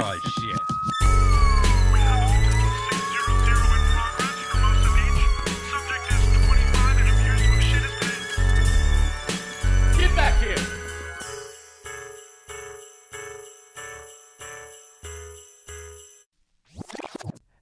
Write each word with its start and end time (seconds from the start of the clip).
Oh 0.00 0.16
shit. 0.24 0.47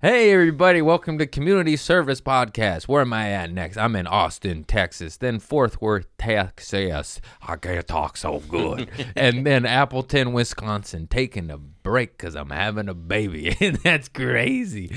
Hey 0.07 0.30
everybody, 0.30 0.80
welcome 0.82 1.18
to 1.18 1.27
Community 1.27 1.75
Service 1.77 2.20
Podcast. 2.20 2.86
Where 2.86 3.00
am 3.00 3.12
I 3.12 3.32
at 3.32 3.50
next? 3.50 3.77
I'm 3.77 3.96
in 3.96 4.07
Austin, 4.07 4.62
Texas, 4.62 5.16
then 5.16 5.40
Fort 5.40 5.82
Worth, 5.82 6.07
Texas. 6.16 7.21
I 7.43 7.57
can't 7.57 7.89
talk 7.89 8.16
so 8.16 8.39
good. 8.39 8.89
and 9.16 9.45
then 9.45 9.66
Appleton, 9.66 10.32
Wisconsin, 10.32 11.08
taking 11.08 11.50
a 11.50 11.58
break 11.58 12.16
because 12.16 12.36
I'm 12.36 12.50
having 12.50 12.89
a 12.89 12.94
baby. 12.94 13.57
and 13.61 13.79
that's 13.79 14.08
crazy. 14.08 14.94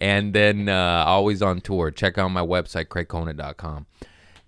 And 0.00 0.32
then 0.32 0.68
uh, 0.68 1.06
always 1.08 1.42
on 1.42 1.60
tour. 1.60 1.90
Check 1.90 2.16
out 2.16 2.28
my 2.28 2.46
website, 2.46 2.86
craigconant.com. 2.86 3.86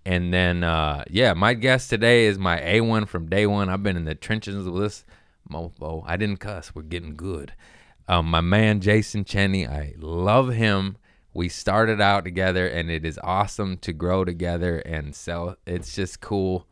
And 0.06 0.32
then, 0.32 0.62
uh, 0.62 1.02
yeah, 1.10 1.34
my 1.34 1.54
guest 1.54 1.90
today 1.90 2.26
is 2.26 2.38
my 2.38 2.60
A1 2.60 3.08
from 3.08 3.28
day 3.28 3.48
one. 3.48 3.68
I've 3.68 3.82
been 3.82 3.96
in 3.96 4.04
the 4.04 4.14
trenches 4.14 4.64
with 4.64 4.80
this 4.80 5.04
mofo. 5.50 6.04
I 6.06 6.16
didn't 6.16 6.38
cuss. 6.38 6.72
We're 6.72 6.82
getting 6.82 7.16
good. 7.16 7.52
Um, 8.06 8.26
my 8.26 8.40
man, 8.40 8.80
Jason 8.80 9.24
Cheny, 9.24 9.68
I 9.68 9.94
love 9.98 10.50
him. 10.50 10.96
We 11.32 11.48
started 11.48 12.00
out 12.00 12.24
together, 12.24 12.66
and 12.66 12.90
it 12.90 13.04
is 13.04 13.18
awesome 13.24 13.78
to 13.78 13.92
grow 13.92 14.24
together 14.24 14.78
and 14.78 15.14
sell. 15.14 15.56
It's 15.66 15.94
just 15.94 16.20
cool. 16.20 16.66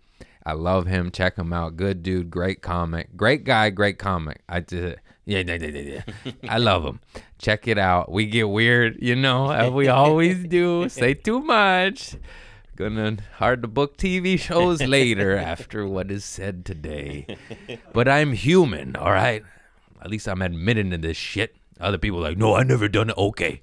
I 0.45 0.53
love 0.53 0.87
him. 0.87 1.11
Check 1.11 1.37
him 1.37 1.53
out. 1.53 1.77
Good 1.77 2.03
dude. 2.03 2.31
Great 2.31 2.63
comic. 2.63 3.17
Great 3.17 3.45
guy. 3.45 3.71
Great 3.71 3.99
comic. 3.99 4.43
I 4.49 4.61
just, 4.61 4.97
yeah, 5.25 5.39
yeah, 5.47 5.55
yeah, 5.55 5.67
yeah, 5.69 6.03
yeah. 6.25 6.33
I 6.49 6.59
love 6.59 6.85
him. 6.85 7.01
Check 7.39 7.67
it 7.67 7.79
out. 7.79 8.11
We 8.11 8.27
get 8.27 8.49
weird, 8.49 8.99
you 9.01 9.17
know, 9.17 9.51
as 9.51 9.71
we 9.71 9.89
always 9.89 10.45
do. 10.45 10.89
Say 10.89 11.15
too 11.15 11.41
much. 11.41 12.17
Gonna 12.75 13.19
hard 13.37 13.63
to 13.63 13.69
book 13.69 13.97
TV 13.97 14.39
shows 14.39 14.83
later 14.83 15.37
after 15.53 15.87
what 15.87 16.11
is 16.11 16.25
said 16.25 16.65
today. 16.65 17.27
But 17.93 18.09
I'm 18.09 18.33
human, 18.33 18.97
all 18.97 19.13
right? 19.13 19.45
At 20.03 20.11
least 20.11 20.27
I'm 20.27 20.43
admitting 20.43 20.91
to 20.91 20.99
this 20.99 21.17
shit. 21.17 21.55
Other 21.81 21.99
people 21.99 22.19
are 22.19 22.31
like, 22.31 22.39
no, 22.39 22.57
I 22.57 22.65
never 22.65 22.89
done 22.89 23.11
it. 23.11 23.17
Okay. 23.17 23.63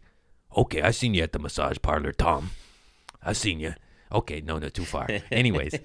Okay, 0.56 0.82
I 0.82 0.92
seen 0.92 1.14
you 1.14 1.22
at 1.22 1.34
the 1.34 1.40
massage 1.40 1.78
parlor, 1.82 2.14
Tom. 2.14 2.52
I 3.22 3.34
seen 3.34 3.60
you. 3.60 3.74
Okay, 4.12 4.42
no, 4.42 4.58
no, 4.58 4.70
too 4.70 4.86
far. 4.86 5.08
Anyways, 5.32 5.76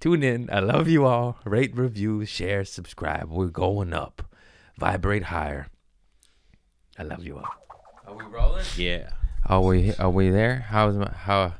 tune 0.00 0.22
in. 0.22 0.48
I 0.50 0.60
love 0.60 0.88
you 0.88 1.04
all. 1.04 1.38
Rate, 1.44 1.76
review, 1.76 2.24
share, 2.24 2.64
subscribe. 2.64 3.30
We're 3.30 3.48
going 3.48 3.92
up. 3.92 4.22
Vibrate 4.78 5.24
higher. 5.24 5.68
I 6.98 7.02
love 7.02 7.24
you 7.24 7.36
all. 7.36 7.48
Are 8.06 8.14
we 8.14 8.24
rolling? 8.24 8.64
Yeah. 8.76 9.10
Are 9.46 9.60
we 9.60 9.94
are 9.96 10.10
we 10.10 10.30
there? 10.30 10.66
How's 10.68 10.96
my 10.96 11.10
how 11.12 11.54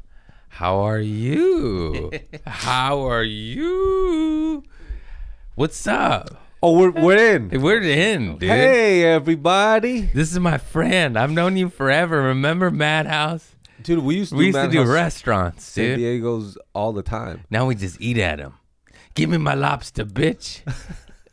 how 0.48 0.78
are 0.78 0.98
you? 0.98 2.10
how 2.46 3.06
are 3.06 3.22
you? 3.22 4.64
What's 5.54 5.86
up? 5.86 6.43
Oh, 6.66 6.78
we're 6.78 6.92
we're 6.92 7.36
in. 7.36 7.60
We're 7.60 7.82
in, 7.82 8.38
dude. 8.38 8.48
Hey, 8.48 9.04
everybody, 9.04 10.00
This 10.00 10.32
is 10.32 10.40
my 10.40 10.56
friend. 10.56 11.18
I've 11.18 11.30
known 11.30 11.58
you 11.58 11.68
forever. 11.68 12.22
Remember 12.22 12.70
Madhouse? 12.70 13.54
dude. 13.82 13.98
We 14.02 14.14
used 14.16 14.30
to 14.30 14.36
We 14.38 14.44
do 14.50 14.58
used 14.58 14.70
to 14.72 14.84
do 14.84 14.90
restaurants, 14.90 15.62
San 15.64 15.84
dude. 15.84 15.98
Diego's 15.98 16.56
all 16.72 16.94
the 16.94 17.02
time. 17.02 17.44
Now 17.50 17.66
we 17.66 17.74
just 17.74 18.00
eat 18.00 18.16
at 18.16 18.38
them. 18.38 18.54
Give 19.14 19.28
me 19.28 19.36
my 19.36 19.52
lobster, 19.52 20.06
bitch. 20.06 20.62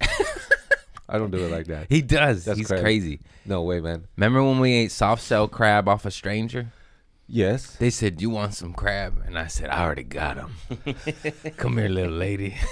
I 1.07 1.17
don't 1.17 1.31
do 1.31 1.37
it 1.45 1.49
like 1.49 1.67
that. 1.67 1.85
He 1.87 2.01
does. 2.01 2.43
That's 2.43 2.57
He's 2.57 2.67
crazy. 2.67 2.83
crazy. 2.83 3.19
No 3.45 3.61
way, 3.61 3.79
man. 3.79 4.07
Remember 4.17 4.43
when 4.43 4.59
we 4.59 4.73
ate 4.73 4.91
soft 4.91 5.23
shell 5.25 5.47
crab 5.47 5.87
off 5.87 6.05
a 6.05 6.11
stranger? 6.11 6.73
Yes. 7.25 7.77
They 7.77 7.89
said, 7.89 8.21
"You 8.21 8.31
want 8.31 8.53
some 8.53 8.73
crab?" 8.73 9.23
And 9.25 9.39
I 9.39 9.47
said, 9.47 9.69
"I 9.69 9.81
already 9.81 10.03
got 10.03 10.35
them." 10.35 10.51
Come 11.55 11.77
here, 11.77 11.87
little 11.87 12.11
lady. 12.11 12.57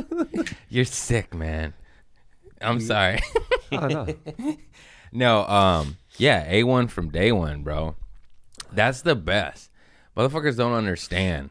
You're 0.68 0.84
sick, 0.84 1.34
man. 1.34 1.74
I'm 2.60 2.80
sorry. 2.80 3.20
Oh 3.72 3.86
no. 3.88 4.06
no, 5.12 5.44
um, 5.46 5.96
yeah, 6.16 6.50
A1 6.52 6.90
from 6.90 7.10
day 7.10 7.32
one, 7.32 7.62
bro. 7.62 7.96
That's 8.72 9.02
the 9.02 9.14
best. 9.16 9.70
Motherfuckers 10.16 10.56
don't 10.56 10.72
understand. 10.74 11.50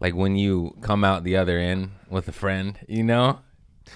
Like 0.00 0.14
when 0.14 0.36
you 0.36 0.76
come 0.82 1.04
out 1.04 1.24
the 1.24 1.36
other 1.36 1.58
end 1.58 1.92
with 2.10 2.28
a 2.28 2.32
friend, 2.32 2.78
you 2.88 3.02
know? 3.04 3.40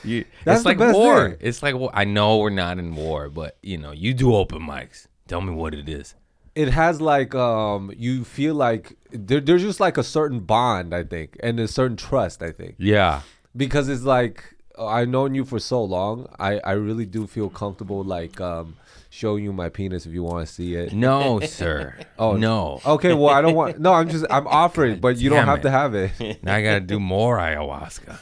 You, 0.04 0.24
That's 0.44 0.60
it's 0.60 0.66
like 0.66 0.78
war. 0.78 1.30
thing. 1.30 1.38
It's 1.40 1.62
like 1.62 1.74
wa- 1.74 1.90
I 1.92 2.04
know 2.04 2.38
we're 2.38 2.50
not 2.50 2.78
in 2.78 2.94
war, 2.94 3.28
but 3.28 3.56
you 3.62 3.76
know, 3.78 3.92
you 3.92 4.14
do 4.14 4.34
open 4.34 4.60
mics. 4.62 5.06
Tell 5.26 5.40
me 5.40 5.52
what 5.52 5.74
it 5.74 5.88
is. 5.88 6.14
it 6.54 6.68
has 6.68 7.00
like 7.00 7.34
um, 7.34 7.92
you 7.96 8.24
feel 8.24 8.54
like 8.54 8.96
there, 9.10 9.40
there's 9.40 9.62
just 9.62 9.80
like 9.80 9.96
a 9.98 10.02
certain 10.02 10.40
bond, 10.40 10.94
I 10.94 11.04
think, 11.04 11.36
and 11.42 11.58
a 11.60 11.66
certain 11.68 11.96
trust, 11.96 12.42
I 12.42 12.52
think, 12.52 12.76
Yeah. 12.78 13.22
Because 13.58 13.88
it's 13.90 14.04
like 14.04 14.54
uh, 14.78 14.86
I've 14.86 15.08
known 15.08 15.34
you 15.34 15.44
for 15.44 15.58
so 15.58 15.84
long. 15.84 16.26
I 16.38 16.58
I 16.60 16.72
really 16.72 17.04
do 17.04 17.26
feel 17.26 17.50
comfortable 17.50 18.02
like 18.02 18.40
um 18.40 18.76
showing 19.10 19.42
you 19.42 19.52
my 19.52 19.68
penis 19.68 20.06
if 20.06 20.12
you 20.12 20.22
want 20.22 20.46
to 20.46 20.52
see 20.52 20.74
it. 20.74 20.92
No, 20.92 21.40
sir. 21.58 21.96
Oh, 22.18 22.36
no. 22.36 22.80
Okay, 22.86 23.12
well 23.14 23.30
I 23.30 23.40
don't 23.42 23.54
want. 23.54 23.78
No, 23.80 23.92
I'm 23.92 24.08
just 24.08 24.24
I'm 24.30 24.46
offering, 24.46 25.00
but 25.00 25.16
you 25.18 25.28
don't 25.30 25.44
have 25.46 25.58
it. 25.58 25.62
to 25.62 25.70
have 25.70 25.94
it. 25.94 26.42
Now 26.42 26.54
I 26.54 26.62
gotta 26.62 26.80
do 26.80 27.00
more 27.16 27.36
ayahuasca. 27.38 28.16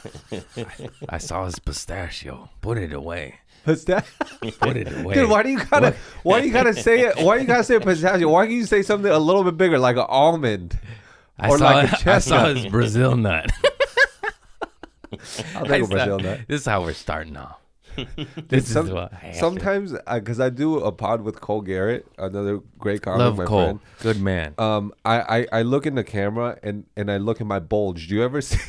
I, 1.09 1.15
I 1.15 1.17
saw 1.19 1.45
his 1.45 1.59
pistachio. 1.59 2.49
Put 2.61 2.77
it 2.77 2.91
away. 2.93 3.39
That? 3.65 4.05
Put 4.61 4.77
it 4.77 4.87
away. 4.97 5.15
Dude, 5.15 5.29
why 5.29 5.43
do 5.43 5.49
you 5.49 5.59
gotta 5.65 5.93
why 6.23 6.39
do 6.41 6.47
you 6.47 6.53
gotta 6.53 6.73
say 6.73 7.01
it? 7.01 7.17
Why 7.23 7.35
do 7.35 7.41
you 7.41 7.47
gotta 7.47 7.65
say 7.65 7.77
pistachio? 7.79 8.29
Why 8.29 8.45
can't 8.45 8.55
you 8.55 8.65
say 8.65 8.81
something 8.81 9.11
a 9.11 9.19
little 9.19 9.43
bit 9.43 9.57
bigger, 9.57 9.77
like 9.77 9.97
an 9.97 10.05
almond? 10.07 10.79
I 11.37 11.49
or 11.49 11.57
saw, 11.57 11.65
like 11.65 11.75
a 11.75 11.87
I 11.87 11.89
saw 11.89 11.97
chestnut. 11.97 12.55
his 12.57 12.65
Brazil 12.67 13.15
nut. 13.17 13.51
I'll 15.55 15.71
I 15.71 15.79
saw- 15.81 15.87
Brazil. 15.87 16.17
This 16.19 16.61
is 16.61 16.65
how 16.65 16.81
we're 16.83 16.93
starting 16.93 17.37
off. 17.37 17.59
this 18.47 18.71
Some- 18.71 18.87
is 18.87 18.91
what 18.93 19.11
I 19.13 19.31
sometimes, 19.31 19.91
because 20.13 20.39
I 20.39 20.49
do 20.49 20.79
a 20.79 20.91
pod 20.91 21.21
with 21.21 21.41
Cole 21.41 21.61
Garrett, 21.61 22.05
another 22.19 22.59
great 22.77 23.01
comic, 23.01 23.19
love 23.19 23.37
my 23.37 23.45
Cole. 23.45 23.63
friend. 23.63 23.79
Good 24.01 24.21
man. 24.21 24.53
Um, 24.59 24.93
I, 25.03 25.21
I 25.39 25.47
I 25.51 25.61
look 25.63 25.87
in 25.87 25.95
the 25.95 26.03
camera 26.03 26.59
and 26.61 26.85
and 26.95 27.11
I 27.11 27.17
look 27.17 27.41
at 27.41 27.47
my 27.47 27.59
bulge. 27.59 28.07
Do 28.07 28.15
you 28.15 28.23
ever 28.23 28.39
see? 28.49 28.59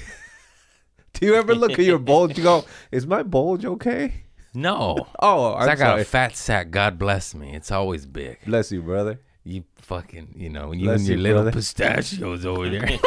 do 1.12 1.26
you 1.26 1.34
ever 1.34 1.54
look 1.54 1.72
at 1.72 1.80
your 1.84 1.98
bulge? 1.98 2.38
You 2.38 2.44
go, 2.44 2.64
is 2.90 3.06
my 3.06 3.22
bulge 3.22 3.64
okay? 3.66 4.24
no. 4.54 5.06
oh, 5.20 5.52
I'm 5.54 5.64
I 5.68 5.74
got 5.74 5.78
sorry. 5.78 6.02
a 6.02 6.04
fat 6.06 6.34
sack. 6.36 6.70
God 6.70 6.98
bless 6.98 7.34
me. 7.34 7.54
It's 7.54 7.70
always 7.70 8.06
big. 8.06 8.38
Bless 8.46 8.72
you, 8.72 8.80
brother. 8.80 9.20
You 9.48 9.64
fucking, 9.76 10.34
you 10.36 10.50
know, 10.50 10.72
you 10.72 10.84
Bless 10.84 10.98
and 11.00 11.08
your 11.08 11.16
you, 11.16 11.22
little 11.22 11.42
brother. 11.42 11.56
pistachios 11.56 12.44
over 12.44 12.68
there. 12.68 12.82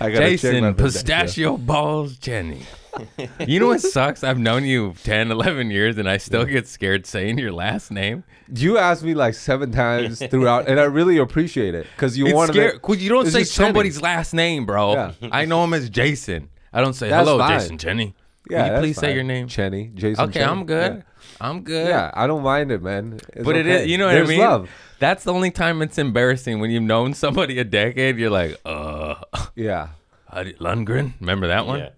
I 0.00 0.10
gotta 0.10 0.10
check 0.10 0.10
my 0.10 0.28
Jason, 0.30 0.74
pistachio 0.74 1.56
balls, 1.56 2.16
Jenny. 2.16 2.62
You 3.46 3.60
know 3.60 3.66
what 3.66 3.82
sucks? 3.82 4.24
I've 4.24 4.38
known 4.38 4.64
you 4.64 4.94
10, 5.04 5.30
11 5.30 5.70
years, 5.70 5.98
and 5.98 6.08
I 6.08 6.16
still 6.16 6.46
get 6.46 6.66
scared 6.66 7.04
saying 7.06 7.36
your 7.38 7.52
last 7.52 7.90
name. 7.90 8.24
You 8.52 8.78
asked 8.78 9.02
me 9.04 9.12
like 9.14 9.34
seven 9.34 9.70
times 9.70 10.18
throughout, 10.30 10.66
and 10.66 10.80
I 10.80 10.84
really 10.84 11.18
appreciate 11.18 11.74
it 11.74 11.86
because 11.94 12.16
you 12.16 12.24
It's 12.24 12.34
wanted 12.34 12.54
scary. 12.54 12.72
to. 12.72 12.78
Cause 12.78 12.96
you 13.02 13.10
don't 13.10 13.24
It's 13.26 13.34
say 13.34 13.40
just 13.40 13.52
Cheny. 13.52 13.56
somebody's 13.66 14.00
last 14.00 14.32
name, 14.32 14.64
bro. 14.64 14.94
Yeah. 14.94 15.12
I 15.30 15.44
know 15.44 15.62
him 15.62 15.74
as 15.74 15.90
Jason. 15.90 16.48
I 16.72 16.80
don't 16.80 16.94
say 16.94 17.10
That's 17.10 17.28
hello, 17.28 17.38
fine. 17.38 17.60
Jason 17.60 17.76
Jenny. 17.78 18.14
Yeah, 18.48 18.58
Will 18.58 18.64
you 18.66 18.70
that's 18.72 18.80
please 18.82 18.96
say 18.96 19.06
fine. 19.08 19.14
your 19.14 19.24
name? 19.24 19.46
Chenny, 19.48 19.94
Jason. 19.94 20.24
Okay, 20.30 20.40
Cheny. 20.40 20.48
I'm 20.48 20.64
good. 20.64 21.04
I'm 21.40 21.62
good. 21.62 21.88
Yeah, 21.88 22.10
I 22.14 22.26
don't 22.26 22.42
mind 22.42 22.70
it, 22.72 22.82
man. 22.82 23.20
It's 23.34 23.44
But 23.44 23.56
it 23.56 23.66
okay. 23.66 23.82
is, 23.84 23.86
you 23.88 23.98
know 23.98 24.06
what 24.06 24.12
There's 24.12 24.28
I 24.28 24.32
mean? 24.32 24.40
love. 24.40 24.70
That's 24.98 25.24
the 25.24 25.32
only 25.32 25.50
time 25.50 25.82
it's 25.82 25.98
embarrassing 25.98 26.60
when 26.60 26.70
you've 26.70 26.82
known 26.82 27.12
somebody 27.14 27.58
a 27.58 27.64
decade. 27.64 28.16
You're 28.18 28.30
like, 28.30 28.58
uh, 28.64 29.16
Yeah, 29.54 29.88
how 30.30 30.42
did- 30.44 30.58
Lundgren? 30.58 31.12
Remember 31.20 31.46
that 31.48 31.66
one? 31.66 31.80
Yeah. 31.80 31.90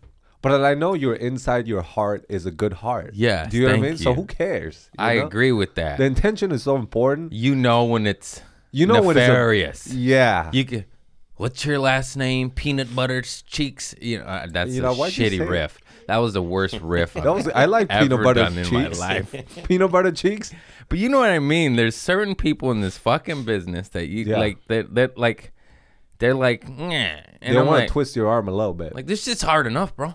but 0.43 0.62
I 0.65 0.75
know 0.75 0.94
your 0.94 1.15
inside 1.15 1.66
your 1.68 1.83
heart 1.83 2.24
is 2.28 2.47
a 2.47 2.51
good 2.51 2.72
heart. 2.74 3.12
Yeah. 3.15 3.47
Do 3.47 3.57
you 3.57 3.62
know 3.65 3.68
what 3.68 3.78
I 3.78 3.80
thank 3.80 3.91
mean? 3.91 3.98
So 3.98 4.15
who 4.15 4.24
cares? 4.27 4.89
You 4.98 5.04
I 5.04 5.15
know? 5.16 5.27
agree 5.27 5.53
with 5.53 5.74
that. 5.77 5.98
The 5.98 6.04
intention 6.04 6.51
is 6.53 6.62
so 6.62 6.77
important. 6.77 7.33
you 7.33 7.54
know 7.54 7.84
when 7.84 8.07
it's 8.07 8.41
You 8.72 8.86
know 8.86 9.03
when 9.03 9.16
it's 9.16 9.24
a- 9.24 9.28
nefarious. 9.28 9.86
Yeah. 9.92 10.51
you 10.53 10.65
can, 10.65 10.84
what's 11.36 11.65
your 11.65 11.78
last 11.78 12.16
name? 12.16 12.51
Peanut 12.51 12.95
butter 12.95 13.22
cheeks. 13.22 13.95
You 14.01 14.18
know 14.18 14.24
uh, 14.24 14.47
that's 14.51 14.72
You 14.72 14.80
a 14.80 14.86
know, 14.86 14.95
why'd 14.95 15.12
shitty 15.12 15.39
say 15.39 15.45
it? 15.45 15.48
riff. 15.48 15.78
That 16.09 16.16
was 16.19 16.33
the 16.33 16.43
worst 16.43 16.81
riff 16.81 17.13
that 17.13 17.25
was 17.33 17.47
I 17.49 17.66
like 17.66 17.91
peanut 17.91 18.22
butter 18.22 18.41
done 18.45 18.57
in 18.57 18.72
my 18.72 18.89
life. 18.89 19.34
peanut 19.69 19.93
butter 19.93 20.10
cheeks. 20.10 20.53
But 20.89 20.99
you 20.99 21.10
know 21.10 21.19
what 21.21 21.28
I 21.31 21.39
mean? 21.39 21.77
There's 21.77 21.95
certain 21.95 22.34
people 22.34 22.71
in 22.71 22.81
this 22.81 22.97
fucking 22.97 23.45
business 23.45 23.91
that 23.91 24.09
you 24.09 24.25
Yeah. 24.25 24.39
like 24.39 24.59
that 24.69 24.95
that 24.95 25.19
like 25.19 25.53
they're 26.19 26.34
like, 26.34 26.66
nah. 26.66 26.89
They 26.89 27.49
I'm 27.49 27.57
want 27.57 27.69
like, 27.69 27.87
to 27.89 27.93
twist 27.93 28.16
your 28.16 28.27
arm 28.27 28.49
a 28.49 28.53
little 28.53 28.72
bit. 28.72 28.95
like 28.95 29.07
this 29.07 29.22
shit's 29.22 29.43
hard 29.43 29.66
enough, 29.66 29.95
bro. 29.95 30.15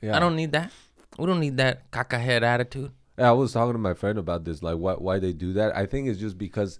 yeah. 0.00 0.16
I 0.16 0.20
don't 0.20 0.36
need 0.36 0.52
that. 0.52 0.70
We 1.18 1.26
don't 1.26 1.40
need 1.40 1.56
that 1.58 1.90
caca 1.90 2.20
head 2.20 2.44
attitude. 2.44 2.92
Yeah, 3.18 3.28
I 3.30 3.32
was 3.32 3.52
talking 3.52 3.72
to 3.72 3.78
my 3.78 3.94
friend 3.94 4.18
about 4.18 4.44
this, 4.44 4.62
like 4.62 4.76
what 4.76 5.02
why 5.02 5.18
they 5.18 5.32
do 5.32 5.52
that. 5.54 5.76
I 5.76 5.86
think 5.86 6.08
it's 6.08 6.20
just 6.20 6.38
because 6.38 6.78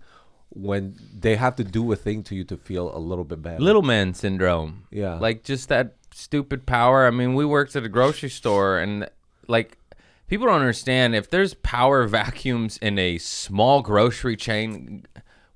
when 0.51 0.97
they 1.13 1.35
have 1.35 1.57
to 1.57 1.65
do 1.65 1.91
a 1.91 1.97
thing 1.97 2.23
to 2.23 2.37
you 2.37 2.45
to 2.45 2.57
feel 2.57 2.97
a 2.97 2.99
little 2.99 3.25
bit 3.25 3.43
better. 3.43 3.59
Little 3.61 3.83
man 3.83 4.15
syndrome. 4.15 4.85
Yeah. 4.93 5.15
Like 5.19 5.43
just 5.43 5.69
that 5.71 5.97
stupid 6.15 6.67
power. 6.67 7.07
I 7.07 7.11
mean, 7.11 7.35
we 7.35 7.45
worked 7.45 7.75
at 7.77 7.85
a 7.85 7.89
grocery 7.89 8.31
store 8.31 8.79
and 8.79 9.09
like 9.49 9.79
People 10.27 10.47
don't 10.47 10.61
understand 10.61 11.15
if 11.15 11.29
there's 11.29 11.53
power 11.53 12.07
vacuums 12.07 12.79
in 12.79 12.99
a 12.99 13.19
small 13.19 13.83
grocery 13.83 14.37
chain, 14.37 15.05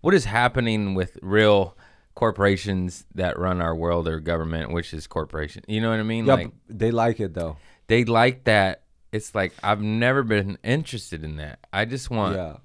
what 0.03 0.13
is 0.13 0.27
happening 0.27 0.95
with 0.95 1.17
real 1.23 1.75
corporations 2.15 3.07
that 3.15 3.39
run 3.39 3.63
our 3.63 3.75
world 3.75 4.07
or 4.07 4.21
government, 4.21 4.71
which 4.71 4.93
is 4.93 5.07
corporation. 5.07 5.63
You 5.67 5.81
know 5.81 5.89
what 5.89 6.01
I 6.01 6.03
mean? 6.03 6.27
Yeah, 6.27 6.35
like 6.35 6.51
they 6.69 6.91
like 6.91 7.19
it 7.19 7.33
though. 7.33 7.57
they 7.87 8.05
like 8.05 8.45
that. 8.45 8.83
It's 9.11 9.35
like 9.35 9.55
I've 9.63 9.81
never 9.81 10.23
been 10.23 10.59
interested 10.63 11.25
in 11.25 11.37
that. 11.37 11.61
I 11.73 11.87
just 11.87 12.11
want 12.11 12.37
Yeah. 12.37 12.57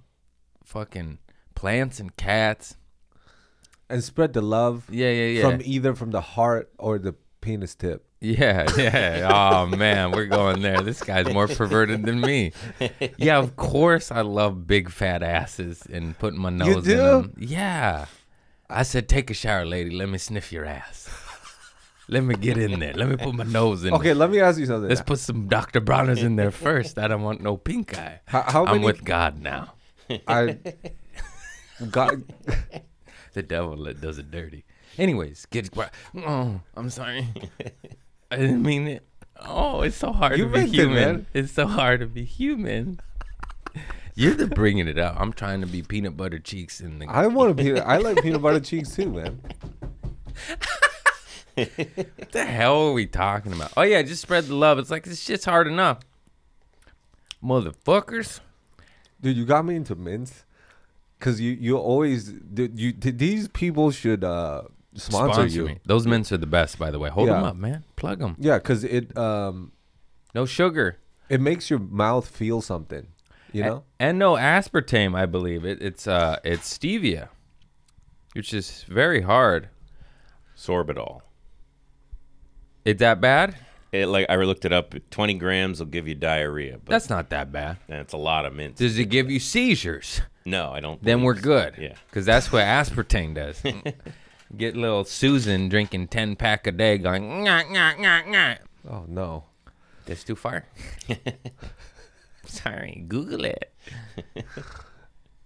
fucking 0.65 1.19
plants 1.55 2.01
and 2.01 2.15
cats. 2.17 2.75
And 3.89 4.03
spread 4.03 4.33
the 4.33 4.41
love 4.41 4.89
Yeah, 4.89 5.09
yeah, 5.09 5.25
yeah. 5.39 5.41
from 5.49 5.61
either 5.63 5.93
from 5.95 6.11
the 6.11 6.21
heart 6.21 6.69
or 6.77 6.99
the 6.99 7.15
penis 7.43 7.75
tip. 7.75 8.05
Yeah, 8.21 8.65
yeah. 8.77 9.29
Oh 9.29 9.65
man, 9.67 10.11
we're 10.11 10.25
going 10.25 10.61
there. 10.61 10.81
This 10.81 11.03
guy's 11.03 11.31
more 11.31 11.47
perverted 11.47 12.03
than 12.03 12.21
me. 12.21 12.53
Yeah, 13.17 13.37
of 13.37 13.55
course 13.57 14.11
I 14.11 14.21
love 14.21 14.65
big 14.65 14.89
fat 14.89 15.21
asses 15.21 15.83
and 15.85 16.17
putting 16.17 16.39
my 16.39 16.49
nose 16.49 16.77
in 16.77 16.83
do? 16.83 16.97
them. 16.97 17.33
Yeah. 17.37 18.05
I 18.69 18.83
said, 18.83 19.07
take 19.09 19.29
a 19.29 19.33
shower, 19.33 19.65
lady. 19.65 19.91
Let 19.91 20.09
me 20.09 20.17
sniff 20.17 20.51
your 20.51 20.65
ass. 20.65 21.09
Let 22.07 22.23
me 22.23 22.35
get 22.35 22.57
in 22.57 22.79
there. 22.79 22.93
Let 22.93 23.07
me 23.07 23.17
put 23.17 23.35
my 23.35 23.43
nose 23.43 23.83
in. 23.83 23.93
Okay, 23.93 24.09
there. 24.09 24.15
let 24.15 24.29
me 24.29 24.39
ask 24.39 24.59
you 24.59 24.65
something. 24.65 24.89
Let's 24.89 25.01
put 25.01 25.19
some 25.19 25.47
Dr. 25.47 25.79
Bronner's 25.79 26.23
in 26.23 26.35
there 26.35 26.51
first. 26.51 26.97
I 26.97 27.07
don't 27.07 27.21
want 27.21 27.41
no 27.41 27.55
pink 27.57 27.97
eye. 27.97 28.21
How, 28.25 28.41
how 28.41 28.65
I'm 28.65 28.75
many? 28.75 28.85
with 28.85 29.03
God 29.03 29.39
now. 29.39 29.73
I 30.27 30.57
got. 31.91 32.15
The 33.33 33.43
devil 33.43 33.75
does 33.93 34.17
it 34.17 34.31
dirty. 34.31 34.65
Anyways, 34.97 35.45
get. 35.47 35.69
Oh, 36.15 36.61
I'm 36.75 36.89
sorry. 36.89 37.27
I 38.31 38.37
didn't 38.37 38.63
mean 38.63 38.87
it. 38.87 39.03
Oh, 39.39 39.81
it's 39.81 39.97
so 39.97 40.11
hard 40.11 40.37
You 40.37 40.45
to 40.45 40.49
be 40.49 40.57
meant 40.57 40.69
it, 40.69 40.75
human. 40.75 41.25
It's 41.33 41.51
so 41.53 41.67
hard 41.67 41.99
to 41.99 42.07
be 42.07 42.23
human. 42.23 42.99
You're 44.15 44.35
the 44.35 44.47
bringing 44.47 44.87
it 44.87 44.97
up. 44.99 45.15
I'm 45.19 45.33
trying 45.33 45.61
to 45.61 45.67
be 45.67 45.81
peanut 45.81 46.15
butter 46.15 46.39
cheeks 46.39 46.81
in 46.81 46.99
the. 46.99 47.07
I 47.07 47.27
want 47.27 47.57
to 47.57 47.63
be. 47.63 47.79
I 47.79 47.97
like 47.97 48.21
peanut 48.21 48.41
butter 48.41 48.59
cheeks 48.59 48.95
too, 48.95 49.09
man. 49.11 49.41
what 51.55 51.75
the 52.31 52.45
hell 52.45 52.89
are 52.89 52.93
we 52.93 53.07
talking 53.07 53.53
about? 53.53 53.71
Oh 53.75 53.81
yeah, 53.81 54.01
just 54.03 54.21
spread 54.21 54.45
the 54.45 54.55
love. 54.55 54.77
It's 54.77 54.91
like 54.91 55.03
this 55.03 55.19
shit's 55.19 55.45
hard 55.45 55.67
enough. 55.67 55.99
Motherfuckers. 57.43 58.39
Dude, 59.19 59.35
you 59.35 59.45
got 59.45 59.65
me 59.65 59.75
into 59.75 59.95
mints. 59.95 60.45
Cause 61.19 61.39
you 61.39 61.51
you 61.53 61.77
always 61.77 62.25
dude, 62.25 62.77
you 62.77 62.91
these 62.91 63.47
people 63.47 63.91
should 63.91 64.25
uh 64.25 64.63
sponsor, 64.95 65.45
you. 65.47 65.65
me. 65.65 65.79
Those 65.85 66.05
mints 66.07 66.31
are 66.31 66.37
the 66.37 66.45
best, 66.47 66.77
by 66.79 66.91
the 66.91 66.99
way. 66.99 67.09
Hold 67.09 67.29
them 67.29 67.43
up, 67.43 67.55
man. 67.55 67.83
Plug 67.95 68.19
them. 68.19 68.35
Yeah, 68.39 68.59
cause 68.59 68.83
it 68.83 69.15
um 69.17 69.71
No 70.35 70.45
sugar. 70.45 70.97
it 71.29 71.41
makes 71.41 71.69
your 71.69 71.79
mouth 71.79 72.27
feel 72.27 72.61
something. 72.61 73.07
You 73.51 73.63
A- 73.63 73.65
know. 73.67 73.83
and 73.99 74.17
no 74.17 74.33
aspartame, 74.33 75.15
I 75.15 75.25
believe 75.27 75.63
it. 75.65 75.81
It's 75.81 76.07
uh, 76.07 76.39
it's 76.43 76.75
stevia, 76.77 77.29
which 78.33 78.53
is 78.53 78.83
very 78.87 79.21
hard. 79.21 79.69
Sorbitol. 80.57 81.21
Is 82.85 82.97
that 82.97 83.21
bad? 83.21 83.55
It 83.91 84.07
like 84.07 84.25
I 84.29 84.35
looked 84.37 84.65
it 84.65 84.73
up. 84.73 84.95
Twenty 85.11 85.35
grams 85.35 85.79
will 85.79 85.85
give 85.87 86.07
you 86.07 86.15
diarrhea, 86.15 86.79
but 86.83 86.91
That's 86.91 87.09
not 87.09 87.29
that 87.29 87.51
bad. 87.51 87.77
that's 87.87 88.13
a 88.13 88.17
lot 88.17 88.45
of 88.45 88.53
mints. 88.53 88.79
Does 88.79 88.97
it 88.97 89.05
give 89.05 89.29
you 89.29 89.39
seizures? 89.39 90.21
No, 90.45 90.71
I 90.71 90.79
don't. 90.79 91.01
Then 91.03 91.21
we're 91.21 91.35
so. 91.35 91.41
good. 91.43 91.75
Yeah. 91.79 91.93
Because 92.09 92.25
that's 92.25 92.51
what 92.51 92.63
aspartame 92.63 93.35
does. 93.35 93.61
Get 94.55 94.75
little 94.75 95.03
Susan 95.03 95.67
drinking 95.67 96.07
10 96.09 96.35
pack 96.35 96.67
a 96.67 96.71
day 96.71 96.97
going, 96.97 97.23
ngah, 97.23 97.65
ngah, 97.65 97.97
ngah, 97.97 98.25
ngah. 98.27 98.57
Oh 98.89 99.05
no. 99.07 99.45
That's 100.05 100.23
too 100.23 100.35
far. 100.35 100.65
Sorry, 102.45 103.03
Google 103.07 103.45
it. 103.45 103.73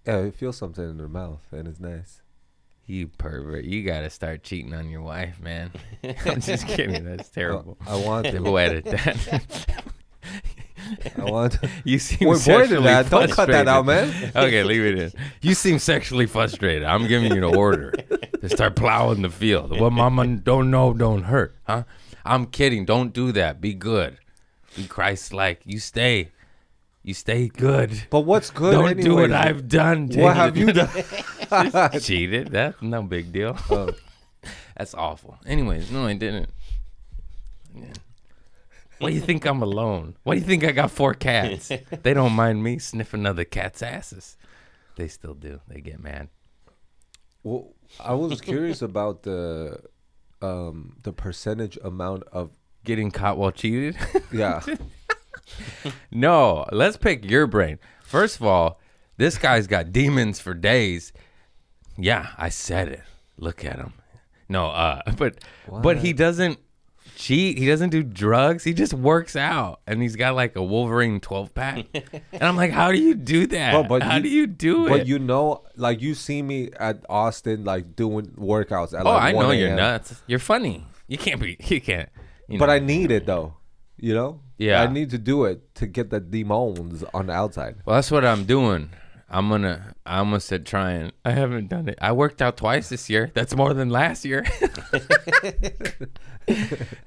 Yeah, 0.06 0.18
it 0.18 0.34
feels 0.34 0.56
something 0.56 0.84
in 0.84 0.96
their 0.98 1.08
mouth 1.08 1.40
and 1.52 1.68
it's 1.68 1.80
nice. 1.80 2.22
You 2.86 3.08
pervert. 3.08 3.64
You 3.64 3.82
got 3.84 4.00
to 4.00 4.10
start 4.10 4.42
cheating 4.42 4.72
on 4.74 4.88
your 4.88 5.02
wife, 5.02 5.40
man. 5.40 5.70
I'm 6.24 6.40
just 6.40 6.66
kidding. 6.66 7.04
That's 7.04 7.28
terrible. 7.28 7.76
I 7.86 7.96
want 7.96 8.26
to. 8.26 8.38
We'll 8.42 8.58
edit 8.58 8.84
that. 8.86 9.84
I 11.16 11.24
want. 11.24 11.58
You 11.84 11.98
seem 11.98 12.28
Wait, 12.28 12.34
than 12.34 12.40
sexually 12.40 12.82
that. 12.84 13.10
Don't 13.10 13.30
cut 13.30 13.48
that 13.48 13.68
out, 13.68 13.84
frustrated. 13.84 14.34
man. 14.34 14.44
okay, 14.44 14.62
leave 14.62 14.84
it 14.84 14.98
in. 14.98 15.12
You 15.40 15.54
seem 15.54 15.78
sexually 15.78 16.26
frustrated. 16.26 16.84
I'm 16.84 17.06
giving 17.06 17.32
you 17.34 17.40
the 17.40 17.56
order 17.56 17.92
to 18.40 18.48
start 18.48 18.76
plowing 18.76 19.22
the 19.22 19.30
field. 19.30 19.78
What 19.78 19.92
mama 19.92 20.26
don't 20.26 20.70
know 20.70 20.92
don't 20.92 21.22
hurt, 21.24 21.56
huh? 21.66 21.84
I'm 22.24 22.46
kidding. 22.46 22.84
Don't 22.84 23.12
do 23.12 23.32
that. 23.32 23.60
Be 23.60 23.74
good. 23.74 24.18
Be 24.76 24.86
Christ-like. 24.86 25.62
You 25.64 25.78
stay. 25.78 26.30
You 27.02 27.14
stay 27.14 27.48
good. 27.48 28.02
But 28.10 28.20
what's 28.20 28.50
good? 28.50 28.72
don't 28.72 29.00
do 29.00 29.14
what? 29.14 29.32
I've 29.32 29.66
done. 29.68 30.08
What 30.08 30.36
have 30.36 30.56
you 30.56 30.72
done? 30.72 30.90
cheated? 32.00 32.48
That's 32.48 32.80
no 32.82 33.02
big 33.02 33.32
deal. 33.32 33.56
Oh. 33.70 33.90
That's 34.76 34.94
awful. 34.94 35.38
Anyways, 35.46 35.90
no, 35.90 36.06
I 36.06 36.12
didn't. 36.14 36.50
Yeah. 37.74 37.84
Why 38.98 39.10
do 39.10 39.14
you 39.14 39.20
think 39.20 39.44
I'm 39.46 39.62
alone? 39.62 40.16
Why 40.24 40.34
do 40.34 40.40
you 40.40 40.46
think 40.46 40.64
I 40.64 40.72
got 40.72 40.90
four 40.90 41.14
cats? 41.14 41.68
they 42.02 42.14
don't 42.14 42.32
mind 42.32 42.62
me 42.62 42.78
sniffing 42.78 43.26
other 43.26 43.44
cats' 43.44 43.82
asses. 43.82 44.36
They 44.96 45.08
still 45.08 45.34
do. 45.34 45.60
They 45.68 45.80
get 45.80 46.02
mad. 46.02 46.28
Well, 47.42 47.72
I 48.00 48.14
was 48.14 48.40
curious 48.40 48.82
about 48.82 49.22
the 49.22 49.80
um 50.42 50.96
the 51.02 51.12
percentage 51.12 51.78
amount 51.82 52.24
of 52.32 52.50
Getting 52.84 53.10
caught 53.10 53.36
while 53.36 53.50
cheated? 53.50 53.98
yeah. 54.32 54.62
no, 56.10 56.64
let's 56.72 56.96
pick 56.96 57.28
your 57.28 57.46
brain. 57.46 57.78
First 58.02 58.36
of 58.36 58.44
all, 58.44 58.80
this 59.18 59.36
guy's 59.36 59.66
got 59.66 59.92
demons 59.92 60.40
for 60.40 60.54
days. 60.54 61.12
Yeah, 61.98 62.28
I 62.38 62.48
said 62.48 62.88
it. 62.88 63.02
Look 63.36 63.64
at 63.64 63.76
him. 63.76 63.92
No, 64.48 64.68
uh, 64.68 65.02
but 65.18 65.44
but 65.82 65.98
he 65.98 66.12
doesn't 66.12 66.58
cheat. 67.18 67.58
He 67.58 67.66
doesn't 67.66 67.90
do 67.90 68.02
drugs. 68.02 68.64
He 68.64 68.72
just 68.72 68.94
works 68.94 69.34
out, 69.36 69.80
and 69.86 70.00
he's 70.00 70.16
got 70.16 70.34
like 70.34 70.56
a 70.56 70.62
Wolverine 70.62 71.20
twelve 71.20 71.52
pack. 71.54 71.86
and 72.32 72.42
I'm 72.42 72.56
like, 72.56 72.70
how 72.70 72.92
do 72.92 72.98
you 72.98 73.14
do 73.14 73.46
that? 73.48 73.72
Bro, 73.72 73.84
but 73.84 74.02
how 74.02 74.16
you- 74.16 74.22
do 74.22 74.28
you 74.28 74.46
do 74.46 74.86
it? 74.86 74.90
But 74.90 75.06
you 75.06 75.18
know, 75.18 75.64
like 75.76 76.00
you 76.00 76.14
see 76.14 76.40
me 76.42 76.70
at 76.78 77.04
Austin, 77.08 77.64
like 77.64 77.96
doing 77.96 78.26
workouts 78.38 78.98
at 78.98 79.04
oh, 79.04 79.10
like 79.10 79.22
I 79.22 79.32
1 79.34 79.44
know 79.44 79.52
you're 79.52 79.74
nuts. 79.74 80.22
You're 80.26 80.38
funny. 80.38 80.86
You 81.08 81.18
can't 81.18 81.40
be. 81.40 81.56
You 81.64 81.80
can't. 81.80 82.08
You 82.48 82.58
But 82.58 82.66
know. 82.66 82.72
I 82.74 82.78
need 82.78 83.10
it 83.10 83.26
though. 83.26 83.56
You 83.96 84.14
know. 84.14 84.40
Yeah. 84.58 84.82
I 84.82 84.86
need 84.86 85.10
to 85.10 85.18
do 85.18 85.44
it 85.44 85.74
to 85.76 85.86
get 85.86 86.10
the 86.10 86.20
demons 86.20 87.04
on 87.14 87.26
the 87.26 87.32
outside. 87.32 87.76
Well, 87.84 87.96
that's 87.96 88.10
what 88.10 88.24
I'm 88.24 88.44
doing. 88.44 88.90
I'm 89.30 89.48
gonna. 89.50 89.94
I 90.06 90.18
almost 90.18 90.48
said 90.48 90.64
trying. 90.64 91.12
I 91.24 91.32
haven't 91.32 91.68
done 91.68 91.88
it. 91.88 91.98
I 92.00 92.12
worked 92.12 92.40
out 92.40 92.56
twice 92.56 92.88
this 92.88 93.10
year. 93.10 93.30
That's 93.34 93.54
more 93.54 93.74
than 93.74 93.90
last 93.90 94.24
year. 94.24 94.46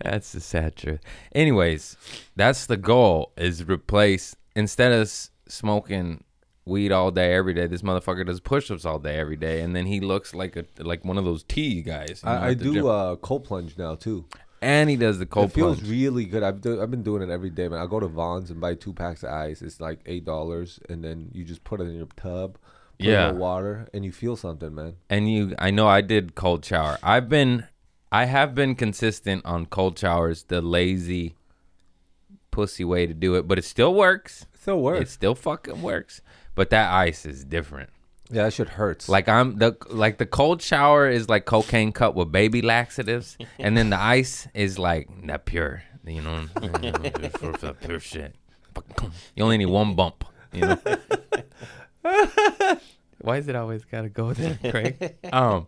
that's 0.04 0.32
the 0.32 0.40
sad 0.40 0.76
truth. 0.76 1.00
Anyways, 1.34 1.98
that's 2.36 2.68
the 2.68 2.78
goal: 2.78 3.34
is 3.38 3.68
replace 3.68 4.36
instead 4.56 4.92
of 4.92 5.12
smoking 5.48 6.24
weed 6.66 6.92
all 6.92 7.10
day 7.10 7.34
every 7.34 7.56
day. 7.56 7.66
This 7.66 7.82
motherfucker 7.82 8.26
does 8.26 8.40
push-ups 8.40 8.86
all 8.86 9.00
day 9.00 9.18
every 9.18 9.36
day, 9.36 9.62
and 9.62 9.76
then 9.76 9.88
he 9.88 10.00
looks 10.00 10.36
like 10.36 10.56
a 10.56 10.66
like 10.78 11.04
one 11.04 11.18
of 11.18 11.26
those 11.26 11.44
tea 11.44 11.82
guys. 11.82 12.22
you 12.24 12.30
know, 12.30 12.36
I, 12.36 12.48
I 12.50 12.54
do 12.54 12.88
uh, 12.88 13.16
cold 13.16 13.46
plunge 13.46 13.78
now 13.78 13.96
too. 13.96 14.26
And 14.64 14.90
he 14.92 14.96
does 14.96 15.18
the 15.18 15.26
cold 15.26 15.50
it 15.50 15.54
feels 15.54 15.78
plunge. 15.80 15.90
really 15.92 16.26
good. 16.26 16.44
I've 16.44 16.62
do, 16.62 16.82
I've 16.82 16.92
been 16.92 17.02
doing 17.04 17.24
it 17.24 17.32
every 17.32 17.50
day, 17.50 17.68
man. 17.68 17.80
I 17.82 17.88
go 17.88 18.00
to 18.00 18.08
Vons 18.08 18.52
and 18.52 18.62
buy 18.62 18.76
two 18.76 18.94
packs 18.94 19.24
of 19.24 19.32
ice. 19.32 19.62
It's 19.64 19.82
like 19.82 20.00
eight 20.06 20.24
dollars, 20.24 20.80
and 20.88 21.04
then 21.04 21.30
you 21.34 21.44
just 21.44 21.64
put 21.64 21.82
it 21.82 21.86
in 21.86 21.96
your 21.96 22.06
tub. 22.16 22.60
Put 23.00 23.08
Yeah. 23.08 23.32
Water, 23.32 23.88
and 23.94 24.06
you 24.06 24.12
feel 24.12 24.36
something, 24.36 24.76
man. 24.76 24.98
and 25.10 25.28
you 25.32 25.56
i 25.58 25.72
know 25.72 25.88
i 25.88 26.02
did 26.02 26.36
cold 26.36 26.64
shower 26.64 27.00
i've 27.02 27.28
been 27.28 27.66
i 28.12 28.26
have 28.26 28.54
been 28.54 28.76
consistent 28.76 29.44
on 29.44 29.66
cold 29.66 29.98
showers 29.98 30.44
the 30.44 30.62
lazy 30.62 31.34
pussy 32.52 32.84
way 32.84 33.08
to 33.08 33.14
do 33.16 33.34
it 33.36 33.48
but 33.48 33.58
it 33.58 33.64
still 33.64 33.94
works 33.96 34.46
It 34.54 34.60
still 34.62 34.82
works. 34.82 35.02
it 35.02 35.14
still 35.14 35.34
fucking 35.34 35.82
works 35.82 36.22
but 36.54 36.70
that 36.70 36.92
ice 36.94 37.26
is 37.26 37.44
different 37.44 37.90
yeah, 38.32 38.44
that 38.44 38.54
shit 38.54 38.70
hurts. 38.70 39.10
like 39.10 39.28
i'm 39.28 39.58
the 39.58 39.76
like 39.90 40.18
the 40.18 40.26
cold 40.26 40.62
shower 40.62 41.10
is 41.10 41.28
like 41.30 41.46
cocaine 41.46 41.92
cut 41.92 42.16
with 42.16 42.32
baby 42.32 42.62
laxatives 42.62 43.38
and 43.60 43.76
then 43.78 43.90
the 43.90 44.00
ice 44.00 44.48
is 44.54 44.80
like 44.80 45.10
that 45.28 45.46
pure 45.46 45.84
you 46.06 46.22
know 46.22 46.48
for, 47.40 47.54
for 47.58 47.74
pure 47.74 48.00
shit. 48.00 48.36
You 49.36 49.44
only 49.44 49.58
need 49.58 49.68
one 49.68 49.96
bump 49.96 50.24
you 50.54 50.62
know? 50.62 50.78
Why 53.22 53.38
is 53.38 53.48
it 53.48 53.56
always 53.56 53.86
gotta 53.86 54.10
go 54.10 54.34
there 54.34 54.58
craig? 54.72 55.16
Um 55.34 55.68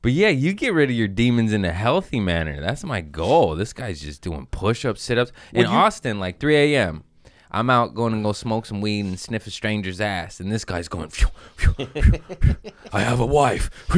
but 0.00 0.12
yeah 0.12 0.28
you 0.30 0.52
get 0.52 0.74
rid 0.74 0.90
of 0.90 0.96
your 0.96 1.06
demons 1.08 1.52
in 1.52 1.64
a 1.64 1.72
healthy 1.72 2.18
manner. 2.18 2.60
That's 2.60 2.82
my 2.82 3.00
goal. 3.02 3.54
This 3.54 3.72
guy's 3.72 4.00
just 4.00 4.20
doing 4.20 4.46
push-ups 4.50 5.00
sit-ups. 5.00 5.30
In 5.52 5.62
you- 5.62 5.66
austin 5.68 6.18
like 6.18 6.40
3 6.40 6.56
a.m 6.74 7.04
I'm 7.54 7.68
out 7.68 7.94
going 7.94 8.14
to 8.14 8.22
go 8.22 8.32
smoke 8.32 8.64
some 8.66 8.80
weed 8.80 9.04
and 9.04 9.20
sniff 9.20 9.46
a 9.46 9.50
stranger's 9.50 10.00
ass, 10.00 10.40
and 10.40 10.50
this 10.50 10.64
guy's 10.64 10.88
going. 10.88 11.10
"Phew, 11.10 11.28
phew, 11.56 11.74
phew. 11.86 12.14
I 12.92 13.00
have 13.02 13.20
a 13.20 13.26
wife. 13.26 13.68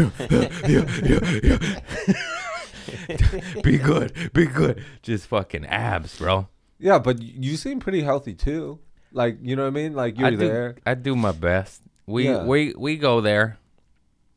Be 3.63 3.79
good, 3.79 4.31
be 4.33 4.47
good. 4.47 4.85
Just 5.03 5.27
fucking 5.29 5.67
abs, 5.67 6.19
bro. 6.19 6.49
yeah, 6.79 6.99
but 6.99 7.21
you 7.23 7.57
seem 7.57 7.81
pretty 7.81 8.03
healthy 8.03 8.35
too. 8.35 8.79
Like 9.13 9.39
you 9.43 9.57
know 9.57 9.63
what 9.63 9.69
I 9.69 9.71
mean? 9.71 9.95
Like 9.95 10.19
you're 10.19 10.29
I 10.29 10.31
do, 10.31 10.37
there. 10.37 10.77
I 10.85 10.95
do 10.95 11.17
my 11.17 11.33
best. 11.33 11.83
We 12.07 12.25
Yeah. 12.29 12.45
we 12.45 12.75
we 12.77 12.97
go 12.97 13.21
there. 13.21 13.59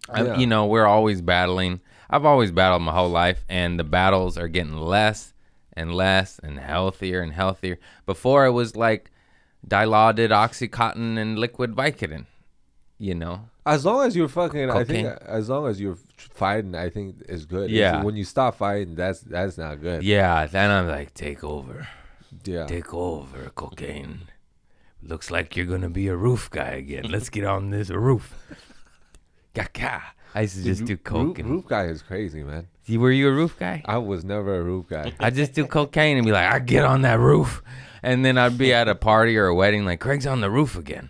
I- 0.10 0.24
Yeah. 0.24 0.38
you 0.38 0.48
know, 0.48 0.68
we're 0.68 0.86
always 0.86 1.22
battling. 1.22 1.82
I've 2.10 2.26
always 2.26 2.52
battled 2.52 2.84
my 2.84 2.94
whole 2.94 3.10
life, 3.10 3.44
and 3.50 3.78
the 3.80 3.84
battles 3.84 4.38
are 4.38 4.48
getting 4.48 4.78
less 4.78 5.34
and 5.80 5.94
less 5.94 6.40
and 6.46 6.60
healthier 6.60 7.20
and 7.22 7.34
healthier. 7.34 7.78
Before 8.06 8.46
it 8.46 8.52
was 8.62 8.76
like 8.76 9.04
dilaudid 9.74 10.30
oxycontin 10.44 11.18
and 11.22 11.38
liquid 11.40 11.72
Vicodin. 11.76 12.26
You 13.00 13.14
know, 13.14 13.36
As 13.64 13.86
long 13.86 14.00
as 14.08 14.16
you're 14.16 14.28
fucking, 14.42 14.72
I 14.72 14.84
think 14.84 15.06
as 15.40 15.50
long 15.50 15.68
as 15.68 15.80
you're 15.80 16.00
fighting, 16.42 16.74
I 16.74 16.90
think 16.90 17.08
is 17.30 17.46
good. 17.46 17.66
It's- 17.70 17.78
Yeah. 17.80 18.04
When 18.04 18.16
you 18.16 18.24
stop 18.24 18.56
fighting, 18.58 18.96
that's 18.96 19.20
that's 19.36 19.56
not 19.58 19.74
good. 19.82 20.02
yeah. 20.04 20.48
Then 20.48 20.72
I'm 20.72 20.88
like, 20.98 21.14
take 21.14 21.44
over, 21.44 21.88
Yeah. 22.44 22.66
take 22.66 22.92
over, 22.94 23.52
cocaine. 23.64 24.22
Looks 25.04 25.30
like 25.30 25.56
you're 25.56 25.68
gonna 25.74 25.92
be 26.02 26.08
a 26.08 26.16
roof 26.16 26.50
guy 26.50 26.72
again. 26.84 27.06
Let's 27.16 27.30
get 27.30 27.46
on 27.46 27.70
this 27.70 27.90
roof. 27.92 28.26
Kaka. 29.54 30.02
I 30.36 30.42
used 30.42 30.56
to 30.58 30.64
just 30.64 30.86
do 30.86 30.98
Roof- 31.12 31.38
and- 31.40 31.50
Roof 31.50 31.66
guy 31.68 31.86
is 31.86 32.02
crazy, 32.02 32.44
man. 32.44 32.68
You- 32.88 33.00
Were 33.00 33.12
you 33.12 33.28
a 33.28 33.32
roof 33.32 33.58
guy? 33.60 33.84
I 33.86 33.98
was 33.98 34.24
never 34.24 34.60
a 34.60 34.64
roof 34.64 34.88
guy. 34.90 35.14
I 35.20 35.30
just 35.30 35.54
do 35.54 35.66
cocaine 35.66 36.18
and 36.18 36.26
be 36.26 36.32
like, 36.32 36.52
I 36.52 36.60
get 36.60 36.84
on 36.84 37.04
that 37.04 37.20
roof. 37.20 37.62
And 38.02 38.24
then 38.24 38.38
I'd 38.38 38.58
be 38.58 38.74
at 38.80 38.88
a 38.88 38.96
party 38.96 39.38
or 39.38 39.48
a 39.48 39.56
wedding, 39.56 39.86
like, 39.86 40.00
Craig's 40.00 40.26
on 40.26 40.42
the 40.42 40.50
roof 40.50 40.76
again. 40.76 41.10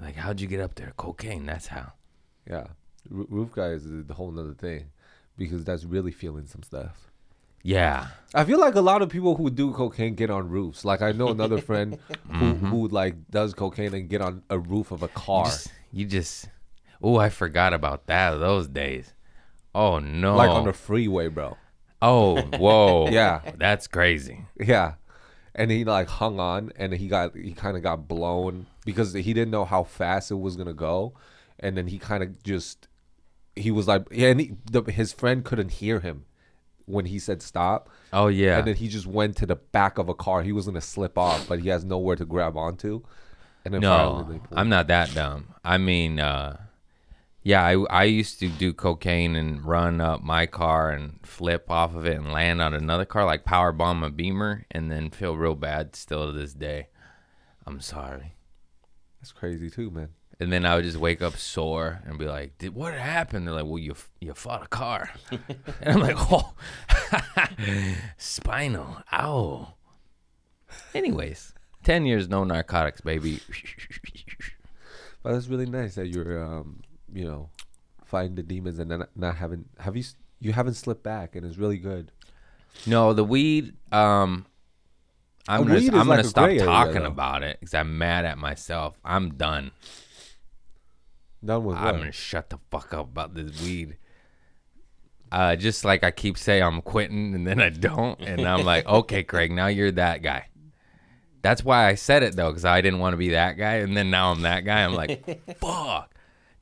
Like, 0.00 0.16
how'd 0.16 0.40
you 0.40 0.48
get 0.48 0.60
up 0.60 0.74
there? 0.74 0.92
Cocaine, 0.96 1.46
that's 1.46 1.68
how. 1.68 1.92
Yeah, 2.48 2.66
R- 3.14 3.26
roof 3.28 3.52
guy 3.52 3.68
is 3.68 3.86
a 3.86 4.14
whole 4.14 4.30
nother 4.30 4.54
thing 4.54 4.90
because 5.36 5.64
that's 5.64 5.84
really 5.84 6.12
feeling 6.12 6.46
some 6.46 6.62
stuff. 6.62 7.10
Yeah. 7.62 8.08
I 8.34 8.44
feel 8.44 8.58
like 8.58 8.74
a 8.74 8.80
lot 8.80 9.02
of 9.02 9.08
people 9.08 9.36
who 9.36 9.48
do 9.48 9.72
cocaine 9.72 10.14
get 10.14 10.30
on 10.30 10.48
roofs. 10.48 10.84
Like 10.84 11.00
I 11.02 11.12
know 11.12 11.28
another 11.28 11.58
friend 11.58 11.98
who 12.28 12.54
mm-hmm. 12.54 12.66
who 12.66 12.88
like 12.88 13.14
does 13.30 13.54
cocaine 13.54 13.94
and 13.94 14.08
get 14.08 14.20
on 14.20 14.42
a 14.50 14.58
roof 14.58 14.90
of 14.90 15.02
a 15.02 15.08
car, 15.08 15.44
Just, 15.44 15.68
you 15.92 16.04
just, 16.04 16.48
oh, 17.00 17.16
I 17.16 17.28
forgot 17.28 17.72
about 17.72 18.06
that, 18.06 18.30
those 18.38 18.66
days. 18.66 19.12
Oh, 19.74 19.98
no. 19.98 20.36
like 20.36 20.50
on 20.50 20.64
the 20.64 20.72
freeway, 20.72 21.28
bro. 21.28 21.56
oh, 22.00 22.40
whoa. 22.58 23.08
Yeah. 23.10 23.40
That's 23.56 23.86
crazy. 23.86 24.44
Yeah, 24.58 24.94
and 25.54 25.70
he 25.70 25.84
like 25.84 26.08
hung 26.08 26.38
on, 26.40 26.72
and 26.76 26.92
he 26.92 27.08
got 27.08 27.36
he 27.36 27.52
kind 27.52 27.76
of 27.76 27.82
got 27.82 28.08
blown 28.08 28.66
because 28.84 29.12
he 29.12 29.32
didn't 29.32 29.50
know 29.50 29.64
how 29.64 29.84
fast 29.84 30.30
it 30.30 30.36
was 30.36 30.56
gonna 30.56 30.72
go, 30.74 31.14
and 31.60 31.76
then 31.76 31.86
he 31.88 31.98
kind 31.98 32.22
of 32.22 32.42
just 32.42 32.88
he 33.54 33.70
was 33.70 33.86
like, 33.86 34.06
yeah, 34.10 34.28
and 34.28 34.40
he, 34.40 34.52
the, 34.70 34.82
his 34.90 35.12
friend 35.12 35.44
couldn't 35.44 35.72
hear 35.72 36.00
him 36.00 36.24
when 36.86 37.04
he 37.06 37.18
said 37.18 37.40
stop, 37.42 37.88
Oh, 38.12 38.26
yeah. 38.28 38.58
and 38.58 38.66
then 38.66 38.74
he 38.76 38.88
just 38.88 39.06
went 39.06 39.36
to 39.36 39.46
the 39.46 39.56
back 39.56 39.98
of 39.98 40.08
a 40.08 40.14
car. 40.14 40.42
He 40.42 40.52
was 40.52 40.66
gonna 40.66 40.80
slip 40.80 41.16
off, 41.18 41.46
but 41.48 41.60
he 41.60 41.68
has 41.68 41.84
nowhere 41.84 42.16
to 42.16 42.24
grab 42.24 42.56
onto, 42.56 43.02
and 43.64 43.72
then 43.74 43.80
No, 43.82 44.40
I'm 44.52 44.68
not 44.68 44.86
that 44.88 45.14
dumb. 45.14 45.54
I 45.64 45.78
mean, 45.78 46.18
uh, 46.18 46.56
yeah, 47.42 47.64
I, 47.64 47.76
I 47.90 48.04
used 48.04 48.38
to 48.40 48.48
do 48.48 48.72
cocaine 48.72 49.34
and 49.34 49.64
run 49.64 50.00
up 50.00 50.22
my 50.22 50.46
car 50.46 50.90
and 50.90 51.18
flip 51.24 51.70
off 51.70 51.94
of 51.94 52.06
it 52.06 52.16
and 52.16 52.32
land 52.32 52.62
on 52.62 52.74
another 52.74 53.04
car, 53.04 53.24
like 53.24 53.44
power 53.44 53.72
bomb 53.72 54.02
a 54.02 54.10
Beamer, 54.10 54.64
and 54.70 54.90
then 54.90 55.10
feel 55.10 55.36
real 55.36 55.54
bad 55.54 55.96
still 55.96 56.26
to 56.26 56.32
this 56.32 56.54
day. 56.54 56.88
I'm 57.66 57.80
sorry. 57.80 58.34
That's 59.20 59.32
crazy 59.32 59.70
too, 59.70 59.90
man. 59.90 60.10
And 60.40 60.52
then 60.52 60.64
I 60.66 60.74
would 60.74 60.84
just 60.84 60.96
wake 60.96 61.22
up 61.22 61.36
sore 61.36 62.02
and 62.04 62.18
be 62.18 62.26
like, 62.26 62.58
"Did 62.58 62.74
what 62.74 62.94
happened?" 62.94 63.46
They're 63.46 63.54
like, 63.54 63.66
"Well, 63.66 63.78
you 63.78 63.94
you 64.20 64.34
fought 64.34 64.64
a 64.64 64.66
car," 64.66 65.10
and 65.30 65.94
I'm 65.94 66.00
like, 66.00 66.16
"Oh, 66.18 66.54
spinal, 68.16 69.02
ow." 69.12 69.74
Anyways, 70.94 71.54
ten 71.84 72.06
years 72.06 72.28
no 72.28 72.42
narcotics, 72.42 73.00
baby. 73.00 73.40
But 75.22 75.34
that's 75.34 75.46
really 75.46 75.66
nice 75.66 75.94
that 75.94 76.08
you're, 76.08 76.42
um, 76.42 76.82
you 77.12 77.24
know, 77.24 77.50
fighting 78.04 78.34
the 78.34 78.42
demons 78.42 78.78
and 78.78 78.90
then 78.90 79.04
not 79.16 79.36
having 79.36 79.66
have 79.78 79.96
you 79.96 80.04
you 80.40 80.52
haven't 80.52 80.74
slipped 80.74 81.02
back, 81.02 81.36
and 81.36 81.46
it's 81.46 81.56
really 81.56 81.78
good. 81.78 82.10
No, 82.86 83.12
the 83.12 83.24
weed. 83.24 83.74
Um, 83.92 84.46
I'm 85.48 85.64
gonna 85.64 85.78
I'm 85.78 86.08
like 86.08 86.18
gonna 86.18 86.24
stop 86.24 86.44
area, 86.48 86.64
talking 86.64 87.04
about 87.04 87.42
it 87.42 87.58
because 87.60 87.74
I'm 87.74 87.98
mad 87.98 88.24
at 88.24 88.38
myself. 88.38 88.96
I'm 89.04 89.34
done. 89.34 89.72
Done 91.44 91.64
with 91.64 91.76
I'm 91.76 91.84
what? 91.84 91.96
gonna 91.98 92.12
shut 92.12 92.50
the 92.50 92.58
fuck 92.70 92.94
up 92.94 93.10
about 93.10 93.34
this 93.34 93.60
weed. 93.62 93.96
Uh, 95.30 95.56
just 95.56 95.84
like 95.84 96.04
I 96.04 96.10
keep 96.10 96.36
saying 96.36 96.62
I'm 96.62 96.82
quitting 96.82 97.34
and 97.34 97.46
then 97.46 97.60
I 97.60 97.70
don't, 97.70 98.20
and 98.20 98.46
I'm 98.46 98.64
like, 98.64 98.86
okay, 98.86 99.22
Craig, 99.24 99.50
now 99.50 99.68
you're 99.68 99.90
that 99.92 100.22
guy. 100.22 100.46
That's 101.40 101.64
why 101.64 101.88
I 101.88 101.94
said 101.94 102.22
it 102.22 102.36
though, 102.36 102.50
because 102.50 102.64
I 102.64 102.80
didn't 102.80 103.00
want 103.00 103.14
to 103.14 103.16
be 103.16 103.30
that 103.30 103.56
guy, 103.56 103.76
and 103.76 103.96
then 103.96 104.10
now 104.10 104.30
I'm 104.30 104.42
that 104.42 104.64
guy. 104.64 104.84
I'm 104.84 104.94
like, 104.94 105.56
fuck. 105.58 106.11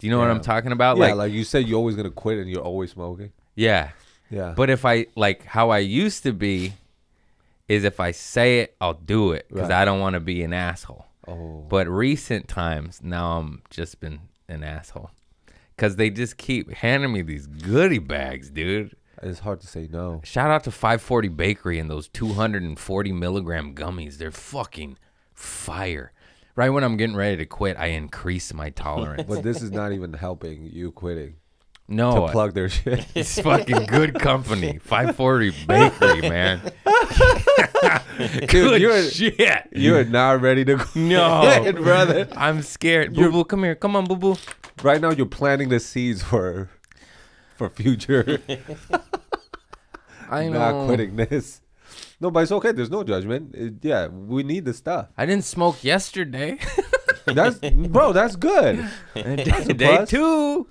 Do 0.00 0.06
you 0.06 0.10
know 0.10 0.18
what 0.18 0.30
I'm 0.30 0.40
talking 0.40 0.72
about? 0.72 0.96
yeah, 0.96 1.06
like, 1.06 1.14
like, 1.14 1.32
you 1.32 1.44
said, 1.44 1.68
you're 1.68 1.78
always 1.78 1.94
gonna 1.96 2.10
quit, 2.10 2.38
and 2.38 2.50
you're 2.50 2.62
always 2.62 2.90
smoking. 2.90 3.32
yeah. 3.54 3.90
Yeah, 4.32 4.54
But 4.56 4.70
if 4.70 4.84
I 4.84 5.06
like 5.16 5.44
how 5.44 5.70
I 5.70 5.78
used 5.78 6.22
to 6.22 6.32
be, 6.32 6.74
is 7.66 7.82
if 7.82 7.98
I 7.98 8.12
say 8.12 8.60
it, 8.60 8.76
I'll 8.80 8.94
do 8.94 9.32
it 9.32 9.46
because 9.48 9.68
Right. 9.70 9.82
I 9.82 9.84
don't 9.84 9.98
want 9.98 10.14
to 10.14 10.20
be 10.20 10.44
an 10.44 10.52
asshole. 10.52 11.04
oh, 11.26 11.66
But 11.68 11.88
recent 11.88 12.46
times, 12.46 13.00
now 13.02 13.38
I'm 13.38 13.62
just 13.70 13.98
been 13.98 14.20
an 14.48 14.62
asshole 14.62 15.10
because 15.74 15.96
they 15.96 16.10
just 16.10 16.36
keep 16.36 16.70
handing 16.72 17.12
me 17.12 17.22
these 17.22 17.48
goodie 17.48 17.98
bags, 17.98 18.50
dude. 18.50 18.94
it's 19.20 19.40
hard 19.40 19.60
to 19.62 19.66
say 19.66 19.88
no. 19.90 20.20
Shout 20.22 20.48
out 20.48 20.62
to 20.62 20.70
540 20.70 21.26
Bakery 21.26 21.80
and 21.80 21.90
those 21.90 22.06
240 22.08 23.10
milligram 23.12 23.74
gummies. 23.74 24.18
They're 24.18 24.30
fucking 24.30 24.96
fire. 25.34 26.12
Right 26.56 26.70
when 26.70 26.84
I'm 26.84 26.96
getting 26.96 27.16
ready 27.16 27.36
to 27.38 27.46
quit, 27.46 27.76
I 27.78 27.86
increase 27.86 28.52
my 28.52 28.70
tolerance. 28.70 29.24
But 29.28 29.42
this 29.42 29.62
is 29.62 29.70
not 29.70 29.92
even 29.92 30.12
helping 30.12 30.64
you 30.72 30.90
quitting 30.92 31.36
no, 31.88 32.26
to 32.26 32.32
plug 32.32 32.54
their 32.54 32.68
shit. 32.68 33.06
It's 33.14 33.40
fucking 33.40 33.86
good 33.86 34.18
company. 34.18 34.78
540 34.82 35.52
Bakery, 35.66 36.28
man. 36.28 36.60
good 38.48 38.80
you're- 38.80 39.08
shit. 39.10 39.68
You're 39.72 40.04
not 40.04 40.40
ready 40.40 40.64
to 40.66 40.76
No. 40.94 41.60
quit, 41.62 41.76
brother. 41.76 42.28
I'm 42.36 42.62
scared. 42.62 43.14
Boo 43.14 43.30
boo, 43.30 43.44
come 43.44 43.62
here. 43.64 43.74
Come 43.74 43.96
on, 43.96 44.04
boo 44.06 44.16
boo. 44.16 44.36
Right 44.82 45.00
now, 45.00 45.10
you're 45.10 45.26
planting 45.26 45.68
the 45.68 45.80
seeds 45.80 46.22
for 46.22 46.68
for 47.56 47.68
future 47.68 48.40
I 50.30 50.48
know. 50.48 50.58
not 50.58 50.86
quitting 50.86 51.16
this. 51.16 51.59
No, 52.20 52.30
but 52.30 52.40
it's 52.42 52.52
okay. 52.52 52.72
There's 52.72 52.90
no 52.90 53.02
judgment. 53.02 53.54
It- 53.54 53.74
yeah, 53.82 54.08
we 54.08 54.42
need 54.42 54.64
the 54.66 54.74
stuff. 54.74 55.08
I 55.16 55.26
didn't 55.26 55.44
smoke 55.44 55.82
yesterday. 55.82 56.58
That's 57.24 57.58
bro. 57.58 58.12
That's 58.12 58.36
good. 58.36 58.76
Day 59.14 59.22
a 59.46 59.74
day 59.74 59.96
plus. 59.96 60.10
two. 60.10 60.66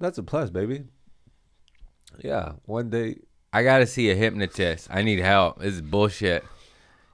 That's 0.00 0.18
a 0.18 0.22
plus, 0.22 0.50
baby. 0.50 0.84
Yeah, 2.22 2.52
one 2.64 2.90
day. 2.90 3.16
I 3.52 3.62
gotta 3.62 3.86
see 3.86 4.10
a 4.10 4.14
hypnotist. 4.14 4.88
I 4.90 5.02
need 5.02 5.18
help. 5.20 5.60
This 5.60 5.74
is 5.74 5.80
bullshit. 5.82 6.44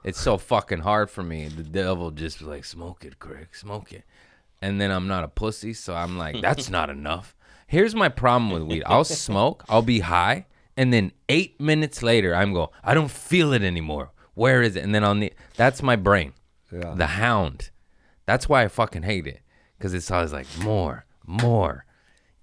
It's 0.05 0.19
so 0.21 0.39
fucking 0.39 0.79
hard 0.81 1.11
for 1.11 1.23
me. 1.23 1.49
The 1.49 1.63
devil 1.63 2.11
just 2.11 2.41
like, 2.41 2.65
smoke 2.65 3.05
it, 3.05 3.19
Craig, 3.19 3.49
smoke 3.53 3.93
it. 3.93 4.05
And 4.63 4.81
then 4.81 4.91
I'm 4.91 5.07
not 5.07 5.25
a 5.25 5.29
pussy, 5.29 5.75
so 5.75 5.95
I'm 5.95 6.17
like, 6.17 6.41
that's 6.41 6.71
not 6.71 6.89
enough. 6.89 7.35
Here's 7.67 7.95
my 7.95 8.09
problem 8.09 8.51
with 8.51 8.63
weed. 8.63 8.83
I'll 8.87 9.05
smoke, 9.05 9.65
I'll 9.69 9.83
be 9.83 10.01
high, 10.01 10.47
and 10.81 10.95
then 10.95 11.13
eight 11.29 11.61
minutes 11.61 12.03
later, 12.03 12.35
I'm 12.35 12.55
go, 12.55 12.73
I 12.83 12.95
don't 12.95 13.11
feel 13.11 13.53
it 13.53 13.61
anymore. 13.63 14.13
Where 14.33 14.63
is 14.63 14.77
it? 14.77 14.83
And 14.83 14.95
then 14.95 15.05
I'll 15.05 15.15
need. 15.15 15.35
That's 15.57 15.83
my 15.83 15.95
brain. 15.95 16.33
Yeah. 16.73 16.95
The 16.95 17.07
hound. 17.07 17.69
That's 18.25 18.49
why 18.49 18.65
I 18.65 18.69
fucking 18.69 19.03
hate 19.03 19.27
it. 19.27 19.41
Cause 19.79 19.93
it's 19.93 20.11
always 20.11 20.33
like 20.33 20.47
more, 20.59 21.05
more. 21.27 21.85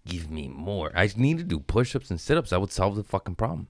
Give 0.05 0.29
me 0.29 0.49
more. 0.49 0.91
I 0.93 1.09
need 1.17 1.39
to 1.39 1.43
do 1.43 1.59
push-ups 1.59 2.11
and 2.11 2.21
sit-ups. 2.21 2.51
That 2.51 2.61
would 2.61 2.71
solve 2.71 2.95
the 2.95 3.03
fucking 3.03 3.37
problem. 3.37 3.69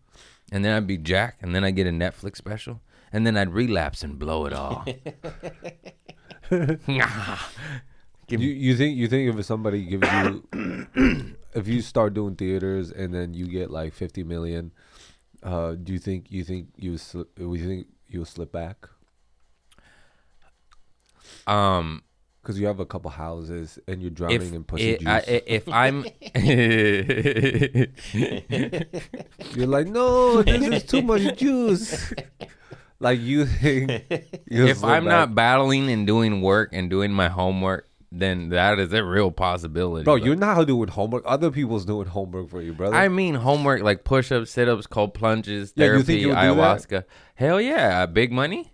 And 0.52 0.66
then 0.66 0.76
I'd 0.76 0.86
be 0.86 0.98
Jack, 0.98 1.38
and 1.42 1.56
then 1.56 1.64
I 1.64 1.72
get 1.72 1.88
a 1.88 1.92
Netflix 1.92 2.36
special, 2.36 2.82
and 3.14 3.26
then 3.26 3.38
I'd 3.38 3.54
relapse 3.54 4.04
and 4.04 4.20
blow 4.20 4.48
it 4.48 4.54
all. 4.54 4.86
Give 8.28 8.42
You 8.42 8.50
you 8.52 8.76
think 8.76 8.98
you 8.98 9.08
think 9.08 9.34
if 9.34 9.46
somebody 9.46 9.86
gives 9.86 10.08
you 10.12 10.44
if 11.54 11.68
you 11.68 11.82
start 11.82 12.14
doing 12.14 12.36
theaters 12.36 12.92
and 12.92 13.14
then 13.14 13.34
you 13.34 13.48
get 13.48 13.72
like 13.72 13.94
50 13.94 14.24
million, 14.24 14.72
uh, 15.44 15.76
do 15.76 15.94
you 15.94 16.00
think 16.00 16.26
you 16.30 16.44
think 16.44 16.68
you 16.76 16.98
slip, 16.98 17.30
you 17.40 17.58
think 17.66 17.88
you'll 18.10 18.26
slip 18.26 18.52
back? 18.52 18.88
um, 21.48 22.04
Because 22.42 22.60
you 22.60 22.68
have 22.68 22.80
a 22.80 22.86
couple 22.86 23.10
houses 23.12 23.80
and 23.88 24.02
you're 24.02 24.12
drowning 24.12 24.42
if 24.42 24.54
in 24.54 24.64
pussy 24.64 24.90
it, 24.92 25.00
juice. 25.00 25.08
I, 25.10 25.18
i- 25.20 25.44
if 25.46 25.68
I'm, 25.70 26.06
you're 29.56 29.68
like, 29.68 29.88
no, 29.88 30.42
this 30.44 30.68
is 30.68 30.84
too 30.84 31.02
much 31.02 31.38
juice. 31.38 32.14
like 33.00 33.20
you 33.20 33.46
think 33.46 33.92
if 34.48 34.84
I'm 34.84 35.06
back. 35.06 35.12
not 35.30 35.36
battling 35.36 35.90
and 35.90 36.06
doing 36.08 36.42
work 36.42 36.70
and 36.74 36.90
doing 36.90 37.12
my 37.12 37.28
homework, 37.30 37.88
then 38.12 38.50
that 38.50 38.80
is 38.80 38.94
a 38.94 39.04
real 39.04 39.32
possibility. 39.32 40.04
Bro, 40.06 40.16
you're 40.16 40.36
not 40.36 40.66
doing 40.66 40.88
homework. 40.90 41.24
Other 41.26 41.52
people's 41.52 41.86
doing 41.86 42.08
homework 42.08 42.50
for 42.50 42.62
you, 42.62 42.74
brother. 42.74 42.96
I 42.96 43.08
mean 43.10 43.36
homework 43.36 43.82
like 43.82 44.04
push 44.04 44.32
ups, 44.32 44.52
sit 44.52 44.70
ups, 44.70 44.88
cold 44.88 45.14
plunges, 45.14 45.74
Yeah, 45.76 45.86
you 45.86 45.90
therapy, 45.92 46.06
think 46.06 46.22
you'll 46.22 46.30
do 46.32 46.36
that? 46.36 46.56
ayahuasca. 46.56 47.04
Hell 47.36 47.60
yeah, 47.62 48.06
big 48.06 48.32
money. 48.32 48.72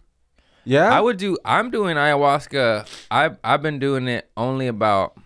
Yeah? 0.66 0.90
I 0.96 1.02
would 1.02 1.18
do. 1.18 1.38
I'm 1.44 1.72
doing 1.72 1.98
ayahuasca. 1.98 2.88
I've 3.12 3.38
I've 3.44 3.62
been 3.62 3.80
doing 3.80 4.08
it 4.08 4.30
only 4.38 4.68
about 4.68 5.18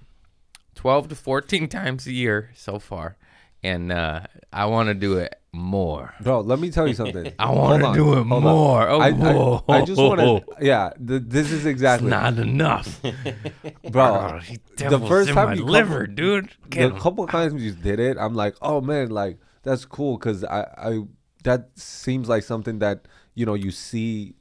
twelve 0.73 1.09
to 1.09 1.15
fourteen 1.15 1.67
times 1.77 2.07
a 2.07 2.11
year 2.13 2.51
so 2.55 2.79
far, 2.79 3.17
and 3.61 3.91
uh, 3.91 4.21
I 4.53 4.65
want 4.65 4.87
to 4.87 4.93
do 4.93 5.17
it 5.17 5.35
more. 5.57 6.13
Bro, 6.21 6.41
let 6.41 6.59
me 6.59 6.69
tell 6.69 6.87
you 6.87 6.93
something. 6.93 7.33
I 7.39 7.51
wanna 7.51 7.93
do 7.93 8.13
it 8.13 8.23
hold 8.25 8.43
more. 8.43 8.87
Oh, 8.87 8.99
I, 8.99 9.11
whoa. 9.11 9.63
I, 9.67 9.79
I 9.79 9.85
just 9.85 9.99
want 9.99 10.19
to. 10.19 10.43
Yeah, 10.65 10.91
th- 11.05 11.23
this 11.25 11.51
is 11.51 11.65
exactly. 11.65 12.09
Not 12.09 12.37
enough, 12.37 13.01
bro. 13.91 14.39
Oh, 14.39 14.39
the 14.77 14.99
first 15.07 15.31
time 15.31 15.57
you 15.57 15.65
liver, 15.65 16.05
come, 16.05 16.15
dude. 16.15 16.49
the 16.69 16.77
him. 16.77 16.97
couple 16.99 17.27
times 17.27 17.61
you 17.61 17.71
did 17.73 17.99
it, 17.99 18.17
I'm 18.19 18.33
like, 18.35 18.55
oh 18.61 18.81
man, 18.81 19.09
like 19.09 19.37
that's 19.63 19.85
cool 19.85 20.17
because 20.17 20.43
I, 20.43 20.61
I 20.77 20.99
that 21.43 21.69
seems 21.77 22.29
like 22.29 22.43
something 22.43 22.79
that 22.79 23.07
you 23.35 23.45
know 23.45 23.53
you 23.53 23.71
see, 23.71 24.35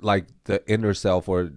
like 0.00 0.26
the 0.44 0.62
inner 0.70 0.94
self 0.94 1.28
or 1.28 1.52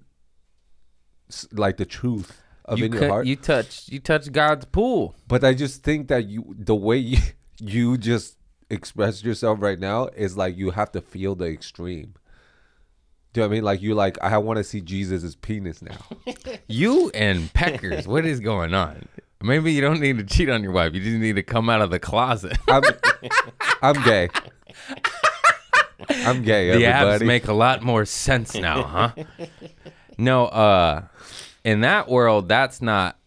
like 1.51 1.77
the 1.77 1.85
truth 1.85 2.41
of 2.65 2.79
You 2.79 2.85
in 2.85 2.91
your 2.91 3.01
cut, 3.01 3.09
heart. 3.09 3.25
you 3.27 3.35
touch 3.35 3.87
you 3.89 3.99
touch 3.99 4.31
God's 4.31 4.65
pool. 4.65 5.15
but 5.27 5.43
I 5.43 5.53
just 5.53 5.83
think 5.83 6.07
that 6.07 6.27
you 6.27 6.55
the 6.57 6.75
way 6.75 6.97
you, 6.97 7.17
you 7.59 7.97
just 7.97 8.37
express 8.69 9.23
yourself 9.23 9.61
right 9.61 9.79
now 9.79 10.07
is 10.15 10.37
like 10.37 10.57
you 10.57 10.71
have 10.71 10.91
to 10.93 11.01
feel 11.01 11.35
the 11.35 11.45
extreme. 11.45 12.13
Do 13.33 13.41
you 13.41 13.43
know 13.43 13.47
what 13.47 13.53
I 13.53 13.55
mean? 13.57 13.63
Like 13.63 13.81
you 13.81 13.95
like 13.95 14.17
I 14.21 14.37
want 14.39 14.57
to 14.57 14.63
see 14.63 14.81
Jesus' 14.81 15.35
penis 15.35 15.81
now. 15.81 15.97
You 16.67 17.09
and 17.13 17.51
peckers, 17.53 18.07
what 18.07 18.25
is 18.25 18.39
going 18.39 18.73
on? 18.73 19.07
Maybe 19.41 19.71
you 19.73 19.81
don't 19.81 19.99
need 19.99 20.17
to 20.17 20.23
cheat 20.23 20.49
on 20.49 20.61
your 20.63 20.71
wife. 20.71 20.93
You 20.93 21.01
just 21.01 21.17
need 21.17 21.35
to 21.35 21.43
come 21.43 21.69
out 21.69 21.81
of 21.81 21.89
the 21.89 21.99
closet. 21.99 22.57
I'm 22.67 22.83
I'm 23.81 24.03
gay. 24.03 24.29
I'm 26.09 26.43
gay. 26.43 26.71
the 26.77 26.85
abs 26.85 27.05
Everybody. 27.05 27.25
make 27.25 27.47
a 27.47 27.53
lot 27.53 27.81
more 27.83 28.05
sense 28.05 28.55
now, 28.55 28.83
huh? 28.83 29.11
no, 30.17 30.45
uh 30.45 31.03
in 31.63 31.81
that 31.81 32.07
world, 32.07 32.47
that's 32.47 32.81
not 32.81 33.17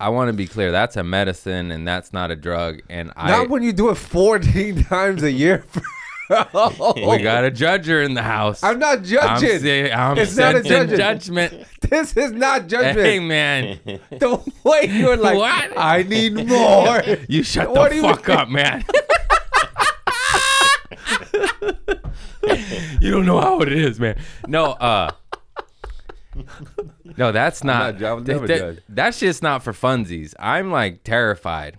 I 0.00 0.08
want 0.08 0.28
to 0.28 0.32
be 0.32 0.46
clear, 0.46 0.72
that's 0.72 0.96
a 0.96 1.04
medicine 1.04 1.70
and 1.70 1.86
that's 1.86 2.12
not 2.12 2.30
a 2.30 2.36
drug. 2.36 2.80
And 2.88 3.12
I 3.16 3.30
Not 3.30 3.50
when 3.50 3.62
you 3.62 3.72
do 3.72 3.90
it 3.90 3.96
14 3.96 4.84
times 4.84 5.22
a 5.22 5.30
year. 5.30 5.64
we 6.30 6.36
got 6.36 7.44
a 7.44 7.50
judger 7.50 8.04
in 8.04 8.14
the 8.14 8.22
house. 8.22 8.62
I'm 8.62 8.78
not 8.78 8.98
I'm, 8.98 9.04
judging. 9.04 9.58
say- 9.58 9.92
I'm 9.92 10.16
It's 10.16 10.36
not 10.36 10.54
a 10.54 10.62
judging. 10.62 10.96
judgment. 10.96 11.64
this 11.82 12.16
is 12.16 12.30
not 12.32 12.68
judgment. 12.68 12.98
Hey 13.06 13.18
man, 13.18 13.78
The 14.10 14.40
way 14.64 14.86
you're 14.90 15.16
like, 15.16 15.36
What? 15.36 15.72
I 15.76 16.02
need 16.04 16.34
more. 16.48 17.02
you 17.28 17.42
shut 17.42 17.70
What 17.70 17.90
the 17.90 18.00
fuck 18.00 18.26
mean? 18.28 18.36
up, 18.38 18.48
man. 18.48 18.84
you 23.00 23.10
don't 23.10 23.26
know 23.26 23.40
how 23.40 23.60
it 23.60 23.72
is, 23.72 24.00
man. 24.00 24.18
No, 24.46 24.72
uh 24.72 25.10
No, 27.16 27.32
that's 27.32 27.64
not, 27.64 28.00
not- 28.00 28.08
I 28.08 28.12
would 28.14 28.26
never 28.26 28.46
that, 28.46 28.58
judge. 28.58 28.78
That's 28.88 29.18
just 29.18 29.42
not 29.42 29.62
for 29.62 29.72
funsies. 29.72 30.34
I'm 30.38 30.70
like 30.70 31.02
terrified. 31.04 31.76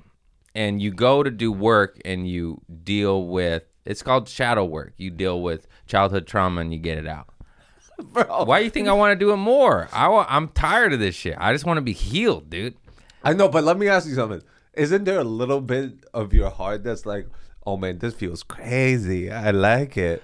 And 0.54 0.82
you 0.82 0.92
go 0.92 1.24
to 1.24 1.32
do 1.32 1.52
work 1.52 2.00
and 2.04 2.28
you 2.28 2.62
deal 2.84 3.28
with 3.28 3.64
it's 3.86 4.04
called 4.04 4.28
shadow 4.28 4.66
work. 4.66 4.94
You 4.98 5.10
deal 5.10 5.42
with 5.42 5.68
childhood 5.88 6.28
trauma 6.28 6.62
and 6.62 6.74
you 6.74 6.80
get 6.80 6.98
it 6.98 7.08
out. 7.08 7.30
Bro. 8.04 8.46
Why 8.46 8.60
do 8.60 8.66
you 8.66 8.72
think 8.72 8.88
I 8.88 8.94
want 8.94 9.18
to 9.18 9.26
do 9.26 9.32
it 9.32 9.38
more? 9.38 9.88
I 9.94 10.08
I'm 10.28 10.50
tired 10.50 10.94
of 10.94 11.00
this 11.00 11.16
shit. 11.16 11.36
I 11.38 11.54
just 11.54 11.66
want 11.66 11.78
to 11.78 11.82
be 11.82 11.94
healed, 11.94 12.50
dude. 12.50 12.76
I 13.24 13.34
know, 13.34 13.48
but 13.48 13.64
let 13.64 13.78
me 13.78 13.88
ask 13.88 14.08
you 14.08 14.16
something. 14.16 14.42
Isn't 14.74 15.04
there 15.04 15.20
a 15.20 15.24
little 15.24 15.62
bit 15.62 15.94
of 16.14 16.34
your 16.34 16.50
heart 16.50 16.84
that's 16.84 17.06
like, 17.06 17.28
oh 17.66 17.78
man, 17.78 18.00
this 18.00 18.14
feels 18.14 18.44
crazy. 18.44 19.32
I 19.32 19.52
like 19.52 19.98
it. 19.98 20.24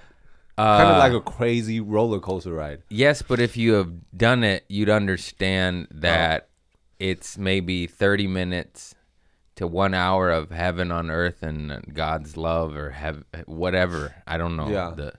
Kind 0.58 0.88
Uh, 0.88 0.92
of 0.92 0.98
like 0.98 1.12
a 1.12 1.20
crazy 1.20 1.80
roller 1.80 2.18
coaster 2.20 2.52
ride. 2.52 2.82
Yes, 2.88 3.22
but 3.22 3.40
if 3.40 3.56
you 3.56 3.74
have 3.74 3.92
done 4.16 4.42
it, 4.44 4.64
you'd 4.68 4.90
understand 4.90 5.88
that 5.90 6.48
it's 6.98 7.38
maybe 7.38 7.86
30 7.86 8.26
minutes 8.26 8.94
to 9.56 9.66
one 9.66 9.94
hour 9.94 10.30
of 10.30 10.50
heaven 10.50 10.90
on 10.92 11.10
earth 11.10 11.42
and 11.42 11.92
God's 11.94 12.36
love 12.36 12.76
or 12.76 12.90
have 12.90 13.24
whatever. 13.46 14.14
I 14.26 14.36
don't 14.36 14.56
know. 14.56 14.68
Yeah. 14.68 14.92
The 14.96 15.12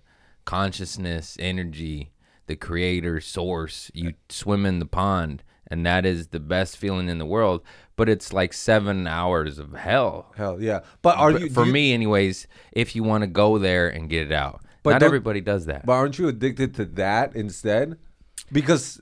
consciousness, 0.45 1.37
energy, 1.39 2.11
the 2.47 2.55
creator 2.55 3.21
source. 3.21 3.91
You 3.93 4.13
swim 4.29 4.65
in 4.65 4.79
the 4.79 4.85
pond, 4.85 5.43
and 5.67 5.85
that 5.85 6.05
is 6.05 6.27
the 6.27 6.39
best 6.39 6.75
feeling 6.77 7.07
in 7.07 7.17
the 7.19 7.25
world. 7.25 7.61
But 7.95 8.09
it's 8.09 8.33
like 8.33 8.53
seven 8.53 9.07
hours 9.07 9.59
of 9.59 9.73
hell. 9.73 10.33
Hell 10.35 10.61
yeah. 10.61 10.79
But 11.01 11.17
are 11.17 11.31
you 11.31 11.49
for 11.49 11.65
you- 11.65 11.71
me, 11.73 11.93
anyways, 11.93 12.47
if 12.71 12.95
you 12.95 13.03
want 13.03 13.21
to 13.23 13.27
go 13.27 13.57
there 13.57 13.87
and 13.87 14.09
get 14.09 14.23
it 14.27 14.31
out. 14.33 14.61
But 14.83 14.91
Not 14.91 15.03
everybody 15.03 15.41
does 15.41 15.65
that. 15.65 15.85
But 15.85 15.93
aren't 15.93 16.17
you 16.19 16.27
addicted 16.27 16.73
to 16.75 16.85
that 16.85 17.35
instead? 17.35 17.97
Because 18.51 19.01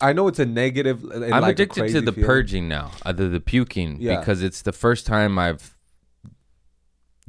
I 0.00 0.12
know 0.12 0.28
it's 0.28 0.38
a 0.38 0.46
negative. 0.46 1.02
and 1.04 1.24
I'm 1.34 1.42
like 1.42 1.52
addicted 1.54 1.88
to 1.88 2.00
the 2.00 2.12
feeling. 2.12 2.26
purging 2.26 2.68
now, 2.68 2.92
uh, 3.04 3.12
the, 3.12 3.28
the 3.28 3.40
puking, 3.40 3.96
Yeah. 4.00 4.18
because 4.20 4.42
it's 4.42 4.62
the 4.62 4.72
first 4.72 5.06
time 5.06 5.38
I've 5.38 5.76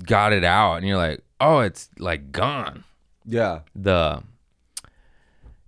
got 0.06 0.32
it 0.34 0.44
out, 0.44 0.76
and 0.76 0.88
you're 0.88 0.98
like, 0.98 1.22
oh, 1.42 1.60
it's 1.60 1.90
like 1.98 2.32
gone. 2.32 2.84
Yeah. 3.26 3.62
The 3.76 4.24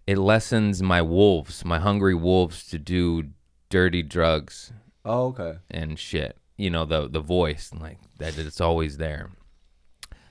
it 0.07 0.17
lessens 0.17 0.81
my 0.81 1.01
wolves, 1.01 1.63
my 1.65 1.79
hungry 1.79 2.15
wolves, 2.15 2.65
to 2.69 2.79
do 2.79 3.29
dirty 3.69 4.01
drugs 4.01 4.71
Oh, 5.05 5.27
okay. 5.27 5.59
and 5.69 5.97
shit. 5.99 6.37
You 6.57 6.69
know 6.69 6.85
the 6.85 7.07
the 7.07 7.21
voice, 7.21 7.71
like 7.79 7.97
that. 8.17 8.37
It's 8.37 8.61
always 8.61 8.97
there. 8.97 9.29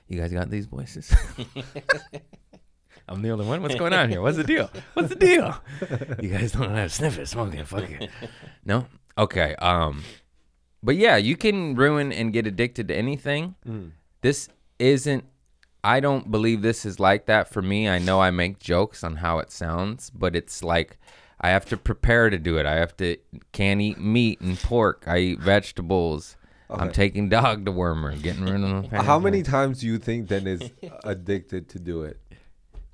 You 0.09 0.19
guys 0.19 0.33
got 0.33 0.49
these 0.49 0.65
voices. 0.65 1.15
I'm 3.07 3.21
the 3.21 3.29
only 3.29 3.45
one. 3.45 3.61
What's 3.61 3.75
going 3.75 3.93
on 3.93 4.09
here? 4.09 4.21
What's 4.21 4.37
the 4.37 4.43
deal? 4.43 4.69
What's 4.93 5.09
the 5.09 5.15
deal? 5.27 5.55
You 6.21 6.29
guys 6.29 6.51
don't 6.51 6.63
have 6.63 6.71
how 6.71 6.83
to 6.83 6.89
sniff 6.89 7.17
it, 7.17 7.27
smoke 7.27 7.53
it, 7.55 7.67
fuck 7.67 7.89
it. 7.89 8.09
No? 8.65 8.87
Okay. 9.17 9.55
Um 9.55 10.03
but 10.81 10.95
yeah, 10.95 11.17
you 11.17 11.35
can 11.37 11.75
ruin 11.75 12.11
and 12.11 12.33
get 12.33 12.47
addicted 12.47 12.87
to 12.87 12.95
anything. 12.95 13.55
This 14.21 14.49
isn't 14.79 15.25
I 15.83 15.99
don't 15.99 16.29
believe 16.29 16.61
this 16.61 16.85
is 16.85 16.99
like 16.99 17.25
that 17.27 17.49
for 17.49 17.61
me. 17.61 17.87
I 17.87 17.99
know 17.99 18.19
I 18.19 18.31
make 18.31 18.59
jokes 18.59 19.03
on 19.03 19.17
how 19.17 19.39
it 19.39 19.51
sounds, 19.51 20.09
but 20.09 20.35
it's 20.35 20.63
like 20.63 20.97
I 21.41 21.49
have 21.49 21.65
to 21.69 21.77
prepare 21.77 22.29
to 22.29 22.37
do 22.37 22.57
it. 22.57 22.65
I 22.65 22.75
have 22.75 22.97
to 22.97 23.17
can't 23.53 23.79
eat 23.79 23.99
meat 23.99 24.41
and 24.41 24.57
pork. 24.59 25.03
I 25.07 25.19
eat 25.19 25.39
vegetables. 25.39 26.35
I'm 26.69 26.91
taking 26.91 27.29
dog 27.29 27.65
to 27.65 27.71
Wormer, 27.71 28.21
getting 28.21 28.45
rid 28.45 28.63
of 28.63 28.89
the 28.89 29.01
How 29.01 29.17
many 29.19 29.41
times 29.43 29.79
do 29.81 29.87
you 29.87 29.97
think 29.97 30.27
then 30.27 30.45
is 30.47 30.61
addicted 31.03 31.69
to 31.69 31.79
do 31.79 32.03
it? 32.03 32.19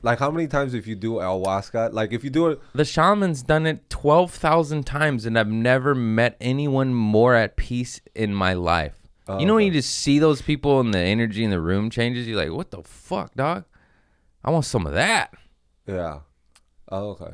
Like 0.01 0.19
how 0.19 0.29
many 0.29 0.47
times 0.47 0.75
if 0.75 0.85
you 0.85 0.95
do 0.95 1.13
ayahuasca, 1.13 1.91
like 1.91 2.13
if 2.13 2.23
you 2.23 2.29
do 2.29 2.47
it, 2.49 2.61
The 2.73 2.85
shaman's 2.85 3.41
done 3.41 3.65
it 3.65 3.89
12,000 3.89 4.85
times, 4.85 5.25
and 5.25 5.37
I've 5.37 5.47
never 5.49 5.95
met 5.95 6.37
anyone 6.39 6.93
more 6.93 7.33
at 7.33 7.55
peace 7.55 8.01
in 8.13 8.33
my 8.35 8.53
life. 8.53 8.93
Oh, 9.27 9.39
you 9.39 9.47
know, 9.47 9.55
when 9.55 9.65
you 9.65 9.71
just 9.71 9.89
see 9.91 10.19
those 10.19 10.43
people 10.43 10.79
and 10.79 10.93
the 10.93 10.99
energy 10.99 11.43
in 11.43 11.49
the 11.49 11.59
room 11.59 11.89
changes, 11.89 12.27
you're 12.27 12.37
like, 12.37 12.51
what 12.51 12.69
the 12.69 12.83
fuck, 12.83 13.33
dog? 13.33 13.63
I 14.43 14.51
want 14.51 14.65
some 14.65 14.85
of 14.85 14.93
that. 14.93 15.33
yeah. 15.87 16.19
Oh, 16.91 17.09
okay. 17.11 17.33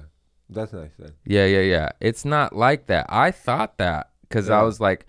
That's 0.49 0.71
nice 0.71 0.91
then. 0.97 1.11
Yeah, 1.25 1.45
yeah, 1.45 1.59
yeah. 1.59 1.89
It's 1.99 2.23
not 2.23 2.55
like 2.55 2.87
that. 2.87 3.05
I 3.09 3.31
thought 3.31 3.77
that 3.79 4.11
because 4.21 4.49
I 4.49 4.61
was 4.61 4.79
like, 4.79 5.05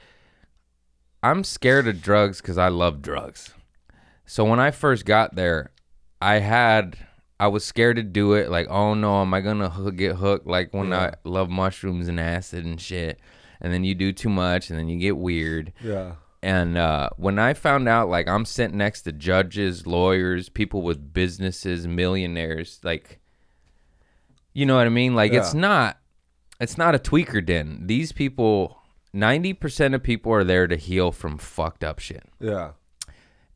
I'm 1.22 1.44
scared 1.44 1.86
of 1.86 2.02
drugs 2.02 2.40
because 2.40 2.58
I 2.58 2.68
love 2.68 3.02
drugs. 3.02 3.54
So 4.26 4.44
when 4.44 4.58
I 4.60 4.70
first 4.70 5.04
got 5.04 5.34
there, 5.34 5.70
I 6.20 6.36
had, 6.40 6.96
I 7.38 7.48
was 7.48 7.64
scared 7.64 7.96
to 7.96 8.02
do 8.02 8.32
it. 8.34 8.50
Like, 8.50 8.68
oh 8.68 8.94
no, 8.94 9.20
am 9.20 9.32
I 9.34 9.40
gonna 9.40 9.92
get 9.92 10.16
hooked? 10.16 10.46
Like 10.46 10.72
when 10.72 10.88
Yeah. 10.88 10.98
I 11.00 11.12
love 11.28 11.48
mushrooms 11.50 12.08
and 12.08 12.18
acid 12.18 12.64
and 12.64 12.80
shit. 12.80 13.20
And 13.60 13.72
then 13.72 13.84
you 13.84 13.94
do 13.94 14.12
too 14.12 14.28
much, 14.28 14.70
and 14.70 14.78
then 14.78 14.88
you 14.88 14.98
get 14.98 15.16
weird. 15.16 15.72
Yeah. 15.84 16.14
And 16.42 16.76
uh, 16.76 17.10
when 17.16 17.38
I 17.38 17.54
found 17.54 17.88
out, 17.88 18.08
like, 18.08 18.26
I'm 18.26 18.44
sitting 18.44 18.76
next 18.78 19.02
to 19.02 19.12
judges, 19.12 19.86
lawyers, 19.86 20.48
people 20.48 20.82
with 20.82 21.12
businesses, 21.14 21.86
millionaires, 21.86 22.80
like, 22.82 23.20
you 24.52 24.66
know 24.66 24.74
what 24.74 24.86
I 24.86 24.90
mean? 24.90 25.14
Like, 25.14 25.32
it's 25.32 25.54
not, 25.54 26.00
it's 26.58 26.76
not 26.76 26.96
a 26.96 26.98
tweaker 26.98 27.44
den. 27.46 27.86
These 27.86 28.10
people, 28.10 28.81
90% 29.14 29.94
of 29.94 30.02
people 30.02 30.32
are 30.32 30.44
there 30.44 30.66
to 30.66 30.76
heal 30.76 31.12
from 31.12 31.38
fucked 31.38 31.84
up 31.84 31.98
shit. 31.98 32.24
Yeah. 32.40 32.72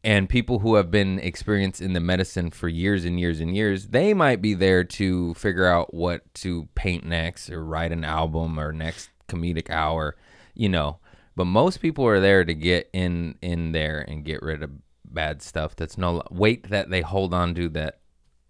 And 0.04 0.28
people 0.28 0.60
who 0.60 0.76
have 0.76 0.90
been 0.90 1.18
experienced 1.18 1.80
in 1.80 1.92
the 1.92 2.00
medicine 2.00 2.50
for 2.50 2.68
years 2.68 3.04
and 3.04 3.18
years 3.18 3.40
and 3.40 3.56
years, 3.56 3.88
they 3.88 4.14
might 4.14 4.40
be 4.40 4.54
there 4.54 4.84
to 4.84 5.34
figure 5.34 5.66
out 5.66 5.92
what 5.92 6.32
to 6.34 6.68
paint 6.74 7.04
next 7.04 7.50
or 7.50 7.64
write 7.64 7.90
an 7.90 8.04
album 8.04 8.60
or 8.60 8.72
next 8.72 9.10
comedic 9.28 9.68
hour, 9.68 10.14
you 10.54 10.68
know. 10.68 11.00
But 11.34 11.46
most 11.46 11.78
people 11.78 12.06
are 12.06 12.20
there 12.20 12.44
to 12.44 12.54
get 12.54 12.88
in 12.92 13.36
in 13.42 13.72
there 13.72 14.04
and 14.06 14.24
get 14.24 14.42
rid 14.42 14.62
of 14.62 14.70
bad 15.04 15.42
stuff 15.42 15.74
that's 15.74 15.98
no 15.98 16.22
weight 16.30 16.70
that 16.70 16.88
they 16.88 17.00
hold 17.00 17.34
on 17.34 17.54
to 17.56 17.68
that, 17.70 17.98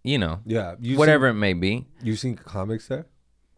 you 0.05 0.19
know, 0.19 0.41
Yeah. 0.45 0.75
You 0.79 0.99
whatever 0.99 1.29
it 1.29 1.35
may 1.35 1.55
be. 1.55 1.71
Seen, 1.71 1.87
you 2.03 2.17
seen 2.17 2.37
comics 2.37 2.89
there? 2.89 3.07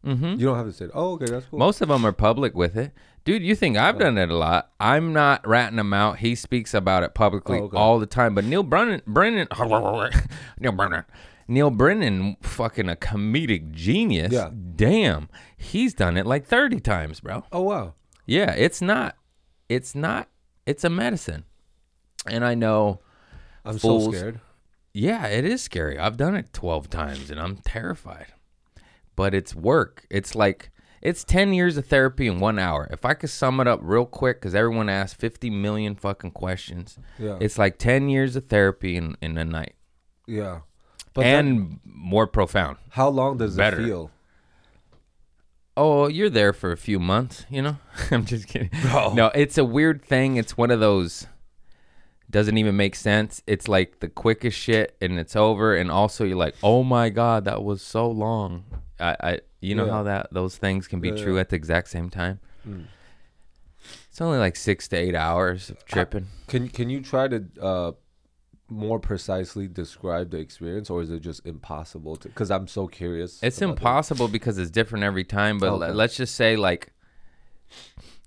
Mm-hmm. 0.06 0.38
You 0.38 0.46
don't 0.46 0.56
have 0.56 0.66
to 0.66 0.72
say. 0.72 0.88
Oh, 0.94 1.14
okay, 1.14 1.26
that's 1.26 1.46
cool. 1.46 1.58
Most 1.58 1.80
of 1.80 1.88
them 1.88 2.04
are 2.06 2.12
public 2.12 2.54
with 2.54 2.76
it. 2.76 2.92
Dude, 3.24 3.42
you 3.42 3.54
think 3.54 3.76
I've 3.76 3.98
done 3.98 4.16
it 4.16 4.30
a 4.30 4.36
lot. 4.36 4.70
I'm 4.80 5.12
not 5.12 5.46
ratting 5.46 5.78
him 5.78 5.92
out. 5.92 6.18
He 6.20 6.34
speaks 6.34 6.72
about 6.72 7.02
it 7.02 7.14
publicly 7.14 7.58
Oh, 7.58 7.64
okay. 7.64 7.76
all 7.76 7.98
the 7.98 8.06
time. 8.06 8.34
But 8.34 8.44
Neil 8.44 8.62
Brennan, 8.62 9.02
Brennan, 9.06 9.48
Neil 10.58 10.72
Brennan, 10.72 11.04
Neil 11.46 11.70
Brennan, 11.70 12.36
fucking 12.42 12.88
a 12.88 12.96
comedic 12.96 13.70
genius. 13.72 14.32
Yeah. 14.32 14.50
Damn, 14.76 15.28
he's 15.56 15.92
done 15.94 16.16
it 16.16 16.24
like 16.26 16.46
thirty 16.46 16.80
times, 16.80 17.20
bro. 17.20 17.44
Oh 17.52 17.62
wow. 17.62 17.94
Yeah, 18.26 18.52
it's 18.52 18.80
not. 18.80 19.16
It's 19.68 19.94
not. 19.94 20.28
It's 20.66 20.84
a 20.84 20.90
medicine, 20.90 21.44
and 22.26 22.44
I 22.44 22.54
know. 22.54 23.00
I'm 23.64 23.78
Fools. 23.78 24.04
so 24.06 24.12
scared. 24.12 24.40
Yeah, 24.94 25.26
it 25.26 25.44
is 25.44 25.60
scary. 25.62 25.98
I've 25.98 26.16
done 26.16 26.34
it 26.34 26.52
12 26.54 26.88
times 26.88 27.30
and 27.30 27.38
I'm 27.38 27.56
terrified. 27.58 28.26
But 29.14 29.34
it's 29.34 29.54
work. 29.54 30.06
It's 30.10 30.34
like 30.34 30.70
it's 31.00 31.24
10 31.24 31.52
years 31.52 31.76
of 31.76 31.86
therapy 31.86 32.26
in 32.26 32.40
1 32.40 32.58
hour. 32.58 32.88
If 32.90 33.04
I 33.04 33.14
could 33.14 33.30
sum 33.30 33.60
it 33.60 33.66
up 33.68 33.80
real 33.82 34.06
quick 34.06 34.40
cuz 34.40 34.54
everyone 34.54 34.88
asks 34.88 35.14
50 35.14 35.50
million 35.50 35.94
fucking 35.94 36.32
questions. 36.32 36.98
Yeah. 37.18 37.38
It's 37.40 37.58
like 37.58 37.78
10 37.78 38.08
years 38.08 38.36
of 38.36 38.46
therapy 38.46 38.96
in 38.96 39.16
in 39.20 39.36
a 39.38 39.44
night. 39.44 39.74
Yeah. 40.26 40.60
But 41.14 41.24
and 41.26 41.80
more 41.84 42.26
profound. 42.26 42.76
how 42.90 43.08
long 43.08 43.38
does 43.38 43.56
better. 43.56 43.80
it 43.80 43.84
feel? 43.84 44.10
Oh, 45.76 46.08
you're 46.08 46.30
there 46.30 46.52
for 46.52 46.72
a 46.72 46.76
few 46.76 46.98
months, 46.98 47.46
you 47.48 47.62
know? 47.62 47.76
I'm 48.10 48.24
just 48.24 48.48
kidding. 48.48 48.70
Bro. 48.82 49.14
No, 49.14 49.30
it's 49.34 49.56
a 49.56 49.64
weird 49.64 50.04
thing. 50.04 50.36
It's 50.36 50.56
one 50.56 50.72
of 50.72 50.80
those 50.80 51.26
doesn't 52.30 52.58
even 52.58 52.76
make 52.76 52.94
sense. 52.94 53.42
It's 53.46 53.68
like 53.68 54.00
the 54.00 54.08
quickest 54.08 54.58
shit 54.58 54.96
and 55.00 55.18
it's 55.18 55.36
over 55.36 55.74
and 55.74 55.90
also 55.90 56.24
you're 56.24 56.36
like, 56.36 56.56
"Oh 56.62 56.82
my 56.82 57.08
god, 57.08 57.44
that 57.46 57.62
was 57.62 57.80
so 57.80 58.10
long." 58.10 58.64
I 59.00 59.16
I 59.20 59.38
you 59.60 59.74
know 59.74 59.86
Yeah. 59.86 59.92
how 59.92 60.02
that 60.04 60.32
those 60.32 60.56
things 60.56 60.86
can 60.88 61.00
be 61.00 61.08
Yeah, 61.08 61.16
true 61.16 61.34
yeah. 61.34 61.40
at 61.40 61.48
the 61.50 61.56
exact 61.56 61.88
same 61.88 62.10
time? 62.10 62.40
Mm. 62.66 62.86
It's 64.10 64.20
only 64.20 64.38
like 64.38 64.56
6 64.56 64.88
to 64.88 64.96
8 64.96 65.14
hours 65.14 65.70
of 65.70 65.84
tripping. 65.84 66.26
Can 66.48 66.68
can 66.68 66.90
you 66.90 67.00
try 67.00 67.28
to 67.28 67.44
uh 67.60 67.92
more 68.70 68.98
precisely 68.98 69.66
describe 69.66 70.30
the 70.30 70.36
experience 70.38 70.90
or 70.90 71.00
is 71.00 71.10
it 71.10 71.20
just 71.20 71.44
impossible 71.46 72.16
to 72.16 72.28
cuz 72.30 72.50
I'm 72.50 72.66
so 72.68 72.86
curious. 72.86 73.42
It's 73.42 73.62
impossible 73.62 74.28
because 74.28 74.58
it's 74.58 74.70
different 74.70 75.04
every 75.04 75.24
time. 75.24 75.58
But 75.58 75.70
Okay. 75.72 75.86
le- 75.88 75.94
let's 75.94 76.16
just 76.16 76.34
say, 76.34 76.56
like, 76.56 76.92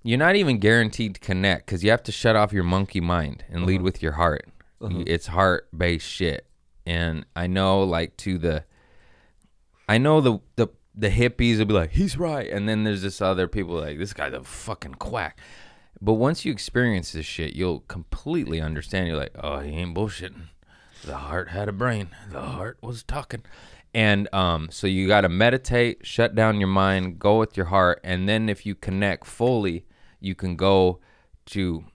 you're 0.04 0.18
not 0.18 0.36
even 0.36 0.58
guaranteed 0.58 1.14
to 1.16 1.20
connect 1.20 1.68
because 1.68 1.84
you 1.84 1.92
have 1.92 2.02
to 2.04 2.12
shut 2.12 2.36
off 2.36 2.52
your 2.54 2.64
monkey 2.64 3.00
mind 3.02 3.44
and 3.50 3.66
lead 3.68 3.82
with 3.84 4.02
your 4.02 4.14
heart. 4.14 4.48
You- 4.82 5.04
It's 5.06 5.28
heart 5.28 5.68
based 5.78 6.08
shit. 6.08 6.48
And 6.88 7.24
I 7.36 7.46
know, 7.46 7.84
like, 7.84 8.18
to 8.18 8.40
the, 8.40 8.64
I 9.88 10.00
know 10.00 10.22
the 10.22 10.40
the 10.56 10.68
the 10.94 11.10
hippies 11.10 11.58
will 11.58 11.66
be 11.66 11.74
like, 11.74 11.92
he's 11.92 12.18
right, 12.18 12.50
and 12.50 12.68
then 12.68 12.84
there's 12.84 13.02
this 13.02 13.22
other 13.22 13.48
people 13.48 13.76
like, 13.76 13.98
this 13.98 14.14
guy's 14.14 14.34
a 14.34 14.44
fucking 14.44 14.96
quack. 14.96 15.40
But 16.02 16.14
once 16.14 16.46
you 16.46 16.52
experience 16.52 17.12
this 17.12 17.26
shit, 17.26 17.56
you'll 17.56 17.82
completely 17.82 18.60
understand. 18.60 19.08
You're 19.08 19.18
like, 19.18 19.36
oh, 19.36 19.60
he 19.60 19.72
ain't 19.72 19.96
bullshitting. 19.96 20.48
The 21.06 21.18
heart 21.18 21.50
had 21.50 21.70
a 21.70 21.74
brain. 21.74 22.10
The 22.32 22.42
heart 22.42 22.78
was 22.82 23.04
talking. 23.04 23.44
And 23.94 24.34
um, 24.34 24.70
so 24.72 24.88
you 24.88 25.08
got 25.08 25.22
to 25.22 25.30
meditate, 25.30 26.06
shut 26.06 26.34
down 26.34 26.60
your 26.60 26.70
mind, 26.70 27.20
go 27.20 27.38
with 27.40 27.58
your 27.58 27.68
heart, 27.68 28.00
and 28.04 28.28
then 28.28 28.50
if 28.50 28.66
you 28.66 28.74
connect 28.74 29.28
fully, 29.28 29.86
you 30.20 30.34
can 30.34 30.56
go 30.56 31.00
to 31.48 31.86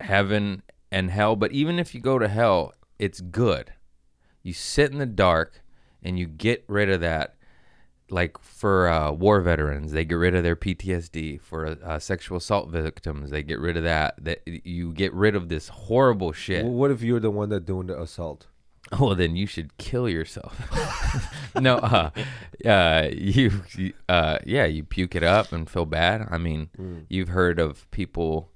heaven 0.00 0.62
and 0.90 1.10
hell. 1.10 1.36
But 1.36 1.52
even 1.52 1.78
if 1.78 1.94
you 1.94 2.00
go 2.00 2.18
to 2.18 2.28
hell, 2.28 2.74
it's 2.98 3.20
good. 3.20 3.72
You 4.42 4.52
sit 4.52 4.92
in 4.92 4.98
the 4.98 5.06
dark 5.06 5.62
and 6.02 6.18
you 6.18 6.26
get 6.26 6.64
rid 6.68 6.90
of 6.90 7.00
that. 7.00 7.35
Like 8.08 8.38
for 8.40 8.88
uh, 8.88 9.10
war 9.10 9.40
veterans, 9.40 9.90
they 9.92 10.04
get 10.04 10.14
rid 10.14 10.34
of 10.36 10.44
their 10.44 10.54
PTSD. 10.56 11.40
For 11.40 11.76
uh, 11.84 11.98
sexual 11.98 12.38
assault 12.38 12.68
victims, 12.70 13.30
they 13.30 13.42
get 13.42 13.58
rid 13.58 13.76
of 13.76 13.82
that. 13.82 14.14
That 14.22 14.42
you 14.46 14.92
get 14.92 15.12
rid 15.12 15.34
of 15.34 15.48
this 15.48 15.68
horrible 15.68 16.30
shit. 16.32 16.64
Well, 16.64 16.72
what 16.74 16.90
if 16.92 17.02
you're 17.02 17.18
the 17.20 17.30
one 17.32 17.48
that 17.48 17.66
doing 17.66 17.86
the 17.88 18.00
assault? 18.00 18.46
Well, 19.00 19.16
then 19.16 19.34
you 19.34 19.48
should 19.48 19.76
kill 19.78 20.08
yourself. 20.08 20.56
no, 21.60 21.78
uh, 21.78 22.10
uh, 22.64 23.08
you, 23.12 23.50
you- 23.76 23.92
uh, 24.08 24.38
yeah, 24.46 24.64
you 24.66 24.84
puke 24.84 25.16
it 25.16 25.24
up 25.24 25.50
and 25.50 25.68
feel 25.68 25.86
bad. 25.86 26.28
I 26.30 26.38
mean, 26.38 27.04
you've 27.08 27.30
heard 27.30 27.58
of 27.58 27.90
people. 27.90 28.52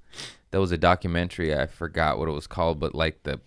There 0.52 0.60
was 0.60 0.70
a 0.70 0.78
documentary. 0.78 1.52
I 1.56 1.66
forgot 1.66 2.16
what 2.20 2.28
it 2.28 2.32
was 2.32 2.46
called, 2.46 2.78
but 2.78 2.94
like 2.94 3.24
the, 3.24 3.40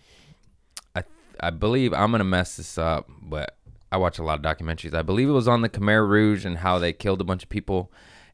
I, 0.94 1.04
I 1.40 1.48
believe 1.48 1.94
I'm 1.94 2.10
gonna 2.10 2.22
mess 2.22 2.58
this 2.58 2.76
up, 2.76 3.08
but 3.22 3.56
I 3.94 3.96
watch 3.96 4.18
a 4.18 4.24
lot 4.24 4.44
of 4.44 4.44
documentaries. 4.44 4.92
I 4.92 5.02
believe 5.02 5.28
it 5.28 5.32
was 5.32 5.46
on 5.46 5.62
the 5.62 5.68
Khmer 5.68 6.08
Rouge 6.08 6.44
and 6.44 6.58
how 6.58 6.80
they 6.80 6.92
killed 6.92 7.20
a 7.20 7.24
bunch 7.24 7.44
of 7.44 7.48
people, 7.48 7.92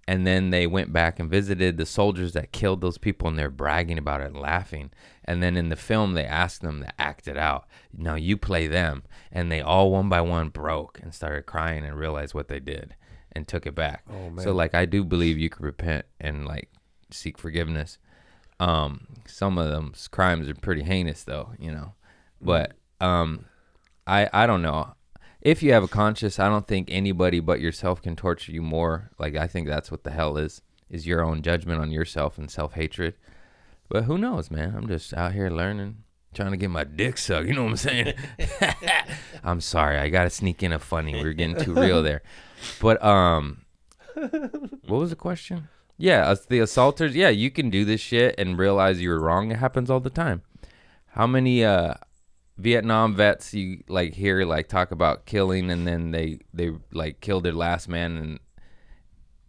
and 0.09 0.27
then 0.27 0.49
they 0.49 0.66
went 0.66 0.90
back 0.90 1.20
and 1.20 1.31
visited 1.31 1.77
the 1.77 1.85
soldiers 1.85 2.33
that 2.33 2.51
killed 2.51 2.81
those 2.81 2.96
people, 2.96 3.29
and 3.29 3.38
they're 3.38 3.51
bragging 3.51 3.99
about 3.99 4.23
it 4.23 4.29
and 4.29 4.38
laughing. 4.40 4.90
And 5.23 5.42
then 5.42 5.59
in 5.59 5.68
the 5.68 5.77
film, 5.77 6.14
they 6.14 6.25
asked 6.25 6.62
them 6.62 6.81
to 6.81 6.90
act 6.99 7.29
it 7.29 7.37
out. 7.37 7.66
Now 7.94 8.14
you 8.14 8.38
play 8.38 8.68
them, 8.68 9.03
and 9.31 9.53
they 9.53 9.61
all 9.61 9.92
one 9.92 10.09
by 10.09 10.23
one 10.23 10.49
broke 10.49 10.99
and 11.03 11.12
started 11.14 11.44
crying 11.44 11.85
and 11.85 11.94
realized 11.94 12.33
what 12.33 12.49
they 12.49 12.59
did 12.59 12.94
and 13.33 13.46
took 13.46 13.66
it 13.66 13.75
back. 13.75 14.05
Oh, 14.11 14.33
So 14.38 14.53
like 14.53 14.75
I 14.75 14.87
do 14.87 15.05
believe 15.05 15.37
you 15.37 15.51
can 15.51 15.66
repent 15.66 16.07
and 16.18 16.46
like 16.46 16.70
seek 17.11 17.37
forgiveness. 17.37 17.99
Um, 18.59 19.07
some 19.27 19.59
of 19.59 19.68
them 19.68 19.92
crimes 20.11 20.49
are 20.49 20.55
pretty 20.55 20.85
heinous 20.85 21.23
though, 21.25 21.51
you 21.59 21.70
know. 21.70 21.92
But 22.40 22.73
um, 22.99 23.44
I 24.07 24.29
I 24.33 24.46
don't 24.46 24.62
know. 24.62 24.94
If 25.42 25.62
you 25.62 25.72
have 25.72 25.83
a 25.83 25.88
conscience, 25.88 26.38
I 26.38 26.48
don't 26.48 26.66
think 26.66 26.88
anybody 26.90 27.40
but 27.40 27.61
yourself 27.61 28.03
can 28.03 28.14
torture 28.14 28.53
you 28.53 28.62
more. 28.62 29.11
Like 29.18 29.37
I 29.37 29.46
think 29.46 29.68
that's 29.68 29.90
what 29.90 30.05
the 30.05 30.11
hell 30.11 30.37
is 30.37 30.62
is 30.90 31.07
your 31.07 31.22
own 31.22 31.40
judgment 31.40 31.81
on 31.81 31.90
yourself 31.90 32.37
and 32.37 32.50
self 32.50 32.74
hatred. 32.74 33.14
But 33.88 34.05
who 34.05 34.18
knows, 34.18 34.50
man? 34.50 34.74
I'm 34.76 34.87
just 34.87 35.14
out 35.14 35.33
here 35.33 35.50
learning, 35.50 36.05
trying 36.35 36.50
to 36.50 36.57
get 36.57 36.70
my 36.70 36.85
dick 36.85 37.16
sucked. 37.18 37.46
You 37.46 37.55
know 37.55 37.64
what 37.64 37.70
I'm 37.70 37.76
saying? 37.76 38.14
I'm 39.44 39.61
sorry, 39.61 39.98
I 39.98 40.09
gotta 40.09 40.31
sneak 40.31 40.62
in 40.62 40.72
a 40.72 40.79
funny. 40.79 41.14
We 41.14 41.22
are 41.22 41.33
getting 41.33 41.57
too 41.57 41.74
real 41.74 42.03
there. 42.05 42.22
But 42.81 43.03
um, 43.03 43.64
what 44.14 45.00
was 45.00 45.11
the 45.11 45.16
question? 45.16 45.68
Yeah, 45.96 46.35
the 46.48 46.61
assaulters. 46.61 47.14
Yeah, 47.14 47.29
you 47.29 47.50
can 47.50 47.68
do 47.70 47.85
this 47.85 48.00
shit 48.00 48.35
and 48.38 48.59
realize 48.59 49.00
you 49.00 49.11
were 49.11 49.20
wrong. 49.20 49.50
It 49.50 49.59
happens 49.59 49.90
all 49.90 50.00
the 50.00 50.11
time. 50.11 50.42
How 51.09 51.26
many 51.26 51.64
uh 51.64 51.94
Vietnam 52.58 53.14
vets 53.14 53.54
you 53.54 53.82
like 53.88 54.14
hear 54.14 54.44
like 54.44 54.68
talk 54.68 54.90
about 54.90 55.24
killing 55.24 55.70
and 55.70 55.86
then 55.86 56.10
they 56.10 56.40
they 56.52 56.72
like 56.92 57.20
killed 57.20 57.44
their 57.44 57.52
last 57.52 57.88
man 57.88 58.16
and 58.16 58.40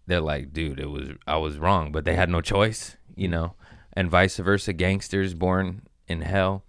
they're 0.07 0.21
like, 0.21 0.53
dude, 0.53 0.79
it 0.79 0.89
was 0.89 1.09
I 1.27 1.37
was 1.37 1.57
wrong, 1.57 1.91
but 1.91 2.05
they 2.05 2.15
had 2.15 2.29
no 2.29 2.41
choice, 2.41 2.97
you 3.15 3.27
know. 3.27 3.55
And 3.93 4.09
vice 4.09 4.37
versa, 4.37 4.73
gangsters 4.73 5.33
born 5.33 5.83
in 6.07 6.21
hell, 6.21 6.63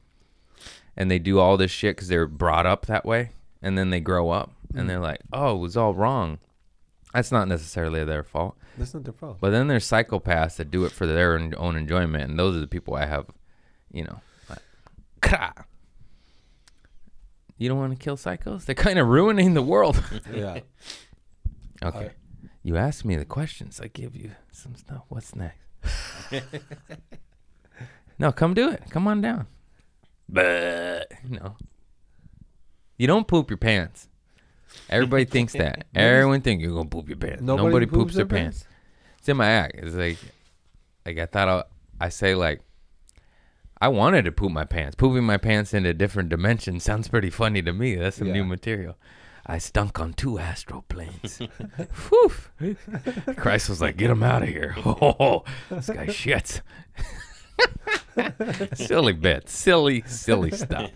and 0.96 1.10
they 1.10 1.18
do 1.18 1.38
all 1.38 1.56
this 1.56 1.70
shit 1.70 1.96
because 1.96 2.08
they're 2.08 2.26
brought 2.26 2.66
up 2.66 2.86
that 2.86 3.04
way, 3.04 3.30
and 3.60 3.78
then 3.78 3.90
they 3.90 4.00
grow 4.00 4.30
up 4.30 4.50
and 4.74 4.88
they're 4.88 5.00
like, 5.00 5.20
oh, 5.32 5.56
it 5.56 5.58
was 5.58 5.76
all 5.76 5.94
wrong. 5.94 6.38
That's 7.12 7.30
not 7.32 7.48
necessarily 7.48 8.04
their 8.04 8.22
fault. 8.22 8.56
That's 8.78 8.94
not 8.94 9.04
their 9.04 9.12
fault. 9.12 9.38
But 9.40 9.50
then 9.50 9.68
there's 9.68 9.86
psychopaths 9.86 10.56
that 10.56 10.70
do 10.70 10.84
it 10.84 10.92
for 10.92 11.06
their 11.06 11.38
own 11.58 11.76
enjoyment, 11.76 12.30
and 12.30 12.38
those 12.38 12.56
are 12.56 12.60
the 12.60 12.66
people 12.66 12.94
I 12.94 13.06
have, 13.06 13.26
you 13.92 14.04
know. 14.04 14.20
like. 14.48 15.66
You 17.58 17.68
don't 17.68 17.78
want 17.78 17.92
to 17.92 18.02
kill 18.02 18.16
psychos? 18.16 18.64
They're 18.64 18.74
kind 18.74 18.98
of 18.98 19.08
ruining 19.08 19.54
the 19.54 19.62
world. 19.62 20.02
yeah. 20.34 20.60
okay. 21.82 22.10
You 22.62 22.76
asked 22.76 23.04
me 23.04 23.16
the 23.16 23.24
questions. 23.24 23.80
I 23.80 23.88
give 23.88 24.14
you 24.14 24.32
some 24.50 24.74
stuff. 24.74 25.02
What's 25.08 25.34
next? 25.34 25.58
no, 28.18 28.32
come 28.32 28.54
do 28.54 28.70
it. 28.70 28.84
Come 28.90 29.08
on 29.08 29.20
down. 29.20 29.46
But 30.28 31.10
no. 31.28 31.56
You 32.96 33.06
don't 33.06 33.26
poop 33.26 33.50
your 33.50 33.56
pants. 33.56 34.08
Everybody 34.88 35.24
thinks 35.24 35.52
that. 35.54 35.86
Everyone 35.94 36.40
think 36.40 36.62
you're 36.62 36.72
gonna 36.72 36.88
poop 36.88 37.08
your 37.08 37.18
pants. 37.18 37.42
Nobody, 37.42 37.86
poops, 37.86 38.14
their 38.14 38.26
pants. 38.26 38.64
It's 39.18 39.28
in 39.28 39.36
my 39.36 39.48
act. 39.48 39.74
It's 39.76 39.94
like, 39.94 40.18
like 41.04 41.18
I 41.18 41.26
thought 41.26 41.48
I, 42.00 42.04
I 42.06 42.08
say 42.08 42.34
like, 42.34 42.60
I 43.82 43.88
wanted 43.88 44.26
to 44.26 44.32
poop 44.32 44.52
my 44.52 44.64
pants. 44.64 44.94
Pooping 44.94 45.24
my 45.24 45.38
pants 45.38 45.74
in 45.74 45.84
a 45.84 45.92
different 45.92 46.28
dimension 46.28 46.78
sounds 46.80 47.08
pretty 47.08 47.30
funny 47.30 47.62
to 47.62 47.72
me. 47.72 47.96
That's 47.96 48.18
some 48.18 48.30
new 48.30 48.44
material. 48.44 48.96
I 49.44 49.58
stunk 49.58 49.98
on 49.98 50.12
two 50.12 50.38
astral 50.38 50.82
planes. 50.82 51.38
Whew. 52.08 52.76
Christ 53.36 53.68
was 53.68 53.80
like, 53.80 53.96
get 53.96 54.08
him 54.08 54.22
out 54.22 54.44
of 54.44 54.48
here. 54.50 54.76
Oh, 54.86 55.42
this 55.68 55.88
guy 55.88 56.06
shits. 56.06 56.60
silly 58.76 59.14
bit. 59.14 59.48
Silly, 59.48 60.04
silly 60.06 60.52
stuff. 60.52 60.92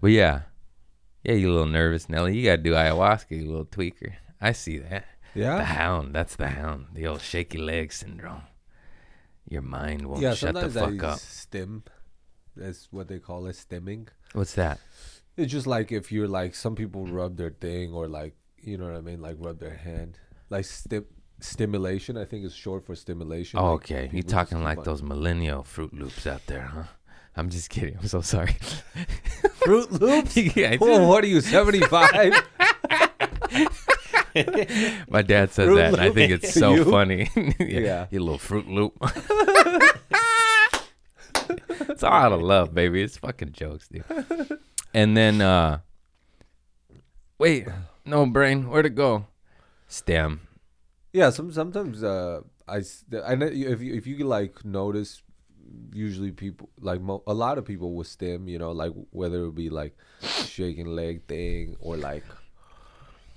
But 0.00 0.10
yeah. 0.10 0.40
Yeah, 1.22 1.34
you 1.34 1.48
a 1.48 1.52
little 1.52 1.66
nervous, 1.66 2.08
Nelly. 2.08 2.36
You 2.36 2.46
got 2.46 2.56
to 2.56 2.62
do 2.62 2.72
ayahuasca, 2.72 3.30
you 3.30 3.46
little 3.46 3.66
tweaker. 3.66 4.14
I 4.40 4.50
see 4.50 4.78
that. 4.78 5.04
Yeah. 5.32 5.58
The 5.58 5.64
hound. 5.64 6.12
That's 6.12 6.34
the 6.34 6.48
hound. 6.48 6.86
The 6.92 7.06
old 7.06 7.20
shaky 7.20 7.58
leg 7.58 7.92
syndrome. 7.92 8.42
Your 9.48 9.62
mind 9.62 10.06
won't 10.06 10.20
Yeah. 10.22 10.34
shut 10.34 10.54
the 10.54 10.70
Sometimes 10.70 11.00
fuck 11.00 11.04
I 11.04 11.12
up. 11.14 11.18
stim. 11.20 11.84
That's 12.56 12.88
what 12.90 13.08
they 13.08 13.18
call 13.18 13.46
it, 13.46 13.56
stimming. 13.56 14.08
What's 14.32 14.54
that? 14.54 14.80
It's 15.36 15.52
just 15.52 15.66
like 15.66 15.92
if 15.92 16.10
you're 16.10 16.28
like 16.28 16.54
some 16.54 16.74
people 16.74 17.06
rub 17.06 17.36
their 17.36 17.50
thing 17.50 17.92
or 17.92 18.08
like 18.08 18.34
you 18.58 18.76
know 18.78 18.86
what 18.86 18.94
I 18.96 19.00
mean, 19.02 19.20
like 19.20 19.36
rub 19.38 19.60
their 19.60 19.76
hand, 19.76 20.18
like 20.50 20.64
stim 20.64 21.04
stimulation. 21.40 22.16
I 22.16 22.24
think 22.24 22.44
is 22.44 22.54
short 22.54 22.86
for 22.86 22.94
stimulation. 22.96 23.58
Oh, 23.60 23.72
like, 23.74 23.82
okay. 23.84 24.10
You 24.12 24.22
talking 24.22 24.62
like 24.64 24.82
those 24.84 25.02
millennial 25.02 25.62
Fruit 25.62 25.92
Loops 25.92 26.26
out 26.26 26.46
there, 26.46 26.62
huh? 26.62 26.84
I'm 27.36 27.50
just 27.50 27.68
kidding. 27.68 27.98
I'm 28.00 28.08
so 28.08 28.22
sorry. 28.22 28.56
Fruit 29.64 29.92
Loops. 29.92 30.36
yeah, 30.56 30.78
Oh, 30.80 31.06
what 31.06 31.22
are 31.22 31.26
you, 31.26 31.42
75? 31.42 32.48
My 35.10 35.22
dad 35.22 35.50
says 35.52 35.66
Fruit 35.66 35.76
that, 35.76 35.92
and 35.94 36.02
I 36.02 36.10
think 36.10 36.32
it's 36.32 36.52
so 36.52 36.74
You? 36.74 36.84
funny. 36.84 37.30
yeah, 37.60 37.80
Yeah. 37.80 38.06
you 38.10 38.20
little 38.20 38.38
Fruit 38.38 38.68
Loop. 38.68 38.94
it's 41.88 42.02
all 42.02 42.12
out 42.12 42.32
of 42.32 42.42
love, 42.42 42.74
baby. 42.74 43.02
It's 43.02 43.16
fucking 43.16 43.52
jokes, 43.52 43.88
dude. 43.88 44.04
And 44.94 45.16
then, 45.16 45.40
uh 45.40 45.78
wait, 47.38 47.66
no 48.04 48.26
brain. 48.26 48.68
Where'd 48.68 48.86
it 48.86 48.94
go? 48.94 49.26
Stem. 49.88 50.40
yeah, 51.12 51.30
some 51.30 51.52
sometimes 51.52 52.02
uh, 52.02 52.40
I 52.66 52.78
s- 52.78 53.04
I 53.24 53.34
know 53.36 53.46
you- 53.46 53.68
if 53.70 53.80
you, 53.80 53.94
if 53.94 54.06
you 54.06 54.24
like 54.26 54.64
notice, 54.64 55.22
usually 55.92 56.32
people 56.32 56.68
like 56.80 57.00
mo- 57.00 57.22
a 57.26 57.34
lot 57.34 57.58
of 57.58 57.64
people 57.64 57.94
with 57.94 58.06
stem, 58.08 58.48
you 58.48 58.58
know, 58.58 58.72
like 58.72 58.92
whether 59.10 59.44
it 59.44 59.54
be 59.54 59.70
like 59.70 59.96
shaking 60.22 60.86
leg 60.86 61.26
thing 61.28 61.76
or 61.80 61.96
like 61.96 62.24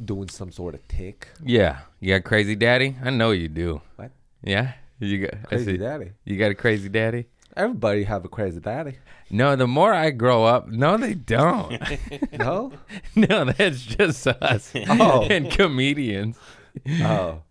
doing 0.04 0.30
some 0.30 0.52
sort 0.52 0.76
of 0.76 0.88
tick. 0.88 1.28
Yeah, 1.44 1.80
you 2.00 2.14
got 2.14 2.24
crazy 2.24 2.56
daddy. 2.56 2.96
I 3.04 3.10
know 3.10 3.32
you 3.32 3.48
do. 3.50 3.82
What? 3.96 4.12
Yeah, 4.44 4.74
you 5.00 5.28
got 5.28 5.44
Crazy 5.44 5.66
see- 5.74 5.78
daddy. 5.78 6.12
You 6.26 6.38
got 6.38 6.52
a 6.52 6.56
crazy 6.56 6.90
daddy. 6.90 7.26
Everybody 7.58 8.04
have 8.04 8.24
a 8.24 8.30
crazy 8.30 8.60
daddy. 8.60 9.00
No, 9.30 9.56
the 9.56 9.68
more 9.68 9.94
I 9.94 10.12
grow 10.12 10.46
up, 10.46 10.68
no, 10.70 10.98
they 10.98 11.14
don't. 11.14 11.82
No. 12.40 12.72
no, 13.16 13.46
that's 13.46 13.82
just 13.82 14.26
us 14.28 14.72
Oh. 14.88 15.24
and 15.30 15.52
comedians. 15.52 16.38
oh. 17.02 17.42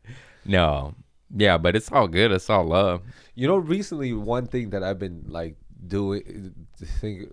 No, 0.44 0.94
yeah, 1.36 1.58
but 1.58 1.76
it's 1.76 1.92
all 1.92 2.08
good. 2.08 2.32
It's 2.32 2.48
all 2.48 2.64
love. 2.64 3.02
You 3.34 3.48
know, 3.48 3.56
recently 3.56 4.14
one 4.14 4.46
thing 4.46 4.70
that 4.70 4.82
I've 4.82 4.98
been 4.98 5.24
like 5.28 5.56
doing, 5.86 6.54
think 6.78 7.32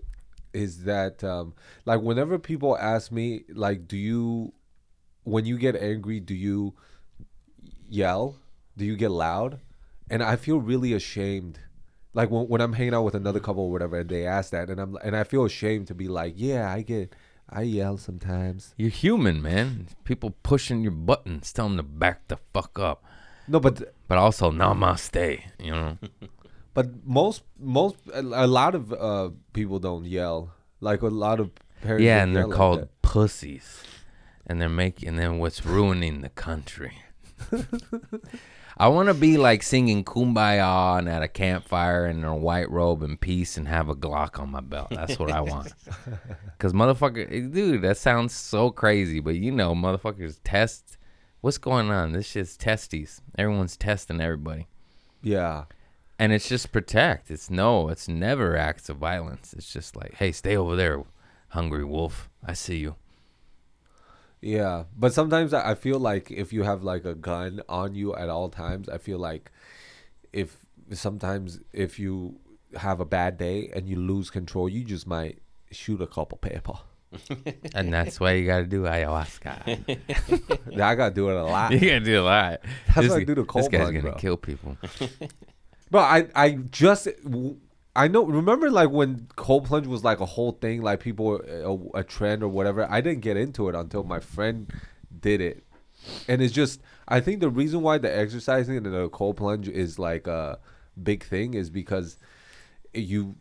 is 0.52 0.84
that 0.84 1.24
um, 1.24 1.54
like 1.86 2.00
whenever 2.02 2.38
people 2.38 2.76
ask 2.76 3.10
me 3.10 3.44
like, 3.54 3.88
do 3.88 3.96
you, 3.96 4.52
when 5.26 5.44
you 5.44 5.58
get 5.58 5.74
angry, 5.76 6.20
do 6.20 6.34
you 6.34 6.74
yell? 7.88 8.36
Do 8.76 8.84
you 8.84 8.96
get 8.96 9.10
loud? 9.10 9.60
And 10.08 10.22
I 10.22 10.36
feel 10.36 10.60
really 10.60 10.92
ashamed. 10.92 11.58
Like 12.14 12.30
when, 12.30 12.46
when 12.46 12.60
I'm 12.60 12.72
hanging 12.74 12.94
out 12.94 13.02
with 13.02 13.14
another 13.14 13.40
couple 13.40 13.64
or 13.64 13.72
whatever, 13.72 13.98
and 13.98 14.08
they 14.08 14.24
ask 14.24 14.50
that, 14.50 14.70
and 14.70 14.80
I'm 14.80 14.96
and 15.02 15.16
I 15.16 15.24
feel 15.24 15.44
ashamed 15.44 15.88
to 15.88 15.94
be 15.94 16.08
like, 16.08 16.34
yeah, 16.36 16.72
I 16.72 16.82
get, 16.82 17.12
I 17.50 17.62
yell 17.62 17.98
sometimes. 17.98 18.72
You're 18.78 18.90
human, 18.90 19.42
man. 19.42 19.88
People 20.04 20.30
pushing 20.42 20.80
your 20.82 20.92
buttons, 20.92 21.52
tell 21.52 21.68
them 21.68 21.76
to 21.76 21.82
back 21.82 22.28
the 22.28 22.38
fuck 22.54 22.78
up. 22.78 23.04
No, 23.48 23.60
but 23.60 23.94
But 24.08 24.18
also, 24.18 24.50
namaste. 24.50 25.42
You 25.58 25.72
know, 25.72 25.98
But 26.74 27.04
most 27.04 27.42
most 27.58 27.96
a, 28.12 28.22
lot 28.46 28.74
of 28.74 28.92
uh 28.92 29.30
people 29.54 29.78
don't 29.80 30.04
yell. 30.04 30.52
Like 30.80 31.02
a 31.02 31.08
lot 31.08 31.40
of 31.40 31.50
parents. 31.82 32.04
yeah, 32.04 32.22
and 32.22 32.36
they're 32.36 32.46
like 32.46 32.56
called 32.56 32.88
pussies, 33.02 33.82
and 34.46 34.60
they're 34.60 34.68
making 34.68 35.16
them 35.16 35.38
what's 35.38 35.64
ruining 35.64 36.20
the 36.20 36.28
country. 36.28 36.92
I 38.78 38.88
want 38.88 39.08
to 39.08 39.14
be 39.14 39.38
like 39.38 39.62
singing 39.62 40.04
"Kumbaya" 40.04 40.98
and 40.98 41.08
at 41.08 41.22
a 41.22 41.28
campfire 41.28 42.06
in 42.06 42.24
a 42.24 42.36
white 42.36 42.70
robe 42.70 43.02
and 43.02 43.18
peace 43.18 43.56
and 43.56 43.66
have 43.68 43.88
a 43.88 43.94
Glock 43.94 44.38
on 44.38 44.50
my 44.50 44.60
belt. 44.60 44.88
That's 44.90 45.18
what 45.18 45.30
I 45.32 45.40
want. 45.40 45.72
Cause 46.58 46.74
motherfucker, 46.74 47.26
eh, 47.26 47.48
dude, 47.50 47.82
that 47.82 47.96
sounds 47.96 48.34
so 48.34 48.70
crazy, 48.70 49.20
but 49.20 49.36
you 49.36 49.50
know, 49.50 49.74
motherfuckers 49.74 50.40
test. 50.44 50.98
What's 51.40 51.58
going 51.58 51.90
on? 51.90 52.12
This 52.12 52.26
shit's 52.26 52.56
testes. 52.56 53.20
Everyone's 53.38 53.76
testing 53.76 54.20
everybody, 54.20 54.66
Yeah, 55.22 55.64
and 56.18 56.32
it's 56.32 56.48
just 56.48 56.70
protect. 56.72 57.30
It's 57.30 57.48
no, 57.48 57.88
it's 57.88 58.08
never 58.08 58.56
acts 58.58 58.88
of 58.90 58.98
violence. 58.98 59.54
It's 59.54 59.72
just 59.72 59.96
like, 59.96 60.14
hey, 60.14 60.32
stay 60.32 60.56
over 60.56 60.76
there, 60.76 61.02
hungry 61.48 61.84
wolf. 61.84 62.28
I 62.44 62.52
see 62.52 62.76
you. 62.78 62.96
Yeah. 64.46 64.84
But 64.96 65.12
sometimes 65.12 65.52
I 65.52 65.74
feel 65.74 65.98
like 65.98 66.30
if 66.30 66.52
you 66.52 66.62
have 66.62 66.82
like 66.82 67.04
a 67.04 67.14
gun 67.14 67.60
on 67.68 67.94
you 67.94 68.14
at 68.14 68.28
all 68.28 68.48
times, 68.48 68.88
I 68.88 68.98
feel 68.98 69.18
like 69.18 69.50
if 70.32 70.58
sometimes 70.92 71.60
if 71.72 71.98
you 71.98 72.38
have 72.76 73.00
a 73.00 73.04
bad 73.04 73.38
day 73.38 73.70
and 73.74 73.88
you 73.88 73.96
lose 73.96 74.30
control, 74.30 74.68
you 74.68 74.84
just 74.84 75.06
might 75.06 75.38
shoot 75.70 76.00
a 76.00 76.06
couple 76.06 76.38
people. 76.38 76.80
And 77.74 77.92
that's 77.92 78.20
why 78.20 78.32
you 78.32 78.46
got 78.46 78.58
to 78.58 78.66
do 78.66 78.82
ayahuasca. 78.82 79.54
Yeah, 80.70 80.88
I 80.88 80.94
gotta 80.94 81.14
do 81.14 81.30
it 81.30 81.36
a 81.36 81.44
lot. 81.44 81.72
you 81.72 81.80
got 81.80 81.86
to 81.86 82.00
do 82.00 82.20
a 82.20 82.22
lot. 82.22 82.60
That's 82.86 83.00
this, 83.00 83.10
what 83.10 83.20
I 83.20 83.24
do 83.24 83.34
to 83.36 83.42
This 83.54 83.68
guy's 83.68 83.80
blood, 83.80 83.94
gonna 83.94 84.00
bro. 84.02 84.14
kill 84.14 84.36
people. 84.36 84.76
But 85.90 85.98
I 86.00 86.26
I 86.34 86.50
just 86.70 87.08
I 87.96 88.08
know 88.08 88.24
remember 88.24 88.70
like 88.70 88.90
when 88.90 89.26
cold 89.36 89.64
plunge 89.64 89.86
was 89.86 90.04
like 90.04 90.20
a 90.20 90.26
whole 90.26 90.52
thing 90.52 90.82
like 90.82 91.00
people 91.00 91.40
a, 91.94 91.98
a 92.00 92.04
trend 92.04 92.42
or 92.42 92.48
whatever. 92.48 92.86
I 92.90 93.00
didn't 93.00 93.20
get 93.22 93.36
into 93.36 93.68
it 93.68 93.74
until 93.74 94.04
my 94.04 94.20
friend 94.20 94.70
did 95.20 95.40
it. 95.40 95.64
And 96.28 96.42
it's 96.42 96.52
just 96.52 96.80
I 97.08 97.20
think 97.20 97.40
the 97.40 97.48
reason 97.50 97.80
why 97.82 97.98
the 97.98 98.14
exercising 98.14 98.76
and 98.76 98.86
the 98.86 99.08
cold 99.08 99.36
plunge 99.38 99.68
is 99.68 99.98
like 99.98 100.26
a 100.26 100.58
big 101.02 101.24
thing 101.24 101.54
is 101.54 101.70
because 101.70 102.18
you 102.94 103.36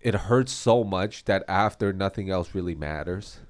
it 0.00 0.14
hurts 0.14 0.52
so 0.52 0.84
much 0.84 1.24
that 1.24 1.42
after 1.48 1.92
nothing 1.92 2.30
else 2.30 2.54
really 2.54 2.74
matters. 2.74 3.40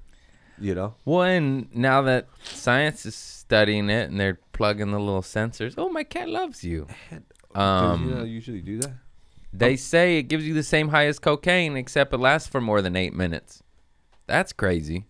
You 0.58 0.74
know? 0.74 0.94
Well, 1.04 1.22
and 1.22 1.68
now 1.74 2.00
that 2.02 2.28
science 2.44 3.04
is 3.04 3.14
studying 3.14 3.90
it 3.90 4.08
and 4.08 4.18
they're 4.18 4.38
plugging 4.52 4.90
the 4.90 4.98
little 4.98 5.20
sensors, 5.20 5.74
oh, 5.76 5.90
my 5.90 6.02
cat 6.02 6.30
loves 6.30 6.64
you. 6.64 6.86
Does 7.10 7.20
he 7.52 7.60
Um, 7.60 8.26
usually 8.26 8.62
do 8.62 8.78
that? 8.80 8.92
They 9.58 9.76
say 9.76 10.18
it 10.18 10.24
gives 10.24 10.46
you 10.46 10.54
the 10.54 10.62
same 10.62 10.88
high 10.88 11.06
as 11.06 11.18
cocaine, 11.18 11.76
except 11.76 12.12
it 12.12 12.18
lasts 12.18 12.48
for 12.48 12.60
more 12.60 12.82
than 12.82 12.96
eight 12.96 13.14
minutes. 13.14 13.62
That's 14.26 14.52
crazy. 14.52 15.06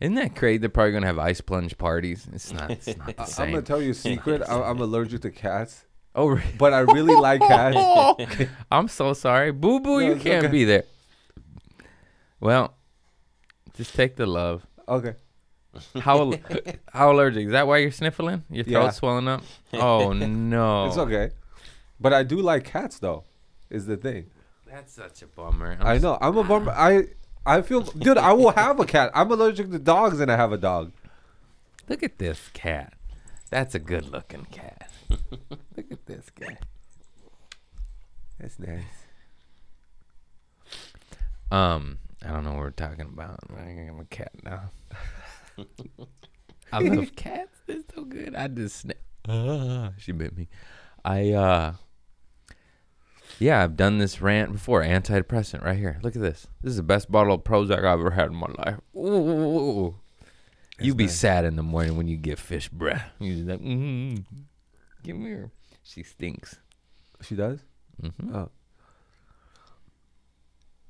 Isn't 0.00 0.14
that 0.14 0.36
crazy? 0.36 0.58
They're 0.58 0.68
probably 0.68 0.92
gonna 0.92 1.06
have 1.06 1.18
ice 1.18 1.40
plunge 1.40 1.76
parties. 1.76 2.26
It's 2.32 2.52
not. 2.52 2.70
It's 2.70 2.86
not 2.96 3.16
the 3.16 3.34
I'm 3.42 3.50
gonna 3.50 3.62
tell 3.62 3.82
you 3.82 3.90
a 3.90 3.94
secret. 3.94 4.42
I, 4.48 4.62
I'm 4.62 4.78
allergic 4.80 5.22
to 5.22 5.30
cats, 5.30 5.86
oh, 6.14 6.28
re- 6.28 6.42
but 6.56 6.72
I 6.72 6.80
really 6.80 7.16
like 7.16 7.40
cats. 7.40 7.76
I'm 8.70 8.86
so 8.88 9.12
sorry, 9.12 9.50
Boo 9.50 9.80
Boo. 9.80 9.98
You 10.00 10.12
it's 10.12 10.22
can't 10.22 10.44
okay. 10.44 10.52
be 10.52 10.64
there. 10.64 10.84
Well, 12.40 12.74
just 13.74 13.94
take 13.94 14.14
the 14.14 14.26
love. 14.26 14.64
Okay. 14.88 15.14
How 16.00 16.18
al- 16.18 16.34
how 16.92 17.10
allergic? 17.12 17.46
Is 17.46 17.52
that 17.52 17.66
why 17.66 17.78
you're 17.78 17.90
sniffling? 17.90 18.44
Your 18.50 18.64
throat's 18.64 18.84
Yeah. 18.86 18.90
swelling 18.90 19.26
up? 19.28 19.42
Oh 19.72 20.12
no. 20.12 20.86
It's 20.86 20.96
okay. 20.96 21.30
But 22.00 22.12
I 22.12 22.22
do 22.22 22.40
like 22.40 22.64
cats 22.64 22.98
though. 22.98 23.24
Is 23.70 23.86
the 23.86 23.96
thing. 23.96 24.30
That's 24.66 24.92
such 24.92 25.22
a 25.22 25.26
bummer. 25.26 25.76
I'm 25.80 25.86
I 25.86 25.98
know. 25.98 26.16
I'm 26.20 26.36
a 26.38 26.44
bummer. 26.44 26.72
I 26.72 27.08
I 27.44 27.62
feel 27.62 27.82
dude, 27.82 28.18
I 28.18 28.32
will 28.32 28.50
have 28.52 28.78
a 28.80 28.84
cat. 28.84 29.10
I'm 29.14 29.30
allergic 29.30 29.70
to 29.70 29.78
dogs 29.78 30.20
and 30.20 30.30
I 30.30 30.36
have 30.36 30.52
a 30.52 30.58
dog. 30.58 30.92
Look 31.88 32.02
at 32.02 32.18
this 32.18 32.50
cat. 32.52 32.94
That's 33.50 33.74
a 33.74 33.78
good 33.78 34.10
looking 34.10 34.46
cat. 34.50 34.90
Look 35.10 35.90
at 35.90 36.04
this 36.06 36.28
guy. 36.38 36.58
That's 38.38 38.58
nice. 38.58 38.82
Um, 41.50 41.98
I 42.24 42.28
don't 42.28 42.44
know 42.44 42.50
what 42.50 42.58
we're 42.60 42.70
talking 42.70 43.00
about. 43.06 43.40
I'm 43.50 44.00
a 44.00 44.04
cat 44.04 44.32
now. 44.44 44.70
I 46.72 46.80
love 46.80 47.16
cats. 47.16 47.58
They're 47.66 47.78
so 47.94 48.04
good. 48.04 48.34
I 48.34 48.48
just 48.48 48.86
sna- 48.86 48.92
Ah, 49.26 49.92
she 49.98 50.12
bit 50.12 50.36
me. 50.36 50.48
I 51.04 51.30
uh 51.32 51.72
yeah, 53.38 53.62
I've 53.62 53.76
done 53.76 53.98
this 53.98 54.20
rant 54.20 54.52
before. 54.52 54.82
Antidepressant 54.82 55.64
right 55.64 55.76
here. 55.78 55.98
Look 56.02 56.16
at 56.16 56.22
this. 56.22 56.46
This 56.62 56.70
is 56.70 56.76
the 56.76 56.82
best 56.82 57.10
bottle 57.10 57.34
of 57.34 57.44
Prozac 57.44 57.78
I've 57.78 58.00
ever 58.00 58.10
had 58.10 58.26
in 58.26 58.34
my 58.36 58.48
life. 58.58 58.76
Ooh. 58.96 59.94
You 60.80 60.94
be 60.94 61.04
nice. 61.04 61.16
sad 61.16 61.44
in 61.44 61.56
the 61.56 61.62
morning 61.62 61.96
when 61.96 62.06
you 62.08 62.16
get 62.16 62.38
fish 62.38 62.68
breath. 62.68 63.10
You 63.18 63.34
just 63.34 63.46
like, 63.48 63.60
mm 63.60 64.24
give 65.02 65.16
me 65.16 65.30
her. 65.30 65.50
She 65.82 66.02
stinks. 66.02 66.56
She 67.22 67.34
does? 67.34 67.60
hmm 68.00 68.34
Oh. 68.34 68.50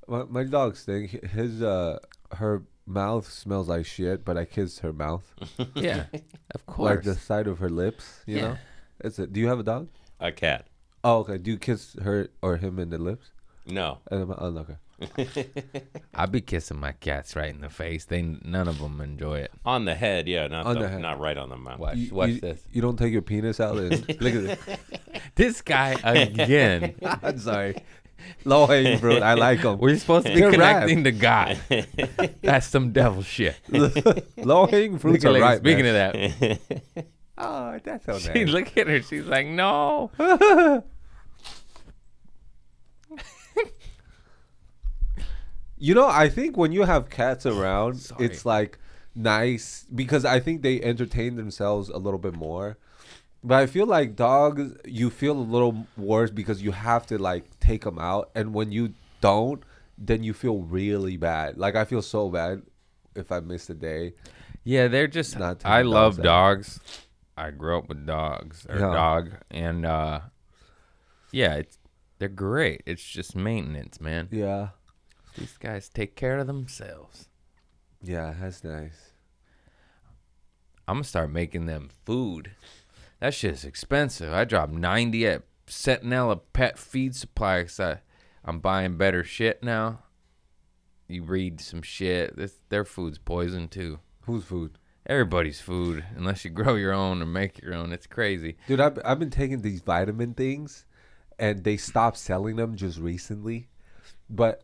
My, 0.07 0.25
my 0.25 0.45
dog's 0.45 0.85
thing, 0.85 1.09
his 1.09 1.63
uh 1.63 1.99
her 2.33 2.63
mouth 2.87 3.31
smells 3.31 3.69
like 3.69 3.85
shit, 3.87 4.25
but 4.25 4.37
I 4.39 4.45
kiss 4.47 4.79
her 4.81 4.93
mouth. 4.93 5.25
Yeah, 5.75 6.07
of 6.55 6.67
course. 6.67 6.97
Like 6.97 7.03
the 7.05 7.15
side 7.15 7.47
of 7.47 7.59
her 7.59 7.69
lips, 7.69 8.23
you 8.27 8.37
Yeah. 8.37 8.43
know? 8.43 8.57
That's 9.03 9.19
it. 9.19 9.33
Do 9.33 9.41
you 9.41 9.49
have 9.49 9.61
a 9.61 9.63
dog? 9.63 9.89
A 10.21 10.33
cat. 10.33 10.67
Oh, 11.05 11.19
okay. 11.19 11.39
Do 11.39 11.51
you 11.51 11.59
kiss 11.59 11.97
her 12.03 12.29
or 12.43 12.57
him 12.57 12.79
in 12.79 12.91
the 12.91 12.99
lips? 12.99 13.31
No. 13.67 13.99
And 14.11 14.23
the 14.23 14.27
mou- 14.27 14.35
Oh, 14.39 14.59
okay. 14.59 14.77
I 16.15 16.27
be 16.27 16.41
kissing 16.41 16.81
my 16.81 16.91
cats 16.93 17.37
right 17.37 17.55
in 17.55 17.61
the 17.61 17.69
face. 17.69 18.05
They 18.07 18.23
none 18.23 18.67
of 18.67 18.81
them 18.81 19.01
enjoy 19.01 19.39
it. 19.41 19.53
On 19.65 19.85
the 19.85 19.95
head, 19.95 20.27
yeah, 20.27 20.49
not 20.49 20.67
On 20.67 20.75
the, 20.75 20.81
the 20.83 20.89
head. 20.89 21.01
not 21.03 21.21
right 21.21 21.37
on 21.37 21.51
the 21.51 21.57
mouth. 21.57 21.79
Watch, 21.79 21.97
You, 21.97 22.15
watch 22.15 22.31
you- 22.31 22.41
this. 22.41 22.61
You 22.73 22.83
don't 22.83 22.97
take 22.99 23.13
your 23.13 23.23
penis 23.23 23.61
out 23.61 23.77
and 23.77 23.91
look 24.21 24.35
at 24.35 24.43
this. 24.67 24.79
This 25.37 25.63
guy 25.63 25.91
again. 26.03 26.95
I'm 27.23 27.39
sorry. 27.39 27.77
Low 28.45 28.67
hanging 28.67 28.99
fruit. 28.99 29.23
I 29.23 29.35
like 29.35 29.63
them. 29.63 29.79
We're 29.79 29.97
supposed 29.97 30.27
to 30.27 30.33
be 30.35 30.41
You're 30.41 30.51
right. 30.51 30.81
connecting 30.81 31.05
to 31.05 31.13
God. 31.13 31.59
That's 32.43 32.67
some 32.67 32.91
devil 32.91 33.23
shit. 33.23 33.55
Low 34.37 34.67
hanging 34.67 34.99
fruits 34.99 35.25
are 35.25 35.37
at 35.37 35.41
right. 35.41 35.59
Speaking 35.59 35.85
man. 35.85 35.95
of 36.17 36.41
that, 36.41 37.07
Oh, 37.39 37.79
that's 37.83 38.05
so 38.05 38.19
she 38.19 38.45
nice. 38.45 38.49
look 38.49 38.77
at 38.77 38.87
her. 38.89 39.01
She's 39.03 39.25
like, 39.27 39.47
no. 39.47 40.11
You 45.81 45.95
know, 45.95 46.09
I 46.09 46.29
think 46.29 46.57
when 46.57 46.73
you 46.73 46.83
have 46.83 47.09
cats 47.09 47.47
around, 47.47 47.99
Sorry. 47.99 48.25
it's 48.25 48.45
like 48.45 48.79
nice 49.15 49.87
because 49.95 50.25
I 50.25 50.41
think 50.41 50.63
they 50.63 50.83
entertain 50.83 51.37
themselves 51.37 51.89
a 51.89 51.99
little 51.99 52.19
bit 52.19 52.35
more. 52.35 52.79
But 53.45 53.59
I 53.59 53.67
feel 53.67 53.87
like 53.87 54.17
dogs, 54.17 54.73
you 54.85 55.09
feel 55.11 55.39
a 55.39 55.41
little 55.41 55.87
worse 55.97 56.31
because 56.31 56.61
you 56.63 56.73
have 56.73 57.07
to 57.07 57.19
like 57.19 57.61
take 57.61 57.85
them 57.85 57.99
out, 57.99 58.31
and 58.35 58.53
when 58.53 58.73
you 58.73 58.95
don't, 59.21 59.63
then 59.97 60.25
you 60.25 60.33
feel 60.33 60.59
really 60.59 61.17
bad. 61.17 61.57
Like 61.57 61.77
I 61.77 61.85
feel 61.85 62.03
so 62.03 62.29
bad 62.29 62.63
if 63.15 63.31
I 63.31 63.39
miss 63.39 63.71
a 63.71 63.75
day. 63.75 64.15
Yeah, 64.65 64.89
they're 64.89 65.07
just. 65.07 65.39
Not 65.39 65.65
I 65.65 65.83
love 65.83 66.21
dogs 66.21 66.81
out. 66.85 67.08
I 67.39 67.51
grew 67.53 67.79
up 67.79 67.89
with 67.89 68.07
dogs 68.07 68.67
or 68.69 68.77
Yeah. 68.79 68.93
dog, 68.93 69.31
and 69.51 69.87
uh, 69.87 70.21
yeah, 71.31 71.55
it's 71.55 71.79
they're 72.19 72.29
great. 72.29 72.83
It's 72.87 73.03
just 73.05 73.37
maintenance, 73.37 74.01
man. 74.01 74.29
Yeah, 74.33 74.71
These 75.37 75.57
guys 75.59 75.89
take 75.89 76.17
care 76.17 76.39
of 76.39 76.47
themselves. 76.47 77.29
yeah, 78.03 78.35
that's 78.41 78.65
nice. 78.65 79.13
I'm 80.87 80.97
gonna 80.97 81.05
start 81.05 81.31
making 81.31 81.67
them 81.67 81.91
food. 82.05 82.53
That 83.21 83.35
shit's 83.35 83.65
expensive. 83.65 84.33
I 84.33 84.45
dropped 84.45 84.73
ninety 84.73 85.27
at 85.27 85.43
Centinela 85.67 86.41
Pet 86.53 86.79
Feed 86.79 87.15
Supply. 87.15 87.63
'cause 87.63 87.79
I, 87.79 88.01
I'm 88.45 88.59
buying 88.61 88.97
better 88.97 89.23
shit 89.23 89.63
now. 89.63 90.01
You 91.09 91.23
read 91.25 91.61
some 91.61 91.83
shit. 91.83 92.37
This, 92.37 92.55
their 92.69 92.85
food's 92.85 93.19
poison 93.19 93.69
too. 93.69 94.01
Whose 94.23 94.45
food? 94.45 94.79
Everybody's 95.09 95.59
food, 95.59 96.05
unless 96.17 96.45
you 96.45 96.51
grow 96.51 96.75
your 96.75 96.93
own 96.93 97.23
or 97.23 97.27
make 97.27 97.63
your 97.63 97.75
own. 97.75 97.93
It's 97.93 98.07
crazy. 98.07 98.59
Dude, 98.67 98.79
I've, 98.79 98.99
I've 99.05 99.19
been 99.19 99.31
taking 99.31 99.63
these 99.63 99.81
vitamin 99.81 100.35
things 100.35 100.85
and 101.39 101.65
they 101.65 101.79
stopped 101.79 102.19
selling 102.19 102.57
them 102.57 102.77
just 102.77 102.99
recently. 102.99 103.69
But 104.29 104.63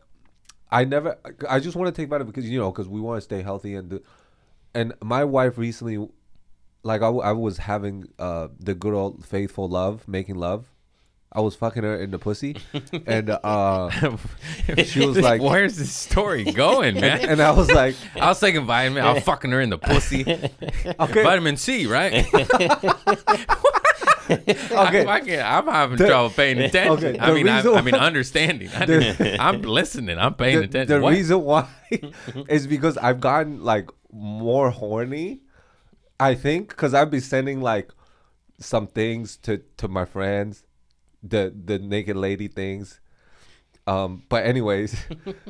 I 0.69 0.85
never, 0.85 1.17
I 1.49 1.59
just 1.59 1.75
want 1.75 1.93
to 1.93 1.99
take 1.99 2.09
vitamin 2.09 2.31
because, 2.31 2.47
you 2.47 2.59
know, 2.59 2.71
because 2.71 2.87
we 2.87 3.01
want 3.01 3.17
to 3.17 3.21
stay 3.21 3.41
healthy. 3.41 3.73
And 3.75 4.01
and 4.75 4.93
my 5.01 5.23
wife 5.23 5.57
recently, 5.57 6.07
like, 6.83 7.01
I, 7.01 7.07
I 7.07 7.31
was 7.31 7.57
having 7.57 8.09
uh, 8.19 8.49
the 8.59 8.75
good 8.75 8.93
old 8.93 9.25
faithful 9.25 9.67
love, 9.67 10.07
making 10.07 10.35
love. 10.35 10.74
I 11.35 11.41
was 11.41 11.55
fucking 11.55 11.83
her 11.83 11.97
in 12.01 12.11
the 12.11 12.19
pussy. 12.19 12.55
and 13.05 13.29
uh, 13.29 13.89
she 14.85 15.05
was 15.05 15.17
like, 15.19 15.41
"Where's 15.41 15.75
this 15.77 15.91
story 15.91 16.45
going, 16.45 16.95
man?" 16.99 17.25
and 17.27 17.41
I 17.41 17.51
was 17.51 17.69
like, 17.71 17.95
I 18.15 18.27
was 18.29 18.39
taking 18.39 18.65
vitamin. 18.65 19.03
I 19.03 19.13
was 19.13 19.23
fucking 19.23 19.51
her 19.51 19.59
in 19.61 19.69
the 19.69 19.77
pussy. 19.77 20.21
okay, 20.99 21.23
Vitamin 21.23 21.57
C, 21.57 21.87
right? 21.87 22.25
okay. 24.29 25.05
I, 25.07 25.19
can't, 25.21 25.45
I'm 25.45 25.65
having 25.67 25.97
The- 25.97 26.07
trouble 26.07 26.29
paying 26.31 26.59
attention. 26.59 27.15
okay, 27.15 27.19
I 27.19 27.33
mean, 27.33 27.47
I, 27.47 27.57
reason 27.57 27.75
I 27.75 27.81
mean, 27.81 27.93
why- 27.95 27.99
understanding. 27.99 28.69
I, 28.75 28.85
The- 28.85 29.37
am 29.41 29.61
listening. 29.61 30.17
I'm 30.17 30.33
paying 30.33 30.57
the, 30.59 30.63
attention. 30.65 30.95
the 30.97 31.01
What? 31.01 31.11
reason 31.13 31.41
why 31.41 31.67
is 32.49 32.67
because 32.67 32.97
I've 32.97 33.19
gotten 33.19 33.63
like 33.63 33.89
more 34.11 34.69
horny. 34.71 35.41
I 36.19 36.33
think 36.33 36.69
because 36.69 36.93
I've 36.93 37.11
been 37.11 37.21
sending 37.21 37.61
like 37.61 37.91
some 38.59 38.87
things 38.87 39.35
to 39.37 39.57
to 39.77 39.87
my 39.87 40.05
friends, 40.05 40.63
the 41.27 41.53
the 41.65 41.79
naked 41.79 42.15
lady 42.15 42.47
things. 42.47 42.99
Um, 43.87 44.23
but 44.29 44.45
anyways, 44.45 44.95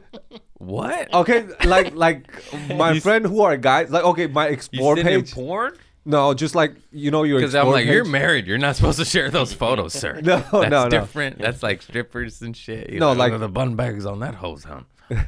what? 0.57 1.13
okay, 1.13 1.47
like 1.65 1.93
like 1.95 2.27
my 2.75 2.91
You 2.91 3.01
friend 3.01 3.25
who 3.25 3.41
are 3.41 3.57
guys, 3.57 3.89
like 3.89 4.03
okay, 4.03 4.27
my 4.27 4.47
explore 4.47 4.95
page. 4.95 5.33
porn? 5.33 5.77
No, 6.07 6.33
just 6.33 6.53
like 6.53 6.75
you 6.91 7.11
know 7.11 7.23
your 7.23 7.39
Because 7.39 7.55
I'm 7.55 7.67
like, 7.67 7.85
you're 7.85 8.05
married. 8.05 8.45
You're 8.45 8.57
not 8.59 8.75
supposed 8.75 8.99
to 8.99 9.05
share 9.05 9.31
those 9.31 9.53
photos, 9.53 9.93
sir. 9.93 10.19
No, 10.23 10.37
That's 10.39 10.51
no, 10.69 10.83
no. 10.83 10.89
different. 10.89 11.39
That's 11.39 11.63
like 11.63 11.81
strippers 11.81 12.41
and 12.41 12.55
shit. 12.55 12.89
You 12.91 12.99
No, 12.99 13.13
know, 13.13 13.19
like- 13.19 13.39
the 13.39 13.49
bun 13.49 13.75
bags 13.75 14.05
on 14.05 14.19
that 14.19 14.35
hose, 14.35 14.65
huh? 14.65 14.81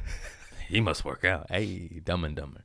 he 0.70 0.82
must 0.82 1.04
work 1.06 1.24
out. 1.26 1.48
Hey, 1.50 2.02
Dumb 2.04 2.24
and 2.26 2.36
Dumber. 2.36 2.64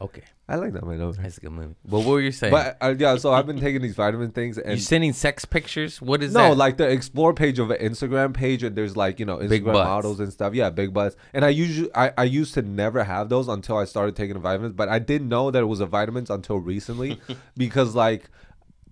Okay, 0.00 0.24
I 0.46 0.56
like 0.56 0.74
that, 0.74 0.84
man. 0.84 0.98
that's 0.98 1.38
a 1.38 1.40
good 1.40 1.52
movie. 1.52 1.74
But 1.86 2.00
what 2.00 2.08
were 2.08 2.20
you 2.20 2.30
saying? 2.30 2.52
But 2.52 2.76
uh, 2.82 2.94
yeah, 2.98 3.16
so 3.16 3.32
I've 3.32 3.46
been 3.46 3.60
taking 3.60 3.80
these 3.80 3.94
vitamin 3.94 4.30
things 4.30 4.58
and 4.58 4.74
you 4.74 4.80
sending 4.80 5.14
sex 5.14 5.46
pictures? 5.46 6.02
What 6.02 6.22
is 6.22 6.34
that? 6.34 6.38
no, 6.38 6.48
that? 6.50 6.56
like 6.56 6.76
the 6.76 6.86
explore 6.86 7.32
page 7.32 7.58
of 7.58 7.70
an 7.70 7.78
Instagram 7.78 8.34
page, 8.34 8.62
and 8.62 8.76
there's 8.76 8.94
like 8.94 9.18
you 9.18 9.24
know 9.24 9.38
Instagram 9.38 9.72
models 9.72 10.20
and 10.20 10.30
stuff. 10.30 10.52
Yeah, 10.52 10.68
big 10.68 10.92
butts. 10.92 11.16
And 11.32 11.46
I 11.46 11.48
usually 11.48 11.88
I, 11.94 12.12
I 12.18 12.24
used 12.24 12.52
to 12.54 12.62
never 12.62 13.04
have 13.04 13.30
those 13.30 13.48
until 13.48 13.78
I 13.78 13.84
started 13.86 14.16
taking 14.16 14.34
the 14.34 14.40
vitamins, 14.40 14.74
but 14.74 14.90
I 14.90 14.98
didn't 14.98 15.30
know 15.30 15.50
that 15.50 15.62
it 15.62 15.66
was 15.66 15.80
a 15.80 15.86
vitamins 15.86 16.28
until 16.28 16.58
recently, 16.58 17.20
because 17.56 17.94
like 17.94 18.28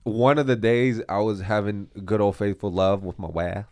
one 0.04 0.38
of 0.38 0.46
the 0.46 0.56
days 0.56 1.02
I 1.06 1.18
was 1.18 1.42
having 1.42 1.88
good 2.04 2.22
old 2.22 2.36
faithful 2.36 2.72
love 2.72 3.02
with 3.04 3.18
my 3.18 3.28
wife. 3.28 3.66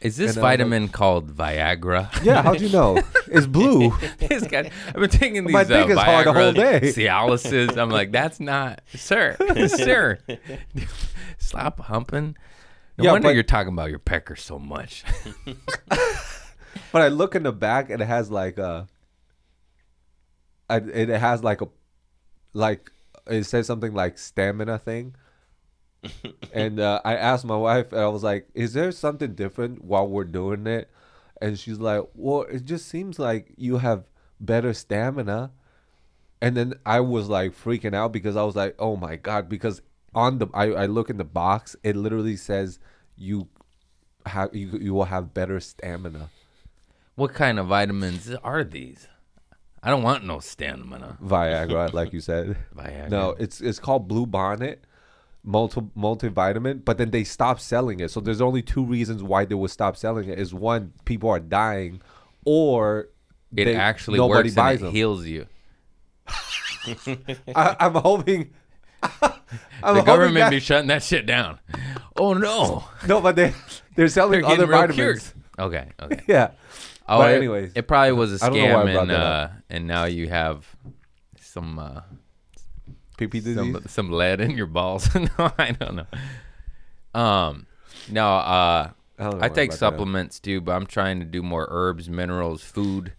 Is 0.00 0.16
this 0.16 0.36
And 0.36 0.38
I 0.38 0.48
like- 0.48 0.58
vitamin 0.58 0.88
called 0.88 1.30
Viagra? 1.36 2.24
Yeah, 2.24 2.42
how'd 2.42 2.60
you 2.60 2.70
know? 2.70 3.02
It's 3.26 3.46
blue. 3.58 3.92
this 4.18 4.46
guy, 4.46 4.70
I've 4.88 4.94
been 4.94 5.10
taking 5.10 5.44
these 5.44 5.52
My 5.52 5.60
uh, 5.60 5.64
dick 5.64 5.90
is 5.90 5.98
hard 5.98 6.26
the 6.26 6.32
whole 6.32 6.52
day. 6.52 6.80
Cialises. 6.82 7.76
I'm 7.76 7.90
like, 7.90 8.10
that's 8.10 8.40
not, 8.40 8.80
sir, 8.94 9.36
sir. 9.68 10.18
Stop 11.38 11.80
humping. 11.80 12.34
No 12.96 13.04
Yeah, 13.04 13.12
wonder 13.12 13.28
but- 13.28 13.34
you're 13.34 13.42
talking 13.42 13.72
about 13.74 13.90
your 13.90 13.98
pecker 13.98 14.36
so 14.36 14.58
much. 14.58 15.04
But 16.92 17.02
I 17.02 17.08
look 17.08 17.34
in 17.34 17.42
the 17.42 17.52
back 17.52 17.90
and 17.90 18.00
it 18.00 18.06
has 18.06 18.30
like 18.30 18.58
a, 18.58 18.86
I, 20.68 20.76
it 20.78 21.08
has 21.08 21.42
like 21.44 21.60
a, 21.62 21.68
like 22.52 22.90
it 23.28 23.44
says 23.44 23.66
something 23.66 23.92
like 23.92 24.18
stamina 24.18 24.78
thing. 24.78 25.14
And 26.52 26.80
uh, 26.80 27.00
I 27.04 27.14
asked 27.16 27.44
my 27.44 27.56
wife, 27.56 27.92
and 27.92 28.00
I 28.00 28.08
was 28.08 28.22
like, 28.22 28.48
"Is 28.54 28.72
there 28.72 28.92
something 28.92 29.34
different 29.34 29.84
while 29.84 30.08
we're 30.08 30.24
doing 30.24 30.66
it?" 30.66 30.90
And 31.40 31.58
she's 31.58 31.78
like, 31.78 32.02
"Well, 32.14 32.42
it 32.42 32.64
just 32.64 32.88
seems 32.88 33.18
like 33.18 33.52
you 33.56 33.78
have 33.78 34.04
better 34.40 34.72
stamina." 34.72 35.52
And 36.42 36.56
then 36.56 36.74
I 36.86 37.00
was 37.00 37.28
like 37.28 37.52
freaking 37.52 37.94
out 37.94 38.12
because 38.12 38.36
I 38.36 38.42
was 38.42 38.56
like, 38.56 38.74
"Oh 38.78 38.96
my 38.96 39.16
god!" 39.16 39.48
Because 39.48 39.82
on 40.14 40.38
the 40.38 40.48
I, 40.54 40.64
I 40.72 40.86
look 40.86 41.10
in 41.10 41.18
the 41.18 41.24
box, 41.24 41.76
it 41.82 41.96
literally 41.96 42.36
says 42.36 42.78
you 43.16 43.48
have 44.26 44.54
you 44.54 44.78
you 44.80 44.94
will 44.94 45.04
have 45.04 45.34
better 45.34 45.60
stamina. 45.60 46.30
what 47.14 47.34
kind 47.34 47.58
of 47.58 47.66
vitamins 47.66 48.34
are 48.42 48.64
these? 48.64 49.08
I 49.82 49.88
don't 49.90 50.02
want 50.02 50.24
no 50.24 50.40
stamina. 50.40 51.18
Viagra, 51.22 51.92
like 51.92 52.12
you 52.12 52.20
said. 52.20 52.56
Viagra. 52.76 53.08
No, 53.10 53.30
it's 53.38 53.60
it's 53.60 53.78
called 53.78 54.08
Blue 54.08 54.26
Bonnet, 54.26 54.84
multi 55.44 55.80
multivitamin. 55.96 56.84
But 56.84 56.98
then 56.98 57.10
they 57.10 57.24
stopped 57.24 57.60
selling 57.62 58.00
it. 58.00 58.10
So 58.10 58.20
there's 58.20 58.40
only 58.40 58.62
two 58.62 58.84
reasons 58.84 59.22
why 59.22 59.44
they 59.44 59.54
would 59.54 59.70
stop 59.70 59.96
selling 59.96 60.28
it. 60.28 60.38
Is 60.38 60.52
one, 60.54 60.92
people 61.04 61.30
are 61.30 61.40
dying, 61.40 62.00
or 62.44 63.08
It 63.56 63.64
they- 63.66 63.76
actually 63.76 64.18
nobody 64.18 64.48
works 64.48 64.54
buys 64.54 64.78
and 64.80 64.82
it 64.82 64.84
them. 64.86 64.94
heals 64.94 65.26
you. 65.26 65.46
I, 67.54 67.76
I'm 67.80 67.94
hoping. 67.94 68.50
I'm 69.82 69.94
The 69.96 70.02
government 70.02 70.36
that- 70.36 70.50
be 70.50 70.60
shutting 70.60 70.88
that 70.88 71.02
shit 71.02 71.26
down. 71.26 71.58
Oh 72.16 72.34
no, 72.34 72.84
no, 73.06 73.20
but 73.20 73.36
they 73.36 73.54
they're 73.96 74.08
selling 74.08 74.42
they're 74.42 74.50
other 74.50 74.66
vitamins. 74.66 74.96
cures. 74.96 75.34
Okay, 75.58 75.88
okay. 76.00 76.20
Yeah. 76.28 76.50
Oh, 77.08 77.18
But 77.18 77.34
anyways, 77.34 77.72
it 77.74 77.88
probably 77.88 78.12
was 78.12 78.40
a 78.40 78.44
I 78.44 78.48
don't 78.50 78.58
know 78.58 78.74
why 78.76 78.82
I 78.82 78.86
scam, 78.94 79.02
and 79.02 79.10
uh, 79.10 79.48
and 79.68 79.86
now 79.86 80.04
you 80.04 80.28
have 80.28 80.64
some 81.40 81.78
uh, 81.78 82.02
PP 83.20 83.32
disease. 83.32 83.54
some 83.56 83.82
some 83.86 84.10
lead 84.10 84.40
in 84.40 84.52
your 84.52 84.66
balls. 84.66 85.14
no, 85.14 85.52
I 85.58 85.72
don't 85.72 85.96
know. 85.96 87.20
Um, 87.20 87.66
no, 88.08 88.26
uh, 88.26 88.90
I 89.18 89.26
I 89.26 89.28
take 89.48 89.54
brought 89.54 89.70
that 89.70 89.72
supplements 89.72 90.40
too, 90.40 90.60
but 90.60 90.72
I'm 90.72 90.86
trying 90.86 91.20
to 91.20 91.26
do 91.26 91.42
more 91.42 91.66
herbs, 91.70 92.08
minerals, 92.08 92.62
food, 92.62 93.12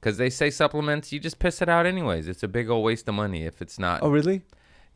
because 0.00 0.16
they 0.16 0.30
say 0.30 0.50
supplements 0.50 1.12
you 1.12 1.20
just 1.20 1.38
piss 1.38 1.60
it 1.62 1.68
out 1.68 1.86
anyways. 1.86 2.28
It's 2.28 2.42
a 2.42 2.48
big 2.48 2.70
old 2.70 2.84
waste 2.84 3.08
of 3.08 3.14
money 3.14 3.44
if 3.44 3.60
it's 3.60 3.78
not. 3.78 4.02
Oh 4.02 4.10
really? 4.10 4.42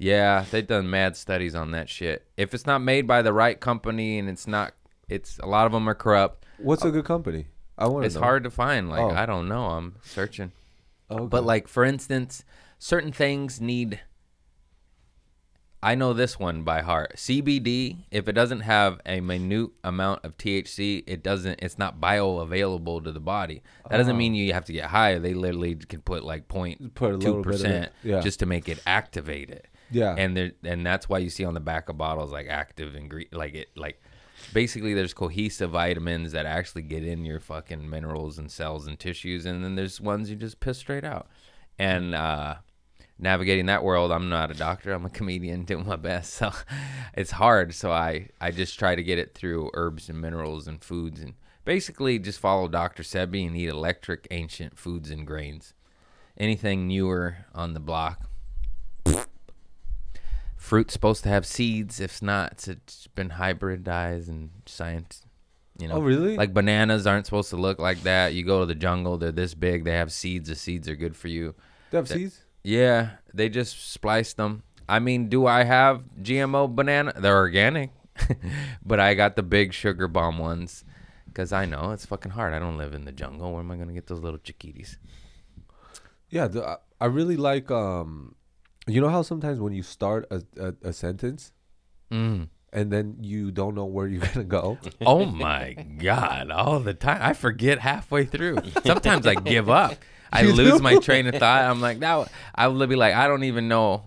Yeah, 0.00 0.44
they've 0.50 0.66
done 0.66 0.88
mad 0.88 1.16
studies 1.16 1.56
on 1.56 1.72
that 1.72 1.88
shit. 1.88 2.24
If 2.36 2.54
it's 2.54 2.66
not 2.66 2.80
made 2.80 3.06
by 3.08 3.20
the 3.22 3.32
right 3.32 3.58
company 3.58 4.18
and 4.20 4.28
it's 4.28 4.46
not, 4.46 4.72
it's 5.08 5.38
a 5.40 5.46
lot 5.46 5.66
of 5.66 5.72
them 5.72 5.88
are 5.88 5.94
corrupt. 5.94 6.46
What's 6.58 6.84
a 6.84 6.90
good 6.92 7.04
company? 7.04 7.46
I 7.76 7.88
want 7.88 8.06
It's 8.06 8.14
know. 8.14 8.20
hard 8.20 8.44
to 8.44 8.50
find. 8.50 8.88
Like 8.88 9.00
Oh. 9.00 9.10
I 9.10 9.26
don't 9.26 9.48
know. 9.48 9.66
I'm 9.66 9.96
searching. 10.02 10.52
Okay. 11.10 11.26
But 11.26 11.42
like 11.44 11.66
for 11.66 11.84
instance, 11.84 12.44
certain 12.78 13.10
things 13.10 13.60
need 13.60 14.00
I 15.82 15.94
know 15.94 16.12
this 16.12 16.38
one 16.40 16.62
by 16.64 16.80
heart. 16.82 17.12
CBD, 17.16 17.98
if 18.10 18.26
it 18.28 18.32
doesn't 18.32 18.60
have 18.60 19.00
a 19.06 19.20
minute 19.20 19.70
amount 19.84 20.24
of 20.24 20.36
THC, 20.36 21.04
it 21.06 21.22
doesn't 21.22 21.60
it's 21.62 21.78
not 21.78 22.00
bioavailable 22.00 23.04
to 23.04 23.12
the 23.12 23.20
body. 23.20 23.62
That 23.88 23.98
doesn't 23.98 24.14
Oh. 24.16 24.18
mean 24.18 24.34
you 24.34 24.52
have 24.52 24.64
to 24.66 24.72
get 24.72 24.86
high. 24.86 25.18
They 25.18 25.34
literally 25.34 25.76
can 25.76 26.00
put 26.00 26.24
like 26.24 26.48
point 26.48 26.94
Put 26.94 27.14
a 27.14 27.18
two 27.18 27.26
little 27.28 27.42
bit 27.42 27.54
of 27.54 27.60
it, 27.60 27.62
percent 27.64 27.92
yeah. 28.02 28.20
just 28.20 28.40
to 28.40 28.46
make 28.46 28.68
it 28.68 28.80
activate 28.86 29.50
it. 29.50 29.68
Yeah. 29.90 30.14
And 30.18 30.36
there 30.36 30.52
and 30.64 30.84
that's 30.84 31.08
why 31.08 31.18
you 31.18 31.30
see 31.30 31.44
on 31.44 31.54
the 31.54 31.60
back 31.60 31.88
of 31.88 31.96
bottles 31.96 32.32
like 32.32 32.48
active 32.48 32.96
ingredient 32.96 33.34
like 33.34 33.54
it 33.54 33.68
like 33.76 34.02
basically 34.52 34.94
there's 34.94 35.14
cohesive 35.14 35.70
vitamins 35.70 36.32
that 36.32 36.44
actually 36.46 36.82
get 36.82 37.04
in 37.04 37.24
your 37.24 37.40
fucking 37.40 37.88
minerals 37.88 38.38
and 38.38 38.50
cells 38.50 38.86
and 38.86 38.98
tissues 38.98 39.46
and 39.46 39.64
then 39.64 39.76
there's 39.76 40.00
ones 40.00 40.28
you 40.30 40.36
just 40.36 40.60
piss 40.60 40.78
straight 40.78 41.04
out 41.04 41.26
and 41.78 42.14
uh 42.14 42.54
navigating 43.18 43.66
that 43.66 43.82
world 43.82 44.12
i'm 44.12 44.28
not 44.28 44.50
a 44.50 44.54
doctor 44.54 44.92
i'm 44.92 45.04
a 45.04 45.10
comedian 45.10 45.64
doing 45.64 45.86
my 45.86 45.96
best 45.96 46.34
so 46.34 46.52
it's 47.14 47.32
hard 47.32 47.74
so 47.74 47.90
i 47.90 48.28
i 48.40 48.50
just 48.50 48.78
try 48.78 48.94
to 48.94 49.02
get 49.02 49.18
it 49.18 49.34
through 49.34 49.70
herbs 49.74 50.08
and 50.08 50.20
minerals 50.20 50.68
and 50.68 50.82
foods 50.82 51.20
and 51.20 51.34
Basically, 51.68 52.18
just 52.18 52.40
follow 52.40 52.66
Dr. 52.66 53.02
Sebi 53.02 53.46
and 53.46 53.54
eat 53.54 53.68
electric, 53.68 54.26
ancient 54.30 54.78
foods 54.78 55.10
and 55.10 55.26
grains. 55.26 55.74
Anything 56.38 56.88
newer 56.88 57.44
on 57.54 57.74
the 57.74 57.78
block. 57.78 58.22
Fruit's 60.56 60.94
supposed 60.94 61.24
to 61.24 61.28
have 61.28 61.44
seeds. 61.44 62.00
If 62.00 62.22
not, 62.22 62.52
it's, 62.52 62.68
it's 62.68 63.06
been 63.08 63.28
hybridized 63.28 64.28
and 64.28 64.48
science. 64.64 65.26
You 65.78 65.88
know, 65.88 65.96
Oh, 65.96 66.00
really? 66.00 66.38
Like 66.38 66.54
bananas 66.54 67.06
aren't 67.06 67.26
supposed 67.26 67.50
to 67.50 67.56
look 67.56 67.78
like 67.78 68.02
that. 68.04 68.32
You 68.32 68.44
go 68.44 68.60
to 68.60 68.66
the 68.66 68.74
jungle, 68.74 69.18
they're 69.18 69.30
this 69.30 69.52
big. 69.52 69.84
They 69.84 69.92
have 69.92 70.10
seeds. 70.10 70.48
The 70.48 70.54
seeds 70.56 70.88
are 70.88 70.96
good 70.96 71.16
for 71.16 71.28
you. 71.28 71.54
They 71.90 71.98
have 71.98 72.08
seeds? 72.08 72.40
Yeah, 72.62 73.10
they 73.32 73.48
just 73.48 73.92
spliced 73.92 74.36
them. 74.36 74.62
I 74.88 74.98
mean, 74.98 75.28
do 75.28 75.46
I 75.46 75.64
have 75.64 76.02
GMO 76.22 76.74
banana? 76.74 77.12
They're 77.16 77.36
organic, 77.36 77.90
but 78.84 79.00
I 79.00 79.14
got 79.14 79.36
the 79.36 79.42
big 79.42 79.72
sugar 79.72 80.08
bomb 80.08 80.38
ones 80.38 80.84
because 81.26 81.52
I 81.52 81.66
know 81.66 81.92
it's 81.92 82.06
fucking 82.06 82.32
hard. 82.32 82.52
I 82.54 82.58
don't 82.58 82.78
live 82.78 82.94
in 82.94 83.04
the 83.04 83.12
jungle. 83.12 83.52
Where 83.52 83.60
am 83.60 83.70
I 83.70 83.76
gonna 83.76 83.92
get 83.92 84.06
those 84.06 84.20
little 84.20 84.38
chiquitis? 84.38 84.96
Yeah, 86.30 86.48
the, 86.48 86.78
I- 87.00 87.06
really 87.06 87.36
like. 87.36 87.70
Um, 87.70 88.34
you 88.86 89.00
know 89.00 89.08
how 89.10 89.22
sometimes 89.22 89.60
when 89.60 89.72
you 89.74 89.82
start 89.82 90.26
a, 90.30 90.42
a, 90.58 90.74
a 90.88 90.92
sentence 90.92 91.52
Mm. 92.10 92.48
and 92.72 92.90
then 92.90 93.18
you 93.20 93.50
don't 93.50 93.74
know 93.74 93.84
where 93.84 94.06
you're 94.06 94.26
gonna 94.32 94.44
go. 94.44 94.78
Oh 95.04 95.26
my 95.26 95.74
god! 95.98 96.50
All 96.50 96.80
the 96.80 96.94
time, 96.94 97.18
I 97.20 97.34
forget 97.34 97.78
halfway 97.80 98.24
through. 98.24 98.58
Sometimes 98.84 99.26
I 99.26 99.34
give 99.34 99.68
up. 99.68 99.94
I 100.32 100.42
You 100.42 100.52
lose 100.52 100.74
do? 100.78 100.82
my 100.82 100.96
train 100.98 101.26
of 101.26 101.34
thought. 101.36 101.62
I'm 101.64 101.80
like, 101.80 101.98
now 101.98 102.26
I 102.54 102.68
will 102.68 102.86
be 102.86 102.96
like, 102.96 103.14
I 103.14 103.26
don't 103.26 103.44
even 103.44 103.68
know, 103.68 104.04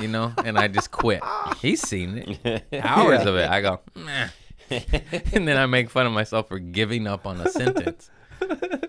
you 0.00 0.08
know, 0.08 0.32
and 0.44 0.58
I 0.58 0.68
just 0.68 0.90
quit. 0.90 1.22
He's 1.60 1.80
seen 1.86 2.38
it, 2.44 2.64
hours 2.82 3.26
of 3.26 3.36
it. 3.36 3.48
I 3.48 3.60
go, 3.60 3.80
nah. 3.94 4.28
and 4.70 5.48
then 5.48 5.56
I 5.56 5.66
make 5.66 5.90
fun 5.90 6.06
of 6.06 6.12
myself 6.12 6.48
for 6.48 6.58
giving 6.58 7.06
up 7.06 7.26
on 7.26 7.40
a 7.40 7.48
sentence. 7.50 8.10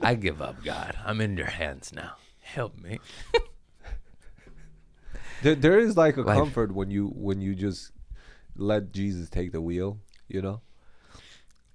I 0.01 0.15
give 0.15 0.41
up, 0.41 0.63
God. 0.63 0.97
I'm 1.05 1.21
in 1.21 1.37
your 1.37 1.47
hands 1.47 1.91
now. 1.93 2.13
Help 2.41 2.77
me. 2.81 2.99
there, 5.41 5.55
there 5.55 5.79
is 5.79 5.95
like 5.97 6.17
a 6.17 6.21
Life. 6.21 6.37
comfort 6.37 6.73
when 6.73 6.91
you 6.91 7.07
when 7.07 7.41
you 7.41 7.55
just 7.55 7.91
let 8.55 8.91
Jesus 8.91 9.29
take 9.29 9.51
the 9.51 9.61
wheel. 9.61 9.99
You 10.27 10.41
know. 10.41 10.61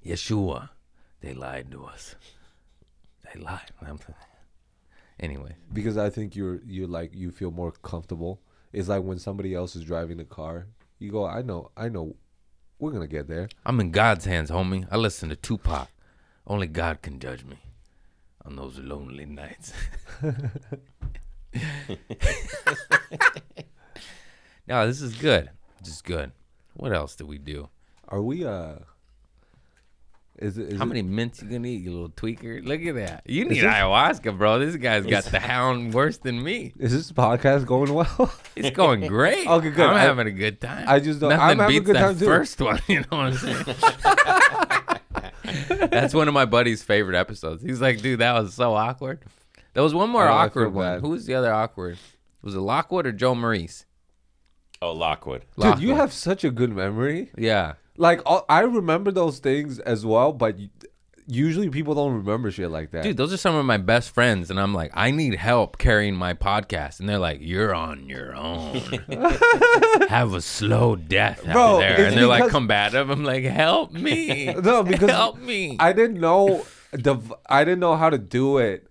Yeshua, 0.04 0.68
they 1.20 1.32
lied 1.32 1.70
to 1.72 1.84
us. 1.84 2.14
They 3.32 3.40
lied. 3.40 3.70
Anyway, 5.20 5.56
because 5.72 5.96
I 5.96 6.10
think 6.10 6.34
you're 6.34 6.60
you're 6.66 6.88
like 6.88 7.14
you 7.14 7.30
feel 7.30 7.50
more 7.50 7.72
comfortable. 7.72 8.40
It's 8.72 8.88
like 8.88 9.02
when 9.04 9.18
somebody 9.18 9.54
else 9.54 9.76
is 9.76 9.84
driving 9.84 10.16
the 10.16 10.24
car, 10.24 10.66
you 10.98 11.12
go, 11.12 11.24
I 11.24 11.42
know, 11.42 11.70
I 11.76 11.88
know, 11.88 12.16
we're 12.78 12.90
gonna 12.90 13.06
get 13.06 13.28
there. 13.28 13.48
I'm 13.64 13.78
in 13.80 13.92
God's 13.92 14.24
hands, 14.24 14.50
homie. 14.50 14.86
I 14.90 14.96
listen 14.96 15.28
to 15.28 15.36
Tupac. 15.36 15.88
Only 16.46 16.66
God 16.66 17.00
can 17.00 17.20
judge 17.20 17.44
me 17.44 17.58
on 18.44 18.56
those 18.56 18.78
lonely 18.78 19.24
nights. 19.26 19.72
no, 24.66 24.86
this 24.86 25.00
is 25.00 25.14
good. 25.14 25.50
This 25.80 25.94
is 25.94 26.02
good. 26.02 26.32
What 26.74 26.92
else 26.92 27.14
do 27.14 27.24
we 27.24 27.38
do? 27.38 27.68
Are 28.08 28.20
we? 28.20 28.44
uh 28.44 28.76
Is 30.44 30.58
it? 30.58 30.72
Is 30.72 30.78
How 30.78 30.84
it- 30.84 30.88
many 30.88 31.02
mints 31.02 31.40
you 31.42 31.48
gonna 31.48 31.66
eat, 31.68 31.82
you 31.82 31.90
little 31.92 32.10
tweaker? 32.10 32.62
Look 32.64 32.80
at 32.82 32.94
that. 32.96 33.22
You 33.26 33.44
need 33.46 33.58
this- 33.60 33.64
ayahuasca, 33.64 34.36
bro. 34.36 34.58
This 34.58 34.76
guy's 34.76 35.06
got 35.06 35.24
the 35.24 35.40
hound 35.40 35.94
worse 35.94 36.18
than 36.18 36.42
me. 36.42 36.72
Is 36.78 36.92
this 36.92 37.10
podcast 37.12 37.64
going 37.66 37.92
well? 37.94 38.32
It's 38.56 38.70
going 38.76 39.06
great. 39.06 39.46
Okay, 39.48 39.70
good. 39.70 39.86
I'm 39.86 39.96
I- 39.96 40.00
having 40.00 40.26
a 40.28 40.32
good 40.32 40.60
time. 40.60 40.84
I 40.88 41.00
just 41.00 41.18
don't- 41.20 41.30
Nothing 41.30 41.42
I'm 41.42 41.58
having 41.58 41.76
a 41.76 41.80
beats 41.80 41.86
good 41.86 41.96
that 41.96 42.00
time, 42.02 42.18
too. 42.18 42.24
First 42.26 42.60
one, 42.60 42.80
you 42.88 43.00
know 43.00 43.06
what 43.10 43.20
I'm 43.20 43.34
saying? 43.34 43.64
That's 45.90 46.14
one 46.14 46.28
of 46.28 46.34
my 46.34 46.44
buddy's 46.44 46.82
favorite 46.82 47.16
episodes. 47.16 47.62
He's 47.62 47.80
like, 47.80 48.00
dude, 48.00 48.20
that 48.20 48.32
was 48.40 48.54
so 48.54 48.74
awkward. 48.74 49.20
There 49.72 49.82
was 49.82 49.94
one 49.94 50.10
more 50.10 50.28
Oh, 50.28 50.32
awkward 50.32 50.72
one. 50.72 50.84
bad. 50.96 51.00
Who 51.00 51.10
was 51.10 51.26
the 51.26 51.34
other 51.34 51.52
awkward? 51.52 51.98
Was 52.42 52.54
it 52.54 52.60
Lockwood 52.60 53.06
or 53.06 53.12
Joe 53.12 53.34
Maurice? 53.34 53.86
Oh, 54.82 54.92
Lockwood. 54.92 55.44
Dude, 55.58 55.78
you 55.80 55.94
have 55.94 56.12
such 56.12 56.44
a 56.44 56.50
good 56.50 56.74
memory. 56.74 57.30
Yeah. 57.36 57.74
Like 57.96 58.20
all, 58.26 58.44
I 58.48 58.60
remember 58.60 59.10
those 59.12 59.38
things 59.38 59.78
as 59.78 60.04
well, 60.04 60.32
but 60.32 60.56
usually 61.26 61.70
people 61.70 61.94
don't 61.94 62.12
remember 62.12 62.50
shit 62.50 62.70
like 62.70 62.90
that. 62.90 63.02
Dude, 63.02 63.16
those 63.16 63.32
are 63.32 63.36
some 63.38 63.54
of 63.54 63.64
my 63.64 63.76
best 63.76 64.10
friends. 64.10 64.50
And 64.50 64.60
I'm 64.60 64.74
like, 64.74 64.90
I 64.94 65.10
need 65.10 65.34
help 65.34 65.78
carrying 65.78 66.14
my 66.16 66.34
podcast. 66.34 67.00
And 67.00 67.08
they're 67.08 67.18
like, 67.18 67.38
you're 67.40 67.74
on 67.74 68.08
your 68.08 68.34
own. 68.34 68.76
Have 70.08 70.34
a 70.34 70.40
slow 70.40 70.96
death 70.96 71.46
out 71.46 71.52
Bro, 71.52 71.78
there. 71.78 72.06
And 72.06 72.16
they're 72.16 72.26
like 72.26 72.50
combative. 72.50 73.10
I'm 73.10 73.24
like, 73.24 73.44
help 73.44 73.92
me. 73.92 74.46
no, 74.62 74.82
because 74.82 75.10
help 75.10 75.38
me. 75.38 75.76
I 75.78 75.92
didn't 75.92 76.20
know 76.20 76.66
the 76.92 77.18
I 77.46 77.64
didn't 77.64 77.80
know 77.80 77.96
how 77.96 78.10
to 78.10 78.18
do 78.18 78.58
it 78.58 78.88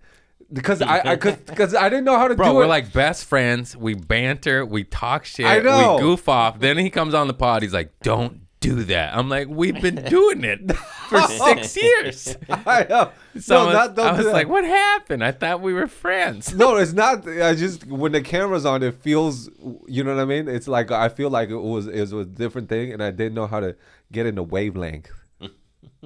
because 0.52 0.82
I 0.82 1.12
I 1.12 1.16
could 1.16 1.44
because 1.46 1.74
I 1.74 1.88
didn't 1.88 2.04
know 2.04 2.18
how 2.18 2.28
to 2.28 2.34
Bro, 2.34 2.50
do 2.50 2.54
we're 2.54 2.64
it. 2.64 2.68
like 2.68 2.92
best 2.92 3.24
friends. 3.24 3.76
We 3.76 3.94
banter. 3.94 4.66
We 4.66 4.84
talk 4.84 5.24
shit. 5.24 5.46
I 5.46 5.60
know. 5.60 5.96
We 5.96 6.00
goof 6.02 6.28
off. 6.28 6.60
Then 6.60 6.78
he 6.78 6.90
comes 6.90 7.14
on 7.14 7.28
the 7.28 7.34
pod. 7.34 7.62
He's 7.62 7.72
like, 7.72 7.92
"Don't 8.02 8.43
do 8.68 8.84
that." 8.84 9.16
I'm 9.16 9.28
like, 9.28 9.48
"We've 9.48 9.80
been 9.80 9.96
doing 10.08 10.44
it 10.44 10.74
for 11.08 11.20
six 11.28 11.76
years." 11.76 12.36
I 12.48 12.86
know. 12.88 13.10
So 13.40 13.64
no, 13.64 13.68
I 13.68 13.72
not, 13.72 13.88
was, 13.88 13.96
don't 13.96 14.06
I 14.06 14.16
was 14.18 14.26
like, 14.26 14.48
"What 14.48 14.64
happened? 14.64 15.22
I 15.24 15.32
thought 15.32 15.60
we 15.60 15.72
were 15.72 15.86
friends." 15.86 16.54
No, 16.54 16.76
it's 16.82 16.92
not. 16.92 17.28
I 17.28 17.54
just 17.54 17.86
when 17.86 18.12
the 18.12 18.22
camera's 18.22 18.64
on, 18.66 18.82
it 18.82 18.94
feels. 18.94 19.48
You 19.86 20.04
know 20.04 20.14
what 20.14 20.22
I 20.22 20.24
mean? 20.24 20.48
It's 20.48 20.68
like 20.68 20.90
I 20.90 21.08
feel 21.08 21.30
like 21.30 21.50
it 21.50 21.56
was 21.56 21.86
it 21.86 22.00
was 22.00 22.12
a 22.12 22.24
different 22.24 22.68
thing, 22.68 22.92
and 22.92 23.02
I 23.02 23.10
didn't 23.10 23.34
know 23.34 23.46
how 23.46 23.60
to 23.60 23.76
get 24.12 24.26
in 24.26 24.34
the 24.36 24.42
wavelength 24.42 25.10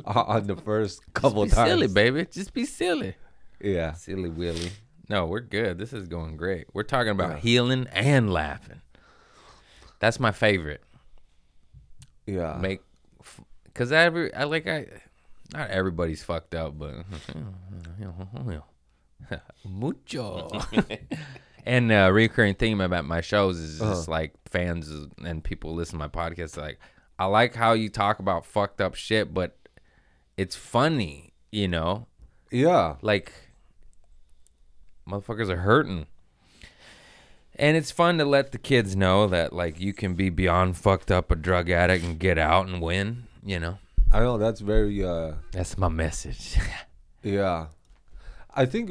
on 0.04 0.46
the 0.46 0.56
first 0.56 1.00
couple 1.14 1.44
Be 1.44 1.50
times. 1.50 1.70
silly, 1.70 1.88
baby. 1.88 2.26
Just 2.30 2.52
be 2.54 2.64
silly. 2.64 3.14
Yeah, 3.60 3.92
Silly 3.94 4.28
Willy. 4.30 4.70
No, 5.08 5.26
we're 5.26 5.40
good. 5.40 5.78
This 5.78 5.92
is 5.92 6.06
going 6.06 6.36
great. 6.36 6.66
We're 6.72 6.82
talking 6.84 7.10
about 7.10 7.30
Yeah. 7.30 7.38
healing 7.38 7.86
and 7.92 8.32
laughing. 8.32 8.82
That's 9.98 10.20
my 10.20 10.30
favorite. 10.30 10.82
Yeah. 12.28 12.58
Make, 12.60 12.80
cause 13.74 13.92
every 13.92 14.32
I 14.34 14.44
like 14.44 14.66
I, 14.66 14.86
not 15.52 15.70
everybody's 15.70 16.22
fucked 16.22 16.54
up, 16.54 16.78
but 16.78 17.04
mucho. 19.64 20.48
and 21.66 21.90
uh, 21.90 22.10
recurring 22.12 22.54
theme 22.54 22.80
about 22.80 23.04
my 23.04 23.20
shows 23.20 23.58
is 23.58 23.78
just 23.80 24.08
like 24.08 24.34
fans 24.50 24.90
and 25.24 25.42
people 25.42 25.74
listen 25.74 25.98
to 25.98 25.98
my 25.98 26.08
podcast. 26.08 26.56
Like, 26.56 26.78
I 27.18 27.26
like 27.26 27.54
how 27.54 27.72
you 27.72 27.88
talk 27.88 28.18
about 28.18 28.46
fucked 28.46 28.80
up 28.80 28.94
shit, 28.94 29.32
but 29.32 29.56
it's 30.36 30.54
funny, 30.54 31.32
you 31.50 31.66
know 31.66 32.06
yeah. 32.50 32.96
like 33.02 33.32
motherfuckers 35.08 35.48
are 35.48 35.58
hurting 35.58 36.06
and 37.58 37.76
it's 37.76 37.90
fun 37.90 38.18
to 38.18 38.24
let 38.24 38.52
the 38.52 38.58
kids 38.58 38.94
know 38.96 39.26
that 39.26 39.52
like 39.52 39.80
you 39.80 39.92
can 39.92 40.14
be 40.14 40.30
beyond 40.30 40.76
fucked 40.76 41.10
up 41.10 41.30
a 41.30 41.36
drug 41.36 41.70
addict 41.70 42.04
and 42.04 42.18
get 42.18 42.38
out 42.38 42.66
and 42.66 42.80
win 42.80 43.24
you 43.44 43.58
know 43.58 43.78
I 44.10 44.20
know 44.20 44.38
that's 44.38 44.60
very. 44.60 45.04
uh 45.04 45.34
that's 45.52 45.76
my 45.76 45.88
message 45.88 46.56
Yeah. 47.22 47.66
I 48.54 48.66
think 48.66 48.90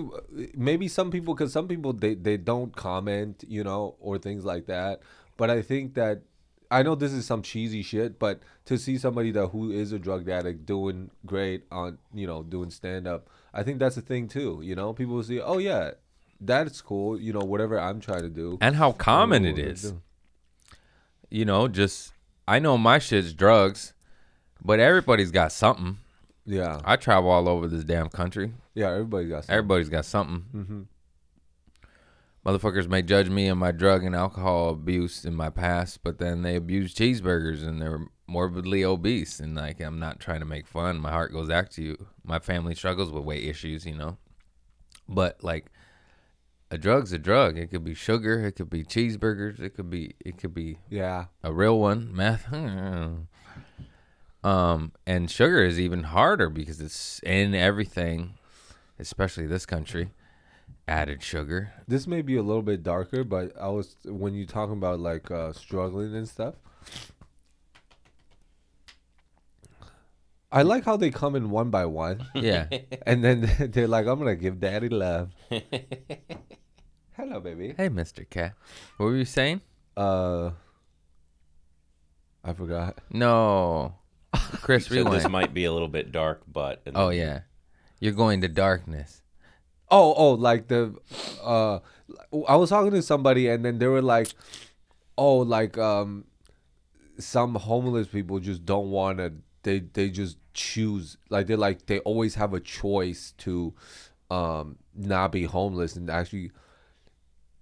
maybe 0.56 0.88
some 0.88 1.12
people, 1.12 1.34
because 1.34 1.52
some 1.52 1.68
people 1.68 1.92
they 1.94 2.14
they 2.14 2.38
don't 2.38 2.76
comment, 2.76 3.44
you 3.48 3.64
know, 3.64 3.96
or 4.00 4.18
things 4.18 4.46
like 4.46 4.68
that. 4.68 5.02
But 5.36 5.50
I 5.50 5.62
think 5.62 5.94
that 5.96 6.22
I 6.70 6.84
know 6.84 6.96
this 6.96 7.12
is 7.12 7.26
some 7.26 7.42
cheesy 7.42 7.82
shit, 7.84 8.20
but 8.20 8.42
to 8.66 8.78
see 8.78 8.98
somebody 8.98 9.32
that 9.32 9.48
who 9.48 9.72
is 9.72 9.92
a 9.92 10.00
drug 10.00 10.30
addict 10.30 10.66
doing 10.66 11.10
great 11.26 11.64
on, 11.72 11.98
you 12.14 12.28
know, 12.28 12.44
doing 12.44 12.70
stand 12.72 13.08
up, 13.08 13.30
I 13.54 13.64
think 13.64 13.80
that's 13.80 13.98
a 13.98 14.02
thing 14.02 14.28
too. 14.28 14.62
You 14.64 14.76
know, 14.76 14.94
people 14.94 15.16
will 15.16 15.24
see, 15.24 15.42
oh 15.42 15.58
yeah, 15.58 15.92
that's 16.40 16.82
cool. 16.82 17.20
You 17.20 17.34
know, 17.34 17.40
whatever 17.42 17.80
I'm 17.80 18.00
trying 18.00 18.22
to 18.24 18.30
do. 18.30 18.58
and 18.62 18.76
how 18.76 18.92
common 18.92 19.46
it 19.46 19.58
is 19.60 19.94
you 21.30 21.44
know 21.44 21.68
just 21.68 22.14
i 22.48 22.58
know 22.58 22.78
my 22.78 22.98
shit's 23.00 23.34
drugs 23.34 23.92
but 24.64 24.80
everybody's 24.80 25.30
got 25.30 25.52
something 25.52 25.98
Yeah, 26.46 26.80
i 26.86 26.96
travel 26.96 27.30
all 27.30 27.50
over 27.50 27.68
this 27.68 27.84
damn 27.84 28.08
country 28.08 28.54
yeah. 28.76 28.92
everybody's 28.92 29.28
got. 29.30 29.44
Some. 29.44 29.54
everybody's 29.54 29.90
got 29.90 30.06
something 30.06 30.46
hmm 30.54 30.82
Motherfuckers 32.46 32.88
may 32.88 33.02
judge 33.02 33.28
me 33.30 33.48
and 33.50 33.60
my 33.60 33.72
drug 33.74 34.06
and 34.06 34.16
alcohol 34.16 34.70
abuse 34.70 35.26
in 35.26 35.36
my 35.36 35.50
past, 35.50 36.02
but 36.02 36.18
then 36.18 36.44
they 36.44 36.56
abuse 36.56 36.96
cheeseburgers 36.96 37.62
and 37.68 37.82
they're 37.82 38.08
morbidly 38.26 38.86
obese. 38.86 39.42
And 39.42 39.54
like, 39.54 39.82
I'm 39.82 40.00
not 40.00 40.22
trying 40.22 40.40
to 40.40 40.46
make 40.46 40.66
fun. 40.66 40.98
My 41.02 41.12
heart 41.12 41.34
goes 41.34 41.50
out 41.50 41.72
to 41.72 41.82
you. 41.84 42.08
My 42.24 42.40
family 42.40 42.74
struggles 42.74 43.12
with 43.12 43.26
weight 43.26 43.44
issues, 43.44 43.86
you 43.86 43.96
know. 43.98 44.16
But 45.10 45.44
like, 45.44 45.66
a 46.70 46.78
drug's 46.78 47.14
a 47.14 47.18
drug. 47.20 47.58
It 47.58 47.72
could 47.72 47.84
be 47.84 47.94
sugar. 47.94 48.46
It 48.46 48.54
could 48.58 48.70
be 48.70 48.84
cheeseburgers. 48.84 49.60
It 49.60 49.72
could 49.76 49.90
be. 49.90 50.16
It 50.26 50.38
could 50.38 50.54
be 50.54 50.78
Yeah, 50.90 51.26
a 51.44 51.52
real 51.54 51.80
one, 51.80 52.14
meth. 52.16 52.52
um, 54.44 54.92
and 55.06 55.30
sugar 55.32 55.64
is 55.64 55.80
even 55.80 56.04
harder 56.04 56.50
because 56.50 56.80
it's 56.82 57.20
in 57.24 57.54
everything, 57.56 58.36
especially 59.00 59.48
this 59.48 59.66
country. 59.66 60.12
Added 60.90 61.22
sugar. 61.22 61.74
this 61.86 62.08
may 62.08 62.22
be 62.22 62.38
a 62.38 62.42
little 62.42 62.62
bit 62.62 62.82
darker, 62.82 63.26
but 63.26 63.52
I 63.60 63.68
was 63.68 63.98
when 64.06 64.34
you 64.34 64.46
talking 64.46 64.78
about 64.78 65.02
like 65.02 65.30
uh 65.30 65.52
struggling 65.52 66.16
and 66.16 66.30
stuff. 66.30 66.56
I 70.50 70.62
like 70.62 70.86
how 70.86 70.96
they 70.96 71.10
come 71.10 71.36
in 71.36 71.50
one 71.50 71.70
by 71.72 71.86
one, 71.88 72.26
Yeah. 72.34 72.68
and 73.06 73.22
then 73.22 73.50
they're 73.74 73.88
like, 73.90 74.08
"I'm 74.08 74.18
gonna 74.18 74.38
give 74.38 74.62
daddy 74.62 74.88
love." 74.88 75.32
Hello, 77.18 77.40
baby. 77.40 77.74
hey, 77.76 77.90
Mr. 77.90 78.30
Cat. 78.30 78.54
What 78.98 79.08
were 79.08 79.16
you 79.16 79.26
saying? 79.26 79.62
Uh, 79.98 80.52
I 82.44 82.54
forgot. 82.54 83.00
No. 83.12 83.96
Chris, 84.62 84.86
So 84.86 85.04
this 85.06 85.28
might 85.28 85.52
be 85.52 85.66
a 85.66 85.74
little 85.74 85.88
bit 85.88 86.12
dark, 86.12 86.44
but 86.48 86.84
Oh 86.94 87.10
yeah. 87.10 87.40
You're 88.00 88.14
going 88.14 88.42
to 88.42 88.48
darkness. 88.48 89.24
Oh, 89.90 90.14
oh, 90.14 90.34
like 90.34 90.68
the, 90.68 90.94
uh, 91.44 91.80
I 92.48 92.56
was 92.56 92.70
talking 92.70 92.92
to 92.92 93.02
somebody, 93.02 93.48
and 93.48 93.66
then 93.66 93.80
they 93.80 93.88
were 93.88 94.04
like, 94.04 94.28
"Oh, 95.18 95.38
like 95.38 95.76
um, 95.80 96.26
some 97.18 97.56
homeless 97.56 98.08
people 98.08 98.40
just 98.40 98.64
don't 98.64 98.92
want 98.92 99.18
to. 99.18 99.34
They 99.64 99.80
they 99.80 100.10
just 100.10 100.38
choose. 100.54 101.18
Like 101.30 101.48
they're 101.48 101.58
like 101.58 101.88
they 101.88 101.98
always 102.00 102.36
have 102.36 102.54
a 102.54 102.60
choice 102.60 103.34
to, 103.40 103.74
um, 104.30 104.76
not 104.94 105.32
be 105.32 105.46
homeless 105.46 105.96
and 105.96 106.12
actually. 106.12 106.52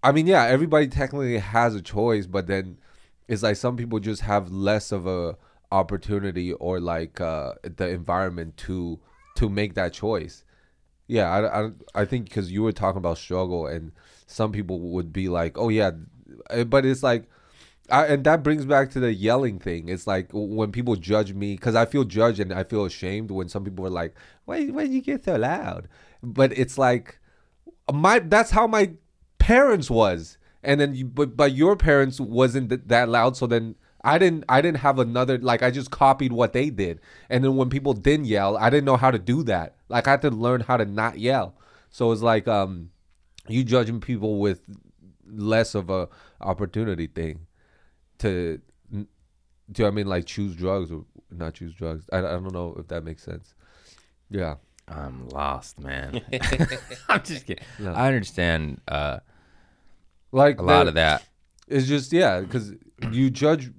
I 0.05 0.11
mean, 0.11 0.27
yeah, 0.27 0.43
everybody 0.43 0.87
technically 0.87 1.39
has 1.39 1.73
a 1.73 1.81
choice, 1.81 2.27
but 2.27 2.45
then 2.45 2.77
it's 3.27 3.41
like 3.41 3.55
some 3.55 3.75
people 3.75 3.99
just 3.99 4.21
have 4.21 4.51
less 4.51 4.91
of 4.91 5.07
a 5.07 5.35
opportunity 5.71 6.53
or 6.53 6.79
like 6.79 7.19
uh 7.19 7.53
the 7.63 7.89
environment 7.89 8.55
to 8.55 8.99
to 9.35 9.49
make 9.49 9.73
that 9.73 9.93
choice. 9.93 10.43
Yeah, 11.07 11.29
I, 11.31 11.65
I, 11.65 11.71
I 11.95 12.05
think 12.05 12.25
because 12.25 12.51
you 12.51 12.61
were 12.63 12.71
talking 12.71 12.99
about 12.99 13.17
struggle, 13.17 13.65
and 13.67 13.93
some 14.27 14.51
people 14.51 14.79
would 14.79 15.11
be 15.11 15.27
like, 15.27 15.57
"Oh 15.57 15.69
yeah," 15.69 15.91
eh, 16.51 16.65
but 16.65 16.85
it's 16.85 17.03
like, 17.03 17.29
I, 17.89 18.05
and 18.07 18.23
that 18.25 18.43
brings 18.43 18.65
back 18.65 18.91
to 18.91 18.99
the 18.99 19.13
yelling 19.13 19.59
thing. 19.59 19.89
It's 19.89 20.07
like 20.07 20.29
when 20.33 20.71
people 20.71 20.95
judge 20.97 21.33
me, 21.33 21.55
because 21.55 21.75
I 21.75 21.85
feel 21.85 22.03
judged 22.05 22.39
and 22.39 22.53
I 22.53 22.63
feel 22.63 22.85
ashamed 22.85 23.31
when 23.31 23.49
some 23.49 23.63
people 23.63 23.87
are 23.87 23.91
like, 23.91 24.15
"Why, 24.45 24.65
why 24.67 24.83
did 24.83 24.93
you 24.93 25.01
get 25.01 25.25
so 25.25 25.35
loud?" 25.35 25.87
But 26.23 26.57
it's 26.57 26.77
like, 26.77 27.19
my 27.91 28.19
that's 28.19 28.51
how 28.51 28.67
my 28.67 28.91
parents 29.45 29.91
was, 29.91 30.39
and 30.63 30.81
then 30.81 30.95
you, 30.95 31.05
but 31.05 31.37
but 31.37 31.53
your 31.53 31.75
parents 31.75 32.19
wasn't 32.19 32.69
th- 32.69 32.81
that 32.87 33.09
loud, 33.09 33.37
so 33.37 33.47
then. 33.47 33.75
I 34.07 34.19
didn't 34.19 34.43
I 34.47 34.61
didn't 34.61 34.81
have 34.81 34.99
another 34.99 35.39
like 35.39 35.63
I 35.63 35.71
just 35.71 35.89
copied 35.89 36.31
what 36.31 36.53
they 36.53 36.69
did. 36.69 36.99
And 37.27 37.43
then 37.43 37.55
when 37.55 37.71
people 37.71 37.93
didn't 37.93 38.25
yell, 38.25 38.55
I 38.55 38.69
didn't 38.69 38.85
know 38.85 38.97
how 38.97 39.09
to 39.09 39.17
do 39.17 39.41
that. 39.45 39.77
Like 39.89 40.07
I 40.07 40.11
had 40.11 40.21
to 40.21 40.29
learn 40.29 40.61
how 40.61 40.77
to 40.77 40.85
not 40.85 41.17
yell. 41.17 41.55
So 41.89 42.11
it's 42.11 42.21
like 42.21 42.47
um 42.47 42.91
you 43.47 43.63
judging 43.63 43.99
people 43.99 44.37
with 44.37 44.61
less 45.25 45.73
of 45.73 45.89
a 45.89 46.07
opportunity 46.39 47.07
thing 47.07 47.47
to 48.19 48.61
do 48.91 49.01
you 49.01 49.07
know 49.79 49.87
I 49.87 49.89
mean 49.89 50.05
like 50.05 50.25
choose 50.25 50.55
drugs 50.55 50.91
or 50.91 51.05
not 51.31 51.55
choose 51.55 51.73
drugs. 51.73 52.07
I, 52.13 52.19
I 52.19 52.21
don't 52.21 52.53
know 52.53 52.75
if 52.77 52.87
that 52.89 53.03
makes 53.03 53.23
sense. 53.23 53.55
Yeah. 54.29 54.57
I'm 54.87 55.29
lost, 55.29 55.79
man. 55.79 56.21
I'm 57.09 57.23
just 57.23 57.47
kidding. 57.47 57.63
No. 57.79 57.91
I 57.91 58.07
understand 58.07 58.81
uh, 58.87 59.19
Like 60.31 60.59
a 60.59 60.63
lot 60.63 60.87
of 60.87 60.95
that. 60.95 61.23
It's 61.67 61.87
just 61.87 62.11
yeah, 62.13 62.41
because 62.41 62.73
you 63.11 63.29
judge. 63.29 63.71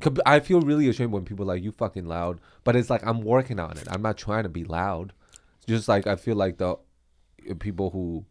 'cause 0.00 0.16
I 0.24 0.40
feel 0.40 0.60
really 0.60 0.88
ashamed 0.88 1.12
when 1.12 1.24
people 1.24 1.44
are 1.44 1.54
like 1.54 1.62
you 1.62 1.72
fucking 1.72 2.06
loud, 2.06 2.40
but 2.64 2.76
it's 2.76 2.88
like 2.90 3.04
I'm 3.06 3.20
working 3.22 3.58
on 3.58 3.76
it. 3.76 3.86
I'm 3.90 4.02
not 4.02 4.16
trying 4.16 4.44
to 4.44 4.48
be 4.48 4.64
loud. 4.64 5.12
It's 5.58 5.66
just 5.66 5.88
like 5.88 6.06
I 6.06 6.16
feel 6.16 6.36
like 6.36 6.58
the 6.58 6.70
uh, 6.70 7.54
people 7.58 7.90
who 7.90 8.24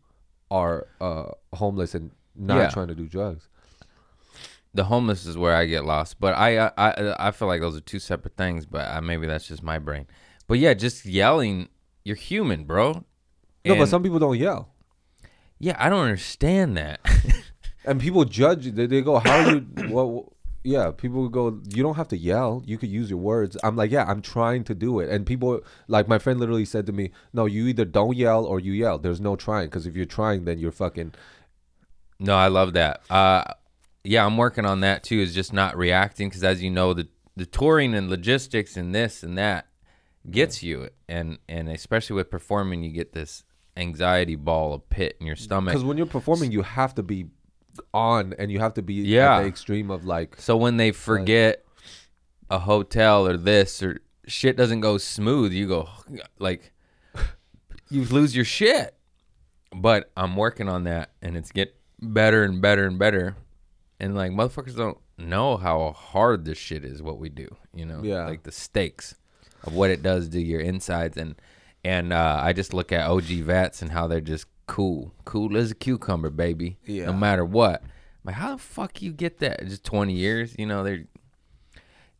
are 0.49 0.87
uh, 0.99 1.31
homeless 1.53 1.93
and 1.93 2.11
not 2.35 2.57
Yeah. 2.57 2.69
trying 2.69 2.87
to 2.87 2.95
do 2.95 3.07
drugs. 3.07 3.49
The 4.73 4.85
homeless 4.85 5.25
is 5.25 5.37
where 5.37 5.55
I 5.55 5.65
get 5.65 5.83
lost, 5.85 6.19
but 6.19 6.33
I 6.35 6.57
I 6.67 6.71
I, 6.77 7.27
I 7.27 7.31
feel 7.31 7.47
like 7.47 7.61
those 7.61 7.75
are 7.75 7.81
two 7.81 7.99
separate 7.99 8.35
things. 8.37 8.65
But 8.65 8.87
uh, 8.89 9.01
maybe 9.01 9.27
that's 9.27 9.47
just 9.47 9.61
my 9.63 9.79
brain. 9.79 10.07
But 10.47 10.59
yeah, 10.59 10.73
just 10.73 11.05
yelling. 11.05 11.69
You're 12.05 12.15
human, 12.15 12.63
bro. 12.63 13.03
No, 13.65 13.75
but 13.75 13.89
some 13.89 14.01
people 14.01 14.17
don't 14.19 14.37
yell, 14.37 14.69
yeah, 15.59 15.75
I 15.77 15.89
don't 15.89 16.03
understand 16.05 16.77
that. 16.77 16.99
and 17.89 17.99
people 17.99 18.23
judge. 18.23 18.65
They, 18.65 18.85
they 18.85 19.01
go, 19.01 19.19
"How 19.19 19.39
are 19.39 19.51
you?" 19.55 19.59
what? 19.89 20.25
Yeah, 20.63 20.91
people 20.91 21.27
go, 21.29 21.59
"You 21.73 21.81
don't 21.81 21.95
have 21.95 22.07
to 22.09 22.17
yell. 22.17 22.61
You 22.65 22.77
could 22.77 22.89
use 22.89 23.09
your 23.09 23.19
words." 23.19 23.57
I'm 23.63 23.75
like, 23.75 23.91
"Yeah, 23.91 24.05
I'm 24.05 24.21
trying 24.21 24.63
to 24.65 24.75
do 24.75 24.99
it." 24.99 25.09
And 25.09 25.25
people, 25.25 25.61
like 25.87 26.07
my 26.07 26.19
friend, 26.19 26.39
literally 26.39 26.65
said 26.65 26.85
to 26.85 26.91
me, 26.91 27.11
"No, 27.33 27.45
you 27.45 27.67
either 27.67 27.85
don't 27.85 28.15
yell 28.15 28.45
or 28.45 28.59
you 28.59 28.73
yell. 28.73 28.99
There's 28.99 29.19
no 29.19 29.35
trying. 29.35 29.67
Because 29.67 29.87
if 29.87 29.95
you're 29.95 30.05
trying, 30.05 30.45
then 30.45 30.59
you're 30.59 30.71
fucking." 30.71 31.13
No, 32.19 32.35
I 32.35 32.47
love 32.47 32.73
that. 32.73 33.01
Uh, 33.09 33.45
yeah, 34.03 34.25
I'm 34.25 34.37
working 34.37 34.65
on 34.65 34.81
that 34.81 35.03
too. 35.03 35.19
Is 35.19 35.33
just 35.33 35.51
not 35.51 35.75
reacting 35.75 36.29
because, 36.29 36.43
as 36.43 36.61
you 36.61 36.69
know, 36.69 36.93
the 36.93 37.07
the 37.35 37.45
touring 37.45 37.95
and 37.95 38.09
logistics 38.09 38.77
and 38.77 38.93
this 38.93 39.23
and 39.23 39.37
that 39.37 39.67
gets 40.29 40.61
you, 40.61 40.89
and 41.07 41.39
and 41.47 41.69
especially 41.69 42.17
with 42.17 42.29
performing, 42.29 42.83
you 42.83 42.91
get 42.91 43.13
this 43.13 43.43
anxiety 43.77 44.35
ball, 44.35 44.73
a 44.73 44.79
pit 44.79 45.17
in 45.19 45.25
your 45.25 45.35
stomach. 45.35 45.73
Because 45.73 45.85
when 45.85 45.97
you're 45.97 46.05
performing, 46.05 46.51
you 46.51 46.61
have 46.61 46.93
to 46.95 47.03
be 47.03 47.27
on, 47.93 48.33
and 48.37 48.51
you 48.51 48.59
have 48.59 48.73
to 48.75 48.81
be 48.81 48.95
Yeah. 48.95 49.37
at 49.37 49.41
the 49.41 49.47
extreme 49.47 49.89
of 49.91 50.05
like. 50.05 50.35
So 50.39 50.55
when 50.57 50.77
they 50.77 50.91
forget 50.91 51.63
a 52.49 52.59
hotel 52.59 53.27
or 53.27 53.37
this 53.37 53.81
or 53.83 54.01
shit 54.27 54.55
doesn't 54.57 54.81
go 54.81 54.97
smooth, 54.97 55.51
you 55.53 55.67
go 55.67 55.89
like 56.39 56.71
you 57.89 58.03
lose 58.05 58.35
your 58.35 58.45
shit. 58.45 58.95
But 59.75 60.11
I'm 60.17 60.35
working 60.35 60.67
on 60.67 60.85
that, 60.85 61.11
and 61.21 61.37
it's 61.37 61.51
get 61.51 61.75
better 62.01 62.43
and 62.43 62.61
better 62.61 62.87
and 62.87 62.97
better. 62.97 63.35
And 63.99 64.15
like 64.15 64.31
motherfuckers 64.31 64.75
don't 64.75 64.97
know 65.17 65.57
how 65.57 65.91
hard 65.91 66.45
this 66.45 66.57
shit 66.57 66.83
is. 66.85 67.01
What 67.03 67.19
we 67.19 67.29
do, 67.29 67.47
you 67.73 67.85
know, 67.85 68.01
Yeah. 68.01 68.25
like 68.25 68.43
the 68.43 68.51
stakes 68.51 69.15
of 69.63 69.73
what 69.73 69.89
it 69.89 70.01
does 70.01 70.29
to 70.29 70.41
your 70.41 70.61
insides. 70.61 71.17
And 71.17 71.35
and 71.83 72.11
uh, 72.13 72.39
I 72.41 72.53
just 72.53 72.73
look 72.73 72.91
at 72.91 73.07
OG 73.09 73.41
vets 73.43 73.81
and 73.81 73.91
how 73.91 74.07
they're 74.07 74.21
just 74.21 74.45
cool, 74.69 75.13
cool 75.25 75.57
as 75.57 75.71
a 75.71 75.75
cucumber, 75.75 76.29
baby. 76.29 76.77
Yeah. 76.85 77.05
No 77.07 77.13
matter 77.13 77.43
what. 77.43 77.81
Like, 78.23 78.35
how 78.35 78.51
the 78.55 78.61
fuck 78.61 79.01
you 79.01 79.11
get 79.11 79.39
that? 79.39 79.65
Just 79.67 79.83
20 79.83 80.13
years, 80.13 80.55
you 80.59 80.65
know? 80.65 80.83
They're 80.83 81.05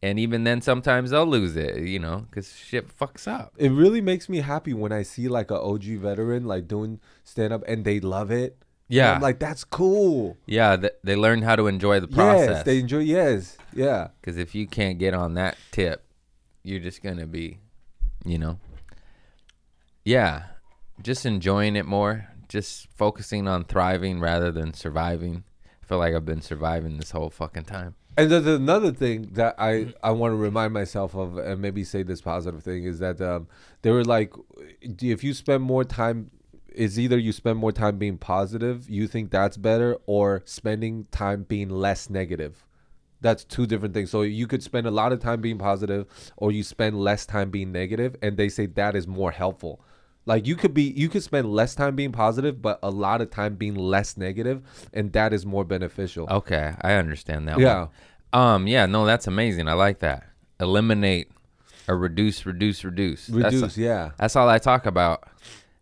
and 0.02 0.18
even 0.18 0.46
then, 0.46 0.62
sometimes 0.62 1.12
they'll 1.12 1.26
lose 1.28 1.58
it, 1.58 1.80
you 1.82 2.00
know, 2.00 2.26
because 2.30 2.56
shit 2.56 2.88
fucks 2.98 3.28
up. 3.28 3.54
It 3.58 3.70
really 3.74 4.00
makes 4.00 4.30
me 4.30 4.38
happy 4.40 4.74
when 4.74 4.94
I 4.94 5.04
see 5.04 5.28
like 5.28 5.52
a 5.52 5.60
OG 5.60 5.84
veteran 6.00 6.46
like 6.46 6.68
doing 6.70 7.02
stand 7.26 7.52
up 7.52 7.64
and 7.68 7.84
they 7.84 8.00
love 8.00 8.32
it. 8.32 8.58
And 8.88 8.96
Yeah. 8.96 9.12
I'm 9.16 9.22
like, 9.22 9.40
that's 9.40 9.66
cool. 9.66 10.38
Yeah, 10.46 10.78
th- 10.78 10.94
they 11.04 11.18
learn 11.18 11.42
how 11.42 11.58
to 11.58 11.68
enjoy 11.68 12.00
the 12.00 12.08
Yes, 12.08 12.16
process. 12.16 12.64
they 12.66 12.80
enjoy. 12.80 13.00
Yes, 13.00 13.58
yeah. 13.74 14.08
Because 14.22 14.38
if 14.38 14.56
you 14.56 14.68
can't 14.68 14.98
get 15.00 15.14
on 15.14 15.34
that 15.34 15.58
tip, 15.72 16.06
you're 16.64 16.80
just 16.80 17.04
gonna 17.04 17.28
be, 17.28 17.60
you 18.26 18.38
know. 18.38 18.58
Yeah, 20.06 20.44
just 21.04 21.26
enjoying 21.26 21.76
it 21.76 21.86
more. 21.86 22.29
Just 22.50 22.88
focusing 22.98 23.48
on 23.48 23.64
thriving 23.64 24.20
rather 24.20 24.52
than 24.52 24.74
surviving. 24.74 25.44
I 25.82 25.86
feel 25.86 26.00
like 26.00 26.14
I've 26.14 26.26
been 26.26 26.42
surviving 26.42 26.98
this 26.98 27.12
whole 27.12 27.30
fucking 27.30 27.64
time. 27.64 27.96
And 28.18 28.30
there's 28.30 28.48
another 28.48 28.92
thing 28.92 29.30
that 29.34 29.56
I, 29.58 29.94
I 30.04 30.12
want 30.12 30.34
to 30.34 30.36
remind 30.36 30.74
myself 30.74 31.16
of, 31.16 31.38
and 31.38 31.62
maybe 31.62 31.86
say 31.86 32.04
this 32.04 32.22
positive 32.22 32.62
thing 32.62 32.84
is 32.84 33.00
that 33.00 33.22
um, 33.22 33.48
they 33.82 33.92
were 33.92 34.04
like, 34.04 34.34
if 34.82 35.24
you 35.24 35.34
spend 35.34 35.64
more 35.64 35.86
time, 35.86 36.32
is 36.68 37.00
either 37.00 37.18
you 37.18 37.32
spend 37.32 37.60
more 37.60 37.72
time 37.72 37.98
being 37.98 38.18
positive, 38.18 38.90
you 38.90 39.08
think 39.08 39.32
that's 39.32 39.56
better, 39.56 39.98
or 40.06 40.42
spending 40.46 41.06
time 41.12 41.44
being 41.44 41.70
less 41.70 42.10
negative. 42.10 42.66
That's 43.22 43.44
two 43.44 43.66
different 43.66 43.94
things. 43.94 44.12
So 44.12 44.24
you 44.24 44.48
could 44.48 44.64
spend 44.64 44.86
a 44.86 44.92
lot 44.92 45.14
of 45.14 45.20
time 45.20 45.40
being 45.40 45.58
positive, 45.58 46.06
or 46.36 46.52
you 46.52 46.64
spend 46.64 47.00
less 47.00 47.26
time 47.26 47.52
being 47.52 47.72
negative, 47.72 48.16
and 48.22 48.38
they 48.38 48.50
say 48.50 48.66
that 48.66 48.96
is 48.96 49.08
more 49.08 49.32
helpful. 49.32 49.82
Like 50.26 50.46
you 50.46 50.56
could 50.56 50.74
be, 50.74 50.84
you 50.84 51.10
could 51.10 51.24
spend 51.24 51.52
less 51.52 51.74
time 51.76 51.96
being 51.96 52.12
positive, 52.12 52.62
but 52.62 52.78
a 52.84 52.90
lot 52.92 53.22
of 53.22 53.32
time 53.32 53.56
being 53.56 53.74
less 53.76 54.16
negative, 54.18 54.62
and 54.94 55.12
that 55.14 55.34
is 55.34 55.46
more 55.46 55.64
beneficial. 55.66 56.28
Okay, 56.30 56.76
I 56.82 56.94
understand 56.94 57.48
that. 57.48 57.58
Yeah. 57.60 57.88
One. 58.32 58.42
Um. 58.44 58.68
Yeah. 58.68 58.86
No, 58.86 59.06
that's 59.06 59.26
amazing. 59.28 59.68
I 59.68 59.74
like 59.74 60.00
that. 60.00 60.28
Eliminate 60.60 61.32
or 61.88 61.98
reduce, 61.98 62.46
reduce, 62.46 62.84
reduce. 62.84 63.26
That's- 63.28 63.54
Reduce, 63.56 63.78
yeah. 63.78 64.12
That's 64.20 64.36
all 64.36 64.48
I 64.48 64.60
talk 64.60 64.86
about 64.86 65.24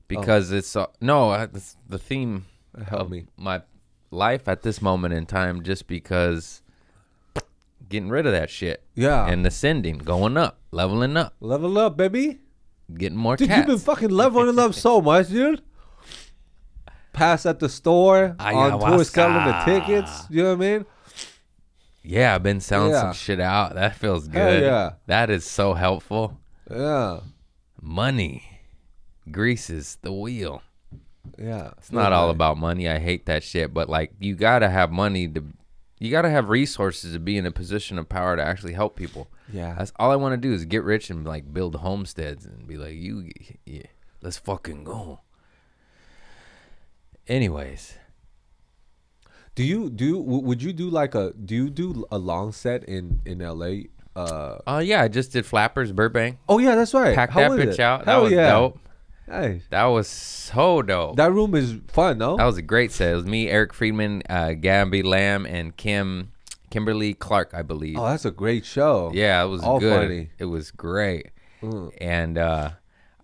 because 0.08 0.52
it's 0.54 0.74
uh, 0.76 0.86
no, 1.02 1.34
it's 1.34 1.76
the 1.90 1.98
theme 2.00 2.46
Help 2.88 3.02
of 3.02 3.10
me. 3.10 3.26
my 3.36 3.64
life 4.12 4.48
at 4.48 4.62
this 4.62 4.82
moment 4.82 5.14
in 5.14 5.26
time. 5.26 5.64
Just 5.64 5.88
because 5.88 6.62
getting 7.90 8.10
rid 8.10 8.26
of 8.26 8.32
that 8.34 8.50
shit 8.50 8.84
Yeah. 8.96 9.28
and 9.28 9.46
ascending, 9.48 9.98
going 10.00 10.38
up, 10.38 10.60
leveling 10.72 11.18
up, 11.18 11.34
Level 11.42 11.78
up, 11.78 11.98
baby. 11.98 12.40
Getting 12.94 13.18
more 13.18 13.36
Dude, 13.36 13.48
cats. 13.50 13.58
you've 13.60 13.68
been 13.68 13.78
fucking 13.80 14.10
leveling 14.10 14.58
up 14.60 14.74
so 14.74 15.02
much, 15.02 15.30
dude. 15.30 15.62
Pass 17.14 17.46
at 17.46 17.60
the 17.60 17.68
store, 17.70 18.36
on 18.40 18.80
tour 18.80 19.04
selling 19.04 19.46
the 19.46 19.62
tickets. 19.66 20.26
You 20.30 20.44
know 20.44 20.50
what 20.56 20.66
I 20.66 20.78
mean? 20.78 20.86
yeah, 22.04 22.36
I've 22.36 22.44
been 22.44 22.60
selling 22.62 22.92
Yeah. 22.92 23.02
some 23.02 23.14
shit 23.14 23.40
out. 23.40 23.74
That 23.76 23.96
feels 23.96 24.28
Hell 24.28 24.50
good. 24.52 24.64
yeah. 24.64 24.92
That 25.08 25.30
is 25.30 25.44
so 25.46 25.74
helpful. 25.74 26.38
Yeah. 26.70 27.22
Money 27.82 28.44
greases 29.32 29.98
the 30.02 30.14
wheel. 30.14 30.62
Yeah. 31.38 31.72
It's 31.80 31.92
not 31.92 32.14
all 32.14 32.30
about 32.30 32.58
money. 32.58 32.88
I 32.88 33.00
hate 33.00 33.26
that 33.26 33.44
shit, 33.44 33.74
but 33.74 33.90
like 33.90 34.14
you 34.20 34.36
gotta 34.36 34.70
have 34.70 34.92
money 34.92 35.28
to 35.28 35.44
you 36.00 36.12
got 36.12 36.22
to 36.24 36.30
have 36.30 36.50
resources 36.50 37.14
to 37.14 37.20
be 37.20 37.38
in 37.38 37.46
a 37.46 37.52
position 37.52 37.98
of 37.98 38.08
power 38.08 38.36
to 38.36 38.44
actually 38.44 38.74
help 38.74 38.96
people. 38.96 39.28
Yeah. 39.52 39.76
That's 39.78 39.92
all 39.98 40.12
I 40.12 40.16
want 40.16 40.34
to 40.34 40.38
do 40.38 40.54
is 40.54 40.66
get 40.66 40.84
rich 40.84 41.10
and 41.10 41.26
like 41.26 41.54
build 41.54 41.76
homesteads 41.76 42.46
and 42.46 42.68
be 42.68 42.78
like, 42.78 42.94
you, 42.96 43.30
yeah, 43.66 43.84
let's 44.22 44.38
fucking 44.38 44.84
go. 44.84 45.22
Anyways, 47.28 47.96
Do 49.56 49.64
you 49.64 49.90
do? 49.90 50.18
Would 50.20 50.62
you 50.62 50.72
do 50.72 50.90
like 50.90 51.16
a? 51.16 51.34
Do 51.34 51.56
you 51.56 51.70
do 51.70 52.06
a 52.12 52.18
long 52.18 52.52
set 52.52 52.84
in 52.86 53.22
in 53.26 53.42
L.A.? 53.42 53.88
Uh, 54.16 54.60
oh 54.66 54.80
yeah, 54.80 55.02
I 55.02 55.08
just 55.10 55.32
did 55.34 55.46
Flappers 55.46 55.92
Burbank. 55.92 56.38
oh 56.48 56.58
yeah, 56.60 56.76
that's 56.76 56.94
right. 56.94 57.16
Packed 57.16 57.34
How 57.34 57.50
that 57.50 57.60
bitch 57.60 57.74
it? 57.74 57.80
out. 57.80 58.06
That 58.06 58.12
Hell 58.12 58.24
was 58.24 58.32
yeah. 58.32 58.50
dope. 58.50 58.80
Hey, 59.28 59.62
That 59.72 59.86
was 59.86 60.08
so 60.08 60.82
dope. 60.82 61.18
that 61.18 61.32
room 61.32 61.54
is 61.56 61.76
fun, 61.90 62.18
though. 62.20 62.38
That 62.38 62.46
was 62.46 62.58
a 62.58 62.62
great 62.62 62.92
set. 62.92 63.12
It 63.12 63.16
was 63.16 63.26
me, 63.26 63.50
Eric 63.50 63.74
Friedman, 63.74 64.24
uh, 64.30 64.54
Gabby 64.54 65.04
Lamb, 65.04 65.46
and 65.46 65.76
Kim 65.76 66.32
Kimberly 66.70 67.14
Clark, 67.14 67.52
I 67.54 67.62
believe. 67.62 67.98
oh, 67.98 68.06
that's 68.06 68.26
a 68.26 68.32
great 68.32 68.66
show. 68.66 69.12
yeah, 69.14 69.44
it 69.44 69.48
was 69.48 69.62
all 69.64 69.80
good. 69.80 70.02
funny. 70.02 70.30
It 70.38 70.46
was 70.46 70.72
great. 70.72 71.28
Mm. 71.62 71.92
And 72.00 72.38
uh, 72.38 72.72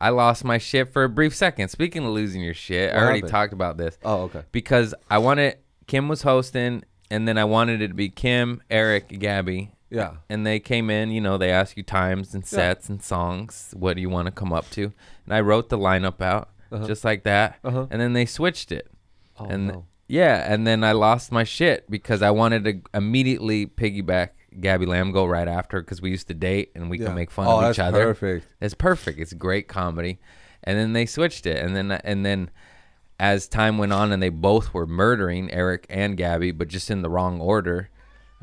I 0.01 0.09
lost 0.09 0.43
my 0.43 0.57
shit 0.57 0.91
for 0.91 1.03
a 1.03 1.09
brief 1.09 1.35
second. 1.35 1.67
Speaking 1.69 2.03
of 2.05 2.11
losing 2.11 2.41
your 2.41 2.53
shit, 2.53 2.91
I 2.91 2.95
What 2.95 3.03
already 3.03 3.17
happened? 3.19 3.31
talked 3.31 3.53
about 3.53 3.77
this 3.77 3.97
Oh, 4.03 4.23
okay. 4.23 4.43
because 4.51 4.93
I 5.09 5.17
wanted 5.19 5.57
Kim 5.87 6.07
was 6.07 6.21
hosting, 6.23 6.83
and 7.11 7.27
then 7.27 7.37
I 7.37 7.43
wanted 7.45 7.81
it 7.81 7.89
to 7.89 7.93
be 7.93 8.09
Kim, 8.09 8.61
Eric, 8.69 9.07
Gabby. 9.19 9.71
Yeah. 9.93 10.13
And 10.29 10.45
they 10.45 10.59
came 10.59 10.89
in, 10.89 11.11
you 11.11 11.21
know, 11.21 11.37
they 11.37 11.51
ask 11.51 11.77
you 11.77 11.83
times 11.83 12.33
and 12.33 12.45
sets 12.45 12.89
and 12.89 13.01
songs. 13.01 13.73
What 13.77 13.95
do 13.95 14.01
you 14.01 14.09
want 14.09 14.25
to 14.25 14.31
come 14.31 14.51
up 14.51 14.69
to? 14.71 14.91
And 15.25 15.33
I 15.33 15.41
wrote 15.41 15.69
the 15.69 15.77
lineup 15.77 16.21
out 16.21 16.49
just 16.85 17.03
like 17.05 17.23
that. 17.23 17.59
Uh-huh. 17.63 17.87
And 17.91 18.01
then 18.01 18.13
they 18.13 18.25
switched 18.25 18.71
it. 18.71 18.89
Oh, 19.39 19.45
and 19.45 19.67
no. 19.67 19.85
yeah, 20.07 20.51
and 20.51 20.65
then 20.65 20.83
I 20.83 20.91
lost 20.93 21.31
my 21.31 21.43
shit 21.43 21.89
because 21.89 22.21
I 22.21 22.31
wanted 22.31 22.63
to 22.65 22.81
immediately 22.97 23.67
piggyback 23.67 24.29
Gabby 24.59 24.85
Lamb 24.85 25.11
go 25.11 25.25
right 25.25 25.47
after 25.47 25.81
because 25.81 26.01
we 26.01 26.09
used 26.09 26.27
to 26.27 26.33
date 26.33 26.71
and 26.75 26.89
we 26.89 26.99
Yeah. 26.99 27.07
can 27.07 27.15
make 27.15 27.31
fun 27.31 27.47
oh, 27.47 27.59
of 27.61 27.71
each 27.71 27.79
other. 27.79 28.05
Perfect. 28.05 28.47
It's 28.61 28.73
perfect. 28.73 29.19
It's 29.19 29.33
great 29.33 29.67
comedy. 29.67 30.19
And 30.63 30.77
then 30.77 30.93
they 30.93 31.05
switched 31.05 31.45
it, 31.45 31.63
and 31.63 31.75
then 31.75 31.91
and 31.91 32.25
then 32.25 32.49
as 33.19 33.47
time 33.47 33.77
went 33.77 33.91
on, 33.93 34.11
and 34.11 34.23
they 34.23 34.29
both 34.29 34.73
were 34.73 34.87
murdering 34.87 35.51
Eric 35.51 35.85
and 35.89 36.15
Gabby, 36.15 36.51
but 36.51 36.69
just 36.69 36.89
in 36.89 37.01
the 37.01 37.09
wrong 37.09 37.41
order. 37.41 37.89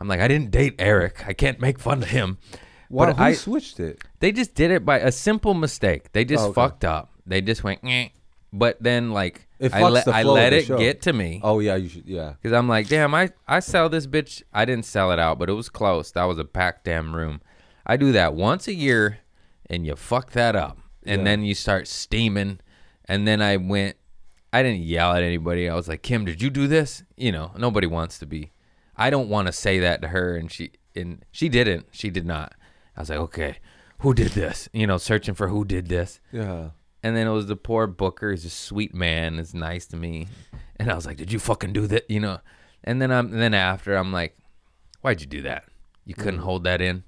I'm 0.00 0.08
like, 0.08 0.20
I 0.20 0.26
didn't 0.28 0.50
date 0.50 0.74
Eric. 0.78 1.24
I 1.28 1.32
can't 1.34 1.60
make 1.60 1.78
fun 1.78 2.02
of 2.02 2.08
him. 2.08 2.38
Why 2.88 3.06
But 3.06 3.16
who 3.16 3.22
I, 3.22 3.32
switched 3.34 3.78
it? 3.78 4.02
they 4.18 4.32
just 4.32 4.54
did 4.54 4.70
it 4.72 4.84
by 4.84 4.98
a 4.98 5.12
simple 5.12 5.54
mistake. 5.54 6.10
They 6.12 6.24
just 6.24 6.42
Oh, 6.42 6.46
okay. 6.48 6.54
fucked 6.54 6.84
up. 6.84 7.10
They 7.26 7.40
just 7.40 7.62
went, 7.62 7.80
"Eh." 7.84 8.08
but 8.52 8.82
then 8.82 9.12
like 9.12 9.46
I 9.72 9.82
let 9.88 10.06
the 10.06 10.12
I 10.12 10.22
let 10.24 10.52
it 10.52 10.64
show. 10.64 10.76
get 10.78 11.02
to 11.02 11.12
me. 11.12 11.40
Oh 11.44 11.60
yeah, 11.60 11.76
you 11.76 11.88
should. 11.88 12.06
Yeah. 12.06 12.32
Because 12.32 12.52
I'm 12.56 12.66
like, 12.66 12.88
damn, 12.88 13.14
I, 13.14 13.30
I 13.46 13.60
sell 13.60 13.88
this 13.88 14.06
bitch. 14.08 14.42
I 14.52 14.64
didn't 14.64 14.86
sell 14.86 15.12
it 15.12 15.18
out, 15.20 15.38
but 15.38 15.48
it 15.48 15.52
was 15.52 15.68
close. 15.68 16.10
That 16.12 16.24
was 16.24 16.38
a 16.38 16.44
packed 16.44 16.84
damn 16.86 17.14
room. 17.14 17.42
I 17.86 17.96
do 17.96 18.10
that 18.12 18.34
once 18.34 18.66
a 18.66 18.74
year, 18.74 19.18
and 19.68 19.86
you 19.86 19.94
fuck 19.94 20.32
that 20.32 20.56
up. 20.56 20.78
And 21.06 21.20
Yeah. 21.20 21.24
then 21.26 21.44
you 21.44 21.54
start 21.54 21.86
steaming. 21.86 22.58
And 23.04 23.26
then 23.28 23.40
I 23.42 23.56
went, 23.56 23.96
I 24.52 24.62
didn't 24.64 24.82
yell 24.82 25.12
at 25.12 25.22
anybody. 25.22 25.68
I 25.68 25.74
was 25.74 25.86
like, 25.88 26.02
Kim, 26.02 26.24
did 26.24 26.42
you 26.42 26.50
do 26.50 26.66
this? 26.66 27.04
You 27.16 27.30
know, 27.32 27.52
nobody 27.56 27.86
wants 27.86 28.18
to 28.20 28.26
be. 28.26 28.50
I 29.00 29.10
don't 29.10 29.28
want 29.28 29.46
to 29.46 29.52
say 29.52 29.80
that 29.80 30.02
to 30.02 30.08
her. 30.08 30.36
And 30.36 30.52
she, 30.52 30.72
and 30.94 31.24
she 31.32 31.48
didn't. 31.48 31.86
She 31.90 32.10
did 32.10 32.26
not. 32.26 32.54
I 32.96 33.00
was 33.00 33.10
like, 33.10 33.18
okay, 33.18 33.56
who 34.00 34.14
did 34.14 34.32
this? 34.32 34.68
You 34.72 34.86
know, 34.86 34.98
searching 34.98 35.34
for 35.34 35.48
who 35.48 35.64
did 35.64 35.88
this. 35.88 36.20
Yeah. 36.32 36.70
And 37.02 37.16
then 37.16 37.26
it 37.26 37.30
was 37.30 37.46
the 37.46 37.56
poor 37.56 37.86
Booker. 37.86 38.30
He's 38.30 38.44
a 38.44 38.50
sweet 38.50 38.94
man. 38.94 39.38
Is 39.38 39.54
nice 39.54 39.86
to 39.86 39.96
me. 39.96 40.28
And 40.76 40.90
I 40.90 40.94
was 40.94 41.06
like, 41.06 41.16
"Did 41.16 41.32
you 41.32 41.38
fucking 41.38 41.72
do 41.72 41.86
that?" 41.86 42.10
You 42.10 42.20
know. 42.20 42.40
And 42.84 43.00
then 43.00 43.10
I'm 43.10 43.32
and 43.32 43.40
then 43.40 43.54
after 43.54 43.94
I'm 43.94 44.12
like, 44.12 44.36
"Why'd 45.00 45.20
you 45.20 45.26
do 45.26 45.42
that? 45.42 45.64
You 46.04 46.14
couldn't 46.14 46.40
mm. 46.40 46.44
hold 46.44 46.64
that 46.64 46.80
in." 46.82 47.04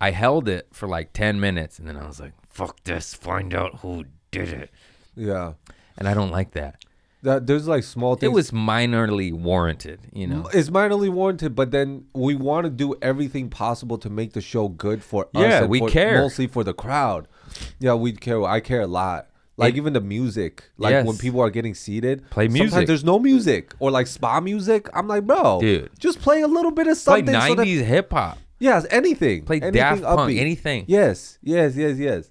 I 0.00 0.12
held 0.12 0.48
it 0.48 0.68
for 0.72 0.88
like 0.88 1.12
ten 1.12 1.40
minutes, 1.40 1.78
and 1.78 1.88
then 1.88 1.96
I 1.96 2.06
was 2.06 2.20
like, 2.20 2.32
"Fuck 2.48 2.84
this! 2.84 3.14
Find 3.14 3.52
out 3.52 3.80
who 3.80 4.04
did 4.30 4.48
it." 4.52 4.70
Yeah. 5.16 5.54
And 5.96 6.08
I 6.08 6.14
don't 6.14 6.30
like 6.30 6.52
that. 6.52 6.84
That 7.22 7.46
there's 7.46 7.68
like 7.68 7.84
small 7.84 8.14
things. 8.16 8.30
It 8.30 8.34
was 8.34 8.50
minorly 8.50 9.32
warranted. 9.32 10.00
You 10.12 10.26
know. 10.26 10.48
It's 10.54 10.70
minorly 10.70 11.10
warranted, 11.10 11.54
but 11.54 11.70
then 11.70 12.06
we 12.14 12.34
want 12.34 12.64
to 12.64 12.70
do 12.70 12.94
everything 13.02 13.50
possible 13.50 13.98
to 13.98 14.08
make 14.08 14.32
the 14.32 14.40
show 14.40 14.68
good 14.68 15.02
for 15.04 15.24
us. 15.34 15.42
Yeah, 15.42 15.64
we 15.66 15.80
for- 15.80 15.88
care. 15.90 16.18
mostly 16.22 16.46
for 16.46 16.64
the 16.64 16.72
crowd. 16.72 17.28
Yeah, 17.78 17.94
we 17.94 18.12
care. 18.12 18.42
I 18.44 18.60
care 18.60 18.80
a 18.80 18.86
lot. 18.86 19.26
Like 19.58 19.74
It- 19.74 19.76
even 19.76 19.92
the 19.92 20.00
music, 20.00 20.64
like 20.78 21.04
when 21.04 21.18
people 21.18 21.40
are 21.42 21.50
getting 21.50 21.74
seated, 21.74 22.22
Play 22.30 22.46
Sometimes 22.48 22.72
music. 22.72 22.86
there's 22.86 23.04
no 23.04 23.18
music 23.18 23.74
or 23.78 23.90
like 23.90 24.06
spa 24.06 24.40
music. 24.40 24.88
I'm 24.94 25.06
like, 25.06 25.26
bro, 25.26 25.60
Dude. 25.60 25.90
just 25.98 26.20
play 26.20 26.40
a 26.40 26.46
little 26.48 26.70
bit 26.70 26.86
of 26.86 26.92
Play 27.04 27.18
something. 27.26 27.34
so 27.34 27.54
'90s 27.56 27.82
hip 27.84 28.10
hop. 28.12 28.38
yes, 28.58 28.86
anything. 28.90 29.44
Play 29.44 29.56
anything 29.56 29.74
Daft 29.74 30.02
Punk. 30.02 30.20
upbeat. 30.20 30.38
Anything. 30.40 30.84
Yes, 30.88 31.38
yes, 31.42 31.76
yes, 31.76 31.98
yes. 31.98 32.30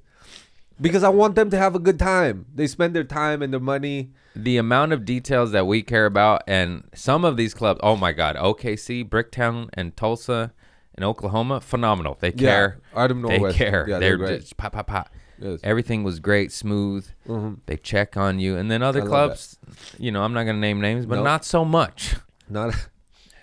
Because 0.82 1.04
I 1.04 1.10
want 1.10 1.36
them 1.36 1.50
to 1.50 1.58
have 1.58 1.76
a 1.76 1.80
good 1.80 2.00
time. 2.00 2.46
They 2.56 2.66
spend 2.68 2.96
their 2.96 3.04
time 3.04 3.42
and 3.42 3.52
their 3.52 3.60
money. 3.60 4.12
the 4.36 4.58
amount 4.58 4.94
of 4.94 5.04
details 5.06 5.52
that 5.52 5.68
we 5.68 5.82
care 5.84 6.06
about 6.06 6.44
and 6.48 6.84
some 6.94 7.26
of 7.26 7.36
these 7.36 7.54
clubs 7.54 7.80
oh 7.84 7.96
my 7.98 8.14
god 8.14 8.36
okc 8.38 9.10
bricktown 9.10 9.68
and 9.74 9.98
tulsa 9.98 10.54
and 10.96 11.04
oklahoma 11.04 11.60
phenomenal 11.60 12.16
they 12.22 12.32
care. 12.32 12.48
Yeah, 12.48 12.54
care 12.54 12.80
Artem 12.94 13.22
they 13.24 13.40
Norwest. 13.40 13.54
care 13.56 13.86
Yeah, 13.90 14.00
they're 14.00 14.18
they're 14.18 14.38
just 14.40 14.56
pop 14.56 14.74
pop 14.74 14.88
pop 14.88 15.10
Yes. 15.42 15.60
everything 15.64 16.04
was 16.04 16.20
great 16.20 16.52
smooth 16.52 17.08
mm-hmm. 17.28 17.56
they 17.66 17.76
check 17.78 18.16
on 18.18 18.40
you 18.40 18.56
and 18.56 18.70
then 18.72 18.82
other 18.84 19.04
I 19.04 19.08
clubs 19.08 19.58
you 19.98 20.12
know 20.12 20.22
i'm 20.24 20.34
not 20.34 20.44
gonna 20.44 20.60
name 20.60 20.80
names 20.80 21.06
but 21.06 21.16
Nope. 21.16 21.24
not 21.26 21.44
so 21.46 21.66
much 21.66 22.16
Not, 22.50 22.76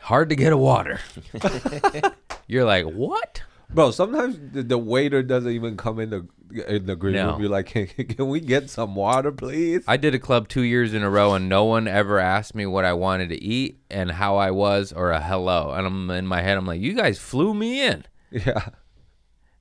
hard 0.03 0.28
to 0.30 0.37
get 0.37 0.53
a 0.53 0.57
water 0.57 1.01
you're 2.47 2.64
like 2.64 2.84
what 2.87 3.43
bro. 3.70 3.90
Sometimes 3.90 4.38
the, 4.52 4.62
the 4.62 4.78
waiter 4.78 5.22
doesn't 5.22 5.50
even 5.52 5.76
come 5.76 5.98
in 6.00 6.10
the 6.10 6.26
in 6.68 6.86
the 6.86 6.94
green 6.96 7.14
No. 7.14 7.32
room. 7.32 7.40
You're 7.40 7.50
like, 7.50 7.66
can, 7.66 7.86
can 7.88 8.28
we 8.28 8.40
get 8.40 8.70
some 8.70 8.94
water, 8.94 9.32
please? 9.32 9.84
I 9.88 9.96
did 9.96 10.14
a 10.14 10.18
club 10.18 10.48
two 10.48 10.62
years 10.62 10.94
in 10.94 11.02
a 11.02 11.10
row, 11.10 11.34
and 11.34 11.48
no 11.48 11.64
one 11.64 11.88
ever 11.88 12.18
asked 12.18 12.54
me 12.54 12.66
what 12.66 12.84
I 12.84 12.92
wanted 12.92 13.28
to 13.30 13.42
eat 13.42 13.80
and 13.90 14.10
how 14.10 14.36
I 14.36 14.50
was 14.52 14.92
or 14.92 15.10
a 15.10 15.20
hello. 15.20 15.72
And 15.72 15.86
I'm 15.86 16.10
in 16.10 16.26
my 16.26 16.42
head, 16.42 16.56
I'm 16.56 16.66
like, 16.66 16.80
you 16.80 16.94
guys 16.94 17.18
flew 17.18 17.52
me 17.54 17.82
in. 17.86 18.04
yeah. 18.30 18.68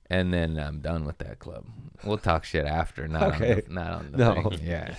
and 0.10 0.32
then 0.34 0.60
I'm 0.60 0.80
done 0.80 1.06
with 1.06 1.18
that 1.20 1.40
club. 1.40 1.66
We'll 2.04 2.18
talk 2.20 2.44
shit 2.46 2.66
after, 2.66 3.08
not 3.08 3.36
Okay. 3.36 3.52
on 3.54 3.62
the, 3.68 3.74
not 3.74 3.92
on 3.94 4.12
the 4.12 4.18
No. 4.18 4.50
thing. 4.50 4.60
Yeah, 4.64 4.96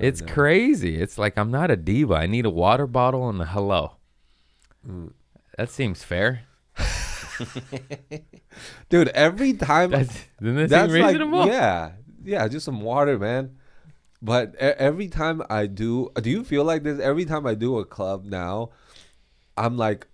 it's 0.00 0.22
crazy. 0.22 0.96
It's 1.00 1.18
like 1.18 1.36
I'm 1.36 1.50
not 1.50 1.70
a 1.70 1.76
diva. 1.76 2.14
I 2.14 2.26
need 2.26 2.46
a 2.46 2.50
water 2.50 2.86
bottle 2.86 3.28
and 3.28 3.40
a 3.42 3.44
hello. 3.44 3.96
Mm. 4.88 5.12
That 5.58 5.68
seems 5.70 6.02
fair. 6.04 6.42
Dude, 8.88 9.08
every 9.08 9.52
time 9.54 9.90
That's, 9.90 10.12
that 10.40 10.68
that's 10.68 10.92
like 10.92 11.04
reasonable? 11.04 11.46
yeah, 11.46 11.92
yeah, 12.24 12.48
just 12.48 12.64
some 12.64 12.80
water, 12.80 13.18
man. 13.18 13.56
But 14.20 14.56
every 14.56 15.06
time 15.08 15.42
I 15.48 15.66
do, 15.66 16.10
do 16.20 16.28
you 16.30 16.42
feel 16.42 16.64
like 16.64 16.82
this? 16.82 16.98
Every 16.98 17.24
time 17.24 17.46
I 17.46 17.54
do 17.54 17.78
a 17.78 17.84
club 17.84 18.24
now, 18.24 18.70
I'm 19.56 19.76
like, 19.76 20.08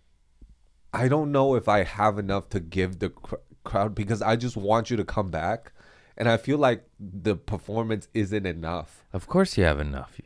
I 0.93 1.09
don't 1.09 1.33
know 1.33 1.55
if 1.55 1.69
I 1.69 1.85
have 1.85 2.19
enough 2.19 2.51
to 2.51 2.61
give 2.61 2.99
the 2.99 3.09
cr- 3.11 3.37
crowd 3.65 3.95
because 3.95 4.21
I 4.21 4.37
just 4.37 4.57
want 4.57 4.91
you 4.91 4.97
to 4.99 5.05
come 5.05 5.31
back, 5.31 5.73
and 6.19 6.29
I 6.29 6.37
feel 6.37 6.59
like 6.59 6.85
the 7.01 7.35
performance 7.35 8.09
isn't 8.13 8.45
enough. 8.47 9.05
Of 9.13 9.27
course 9.27 9.57
you 9.57 9.65
have 9.65 9.81
enough. 9.81 10.21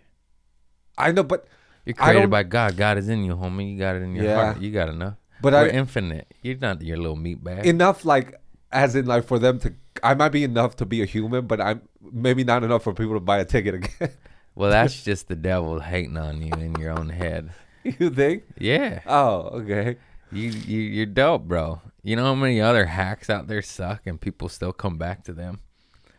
I 0.96 1.12
know, 1.12 1.22
but 1.22 1.46
You're 1.84 1.94
created 1.94 2.30
by 2.30 2.42
God. 2.42 2.76
God 2.76 2.98
is 2.98 3.08
in 3.08 3.22
you, 3.22 3.36
homie. 3.36 3.72
You 3.72 3.78
got 3.78 3.94
it 3.94 4.02
in 4.02 4.16
your 4.16 4.24
Yeah. 4.24 4.34
heart. 4.34 4.60
You 4.60 4.72
got 4.72 4.88
enough. 4.88 5.14
But 5.40 5.52
We're 5.52 5.66
I- 5.66 5.68
infinite. 5.70 6.26
You're 6.42 6.58
not 6.58 6.82
your 6.82 6.96
little 6.96 7.16
meat 7.16 7.42
bag. 7.42 7.66
enough 7.66 8.04
like 8.04 8.34
as 8.72 8.94
in 8.96 9.06
like 9.06 9.24
for 9.24 9.38
them 9.38 9.58
to. 9.60 9.74
I 10.02 10.14
might 10.14 10.28
be 10.30 10.44
enough 10.44 10.76
to 10.76 10.86
be 10.86 11.02
a 11.02 11.06
human, 11.06 11.46
but 11.46 11.60
I'm 11.60 11.82
maybe 12.12 12.44
not 12.44 12.62
enough 12.64 12.84
for 12.84 12.92
people 12.94 13.14
to 13.14 13.20
buy 13.20 13.38
a 13.38 13.44
ticket 13.44 13.74
again. 13.74 14.10
well, 14.54 14.70
that's 14.70 15.02
just 15.10 15.28
the 15.28 15.36
devil 15.36 15.80
hating 15.80 16.16
on 16.16 16.40
you 16.42 16.52
in 16.52 16.74
your 16.76 16.92
own 16.92 17.08
head. 17.08 17.50
you 17.84 18.10
think? 18.10 18.44
Yeah. 18.58 19.00
Oh, 19.06 19.48
okay. 19.60 19.96
You, 20.30 20.50
you 20.50 20.80
you're 20.80 21.06
dope, 21.06 21.44
bro. 21.44 21.80
You 22.02 22.16
know 22.16 22.24
how 22.24 22.34
many 22.34 22.60
other 22.60 22.84
hacks 22.86 23.28
out 23.30 23.46
there 23.48 23.62
suck 23.62 24.06
and 24.06 24.20
people 24.20 24.48
still 24.48 24.72
come 24.72 24.98
back 24.98 25.24
to 25.24 25.32
them. 25.32 25.60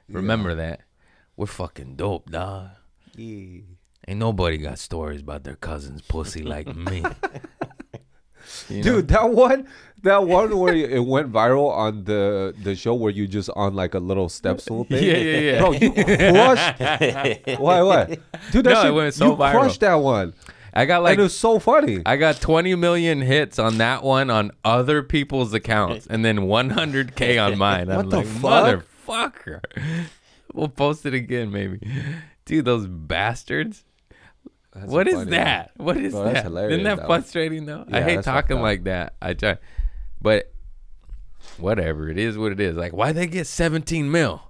Remember 0.09 0.55
that. 0.55 0.81
We're 1.37 1.45
fucking 1.45 1.95
dope, 1.95 2.29
dog. 2.31 2.69
Yeah. 3.15 3.61
Ain't 4.07 4.19
nobody 4.19 4.57
got 4.57 4.79
stories 4.79 5.21
about 5.21 5.43
their 5.43 5.55
cousin's 5.55 6.01
pussy 6.01 6.41
like 6.43 6.75
me. 6.75 7.03
You 8.69 8.77
know? 8.77 8.83
Dude, 8.83 9.07
that 9.09 9.29
one, 9.31 9.67
that 10.03 10.25
one 10.25 10.57
where 10.57 10.73
it 10.73 11.03
went 11.05 11.31
viral 11.31 11.71
on 11.71 12.03
the 12.05 12.53
the 12.63 12.75
show 12.75 12.93
where 12.93 13.11
you 13.11 13.27
just 13.27 13.49
on 13.55 13.75
like 13.75 13.93
a 13.93 13.99
little 13.99 14.29
step 14.29 14.61
stool 14.61 14.83
thing. 14.89 15.03
Yeah, 15.03 15.17
yeah, 15.17 15.39
yeah. 15.39 15.59
Bro, 15.59 15.71
you 15.73 15.91
crushed. 15.91 17.59
Why, 17.59 17.81
what? 17.81 18.09
Dude, 18.51 18.65
that 18.65 18.73
No, 18.73 18.79
it 18.79 18.83
shit, 18.83 18.93
went 18.93 19.13
so 19.13 19.25
you 19.31 19.35
viral. 19.35 19.51
crushed 19.51 19.79
that 19.81 19.95
one, 19.95 20.33
I 20.73 20.85
got 20.85 21.03
like 21.03 21.13
and 21.13 21.19
it 21.19 21.23
was 21.23 21.37
so 21.37 21.59
funny. 21.59 22.01
I 22.05 22.15
got 22.17 22.39
20 22.39 22.75
million 22.75 23.21
hits 23.21 23.57
on 23.59 23.77
that 23.79 24.03
one 24.03 24.29
on 24.29 24.51
other 24.63 25.01
people's 25.03 25.53
accounts 25.53 26.07
and 26.07 26.23
then 26.23 26.39
100k 26.39 27.43
on 27.45 27.57
mine. 27.57 27.89
I'm 27.89 27.97
What 27.97 28.09
the 28.09 28.17
like, 28.17 28.25
fuck? 28.27 29.45
motherfucker. 29.45 29.61
We'll 30.53 30.67
post 30.69 31.05
it 31.05 31.13
again 31.13 31.51
maybe. 31.51 31.79
Dude, 32.45 32.65
those 32.65 32.87
bastards. 32.87 33.83
That's 34.73 34.91
What 34.91 35.07
is 35.07 35.25
that? 35.27 35.71
What 35.77 35.97
is 35.97 36.13
Bro, 36.13 36.23
that's 36.25 36.33
that? 36.35 36.43
hilarious, 36.43 36.73
Isn't 36.73 36.83
that 36.83 36.97
that 36.97 37.05
frustrating 37.07 37.65
though? 37.65 37.85
I 37.91 38.01
hate 38.01 38.23
talking 38.23 38.61
like 38.61 38.83
that. 38.83 39.15
I 39.21 39.33
try, 39.33 39.57
but 40.21 40.53
whatever. 41.57 42.09
It 42.09 42.17
is 42.17 42.37
what 42.37 42.51
it 42.51 42.59
is. 42.59 42.75
Like, 42.75 42.93
why 42.93 43.11
they 43.11 43.25
get 43.27 43.47
17 43.47 44.11
mil? 44.11 44.43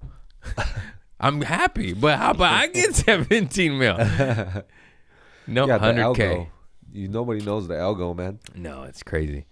I'm 1.19 1.41
happy, 1.41 1.93
but 1.93 2.17
how 2.17 2.31
about 2.31 2.53
I 2.53 2.67
get 2.67 2.95
17 2.95 3.77
mil? 3.77 3.97
No, 3.97 5.67
Yeah, 5.67 5.79
100k. 5.79 6.47
You 6.91 7.07
nobody 7.07 7.43
knows 7.43 7.67
the 7.67 7.75
algo, 7.75 8.15
man. 8.15 8.39
No, 8.55 8.83
it's 8.83 9.03
crazy. 9.03 9.45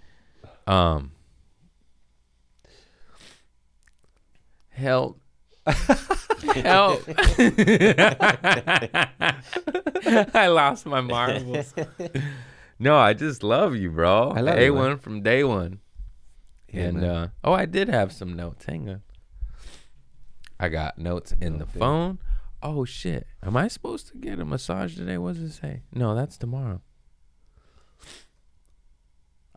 Um, 0.66 1.12
help. 4.70 5.20
Help. 5.68 7.04
I 10.36 10.48
lost 10.48 10.86
my 10.86 11.02
marbles. 11.02 11.74
no, 12.80 12.98
I 12.98 13.14
just 13.14 13.44
love 13.44 13.76
you, 13.76 13.92
bro. 13.92 14.32
I 14.32 14.42
love 14.42 14.58
A 14.58 14.66
you, 14.66 14.74
one 14.74 14.90
man. 14.90 14.98
from 15.00 15.22
day 15.22 15.44
one. 15.44 15.80
Yeah, 16.72 16.84
and 16.86 17.02
man. 17.02 17.10
uh 17.10 17.28
oh, 17.44 17.54
I 17.54 17.66
did 17.66 17.88
have 17.90 18.12
some 18.12 18.36
notes. 18.36 18.66
Hang 18.66 18.90
on. 18.90 19.02
I 20.60 20.70
got 20.70 20.98
notes 20.98 21.34
in 21.40 21.60
the 21.60 21.66
damn. 21.66 21.80
phone. 21.80 22.20
Oh 22.64 22.86
shit. 22.86 23.28
Am 23.44 23.56
I 23.56 23.68
supposed 23.68 24.08
to 24.10 24.18
get 24.18 24.40
a 24.40 24.46
massage 24.46 24.96
today? 24.96 25.18
What 25.18 25.36
does 25.36 25.44
it 25.44 25.52
say? 25.54 25.84
No, 25.94 26.16
that's 26.16 26.38
tomorrow. 26.38 26.82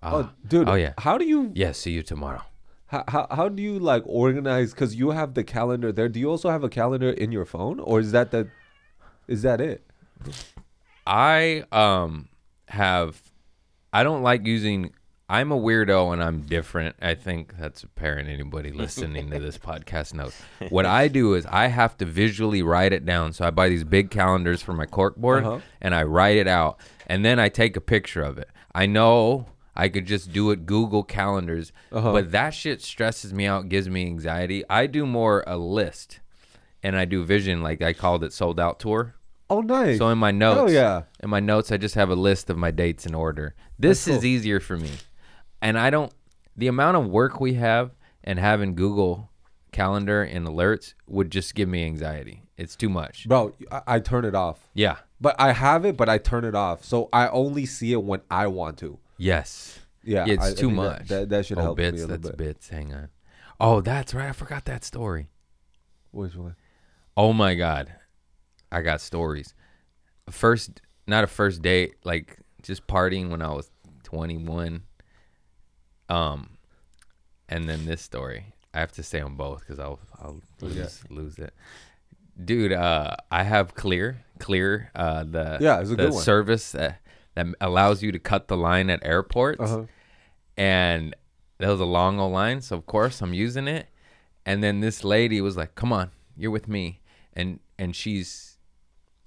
Oh, 0.03 0.23
Ah, 0.25 0.33
dude. 0.47 0.69
Oh, 0.69 0.75
yeah. 0.75 0.93
How 0.99 1.19
do 1.19 1.25
you 1.27 1.53
yeah, 1.55 1.73
see 1.73 1.91
you 1.93 2.03
tomorrow. 2.03 2.43
How, 2.91 3.05
how, 3.09 3.27
how 3.31 3.49
do 3.49 3.63
you 3.63 3.79
like 3.79 4.03
organize? 4.07 4.73
Because 4.73 4.95
you 4.97 5.11
have 5.11 5.35
the 5.35 5.45
calendar 5.45 5.93
there. 5.93 6.09
Do 6.09 6.19
you 6.21 6.29
also 6.31 6.51
have 6.51 6.65
a 6.65 6.69
calendar 6.69 7.11
in 7.11 7.33
your 7.33 7.45
phone, 7.45 7.81
or 7.81 8.01
is 8.01 8.13
that 8.13 8.31
the 8.31 8.49
is 9.29 9.43
that 9.43 9.61
it? 9.61 9.85
I 11.07 11.65
um 11.73 12.29
have 12.69 13.21
I 13.93 14.03
don't 14.03 14.23
like 14.23 14.47
using 14.47 14.93
I'm 15.29 15.53
a 15.53 15.57
weirdo 15.59 16.13
and 16.13 16.21
I'm 16.23 16.41
different. 16.41 16.97
I 17.01 17.15
think 17.15 17.55
that's 17.57 17.85
apparent 17.85 18.29
anybody 18.29 18.73
listening 18.73 19.31
to 19.31 19.39
this 19.39 19.57
podcast 19.71 20.13
knows. 20.13 20.35
What 20.71 20.87
I 20.87 21.07
do 21.07 21.35
is 21.35 21.47
I 21.47 21.69
have 21.69 21.97
to 21.99 22.05
visually 22.05 22.63
write 22.63 22.93
it 22.93 23.05
down. 23.05 23.33
So 23.33 23.45
I 23.47 23.51
buy 23.51 23.69
these 23.69 23.85
big 23.85 24.11
calendars 24.11 24.61
for 24.61 24.73
my 24.73 24.87
corkboard 24.87 25.45
Uh-huh. 25.47 25.61
and 25.81 25.95
I 25.95 26.03
write 26.03 26.37
it 26.37 26.49
out 26.49 26.81
and 27.07 27.25
then 27.25 27.39
I 27.39 27.49
take 27.49 27.77
a 27.77 27.81
picture 27.81 28.23
of 28.23 28.39
it. 28.39 28.49
I 28.75 28.87
know 28.87 29.47
I 29.81 29.89
could 29.89 30.07
just 30.07 30.33
do 30.33 30.51
it 30.51 30.67
Google 30.67 31.03
calendars, 31.03 31.73
Uh-huh. 31.91 32.13
but 32.13 32.33
that 32.33 32.51
shit 32.51 32.83
stresses 32.83 33.33
me 33.33 33.47
out, 33.47 33.69
gives 33.69 33.89
me 33.89 34.05
anxiety. 34.07 34.63
I 34.69 34.87
do 34.87 35.07
more 35.07 35.43
a 35.47 35.57
list 35.57 36.21
and 36.83 36.97
I 36.97 37.05
do 37.07 37.25
vision 37.25 37.63
like 37.63 37.81
I 37.81 37.93
called 37.95 38.23
it 38.23 38.33
sold 38.33 38.61
out 38.61 38.79
tour. 38.79 39.15
Oh, 39.49 39.63
nice. 39.63 39.99
So 39.99 40.09
in 40.11 40.19
my 40.19 40.31
notes, 40.31 40.61
oh 40.61 40.69
yeah. 40.69 41.03
in 41.23 41.31
my 41.31 41.41
notes, 41.41 41.73
I 41.73 41.77
just 41.77 41.95
have 41.95 42.11
a 42.11 42.15
list 42.15 42.51
of 42.51 42.57
my 42.59 42.71
dates 42.71 43.07
in 43.07 43.15
order. 43.15 43.55
This 43.79 44.05
That's 44.05 44.19
is 44.19 44.25
easier 44.25 44.61
for 44.61 44.77
me, 44.77 44.91
and 45.63 45.79
I 45.79 45.89
don't. 45.91 46.13
The 46.57 46.69
amount 46.69 46.97
of 46.99 47.07
work 47.09 47.41
we 47.41 47.55
have 47.55 47.91
and 48.23 48.39
having 48.39 48.75
Google 48.77 49.31
Calendar 49.73 50.23
and 50.23 50.47
alerts 50.47 50.95
would 51.09 51.31
just 51.33 51.55
give 51.55 51.69
me 51.69 51.85
anxiety. 51.85 52.43
It's 52.57 52.77
too 52.77 52.89
much. 52.91 53.27
Bro, 53.27 53.55
I, 53.73 53.81
I 53.87 53.99
turn 54.01 54.25
it 54.25 54.35
off. 54.35 54.69
Yeah. 54.75 54.97
But 55.21 55.35
I 55.39 55.53
have 55.53 55.85
it, 55.85 55.97
but 55.97 56.09
I 56.09 56.19
turn 56.19 56.45
it 56.45 56.55
off. 56.55 56.85
So 56.85 57.09
I 57.13 57.29
only 57.29 57.67
see 57.67 57.93
it 57.93 58.03
when 58.05 58.21
I 58.31 58.47
want 58.47 58.77
to. 58.79 58.99
Yes. 59.21 59.79
Yeah, 60.03 60.25
it's 60.27 60.43
I- 60.43 60.49
I 60.51 60.55
too 60.55 60.69
that- 60.69 60.73
much. 60.75 61.09
that- 61.09 61.29
that 61.29 61.47
should 61.47 61.59
oh, 61.59 61.63
help 61.63 61.79
me 61.79 61.85
a 61.85 61.91
bits. 61.93 62.01
little 62.03 62.17
that's 62.17 62.29
bit. 62.37 62.39
bits. 62.39 62.69
Hang 62.71 62.95
on. 62.95 63.09
Oh, 63.61 63.81
that's 63.83 64.15
right. 64.15 64.29
I 64.29 64.33
forgot 64.33 64.65
that 64.65 64.83
story. 64.85 65.29
Which 66.11 66.35
one? 66.35 66.57
Oh 67.17 67.33
my 67.35 67.55
god, 67.55 67.93
I 68.73 68.81
got 68.81 69.01
stories. 69.03 69.55
First, 70.31 70.81
not 71.07 71.23
a 71.25 71.27
first 71.27 71.61
date, 71.61 71.97
like 72.05 72.39
just 72.63 72.87
partying 72.87 73.29
when 73.31 73.43
I 73.43 73.53
was 73.53 73.71
21. 74.05 74.83
Um, 76.09 76.57
and 77.49 77.69
then 77.69 77.85
this 77.85 78.01
story. 78.03 78.55
I 78.73 78.81
have 78.81 78.93
to 78.93 79.03
say 79.03 79.21
on 79.21 79.37
both 79.37 79.61
because 79.61 79.79
I'll 79.79 80.01
I'll 80.19 80.41
lose, 80.61 81.03
lose 81.11 81.39
it. 81.39 81.53
Dude, 82.43 82.73
uh, 82.73 83.17
I 83.31 83.43
have 83.43 83.75
Clear, 83.75 84.25
Clear, 84.39 84.91
uh, 84.95 85.25
the 85.25 85.59
Yeah, 85.61 85.81
it's 85.81 85.91
a 85.91 85.97
the 85.97 86.05
good 86.05 86.15
one. 86.15 86.23
service 86.23 86.73
that, 86.73 87.01
that 87.49 87.55
allows 87.61 88.03
you 88.03 88.13
to 88.13 88.19
cut 88.19 88.49
the 88.49 88.57
line 88.57 88.91
at 88.91 89.05
airports. 89.05 89.61
Uh-huh. 89.61 89.85
and 90.57 91.15
there 91.59 91.71
was 91.71 91.81
a 91.81 91.85
long 91.85 92.19
old 92.19 92.33
line 92.33 92.61
so 92.61 92.77
of 92.77 92.87
course 92.87 93.21
i'm 93.23 93.35
using 93.35 93.69
it. 93.69 93.87
And 94.47 94.63
then 94.65 94.81
this 94.81 95.05
lady 95.05 95.41
was 95.41 95.57
like 95.57 95.75
come 95.75 95.93
on 95.93 96.11
you're 96.37 96.51
with 96.51 96.69
me. 96.69 97.01
And 97.35 97.61
and 97.79 97.95
she's 97.95 98.59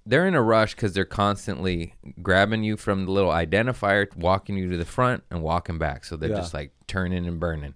they're 0.06 0.28
in 0.28 0.36
a 0.36 0.42
rush 0.42 0.76
because 0.76 0.94
they're 0.94 1.06
constantly 1.06 1.94
grabbing 2.22 2.64
you 2.64 2.76
from 2.76 3.06
the 3.06 3.12
little 3.12 3.32
identifier 3.32 4.14
walking 4.18 4.58
you 4.58 4.70
to 4.70 4.76
the 4.78 4.84
front 4.86 5.24
and 5.32 5.42
walking 5.42 5.78
back. 5.78 6.04
So 6.04 6.18
they're 6.18 6.30
Yeah. 6.32 6.36
just 6.38 6.54
like 6.54 6.72
turning 6.88 7.26
and 7.26 7.40
burning. 7.40 7.76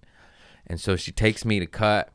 And 0.65 0.79
so 0.81 0.95
she 0.97 1.11
takes 1.13 1.45
me 1.45 1.59
to 1.59 1.65
cut 1.67 2.09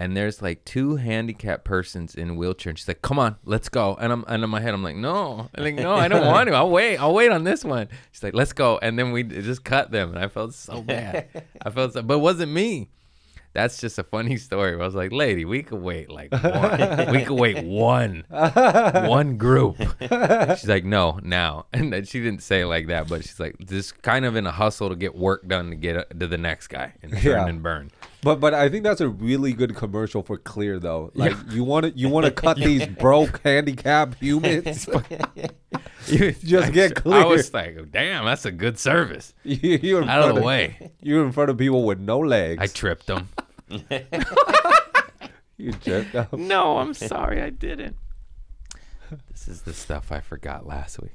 and 0.00 0.16
there's 0.16 0.40
like 0.40 0.64
two 0.64 0.96
handicapped 0.96 1.62
persons 1.64 2.14
in 2.14 2.30
a 2.30 2.34
wheelchair 2.34 2.70
and 2.70 2.78
she's 2.78 2.88
like 2.88 3.02
come 3.02 3.18
on 3.18 3.36
let's 3.44 3.68
go. 3.68 3.96
And 4.00 4.12
i'm 4.12 4.24
and 4.28 4.42
in 4.42 4.48
my 4.50 4.60
head 4.60 4.72
i'm 4.74 4.82
like 4.82 4.96
no. 4.96 5.48
I'm 5.54 5.62
like 5.64 5.74
no 5.74 5.92
i 5.94 6.08
don't 6.08 6.26
want 6.26 6.48
to. 6.48 6.54
I'll 6.54 6.70
wait. 6.70 6.96
I'll 6.96 7.14
wait 7.14 7.30
on 7.30 7.44
this 7.44 7.64
one. 7.64 7.88
She's 8.10 8.22
like 8.22 8.34
let's 8.34 8.52
go. 8.54 8.78
And 8.80 8.98
then 8.98 9.12
we 9.12 9.22
just 9.22 9.62
cut 9.64 9.90
them 9.90 10.10
and 10.10 10.18
i 10.18 10.28
felt 10.28 10.54
so 10.54 10.80
bad. 10.94 11.28
I 11.64 11.70
felt 11.70 11.92
so 11.92 12.02
but 12.02 12.14
it 12.14 12.20
wasn't 12.20 12.50
me. 12.52 12.88
That's 13.52 13.78
just 13.80 13.98
a 13.98 14.04
funny 14.04 14.36
story. 14.36 14.74
I 14.74 14.76
was 14.76 14.94
like 14.94 15.10
lady 15.12 15.44
we 15.44 15.62
could 15.64 15.80
wait 15.82 16.08
like 16.08 16.32
one 16.32 17.10
we 17.12 17.24
could 17.24 17.38
wait 17.38 17.64
one 17.66 18.24
one 18.30 19.36
group. 19.38 19.76
She's 20.00 20.68
like 20.68 20.84
no 20.84 21.18
now. 21.22 21.66
And 21.72 22.06
she 22.08 22.20
didn't 22.20 22.42
say 22.42 22.60
it 22.62 22.66
like 22.66 22.86
that 22.88 23.08
but 23.08 23.22
she's 23.22 23.40
like 23.40 23.56
just 23.66 24.00
kind 24.02 24.24
of 24.24 24.36
in 24.36 24.46
a 24.46 24.52
hustle 24.52 24.88
to 24.88 24.96
get 24.96 25.14
work 25.16 25.46
done 25.48 25.70
to 25.70 25.76
get 25.76 25.96
uh, 25.96 26.04
to 26.18 26.26
the 26.26 26.38
next 26.38 26.68
guy 26.68 26.92
and 27.02 27.12
turn 27.12 27.22
Yeah. 27.22 27.46
and 27.46 27.62
burn 27.62 27.90
But 28.22 28.38
but 28.40 28.52
I 28.52 28.68
think 28.68 28.84
that's 28.84 29.00
a 29.00 29.08
really 29.08 29.52
good 29.54 29.74
commercial 29.74 30.22
for 30.22 30.36
Clear 30.36 30.78
though. 30.78 31.10
Like 31.14 31.34
you 31.50 31.64
want 31.64 31.86
to 31.86 31.90
you 31.98 32.08
want 32.08 32.26
to 32.26 32.32
cut 32.32 32.56
these 32.58 32.86
broke 32.86 33.40
handicapped 33.42 34.18
humans. 34.18 34.88
You- 36.06 36.32
Just 36.32 36.68
I- 36.68 36.70
get 36.70 36.94
Clear. 36.96 37.20
I 37.22 37.24
was 37.26 37.52
like, 37.54 37.90
damn, 37.92 38.24
that's 38.24 38.44
a 38.44 38.50
good 38.50 38.78
service. 38.78 39.32
you, 39.44 39.78
you're 39.82 40.02
in 40.02 40.08
Out 40.08 40.20
of 40.20 40.24
front 40.24 40.38
the 40.38 40.42
way. 40.44 40.90
You're 41.02 41.24
in 41.24 41.30
front 41.32 41.50
of 41.50 41.58
people 41.58 41.84
with 41.84 42.00
no 42.00 42.18
legs. 42.18 42.60
I 42.60 42.66
tripped 42.66 43.06
them. 43.06 43.28
you 45.56 45.72
jerked 45.72 46.14
up. 46.14 46.32
no, 46.32 46.78
I'm 46.78 46.94
sorry, 46.94 47.40
I 47.42 47.50
didn't. 47.50 47.96
This 49.30 49.46
is 49.48 49.62
the 49.62 49.72
stuff 49.74 50.10
I 50.10 50.20
forgot 50.20 50.66
last 50.66 51.00
week. 51.00 51.12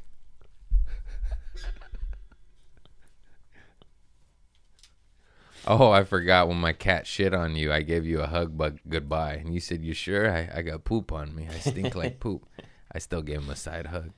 Oh, 5.68 5.92
I 5.92 6.04
forgot 6.04 6.48
when 6.48 6.58
my 6.58 6.74
cat 6.74 7.08
shit 7.08 7.34
on 7.34 7.56
you. 7.56 7.72
I 7.72 7.82
gave 7.82 8.06
you 8.06 8.22
a 8.22 8.28
hug, 8.28 8.58
but 8.58 8.88
goodbye. 8.88 9.34
And 9.34 9.54
you 9.54 9.60
said, 9.60 9.84
You 9.84 9.94
sure? 9.94 10.32
I, 10.32 10.50
I 10.54 10.62
got 10.62 10.84
poop 10.84 11.12
on 11.12 11.36
me. 11.36 11.48
I 11.50 11.58
stink 11.60 11.96
like 11.96 12.20
poop. 12.20 12.48
I 12.92 13.00
still 13.00 13.22
gave 13.22 13.40
him 13.40 13.50
a 13.50 13.56
side 13.56 13.88
hug. 13.88 14.12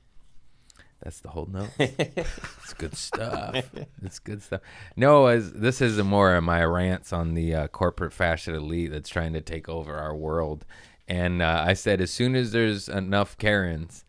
That's 1.02 1.20
the 1.20 1.30
whole 1.30 1.46
note. 1.46 1.70
it's 1.78 2.74
good 2.74 2.96
stuff. 2.96 3.54
It's 4.02 4.18
good 4.18 4.42
stuff. 4.42 4.60
No, 4.96 5.26
as 5.26 5.52
this 5.52 5.80
is 5.80 5.96
more 5.98 6.34
of 6.34 6.42
my 6.42 6.64
rants 6.64 7.12
on 7.12 7.34
the 7.34 7.54
uh, 7.54 7.68
corporate 7.68 8.12
fashion 8.12 8.54
elite 8.54 8.90
that's 8.90 9.08
trying 9.08 9.32
to 9.34 9.40
take 9.40 9.68
over 9.68 9.94
our 9.94 10.14
world. 10.14 10.66
And 11.06 11.40
uh, 11.40 11.64
I 11.66 11.74
said, 11.74 12.00
as 12.00 12.10
soon 12.10 12.34
as 12.34 12.52
there's 12.52 12.88
enough 12.88 13.38
Karens 13.38 14.04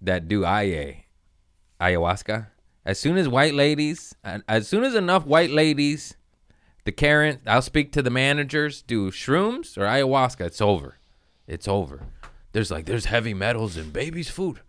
that 0.00 0.26
do 0.26 0.42
IA, 0.42 0.94
ayahuasca, 1.80 2.48
as 2.84 2.98
soon 2.98 3.18
as 3.18 3.28
white 3.28 3.54
ladies, 3.54 4.14
as 4.48 4.66
soon 4.66 4.84
as 4.84 4.94
enough 4.94 5.26
white 5.26 5.50
ladies, 5.50 6.16
the 6.86 6.92
Karen, 6.92 7.40
I'll 7.46 7.60
speak 7.60 7.92
to 7.92 8.02
the 8.02 8.10
managers, 8.10 8.80
do 8.80 9.10
shrooms 9.10 9.76
or 9.76 9.82
ayahuasca, 9.82 10.46
it's 10.46 10.62
over. 10.62 10.98
It's 11.46 11.68
over. 11.68 12.06
There's 12.52 12.70
like, 12.70 12.86
there's 12.86 13.04
heavy 13.04 13.34
metals 13.34 13.76
in 13.76 13.90
baby's 13.90 14.30
food 14.30 14.60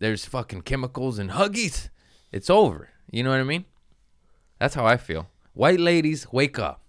there's 0.00 0.24
fucking 0.24 0.62
chemicals 0.62 1.18
and 1.18 1.30
huggies. 1.30 1.90
It's 2.32 2.50
over. 2.50 2.88
You 3.10 3.22
know 3.22 3.30
what 3.30 3.40
I 3.40 3.44
mean? 3.44 3.66
That's 4.58 4.74
how 4.74 4.84
I 4.84 4.96
feel. 4.96 5.28
White 5.52 5.78
ladies, 5.78 6.26
wake 6.32 6.58
up. 6.58 6.82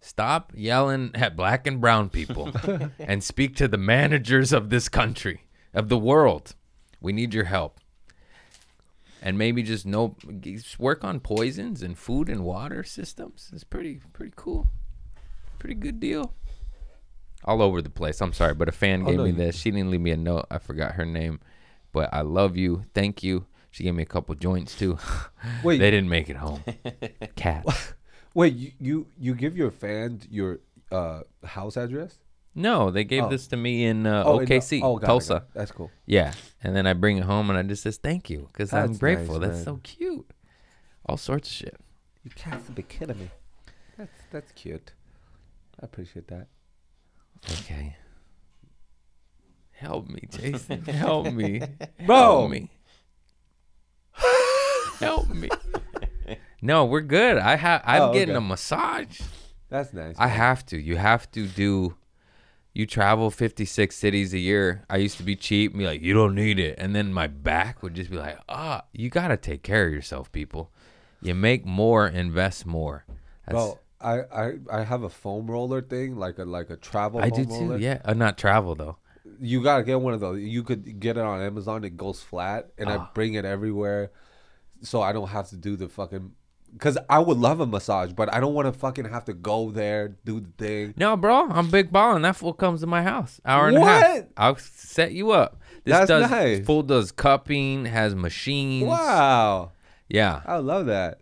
Stop 0.00 0.52
yelling 0.54 1.10
at 1.14 1.36
black 1.36 1.66
and 1.66 1.80
brown 1.80 2.10
people 2.10 2.52
and 2.98 3.22
speak 3.22 3.56
to 3.56 3.68
the 3.68 3.78
managers 3.78 4.52
of 4.52 4.70
this 4.70 4.88
country, 4.88 5.42
of 5.72 5.88
the 5.88 5.98
world. 5.98 6.54
We 7.00 7.12
need 7.12 7.34
your 7.34 7.44
help. 7.44 7.80
And 9.26 9.38
maybe 9.38 9.62
just 9.62 9.86
know 9.86 10.16
just 10.40 10.78
work 10.78 11.02
on 11.02 11.18
poisons 11.18 11.82
and 11.82 11.96
food 11.96 12.28
and 12.28 12.44
water 12.44 12.84
systems. 12.84 13.50
It's 13.54 13.64
pretty 13.64 14.00
pretty 14.12 14.34
cool. 14.36 14.68
Pretty 15.58 15.76
good 15.76 15.98
deal. 15.98 16.34
All 17.46 17.62
over 17.62 17.80
the 17.80 17.88
place. 17.88 18.20
I'm 18.20 18.34
sorry, 18.34 18.52
but 18.54 18.68
a 18.68 18.72
fan 18.72 19.02
Oh, 19.02 19.06
gave 19.06 19.16
no, 19.16 19.24
me 19.24 19.30
this. 19.32 19.56
She 19.56 19.70
didn't 19.70 19.90
leave 19.90 20.02
me 20.02 20.10
a 20.10 20.16
note. 20.18 20.46
I 20.50 20.58
forgot 20.58 20.92
her 20.92 21.06
name. 21.06 21.40
But 21.90 22.10
I 22.12 22.20
love 22.20 22.56
you. 22.56 22.84
Thank 22.92 23.22
you. 23.22 23.46
She 23.70 23.82
gave 23.84 23.94
me 23.94 24.02
a 24.02 24.06
couple 24.06 24.34
joints 24.34 24.76
too. 24.76 24.98
Wait. 25.64 25.78
they 25.78 25.90
didn't 25.90 26.10
make 26.10 26.28
it 26.28 26.36
home. 26.36 26.62
Cat. 27.36 27.64
Wait, 28.34 28.52
you, 28.54 28.72
you 28.78 29.06
you 29.18 29.34
give 29.34 29.56
your 29.56 29.70
fans 29.70 30.26
your 30.30 30.60
uh 30.92 31.20
house 31.44 31.78
address? 31.78 32.18
No, 32.54 32.90
they 32.90 33.02
gave 33.04 33.24
Oh. 33.24 33.28
this 33.28 33.46
to 33.48 33.56
me 33.56 33.84
in 33.84 34.06
uh, 34.06 34.22
Oh, 34.24 34.38
in 34.38 34.46
the- 34.46 34.54
OKC, 34.54 34.80
oh, 34.82 34.96
got 34.96 35.02
it, 35.02 35.06
Tulsa. 35.06 35.32
got 35.34 35.42
it. 35.42 35.48
That's 35.54 35.72
cool. 35.72 35.90
Yeah, 36.06 36.32
and 36.62 36.74
then 36.76 36.86
I 36.86 36.92
bring 36.92 37.16
it 37.18 37.24
home 37.24 37.50
and 37.50 37.58
I 37.58 37.62
just 37.62 37.82
says 37.82 37.96
thank 37.96 38.30
you 38.30 38.48
because 38.52 38.72
I'm 38.72 38.88
That's 38.88 38.98
grateful. 38.98 39.38
nice, 39.40 39.48
That's 39.48 39.56
man. 39.56 39.64
so 39.64 39.80
cute. 39.82 40.30
All 41.06 41.16
sorts 41.16 41.48
of 41.50 41.54
shit. 41.54 41.76
You 42.22 42.30
can't 42.30 42.74
be 42.74 42.82
kidding 42.82 43.18
me. 43.18 43.30
That's 43.98 44.12
that's 44.30 44.52
cute. 44.52 44.92
I 45.80 45.84
appreciate 45.86 46.28
that. 46.28 46.46
Okay. 47.50 47.96
Help 49.72 50.08
me, 50.08 50.20
Jason. 50.30 50.82
Help 50.84 51.32
me. 51.32 51.60
Bro. 52.06 52.16
Help 52.16 52.50
me. 52.50 52.70
Help 55.00 55.28
me. 55.28 55.48
No, 56.62 56.84
we're 56.86 57.00
good. 57.02 57.36
I 57.36 57.56
have 57.56 57.82
I'm 57.84 58.02
Oh, 58.02 58.12
getting 58.12 58.34
okay. 58.36 58.44
a 58.44 58.48
massage. 58.48 59.20
That's 59.68 59.92
nice. 59.92 60.14
I 60.18 60.26
man. 60.28 60.36
have 60.36 60.64
to. 60.66 60.78
You 60.80 60.96
have 60.96 61.30
to 61.32 61.46
do 61.46 61.96
you 62.74 62.86
travel 62.86 63.30
56 63.30 63.94
cities 63.96 64.34
a 64.34 64.38
year. 64.38 64.84
I 64.90 64.96
used 64.96 65.16
to 65.18 65.22
be 65.22 65.36
cheap 65.36 65.70
and 65.72 65.78
be 65.78 65.86
like, 65.86 66.02
you 66.02 66.12
don't 66.12 66.34
need 66.34 66.58
it. 66.58 66.74
And 66.76 66.94
then 66.94 67.12
my 67.12 67.28
back 67.28 67.82
would 67.82 67.94
just 67.94 68.10
be 68.10 68.16
like, 68.16 68.36
ah, 68.48 68.82
you 68.92 69.08
got 69.10 69.28
to 69.28 69.36
take 69.36 69.62
care 69.62 69.86
of 69.86 69.92
yourself, 69.92 70.30
people. 70.32 70.72
You 71.22 71.34
make 71.34 71.64
more, 71.64 72.06
invest 72.06 72.66
more. 72.66 73.04
That's, 73.46 73.54
Bro, 73.54 73.78
I, 74.00 74.20
I 74.20 74.52
I 74.70 74.82
have 74.82 75.02
a 75.04 75.08
foam 75.08 75.50
roller 75.50 75.80
thing, 75.80 76.16
like 76.16 76.38
a 76.38 76.44
like 76.44 76.68
a 76.68 76.76
travel. 76.76 77.20
I 77.22 77.30
do 77.30 77.44
too. 77.44 77.50
roller. 77.50 77.78
Yeah. 77.78 78.02
Uh, 78.04 78.12
not 78.12 78.36
travel, 78.36 78.74
though. 78.74 78.98
You 79.40 79.62
gotta 79.62 79.84
get 79.84 80.00
one 80.00 80.12
of 80.12 80.20
those. 80.20 80.40
You 80.42 80.62
could 80.62 81.00
get 81.00 81.16
it 81.16 81.22
on 81.22 81.40
Amazon. 81.40 81.84
It 81.84 81.96
goes 81.96 82.20
flat, 82.22 82.70
and 82.76 82.90
I 82.90 82.96
Ah. 82.96 83.10
bring 83.14 83.34
it 83.34 83.44
everywhere, 83.46 84.10
so 84.82 85.00
I 85.00 85.12
don't 85.12 85.28
have 85.28 85.48
to 85.50 85.56
do 85.56 85.76
the 85.76 85.88
fucking. 85.88 86.32
Cause 86.78 86.98
I 87.08 87.20
would 87.20 87.38
love 87.38 87.60
a 87.60 87.66
massage, 87.66 88.12
but 88.12 88.32
I 88.34 88.40
don't 88.40 88.52
want 88.54 88.66
to 88.66 88.78
fucking 88.78 89.04
have 89.04 89.24
to 89.26 89.32
go 89.32 89.70
there, 89.70 90.16
do 90.24 90.40
the 90.40 90.48
thing. 90.58 90.94
No, 90.96 91.16
bro, 91.16 91.48
I'm 91.48 91.70
big 91.70 91.92
ball, 91.92 92.16
and 92.16 92.24
that 92.24 92.34
fool 92.36 92.52
comes 92.52 92.80
to 92.80 92.86
my 92.88 93.02
house. 93.02 93.40
Hour 93.44 93.68
and 93.68 93.76
a 93.76 93.80
half. 93.84 94.02
What? 94.16 94.28
I'll 94.36 94.56
set 94.56 95.12
you 95.12 95.30
up. 95.30 95.60
This 95.84 95.92
That's 95.94 96.08
does 96.08 96.30
nice. 96.30 96.66
fool 96.66 96.82
does 96.82 97.12
cupping, 97.12 97.84
has 97.84 98.14
machines. 98.14 98.88
Wow, 98.88 99.70
Yeah. 100.08 100.40
I 100.46 100.56
love 100.56 100.86
that. 100.86 101.20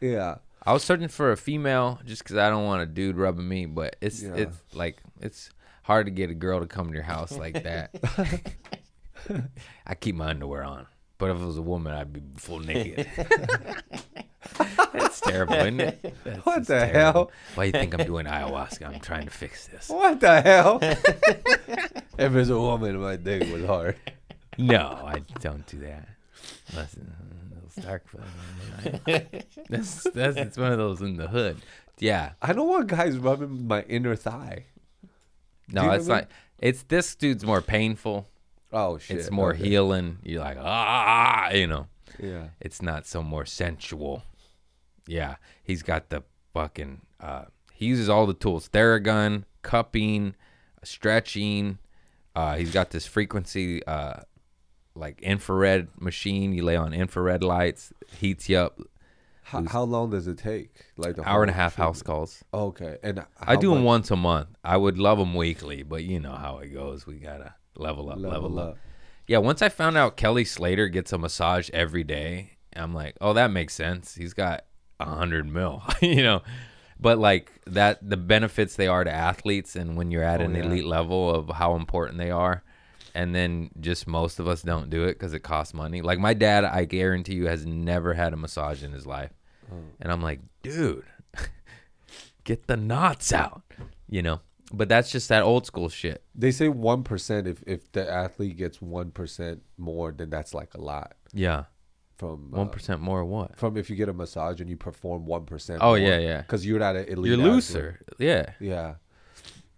Yeah, 0.00 0.36
I 0.64 0.72
was 0.74 0.82
searching 0.84 1.08
for 1.08 1.32
a 1.32 1.36
female 1.36 2.00
just 2.04 2.22
because 2.22 2.36
I 2.36 2.50
don't 2.50 2.64
want 2.66 2.82
a 2.82 2.86
dude 2.86 3.16
rubbing 3.16 3.48
me, 3.48 3.64
but 3.66 3.96
it's 4.02 4.22
Yeah. 4.22 4.34
it's 4.34 4.56
like 4.74 4.98
it's 5.20 5.50
hard 5.84 6.06
to 6.06 6.10
get 6.12 6.28
a 6.30 6.34
girl 6.34 6.60
to 6.60 6.66
come 6.66 6.88
to 6.88 6.94
your 6.94 7.02
house 7.02 7.32
like 7.36 7.62
that. 7.62 7.94
I 9.86 9.94
keep 9.94 10.14
my 10.16 10.28
underwear 10.28 10.64
on, 10.64 10.86
but 11.20 11.30
if 11.30 11.36
it 11.40 11.44
was 11.44 11.56
a 11.58 11.62
woman, 11.62 11.92
I'd 11.92 12.12
be 12.12 12.22
full 12.36 12.58
naked. 12.60 13.06
That's 14.92 15.20
terrible, 15.20 15.54
isn't 15.54 15.80
it? 15.80 16.14
That's 16.24 16.44
What 16.44 16.66
the 16.66 16.78
terrible. 16.80 16.92
hell? 17.12 17.30
Why 17.54 17.70
do 17.70 17.78
you 17.78 17.82
think 17.82 17.94
I'm 17.98 18.06
doing 18.06 18.26
ayahuasca? 18.26 18.86
I'm 18.92 19.00
trying 19.00 19.26
to 19.26 19.30
fix 19.30 19.68
this. 19.68 19.88
what 19.88 20.18
the 20.20 20.40
hell? 20.40 20.78
if 20.82 22.34
it's 22.34 22.50
a 22.50 22.58
woman, 22.58 23.00
my 23.00 23.16
dick 23.16 23.52
was 23.52 23.64
hard. 23.64 23.96
No, 24.58 25.00
I 25.04 25.22
don't 25.40 25.64
do 25.66 25.78
that. 25.80 26.08
Listen, 26.74 27.12
those 27.74 27.84
dark 27.84 28.04
That's 29.68 30.04
that's 30.10 30.36
it's 30.36 30.56
one 30.58 30.72
of 30.72 30.78
those 30.78 31.00
in 31.00 31.16
the 31.16 31.28
hood. 31.28 31.58
Yeah, 31.98 32.32
I 32.42 32.52
don't 32.52 32.68
want 32.68 32.86
guys 32.88 33.16
rubbing 33.18 33.66
my 33.68 33.82
inner 33.82 34.16
thigh. 34.16 34.64
no, 35.68 35.90
it's 35.92 36.06
what 36.08 36.14
I 36.14 36.16
mean? 36.20 36.24
not. 36.24 36.28
It's 36.58 36.82
this 36.84 37.14
dude's 37.14 37.44
more 37.44 37.62
painful. 37.62 38.28
Oh 38.72 38.98
shit! 38.98 39.18
It's 39.18 39.30
more 39.30 39.52
okay. 39.52 39.68
healing. 39.68 40.18
You're 40.22 40.40
like 40.40 40.58
ah, 40.60 41.50
you 41.50 41.66
know. 41.66 41.86
Yeah. 42.18 42.48
It's 42.60 42.82
not 42.82 43.06
so 43.06 43.22
more 43.22 43.46
sensual. 43.46 44.24
Yeah, 45.06 45.36
he's 45.62 45.82
got 45.82 46.10
the 46.10 46.22
fucking. 46.52 47.00
Uh, 47.18 47.46
he 47.72 47.86
uses 47.86 48.08
all 48.08 48.26
the 48.26 48.34
tools: 48.34 48.68
Theragun, 48.68 49.44
cupping, 49.62 50.34
stretching. 50.84 51.78
Uh, 52.36 52.56
he's 52.56 52.70
got 52.70 52.90
this 52.90 53.06
frequency, 53.06 53.84
uh, 53.86 54.20
like 54.94 55.20
infrared 55.20 55.88
machine. 55.98 56.52
You 56.52 56.62
lay 56.64 56.76
on 56.76 56.92
infrared 56.92 57.42
lights, 57.42 57.92
heats 58.18 58.48
you 58.48 58.58
up. 58.58 58.78
How, 59.42 59.64
how 59.64 59.82
long 59.82 60.10
does 60.10 60.28
it 60.28 60.38
take? 60.38 60.70
Like 60.96 61.16
the 61.16 61.28
Hour 61.28 61.42
and 61.42 61.50
a 61.50 61.54
half 61.54 61.74
treatment? 61.74 61.88
house 61.88 62.02
calls. 62.02 62.44
Okay, 62.54 62.98
and 63.02 63.24
I 63.40 63.56
do 63.56 63.74
them 63.74 63.82
once 63.82 64.12
a 64.12 64.16
month. 64.16 64.48
I 64.62 64.76
would 64.76 64.96
love 64.96 65.18
them 65.18 65.34
weekly, 65.34 65.82
but 65.82 66.04
you 66.04 66.20
know 66.20 66.34
how 66.34 66.58
it 66.58 66.68
goes. 66.68 67.04
We 67.04 67.14
gotta 67.14 67.54
level 67.76 68.10
up, 68.10 68.18
level, 68.18 68.30
Level 68.50 68.58
up. 68.58 68.68
up. 68.70 68.78
Yeah, 69.26 69.38
once 69.38 69.62
I 69.62 69.68
found 69.68 69.96
out 69.96 70.16
Kelly 70.16 70.44
Slater 70.44 70.88
gets 70.88 71.12
a 71.12 71.18
massage 71.18 71.70
every 71.70 72.02
day, 72.04 72.52
I'm 72.74 72.92
like, 72.94 73.16
oh, 73.20 73.32
that 73.34 73.50
makes 73.50 73.74
sense. 73.74 74.14
He's 74.14 74.34
got 74.34 74.64
a 74.98 75.04
hundred 75.06 75.46
mil, 75.48 75.82
you 76.02 76.22
know. 76.22 76.42
But 76.98 77.18
like 77.18 77.50
that, 77.66 77.98
the 78.06 78.16
benefits 78.16 78.76
they 78.76 78.86
are 78.88 79.04
to 79.04 79.10
athletes, 79.12 79.76
and 79.76 79.96
when 79.96 80.10
you're 80.10 80.22
at 80.24 80.40
Oh, 80.40 80.44
an 80.44 80.54
yeah. 80.54 80.62
elite 80.64 80.84
level 80.84 81.30
of 81.34 81.48
how 81.48 81.76
important 81.76 82.18
they 82.18 82.30
are, 82.30 82.62
and 83.14 83.34
then 83.34 83.70
just 83.80 84.06
most 84.06 84.38
of 84.40 84.46
us 84.48 84.62
don't 84.62 84.90
do 84.90 85.04
it 85.04 85.14
because 85.14 85.32
it 85.32 85.40
costs 85.40 85.72
money. 85.74 86.02
Like 86.02 86.18
my 86.18 86.34
dad, 86.34 86.64
I 86.64 86.84
guarantee 86.84 87.34
you, 87.34 87.46
has 87.46 87.64
never 87.64 88.14
had 88.14 88.32
a 88.32 88.36
massage 88.36 88.82
in 88.82 88.92
his 88.92 89.06
life, 89.06 89.30
Oh. 89.72 89.76
and 90.00 90.10
I'm 90.12 90.20
like, 90.22 90.40
dude, 90.62 91.04
get 92.44 92.66
the 92.66 92.76
knots 92.76 93.32
out, 93.32 93.62
you 94.08 94.22
know. 94.22 94.40
But 94.72 94.88
that's 94.88 95.10
just 95.10 95.28
that 95.30 95.42
old 95.42 95.66
school 95.66 95.88
shit. 95.88 96.22
They 96.34 96.52
say 96.52 96.68
one 96.68 97.02
percent. 97.02 97.46
If 97.46 97.62
if 97.66 97.90
the 97.92 98.10
athlete 98.10 98.56
gets 98.56 98.80
one 98.80 99.10
percent 99.10 99.62
more, 99.76 100.12
then 100.12 100.30
that's 100.30 100.54
like 100.54 100.74
a 100.74 100.80
lot. 100.80 101.14
Yeah, 101.32 101.64
From 102.16 102.50
one 102.50 102.70
uh, 102.88 102.96
more 102.98 103.24
what? 103.24 103.56
from 103.56 103.76
if 103.76 103.90
you 103.90 103.96
get 103.96 104.08
a 104.08 104.12
massage 104.12 104.60
and 104.60 104.70
you 104.70 104.76
perform 104.76 105.26
one 105.26 105.44
percent. 105.44 105.80
Oh, 105.82 105.94
yeah, 105.94 106.18
yeah. 106.18 106.42
Because 106.42 106.64
you're 106.64 106.78
not 106.78 106.96
an 106.96 107.06
elite. 107.06 107.26
You're 107.30 107.38
athlete. 107.38 107.52
looser. 107.52 108.00
Yeah. 108.18 108.50
Yeah. 108.60 108.94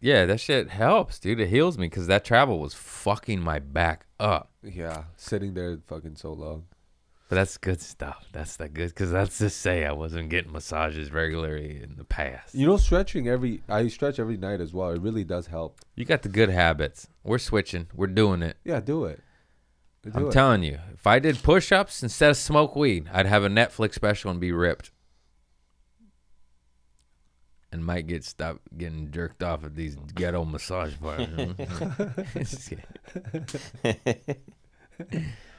Yeah, 0.00 0.26
that 0.26 0.40
shit 0.40 0.68
helps, 0.68 1.20
dude. 1.20 1.38
It 1.38 1.48
heals 1.48 1.78
me 1.78 1.86
because 1.86 2.08
that 2.08 2.24
travel 2.24 2.58
was 2.58 2.74
fucking 2.74 3.40
my 3.40 3.60
back 3.60 4.06
up. 4.18 4.50
Yeah. 4.62 5.04
Sitting 5.16 5.54
there 5.54 5.78
fucking 5.86 6.16
so 6.16 6.32
long. 6.32 6.64
But 7.32 7.36
that's 7.36 7.56
good 7.56 7.80
stuff. 7.80 8.28
That's 8.32 8.56
the 8.56 8.68
good 8.68 8.88
because 8.88 9.10
that's 9.10 9.38
to 9.38 9.48
say 9.48 9.86
I 9.86 9.92
wasn't 9.92 10.28
getting 10.28 10.52
massages 10.52 11.10
regularly 11.10 11.82
in 11.82 11.96
the 11.96 12.04
past. 12.04 12.54
You 12.54 12.66
know, 12.66 12.76
stretching 12.76 13.26
every. 13.26 13.62
I 13.70 13.88
stretch 13.88 14.18
every 14.18 14.36
night 14.36 14.60
as 14.60 14.74
well. 14.74 14.90
It 14.90 15.00
really 15.00 15.24
does 15.24 15.46
help. 15.46 15.80
You 15.96 16.04
got 16.04 16.20
the 16.20 16.28
good 16.28 16.50
habits. 16.50 17.08
We're 17.24 17.38
switching. 17.38 17.86
We're 17.94 18.08
doing 18.08 18.42
it. 18.42 18.58
Yeah, 18.64 18.80
do 18.80 19.06
it. 19.06 19.22
Do 20.02 20.10
I'm 20.14 20.26
it. 20.26 20.32
telling 20.32 20.62
you, 20.62 20.78
if 20.92 21.06
I 21.06 21.20
did 21.20 21.42
push-ups 21.42 22.02
instead 22.02 22.28
of 22.28 22.36
smoke 22.36 22.76
weed, 22.76 23.08
I'd 23.10 23.24
have 23.24 23.44
a 23.44 23.48
Netflix 23.48 23.94
special 23.94 24.30
and 24.30 24.38
be 24.38 24.52
ripped. 24.52 24.90
And 27.72 27.82
might 27.82 28.06
get 28.06 28.24
stopped 28.24 28.76
getting 28.76 29.10
jerked 29.10 29.42
off 29.42 29.64
at 29.64 29.74
these 29.74 29.96
ghetto 30.14 30.44
massage 30.44 30.92
parlors. 31.00 31.54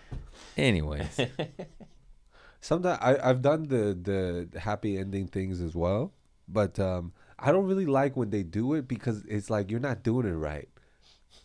Anyways, 0.58 1.20
Sometimes 2.62 3.00
I 3.02 3.18
I've 3.22 3.42
done 3.42 3.68
the 3.68 4.48
the 4.52 4.60
happy 4.60 4.98
ending 4.98 5.28
things 5.28 5.60
as 5.62 5.76
well, 5.76 6.14
but 6.48 6.80
um 6.80 7.12
I 7.38 7.52
don't 7.52 7.66
really 7.66 7.86
like 7.86 8.16
when 8.16 8.30
they 8.30 8.44
do 8.44 8.74
it 8.76 8.88
because 8.88 9.24
it's 9.28 9.50
like 9.50 9.70
you're 9.70 9.80
not 9.82 10.02
doing 10.04 10.26
it 10.26 10.32
right. 10.32 10.70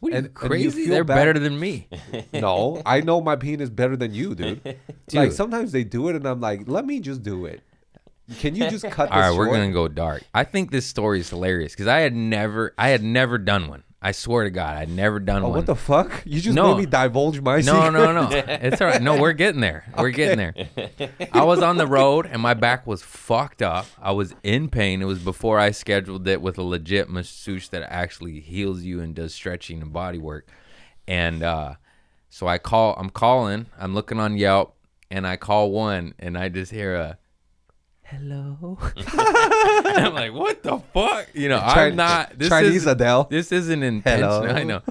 what 0.01 0.13
are 0.13 0.17
And- 0.17 0.27
you 0.27 0.33
and 0.43 0.63
you 0.63 0.71
crazy? 0.71 0.87
They're 0.89 1.03
bad- 1.05 1.17
better 1.17 1.39
than 1.39 1.59
me. 1.59 1.89
No, 2.33 2.83
I 2.87 3.01
know 3.01 3.21
my 3.21 3.35
penis 3.37 3.69
better 3.71 3.97
than 3.97 4.15
you, 4.15 4.35
dude. 4.41 4.77
Like 5.13 5.33
sometimes 5.33 5.73
they 5.73 5.83
do 5.85 6.09
it, 6.09 6.15
and 6.17 6.27
I'm 6.27 6.41
like, 6.41 6.69
let 6.69 6.85
me 6.87 7.01
just 7.01 7.23
do 7.25 7.47
it. 7.47 7.63
Can 8.39 8.55
you 8.55 8.69
just 8.71 8.85
cut 8.91 9.07
this 9.09 9.15
All 9.17 9.21
right, 9.31 9.37
we're 9.37 9.47
gonna 9.51 9.73
go 9.73 9.89
dark. 9.89 10.23
I 10.35 10.45
think 10.45 10.71
this 10.71 10.87
story 10.87 11.19
is 11.21 11.31
hilarious 11.31 11.73
because 11.73 11.87
I 11.89 12.01
had 12.01 12.15
never, 12.15 12.75
I 12.79 12.91
had 12.91 13.03
never 13.03 13.39
done 13.39 13.67
one. 13.69 13.83
I 14.01 14.13
swear 14.13 14.45
to 14.45 14.51
God, 14.51 14.77
I'd 14.77 14.89
never 14.91 15.19
done 15.19 15.43
Oh, 15.43 15.49
one. 15.49 15.57
what 15.57 15.67
the 15.67 15.75
fuck? 15.75 16.23
You 16.25 16.41
just 16.41 16.55
No. 16.55 16.75
made 16.75 16.83
me 16.83 16.87
divulge 16.87 17.41
my 17.41 17.57
No, 17.57 17.61
secret. 17.83 17.91
no, 17.93 18.13
no. 18.13 18.29
It's 18.33 18.81
all 18.81 18.87
right. 18.87 19.03
No, 19.03 19.21
we're 19.21 19.33
getting 19.33 19.61
there. 19.61 19.85
We're 19.99 20.11
getting 20.11 20.39
there. 20.39 20.55
I 21.33 21.43
was 21.43 21.61
on 21.63 21.79
the 21.79 21.87
road 21.87 22.25
and 22.27 22.41
my 22.41 22.55
back 22.55 22.87
was 22.87 23.03
fucked 23.03 23.61
up. 23.61 23.87
I 24.01 24.13
was 24.13 24.37
in 24.45 24.69
pain. 24.69 25.03
It 25.03 25.07
was 25.07 25.19
before 25.19 25.59
I 25.59 25.73
scheduled 25.73 26.29
it 26.29 26.41
with 26.41 26.59
a 26.59 26.63
legit 26.63 27.11
masseuse 27.11 27.69
that 27.71 27.83
actually 27.93 28.39
heals 28.39 28.83
you 28.83 29.01
and 29.01 29.17
does 29.17 29.35
stretching 29.35 29.83
and 29.83 29.93
body 29.93 30.19
work. 30.19 30.49
And 31.09 31.43
uh, 31.43 31.75
so 32.31 32.47
I 32.47 32.59
call. 32.59 32.95
I'm 32.99 33.11
calling. 33.11 33.67
I'm 33.81 33.95
looking 33.95 34.21
on 34.21 34.37
Yelp, 34.37 34.77
and 35.11 35.27
I 35.27 35.37
call 35.37 35.73
one, 35.73 36.15
and 36.21 36.39
I 36.39 36.49
just 36.51 36.71
hear 36.71 36.95
a 36.95 37.19
hello. 38.11 38.79
I'm 38.97 40.15
like, 40.15 40.33
what 40.33 40.63
the 40.63 40.79
fuck? 40.93 41.29
You 41.35 41.49
know, 41.49 41.59
Chi- 41.59 41.87
I'm 41.87 41.97
not 41.97 42.39
this 42.39 42.49
Chinese 42.49 42.77
is- 42.83 42.87
Adele. 42.87 43.25
This 43.31 43.53
isn't 43.53 43.83
intentional. 43.83 44.43
Hello. 44.43 44.55
I 44.55 44.65
know. 44.65 44.83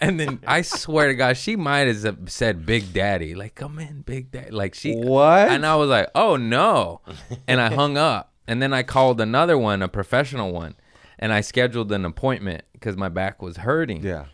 And 0.00 0.18
then 0.18 0.40
I 0.46 0.62
swear 0.62 1.08
to 1.08 1.14
God, 1.14 1.36
she 1.36 1.56
might 1.56 1.86
have 1.86 2.18
said 2.26 2.66
Big 2.66 2.92
Daddy. 2.92 3.34
Like, 3.34 3.54
come 3.54 3.78
in, 3.78 4.02
Big 4.02 4.30
Daddy. 4.30 4.50
Like 4.50 4.74
she 4.74 4.94
What? 4.94 5.48
And 5.48 5.64
I 5.64 5.76
was 5.76 5.88
like, 5.88 6.08
oh 6.14 6.36
no. 6.36 7.00
And 7.46 7.60
I 7.60 7.72
hung 7.72 7.96
up. 7.96 8.32
And 8.48 8.60
then 8.60 8.72
I 8.74 8.82
called 8.82 9.20
another 9.20 9.56
one, 9.56 9.82
a 9.82 9.88
professional 9.88 10.52
one, 10.52 10.74
and 11.18 11.32
I 11.32 11.40
scheduled 11.42 11.92
an 11.92 12.04
appointment 12.04 12.64
because 12.72 12.96
my 12.96 13.08
back 13.08 13.40
was 13.40 13.58
hurting. 13.58 14.02
Yeah. 14.02 14.24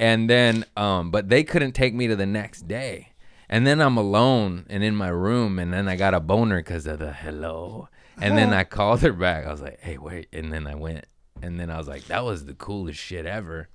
And 0.00 0.28
then 0.28 0.64
um, 0.76 1.10
but 1.10 1.28
they 1.28 1.44
couldn't 1.44 1.72
take 1.72 1.94
me 1.94 2.08
to 2.08 2.16
the 2.16 2.26
next 2.26 2.66
day. 2.68 3.12
And 3.48 3.66
then 3.66 3.80
I'm 3.80 3.96
alone 3.96 4.66
and 4.68 4.82
in 4.82 4.96
my 4.96 5.08
room, 5.08 5.58
and 5.58 5.72
then 5.72 5.88
I 5.88 5.96
got 5.96 6.14
a 6.14 6.20
boner 6.20 6.58
because 6.58 6.86
of 6.86 6.98
the 6.98 7.12
hello. 7.12 7.88
And 8.20 8.36
then 8.36 8.52
I 8.60 8.64
called 8.64 9.02
her 9.02 9.12
back. 9.12 9.46
I 9.46 9.50
was 9.52 9.60
like, 9.60 9.80
"Hey, 9.80 9.98
wait!" 9.98 10.28
And 10.32 10.52
then 10.52 10.66
I 10.66 10.74
went, 10.74 11.06
And 11.42 11.60
then 11.60 11.70
I 11.70 11.78
was 11.78 11.86
like, 11.88 12.04
that 12.06 12.24
was 12.24 12.46
the 12.46 12.54
coolest 12.54 12.98
shit 12.98 13.26
ever. 13.26 13.68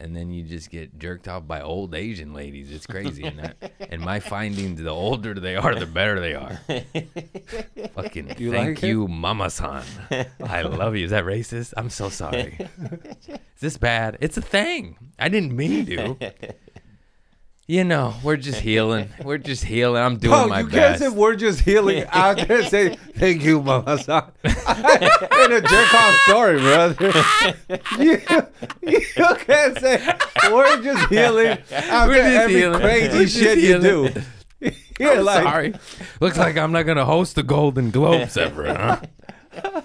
And 0.00 0.16
then 0.16 0.32
you 0.32 0.42
just 0.42 0.68
get 0.68 0.98
jerked 0.98 1.28
off 1.28 1.46
by 1.46 1.60
old 1.60 1.94
Asian 1.94 2.34
ladies. 2.34 2.72
It's 2.72 2.88
crazy. 2.88 3.22
And, 3.22 3.38
that, 3.38 3.72
and 3.78 4.00
my 4.00 4.18
findings, 4.18 4.82
the 4.82 4.90
older 4.90 5.32
they 5.34 5.54
are, 5.54 5.76
the 5.76 5.86
better 5.86 6.18
they 6.18 6.34
are. 6.34 6.60
Fucking 7.94 8.34
You 8.36 8.50
thank 8.50 8.78
like 8.78 8.82
you, 8.82 9.06
Mama 9.06 9.48
San. 9.48 9.84
I 10.42 10.62
love 10.62 10.96
you. 10.96 11.04
Is 11.04 11.12
that 11.12 11.24
racist? 11.24 11.74
I'm 11.76 11.88
so 11.88 12.08
sorry. 12.08 12.58
Is 13.28 13.60
this 13.60 13.76
bad? 13.76 14.18
It's 14.20 14.36
a 14.36 14.42
thing. 14.42 14.96
I 15.20 15.28
didn't 15.28 15.54
mean 15.54 15.86
to. 15.86 16.16
You 17.68 17.84
know, 17.84 18.14
we're 18.24 18.36
just 18.36 18.60
healing. 18.60 19.08
We're 19.24 19.38
just 19.38 19.64
healing. 19.64 20.02
I'm 20.02 20.16
doing 20.16 20.48
my 20.48 20.60
you 20.60 20.66
can't 20.66 20.98
say 20.98 21.08
we're 21.08 21.36
just 21.36 21.60
healing. 21.60 22.04
I 22.12 22.34
can't 22.34 22.66
say 22.68 22.96
thank 23.14 23.42
you, 23.44 23.62
Mama 23.62 23.98
San. 23.98 24.24
In 24.44 24.50
a 24.52 25.60
jerk 25.60 25.94
off 25.94 26.14
story, 26.26 26.58
brother. 26.58 27.12
you, 28.00 28.20
you 28.82 29.00
can't 29.46 29.78
say 29.78 30.12
we're 30.50 30.82
just 30.82 31.08
healing 31.08 31.58
after 31.70 32.08
We're 32.10 32.16
just 32.16 32.36
every 32.36 32.54
healing. 32.56 32.80
crazy 32.80 33.18
We're 33.18 33.26
shit 33.28 33.58
you 33.58 33.80
do. 33.80 34.12
You're 34.98 35.18
I'm 35.18 35.24
like, 35.24 35.42
sorry. 35.44 35.74
Looks 36.20 36.38
like 36.38 36.56
I'm 36.58 36.72
not 36.72 36.82
gonna 36.82 37.04
host 37.04 37.36
the 37.36 37.42
Golden 37.44 37.90
Globes 37.90 38.36
ever, 38.36 38.74
huh? 38.74 39.82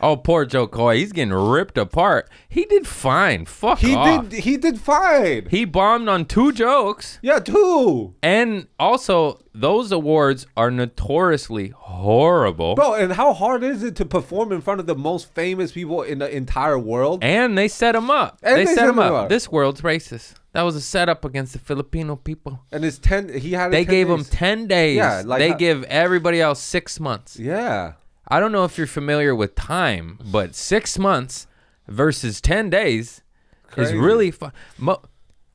Oh, 0.00 0.16
poor 0.16 0.44
Jo 0.46 0.66
Koy. 0.66 0.96
He's 0.98 1.12
getting 1.12 1.32
ripped 1.34 1.76
apart. 1.76 2.28
He 2.48 2.64
did 2.66 2.86
fine. 2.86 3.44
Fuck 3.46 3.78
He 3.80 3.94
off. 3.94 4.28
did. 4.28 4.40
He 4.44 4.56
did 4.56 4.80
fine. 4.80 5.46
He 5.50 5.64
bombed 5.64 6.08
on 6.08 6.24
two 6.24 6.52
jokes, 6.52 7.18
Yeah, 7.22 7.40
two. 7.40 8.14
and 8.22 8.68
also 8.78 9.40
those 9.54 9.90
awards 9.90 10.46
are 10.56 10.70
notoriously 10.70 11.72
horrible. 11.76 12.74
bro. 12.76 12.94
And 12.94 13.12
how 13.14 13.32
hard 13.32 13.64
is 13.64 13.82
it 13.82 13.96
to 13.96 14.04
perform 14.04 14.52
in 14.52 14.60
front 14.60 14.78
of 14.80 14.86
the 14.86 14.94
most 14.94 15.34
famous 15.34 15.72
people 15.72 16.02
in 16.02 16.18
the 16.20 16.30
entire 16.34 16.78
world? 16.78 17.24
And 17.24 17.58
they 17.58 17.66
set 17.68 17.94
him 17.96 18.10
up. 18.10 18.38
And 18.42 18.56
they, 18.58 18.66
set 18.72 18.88
him 18.88 18.98
up. 18.98 19.28
This 19.28 19.50
world's 19.50 19.80
racist. 19.80 20.34
That 20.52 20.62
was 20.62 20.76
a 20.76 20.80
setup 20.80 21.24
against 21.24 21.52
the 21.52 21.58
Filipino 21.58 22.16
people. 22.16 22.60
And 22.72 22.84
it's 22.84 22.98
ten. 22.98 23.28
He 23.32 23.52
had. 23.52 23.68
it 23.68 23.70
They 23.72 23.84
10 23.84 23.90
gave 23.90 24.08
him 24.08 24.16
days. 24.18 24.30
10 24.30 24.66
days. 24.66 24.96
Yeah, 24.96 25.22
like 25.26 25.38
they 25.40 25.50
how- 25.50 25.56
give 25.56 25.84
everybody 25.84 26.40
else 26.40 26.60
six 26.60 26.98
months. 27.00 27.38
Yeah. 27.38 27.92
I 28.28 28.40
don't 28.40 28.52
know 28.52 28.64
if 28.64 28.76
you're 28.78 28.86
familiar 28.86 29.34
with 29.34 29.54
time, 29.54 30.18
but 30.30 30.54
six 30.54 30.98
months 30.98 31.46
versus 31.86 32.40
10 32.40 32.68
days 32.70 33.22
Crazy. 33.68 33.94
is 33.94 33.98
really 34.00 34.30
fun. 34.30 34.52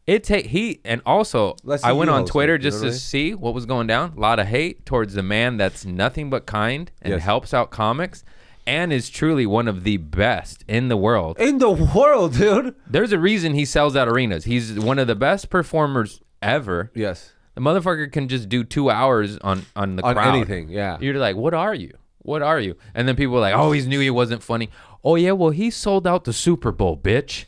It 0.06 0.24
take 0.26 0.48
he 0.48 0.82
and 0.84 1.02
also 1.06 1.56
I 1.82 1.94
went 1.94 2.10
on 2.10 2.26
Twitter 2.26 2.58
just 2.58 2.80
to 2.80 2.84
what 2.86 2.88
I 2.88 2.92
mean? 2.92 3.00
see 3.00 3.34
what 3.34 3.54
was 3.54 3.66
going 3.66 3.88
down. 3.88 4.14
A 4.18 4.20
lot 4.20 4.38
of 4.40 4.48
hate 4.48 4.86
towards 4.86 5.14
the 5.14 5.24
man 5.24 5.56
that's 5.56 5.86
nothing 5.86 6.30
but 6.30 6.46
kind 6.46 6.92
and 7.02 7.14
Yes. 7.14 7.22
helps 7.24 7.54
out 7.54 7.72
comics 7.72 8.26
and 8.68 8.92
is 8.92 9.10
truly 9.10 9.46
one 9.46 9.68
of 9.70 9.84
the 9.86 9.96
best 9.98 10.66
in 10.68 10.90
the 10.90 10.98
world. 10.98 11.38
In 11.40 11.58
the 11.60 11.70
world, 11.72 12.34
dude. 12.38 12.76
There's 12.86 13.14
a 13.14 13.20
reason 13.20 13.54
he 13.54 13.64
sells 13.64 13.96
out 13.96 14.10
arenas. 14.10 14.44
He's 14.44 14.74
one 14.78 15.00
of 15.00 15.08
the 15.08 15.16
best 15.16 15.50
performers 15.50 16.20
ever. 16.42 16.92
Yes. 16.94 17.32
The 17.56 17.62
motherfucker 17.62 18.12
can 18.12 18.28
just 18.28 18.50
do 18.50 18.64
two 18.66 18.90
hours 18.90 19.38
on 19.38 19.66
on 19.74 19.96
the 19.96 20.04
On 20.04 20.16
crowd. 20.16 20.36
anything. 20.36 20.68
Yeah. 20.70 20.98
You're 21.00 21.16
like, 21.20 21.38
what 21.38 21.54
are 21.54 21.74
you? 21.76 21.92
What 22.24 22.42
are 22.42 22.60
you? 22.60 22.76
And 22.96 23.08
then 23.08 23.16
people 23.16 23.36
are 23.38 23.42
like, 23.42 23.54
oh, 23.56 23.72
he 23.74 23.82
knew 23.86 24.00
he 24.00 24.10
wasn't 24.10 24.42
funny. 24.44 24.70
Oh 25.04 25.16
yeah, 25.16 25.32
well 25.34 25.52
he 25.52 25.70
sold 25.70 26.08
out 26.08 26.24
the 26.24 26.34
Super 26.34 26.72
Bowl, 26.72 26.98
bitch. 26.98 27.46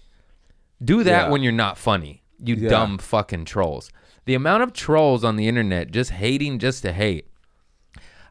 Do 0.83 1.03
that 1.03 1.25
Yeah. 1.25 1.29
when 1.31 1.41
you're 1.41 1.51
not 1.53 1.77
funny. 1.77 2.21
You 2.43 2.55
Yeah. 2.55 2.69
dumb 2.69 2.97
fucking 2.97 3.45
trolls. 3.45 3.89
The 4.25 4.33
amount 4.35 4.63
of 4.63 4.73
trolls 4.73 5.23
on 5.23 5.35
the 5.37 5.47
internet 5.47 5.91
just 5.91 6.11
hating 6.11 6.59
just 6.59 6.81
to 6.83 6.91
hate. 6.91 7.27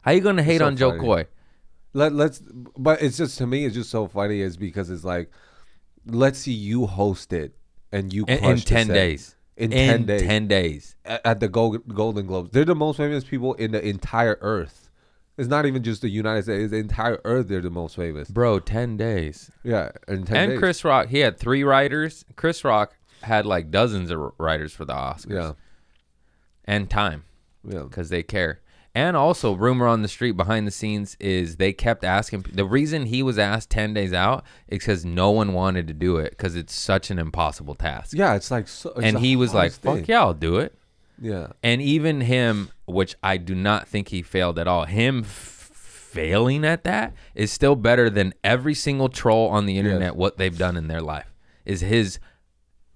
How 0.03 0.11
you 0.11 0.21
gonna 0.21 0.43
hate 0.43 0.59
so 0.59 0.67
on 0.67 0.77
Jo 0.77 0.89
funny. 0.91 1.01
Koy? 1.01 1.25
Let 1.93 2.13
let's. 2.13 2.43
But 2.77 3.01
it's 3.01 3.17
just 3.17 3.37
to 3.39 3.47
me, 3.47 3.65
it's 3.65 3.73
just 3.75 3.89
so 3.89 4.07
funny. 4.07 4.41
Is 4.41 4.57
because 4.57 4.89
it's 4.89 5.03
like, 5.03 5.31
let's 6.05 6.37
see 6.39 6.51
you 6.53 6.85
host 6.85 7.33
it 7.33 7.55
and 7.91 8.13
you 8.13 8.25
In, 8.27 8.37
in 8.43 8.55
the 8.57 8.61
ten 8.61 8.87
set. 8.87 8.93
days. 8.93 9.35
In 9.57 9.71
10 9.71 10.05
days. 10.05 10.21
Ten 10.21 10.47
days. 10.49 10.95
at 11.05 11.21
at 11.25 11.39
the 11.39 11.47
Gol- 11.47 11.77
Golden 11.77 12.27
Globes. 12.27 12.51
They're 12.51 12.65
the 12.65 12.75
most 12.75 12.97
famous 12.97 13.23
people 13.23 13.53
in 13.53 13.71
the 13.71 13.81
entire 13.87 14.37
Earth. 14.41 14.84
It's 15.37 15.49
not 15.49 15.65
even 15.65 15.83
just 15.83 16.01
the 16.01 16.09
United 16.09 16.43
States; 16.43 16.63
it's 16.63 16.71
the 16.71 16.77
entire 16.77 17.19
Earth. 17.25 17.47
They're 17.49 17.61
the 17.61 17.69
most 17.69 17.95
famous. 17.95 18.29
Bro, 18.29 18.59
ten 18.61 18.95
days. 18.97 19.51
Yeah, 19.63 19.91
in 20.07 20.23
ten 20.23 20.37
and 20.37 20.49
days. 20.51 20.59
Chris 20.59 20.85
Rock, 20.85 21.07
he 21.09 21.19
had 21.19 21.37
three 21.37 21.63
writers. 21.63 22.23
Chris 22.35 22.63
Rock 22.63 22.95
had 23.21 23.45
like 23.45 23.69
dozens 23.71 24.11
of 24.11 24.31
writers 24.37 24.73
for 24.73 24.85
the 24.85 24.93
Oscars. 24.93 25.31
Yeah, 25.33 25.51
And 26.65 26.89
time. 26.89 27.23
yeah. 27.67 27.83
because 27.83 28.09
they 28.09 28.23
care. 28.23 28.61
And 28.97 29.17
also, 29.17 29.51
rumor 29.53 29.87
on 29.87 30.03
the 30.03 30.07
street 30.07 30.37
behind 30.37 30.65
the 30.65 30.71
scenes 30.71 31.17
is 31.19 31.57
they 31.57 31.73
kept 31.73 32.05
asking. 32.05 32.45
The 32.53 32.63
reason 32.63 33.07
he 33.07 33.21
was 33.21 33.37
asked 33.37 33.69
ten 33.69 33.93
days 33.93 34.13
out 34.13 34.45
is 34.69 34.79
because 34.79 35.03
no 35.03 35.31
one 35.31 35.51
wanted 35.51 35.85
to 35.87 35.93
do 35.93 36.15
it 36.15 36.29
because 36.29 36.55
it's 36.55 36.73
such 36.73 37.11
an 37.11 37.19
impossible 37.19 37.75
task. 37.75 38.15
Yeah, 38.17 38.35
it's 38.35 38.49
like 38.51 38.69
so. 38.69 38.91
it's 38.91 39.01
and 39.03 39.19
he 39.19 39.35
was 39.35 39.53
like, 39.53 39.73
hardest 39.73 39.81
"Fuck 39.81 40.07
yeah, 40.07 40.21
I'll 40.21 40.33
do 40.33 40.55
it." 40.59 40.77
Yeah, 41.19 41.47
And 41.63 41.81
even 41.81 42.21
him, 42.21 42.69
which 42.85 43.15
I 43.23 43.37
do 43.37 43.55
not 43.55 43.87
think 43.87 44.09
he 44.09 44.21
failed 44.21 44.57
at 44.59 44.67
all, 44.67 44.85
him 44.85 45.19
f- 45.25 45.71
failing 45.73 46.63
at 46.65 46.83
that 46.83 47.13
is 47.33 47.51
still 47.51 47.75
better 47.75 48.09
than 48.09 48.33
every 48.43 48.73
single 48.73 49.09
troll 49.09 49.49
on 49.49 49.65
the 49.65 49.77
internet. 49.77 50.15
What 50.15 50.37
they've 50.37 50.57
done 50.57 50.77
in 50.77 50.87
their 50.87 51.01
life 51.01 51.33
is 51.65 51.81
his, 51.81 52.19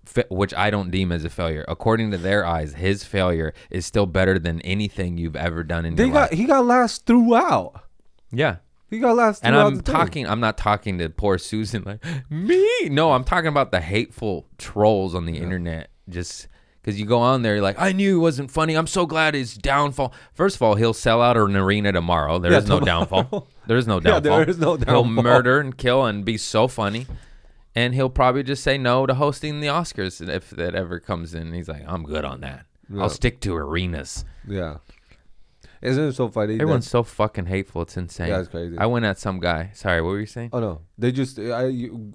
fa- 0.05 0.25
which 0.29 0.53
I 0.53 0.69
don't 0.69 0.89
deem 0.91 1.11
as 1.11 1.23
a 1.25 1.29
failure. 1.29 1.65
According 1.67 2.11
to 2.11 2.17
their 2.17 2.45
eyes, 2.45 2.73
his 2.75 3.03
failure 3.03 3.53
is 3.69 3.85
still 3.85 4.05
better 4.05 4.39
than 4.39 4.61
anything 4.61 5.17
you've 5.17 5.35
ever 5.35 5.63
done 5.63 5.85
in 5.85 5.95
they 5.95 6.03
your 6.05 6.13
got 6.13 6.31
life. 6.31 6.37
he 6.39 6.45
got 6.45 6.65
last 6.65 7.05
throughout. 7.05 7.83
Yeah. 8.31 8.57
He 8.89 8.97
got 8.99 9.15
last 9.17 9.43
And. 9.43 9.55
I'm 9.55 9.81
talking. 9.81 10.27
I'm 10.27 10.39
not 10.39 10.57
talking 10.57 10.97
to 10.97 11.09
poor 11.09 11.37
Susan 11.37 11.83
like 11.85 12.03
me. 12.29 12.65
No, 12.89 13.11
I'm 13.11 13.23
talking 13.23 13.47
about 13.49 13.71
the 13.71 13.81
hateful 13.81 14.47
trolls 14.57 15.13
on 15.13 15.25
the 15.25 15.37
internet. 15.37 15.89
Just 16.09 16.47
because 16.81 16.99
you 16.99 17.05
go 17.05 17.19
on 17.19 17.41
there, 17.41 17.55
you're 17.55 17.63
like, 17.63 17.79
I 17.79 17.91
knew 17.91 18.17
it 18.17 18.21
wasn't 18.21 18.51
funny. 18.51 18.75
I'm 18.75 18.87
so 18.87 19.05
glad 19.05 19.33
his 19.33 19.55
downfall. 19.55 20.13
First 20.33 20.55
of 20.55 20.61
all, 20.61 20.75
he'll 20.75 20.93
sell 20.93 21.21
out 21.21 21.37
an 21.37 21.55
arena 21.55 21.91
tomorrow. 21.91 22.39
There 22.39 22.51
Yeah, 22.51 22.59
is 22.59 22.67
no 22.67 22.79
tomorrow. 22.79 22.99
downfall. 23.05 23.47
There 23.67 23.77
is 23.77 23.87
no 23.87 23.99
downfall. 23.99 24.13
Yeah, 24.31 24.37
there 24.37 24.49
is 24.49 24.57
no 24.59 24.77
downfall. 24.77 25.03
He'll 25.03 25.23
murder 25.23 25.59
and 25.59 25.77
kill 25.77 26.05
and 26.05 26.23
be 26.25 26.37
so 26.37 26.67
funny. 26.67 27.05
And 27.75 27.93
he'll 27.93 28.09
probably 28.09 28.43
just 28.43 28.63
say 28.63 28.77
no 28.77 29.05
to 29.05 29.13
hosting 29.13 29.59
the 29.59 29.67
Oscars 29.67 30.27
if 30.27 30.49
that 30.51 30.73
ever 30.75 30.99
comes 30.99 31.33
in. 31.35 31.53
He's 31.53 31.69
like, 31.69 31.83
I'm 31.87 32.03
good 32.03 32.25
on 32.25 32.41
that. 32.41 32.65
Yeah. 32.91 33.03
I'll 33.03 33.09
stick 33.09 33.39
to 33.41 33.55
arenas. 33.55 34.25
Yeah. 34.47 34.77
Isn't 35.81 36.03
it 36.09 36.13
so 36.13 36.27
funny? 36.27 36.55
that- 36.57 36.61
Everyone's 36.63 36.89
so 36.89 37.03
fucking 37.03 37.45
hateful. 37.45 37.83
It's 37.83 37.95
insane. 37.95 38.29
Yeah, 38.29 38.39
it's 38.39 38.49
crazy. 38.49 38.77
I 38.77 38.85
went 38.87 39.05
at 39.05 39.17
some 39.19 39.39
guy. 39.39 39.69
Sorry, 39.73 40.01
what 40.01 40.09
were 40.09 40.19
you 40.19 40.25
saying? 40.25 40.49
Oh 40.51 40.59
no, 40.59 40.81
they 40.97 41.11
just 41.11 41.39
I 41.39 41.67
you, 41.67 42.13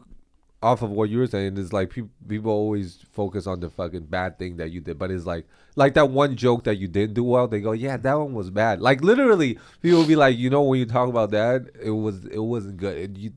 off 0.65 0.81
of 0.81 0.91
what 0.91 1.11
you 1.11 1.19
were 1.19 1.27
saying 1.27 1.59
is 1.59 1.75
like 1.75 1.91
people 1.91 2.09
people 2.27 2.51
always 2.51 3.05
focus 3.12 3.47
on 3.47 3.61
the 3.61 3.69
fucking 3.69 4.07
bad 4.07 4.39
thing 4.39 4.57
that 4.57 4.71
you 4.71 4.81
did, 4.81 4.99
but 4.99 5.11
it's 5.11 5.27
like 5.27 5.47
like 5.77 5.93
that 5.93 6.09
one 6.09 6.37
joke 6.37 6.65
that 6.65 6.77
you 6.77 6.89
didn't 6.89 7.15
do 7.15 7.23
well. 7.23 7.47
They 7.47 7.61
go, 7.61 7.73
yeah, 7.73 7.99
that 7.99 8.15
one 8.15 8.33
was 8.33 8.51
bad. 8.51 8.81
Like 8.81 9.03
literally, 9.03 9.59
people 9.83 9.99
will 9.99 10.07
be 10.07 10.17
like, 10.17 10.39
you 10.39 10.49
know, 10.49 10.62
when 10.62 10.81
you 10.81 10.87
talk 10.87 11.11
about 11.11 11.33
that, 11.33 11.67
it 11.83 11.91
was 11.91 12.25
it 12.25 12.39
wasn't 12.39 12.79
good. 12.79 12.97
It, 12.97 13.17
you, 13.19 13.33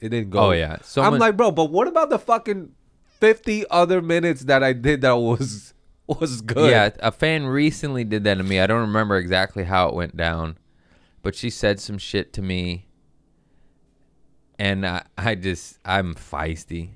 it 0.00 0.08
didn't 0.08 0.30
go. 0.30 0.40
Oh, 0.40 0.50
yeah. 0.50 0.78
So 0.82 1.02
I'm 1.02 1.18
like, 1.18 1.36
bro, 1.36 1.52
but 1.52 1.66
what 1.66 1.86
about 1.86 2.10
the 2.10 2.18
fucking 2.18 2.72
fifty 3.20 3.64
other 3.70 4.02
minutes 4.02 4.42
that 4.42 4.64
I 4.64 4.72
did 4.72 5.02
that 5.02 5.16
was 5.16 5.74
was 6.08 6.40
good? 6.40 6.68
Yeah, 6.68 6.90
a 6.98 7.12
fan 7.12 7.46
recently 7.46 8.02
did 8.02 8.24
that 8.24 8.38
to 8.38 8.42
me. 8.42 8.58
I 8.58 8.66
don't 8.66 8.80
remember 8.80 9.16
exactly 9.16 9.62
how 9.62 9.88
it 9.88 9.94
went 9.94 10.16
down, 10.16 10.58
but 11.22 11.36
she 11.36 11.48
said 11.48 11.78
some 11.78 11.98
shit 11.98 12.32
to 12.32 12.42
me, 12.42 12.88
and 14.62 14.86
I, 14.86 15.02
I 15.18 15.34
just 15.34 15.80
I'm 15.84 16.14
feisty. 16.14 16.90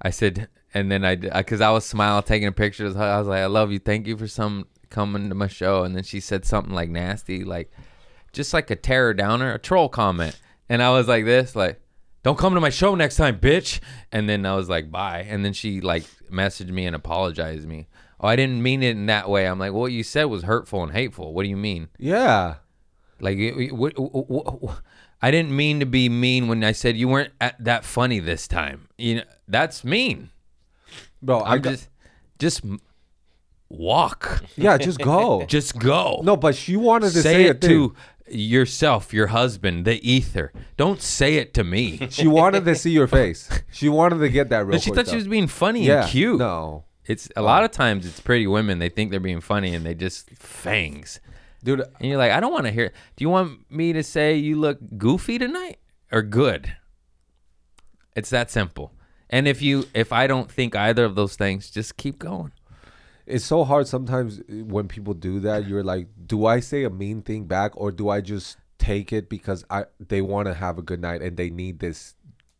I 0.00 0.08
said, 0.08 0.48
and 0.72 0.90
then 0.90 1.04
I 1.04 1.16
because 1.16 1.60
I 1.60 1.70
was 1.70 1.84
smiling, 1.84 2.22
taking 2.22 2.50
pictures. 2.54 2.96
I 2.96 3.18
was 3.18 3.28
like, 3.28 3.42
I 3.42 3.46
love 3.46 3.70
you, 3.70 3.78
thank 3.78 4.06
you 4.06 4.16
for 4.16 4.26
some 4.26 4.66
coming 4.88 5.28
to 5.28 5.34
my 5.34 5.46
show. 5.46 5.84
And 5.84 5.94
then 5.94 6.04
she 6.04 6.20
said 6.20 6.46
something 6.46 6.72
like 6.72 6.88
nasty, 6.88 7.44
like 7.44 7.70
just 8.32 8.54
like 8.54 8.70
a 8.70 8.76
terror 8.76 9.12
downer, 9.12 9.52
a 9.52 9.58
troll 9.58 9.90
comment, 9.90 10.40
and 10.70 10.82
I 10.82 10.90
was 10.90 11.06
like 11.06 11.24
this, 11.24 11.54
like. 11.54 11.78
Don't 12.24 12.38
come 12.38 12.54
to 12.54 12.60
my 12.60 12.70
show 12.70 12.94
next 12.94 13.16
time, 13.16 13.40
bitch. 13.40 13.80
And 14.12 14.28
then 14.28 14.46
I 14.46 14.54
was 14.54 14.68
like, 14.68 14.92
bye. 14.92 15.26
And 15.28 15.44
then 15.44 15.52
she 15.52 15.80
like 15.80 16.04
messaged 16.30 16.70
me 16.70 16.86
and 16.86 16.94
apologized 16.94 17.66
me. 17.66 17.88
Oh, 18.20 18.28
I 18.28 18.36
didn't 18.36 18.62
mean 18.62 18.84
it 18.84 18.92
in 18.92 19.06
that 19.06 19.28
way. 19.28 19.44
I'm 19.44 19.58
like, 19.58 19.72
what 19.72 19.90
you 19.90 20.04
said 20.04 20.26
was 20.26 20.44
hurtful 20.44 20.84
and 20.84 20.92
hateful. 20.92 21.34
What 21.34 21.42
do 21.42 21.48
you 21.48 21.56
mean? 21.56 21.88
yeah. 21.98 22.58
Like, 23.18 23.38
what, 23.72 23.98
what, 23.98 24.62
what, 24.62 24.82
I 25.22 25.30
didn't 25.30 25.54
mean 25.54 25.78
to 25.80 25.86
be 25.86 26.08
mean 26.08 26.48
when 26.48 26.64
I 26.64 26.72
said 26.72 26.96
you 26.96 27.06
weren't 27.06 27.32
at 27.40 27.62
that 27.62 27.84
funny 27.84 28.18
this 28.18 28.48
time. 28.48 28.88
You 28.98 29.16
know, 29.16 29.22
that's 29.46 29.84
mean. 29.84 30.30
bro. 31.22 31.38
I 31.38 31.54
I'm 31.54 31.62
just, 31.62 31.88
just 32.40 32.62
walk. 33.68 34.42
yeah, 34.56 34.76
just 34.76 35.00
go. 35.00 35.44
Just 35.48 35.78
go. 35.78 36.20
no, 36.24 36.36
but 36.36 36.56
she 36.56 36.76
wanted 36.76 37.12
to 37.12 37.22
say, 37.22 37.44
say, 37.44 37.44
it 37.44 37.60
to 37.62 37.94
yourself, 38.28 39.12
your 39.14 39.28
husband, 39.28 39.84
the 39.84 40.08
ether. 40.08 40.52
Don't 40.76 41.00
say 41.00 41.36
it 41.36 41.54
to 41.54 41.64
me. 41.64 41.98
She 42.10 42.26
wanted 42.26 42.64
to 42.64 42.74
see 42.74 42.90
your 42.90 43.06
face. 43.06 43.48
She 43.70 43.88
wanted 43.88 44.18
to 44.18 44.28
get 44.28 44.50
that 44.50 44.66
real 44.66 44.78
she 44.78 44.90
thought 44.90 45.08
she 45.08 45.16
was 45.16 45.28
being 45.28 45.46
funny 45.46 45.86
yeah, 45.86 46.02
and 46.02 46.10
cute. 46.10 46.38
No, 46.38 46.84
It's 47.06 47.28
a 47.36 47.42
lot 47.42 47.64
of 47.64 47.70
times 47.70 48.06
it's 48.06 48.20
pretty 48.20 48.46
women. 48.46 48.80
They 48.80 48.88
think 48.88 49.10
they're 49.10 49.20
being 49.20 49.40
funny 49.40 49.74
and 49.74 49.86
they 49.86 49.94
just 49.94 50.30
fangs. 50.30 51.20
Dude. 51.62 51.80
And 51.80 52.08
you're 52.08 52.18
like, 52.18 52.32
I 52.32 52.40
don't 52.40 52.52
want 52.52 52.66
to 52.66 52.72
hear. 52.72 52.86
It. 52.86 52.94
Do 53.16 53.24
you 53.24 53.28
want 53.28 53.70
me 53.70 53.92
to 53.92 54.02
say 54.02 54.36
you 54.36 54.56
look 54.56 54.78
goofy 54.96 55.38
tonight 55.38 55.78
or 56.10 56.22
good? 56.22 56.76
It's 58.14 58.30
that 58.30 58.50
simple. 58.50 58.92
And 59.30 59.48
if 59.48 59.62
you 59.62 59.86
if 59.94 60.12
I 60.12 60.26
don't 60.26 60.50
think 60.50 60.76
either 60.76 61.04
of 61.04 61.14
those 61.14 61.36
things, 61.36 61.70
just 61.70 61.96
keep 61.96 62.18
going. 62.18 62.52
It's 63.24 63.44
so 63.44 63.64
hard 63.64 63.86
sometimes 63.86 64.40
eh, 64.40 64.62
when 64.62 64.88
people 64.88 65.14
do 65.14 65.40
that. 65.40 65.66
You're 65.66 65.84
like, 65.84 66.08
do 66.26 66.44
I 66.44 66.60
say 66.60 66.84
a 66.84 66.90
mean 66.90 67.22
thing 67.22 67.46
back 67.46 67.72
or 67.74 67.90
do 67.90 68.08
I 68.08 68.20
just 68.20 68.58
take 68.78 69.12
it 69.12 69.28
because 69.28 69.64
I 69.70 69.84
they 70.00 70.20
want 70.20 70.48
to 70.48 70.54
have 70.54 70.76
a 70.76 70.82
good 70.82 71.00
night 71.00 71.22
and 71.22 71.36
they 71.36 71.50
need 71.50 71.78
this 71.78 72.14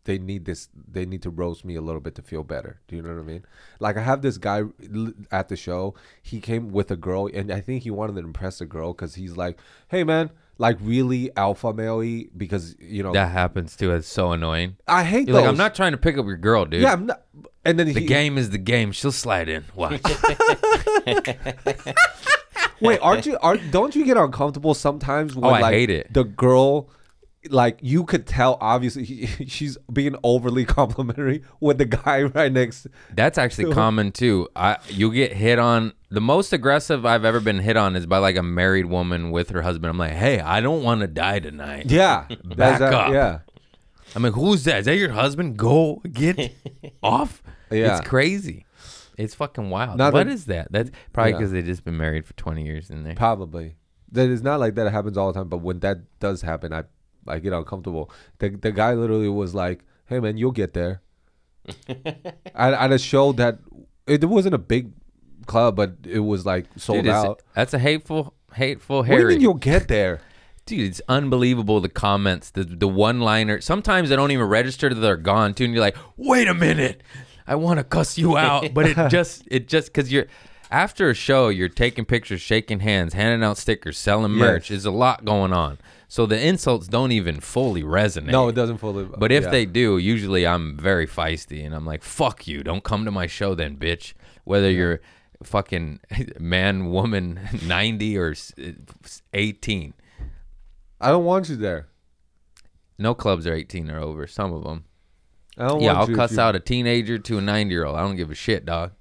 they 0.04 0.18
need 0.18 0.44
this 0.44 0.68
they 0.74 1.06
need 1.06 1.22
to 1.22 1.30
roast 1.30 1.64
me 1.64 1.76
a 1.76 1.80
little 1.80 2.00
bit 2.00 2.14
to 2.16 2.22
feel 2.22 2.42
better. 2.42 2.80
Do 2.88 2.96
you 2.96 3.02
know 3.02 3.14
what 3.14 3.20
I 3.20 3.24
mean? 3.24 3.44
Like 3.80 3.96
I 3.96 4.02
have 4.02 4.22
this 4.22 4.38
guy 4.38 4.62
at 5.30 5.48
the 5.48 5.56
show. 5.56 5.94
He 6.22 6.40
came 6.40 6.70
with 6.70 6.90
a 6.90 6.96
girl 6.96 7.28
and 7.32 7.52
I 7.52 7.60
think 7.60 7.82
he 7.84 7.90
wanted 7.90 8.14
to 8.14 8.20
impress 8.20 8.60
a 8.60 8.66
girl 8.66 8.92
cuz 8.94 9.14
he's 9.14 9.36
like, 9.36 9.58
"Hey 9.88 10.04
man, 10.04 10.30
like 10.58 10.76
really 10.80 11.30
alpha 11.36 11.72
male 11.72 12.24
because 12.36 12.76
you 12.78 13.02
know 13.02 13.12
That 13.12 13.32
happens 13.32 13.76
too. 13.76 13.92
It's 13.92 14.08
so 14.08 14.32
annoying. 14.32 14.76
I 14.86 15.04
hate 15.04 15.28
You're 15.28 15.34
those. 15.34 15.42
like, 15.42 15.50
I'm 15.50 15.56
not 15.56 15.74
trying 15.74 15.92
to 15.92 15.98
pick 15.98 16.18
up 16.18 16.26
your 16.26 16.36
girl, 16.36 16.64
dude. 16.64 16.82
Yeah, 16.82 16.92
I'm 16.92 17.06
not. 17.06 17.22
And 17.64 17.78
then 17.78 17.86
the 17.86 18.00
he, 18.00 18.06
game 18.06 18.38
is 18.38 18.50
the 18.50 18.58
game. 18.58 18.92
She'll 18.92 19.12
slide 19.12 19.48
in. 19.48 19.64
Watch. 19.74 20.00
Wait, 22.80 22.98
aren't 23.00 23.26
you? 23.26 23.38
aren't 23.40 23.70
don't 23.70 23.94
you 23.94 24.04
get 24.04 24.16
uncomfortable 24.16 24.74
sometimes 24.74 25.36
oh, 25.36 25.40
when 25.40 25.50
Oh, 25.50 25.54
I 25.54 25.60
like 25.60 25.74
hate 25.74 25.90
it. 25.90 26.12
the 26.12 26.24
girl, 26.24 26.88
like 27.50 27.78
you 27.82 28.04
could 28.04 28.26
tell 28.26 28.56
obviously 28.60 29.04
he, 29.06 29.26
she's 29.46 29.76
being 29.92 30.16
overly 30.22 30.64
complimentary 30.78 31.42
with 31.60 31.78
the 31.78 31.84
guy 31.84 32.22
right 32.22 32.52
next. 32.52 32.86
That's 33.14 33.38
actually 33.38 33.72
common 33.72 34.12
too. 34.12 34.48
I 34.54 34.78
you 34.88 35.12
get 35.12 35.32
hit 35.32 35.58
on. 35.58 35.92
The 36.10 36.20
most 36.20 36.52
aggressive 36.52 37.06
I've 37.06 37.24
ever 37.24 37.40
been 37.40 37.58
hit 37.58 37.76
on 37.76 37.96
is 37.96 38.04
by 38.06 38.18
like 38.18 38.36
a 38.36 38.42
married 38.42 38.86
woman 38.86 39.30
with 39.30 39.48
her 39.50 39.62
husband. 39.62 39.90
I'm 39.90 39.98
like, 39.98 40.12
hey, 40.12 40.40
I 40.40 40.60
don't 40.60 40.82
want 40.82 41.00
to 41.00 41.06
die 41.06 41.40
tonight. 41.40 41.90
Yeah, 41.90 42.26
Back 42.44 42.78
that's- 42.78 42.92
up. 42.92 43.12
Yeah, 43.12 43.38
I'm 44.14 44.22
like, 44.22 44.34
who's 44.34 44.64
that? 44.64 44.80
Is 44.80 44.84
that 44.86 44.96
your 44.96 45.12
husband? 45.12 45.56
Go 45.56 46.02
get 46.12 46.54
off. 47.02 47.42
Yeah. 47.70 47.96
It's 47.98 48.06
crazy. 48.06 48.66
It's 49.16 49.34
fucking 49.34 49.70
wild. 49.70 49.96
Not 49.98 50.12
what 50.12 50.26
that- 50.26 50.32
is 50.32 50.44
that? 50.46 50.70
That's 50.70 50.90
probably 51.12 51.32
Yeah. 51.32 51.38
because 51.38 51.52
they've 51.52 51.64
just 51.64 51.84
been 51.84 51.96
married 51.96 52.24
for 52.26 52.34
20 52.34 52.64
years 52.64 52.90
in 52.90 53.04
there. 53.04 53.14
probably. 53.14 53.76
That 54.10 54.28
is 54.28 54.42
not 54.42 54.60
like 54.60 54.74
that 54.74 54.86
it 54.86 54.92
happens 54.92 55.16
all 55.16 55.32
the 55.32 55.38
time, 55.38 55.48
but 55.48 55.58
when 55.58 55.80
that 55.80 55.98
does 56.20 56.42
happen, 56.42 56.72
I 56.74 56.84
I 57.26 57.38
get 57.38 57.52
uncomfortable. 57.52 58.10
The 58.38 58.50
the 58.50 58.72
guy 58.72 58.94
literally 58.94 59.28
was 59.28 59.54
like, 59.54 59.84
"Hey 60.06 60.20
man, 60.20 60.36
you'll 60.36 60.52
get 60.52 60.74
there." 60.74 61.02
at, 62.54 62.74
at 62.74 62.92
a 62.92 62.98
show 62.98 63.32
that 63.32 63.58
it 64.06 64.24
wasn't 64.24 64.54
a 64.54 64.58
big 64.58 64.92
club, 65.46 65.76
but 65.76 65.94
it 66.04 66.20
was 66.20 66.44
like 66.44 66.66
sold 66.76 67.04
Dude, 67.04 67.12
out. 67.12 67.42
That's 67.54 67.74
a 67.74 67.78
hateful, 67.78 68.34
hateful 68.54 68.98
What 68.98 69.06
do 69.06 69.12
you 69.12 69.18
Harry. 69.18 69.34
mean 69.34 69.40
you'll 69.40 69.54
get 69.54 69.88
there? 69.88 70.20
Dude, 70.66 70.88
it's 70.88 71.00
unbelievable 71.08 71.80
the 71.80 71.88
comments, 71.88 72.50
the 72.50 72.64
the 72.64 72.88
one 72.88 73.20
liner. 73.20 73.60
Sometimes 73.60 74.08
they 74.08 74.16
don't 74.16 74.30
even 74.30 74.46
register 74.46 74.88
that 74.88 75.00
they're 75.00 75.16
gone 75.16 75.54
too, 75.54 75.64
and 75.64 75.74
you're 75.74 75.82
like, 75.82 75.96
wait 76.16 76.46
a 76.46 76.54
minute, 76.54 77.02
I 77.46 77.56
want 77.56 77.78
to 77.78 77.84
cuss 77.84 78.16
you 78.16 78.36
out, 78.36 78.72
but 78.72 78.86
it 78.86 78.96
just 79.10 79.42
it 79.50 79.66
just 79.66 79.88
because 79.92 80.12
you're 80.12 80.26
after 80.70 81.10
a 81.10 81.14
show, 81.14 81.48
you're 81.48 81.68
taking 81.68 82.04
pictures, 82.04 82.40
shaking 82.40 82.80
hands, 82.80 83.12
handing 83.12 83.44
out 83.44 83.58
stickers, 83.58 83.98
selling 83.98 84.32
merch. 84.32 84.62
Yes. 84.62 84.68
There's 84.68 84.84
a 84.86 84.90
lot 84.92 85.24
going 85.24 85.52
on, 85.52 85.78
so 86.12 86.26
the 86.26 86.38
insults 86.38 86.88
don't 86.88 87.10
even 87.10 87.40
fully 87.40 87.82
resonate. 87.82 88.32
No, 88.32 88.46
it 88.48 88.54
doesn't 88.54 88.76
fully. 88.76 89.04
But 89.04 89.32
if 89.32 89.44
yeah. 89.44 89.50
they 89.50 89.64
do, 89.64 89.96
usually 89.96 90.46
I'm 90.46 90.76
very 90.76 91.06
feisty 91.06 91.64
and 91.64 91.74
I'm 91.74 91.86
like, 91.86 92.02
fuck 92.02 92.46
you. 92.46 92.62
Don't 92.62 92.84
come 92.84 93.06
to 93.06 93.10
my 93.10 93.26
show 93.26 93.54
then, 93.54 93.78
bitch. 93.78 94.12
Whether 94.44 94.70
you're 94.70 95.00
fucking 95.42 96.00
man, 96.38 96.90
woman, 96.90 97.40
90 97.66 98.18
or 98.18 98.34
uh, 98.62 98.72
18. 99.32 99.94
I 101.00 101.08
don't 101.08 101.24
want 101.24 101.48
you 101.48 101.56
there. 101.56 101.88
No 102.98 103.14
clubs 103.14 103.46
are 103.46 103.54
18 103.54 103.90
or 103.90 103.98
over. 103.98 104.26
Some 104.26 104.52
of 104.52 104.64
them. 104.64 104.84
I 105.56 105.68
don't 105.68 105.80
Yeah, 105.80 105.94
I'll 105.94 106.14
cuss 106.14 106.32
you- 106.32 106.40
out 106.40 106.54
a 106.54 106.60
teenager 106.60 107.18
to 107.20 107.38
a 107.38 107.40
90 107.40 107.72
year 107.72 107.86
old. 107.86 107.96
I 107.96 108.02
don't 108.02 108.16
give 108.16 108.30
a 108.30 108.34
shit, 108.34 108.66
dog. 108.66 108.92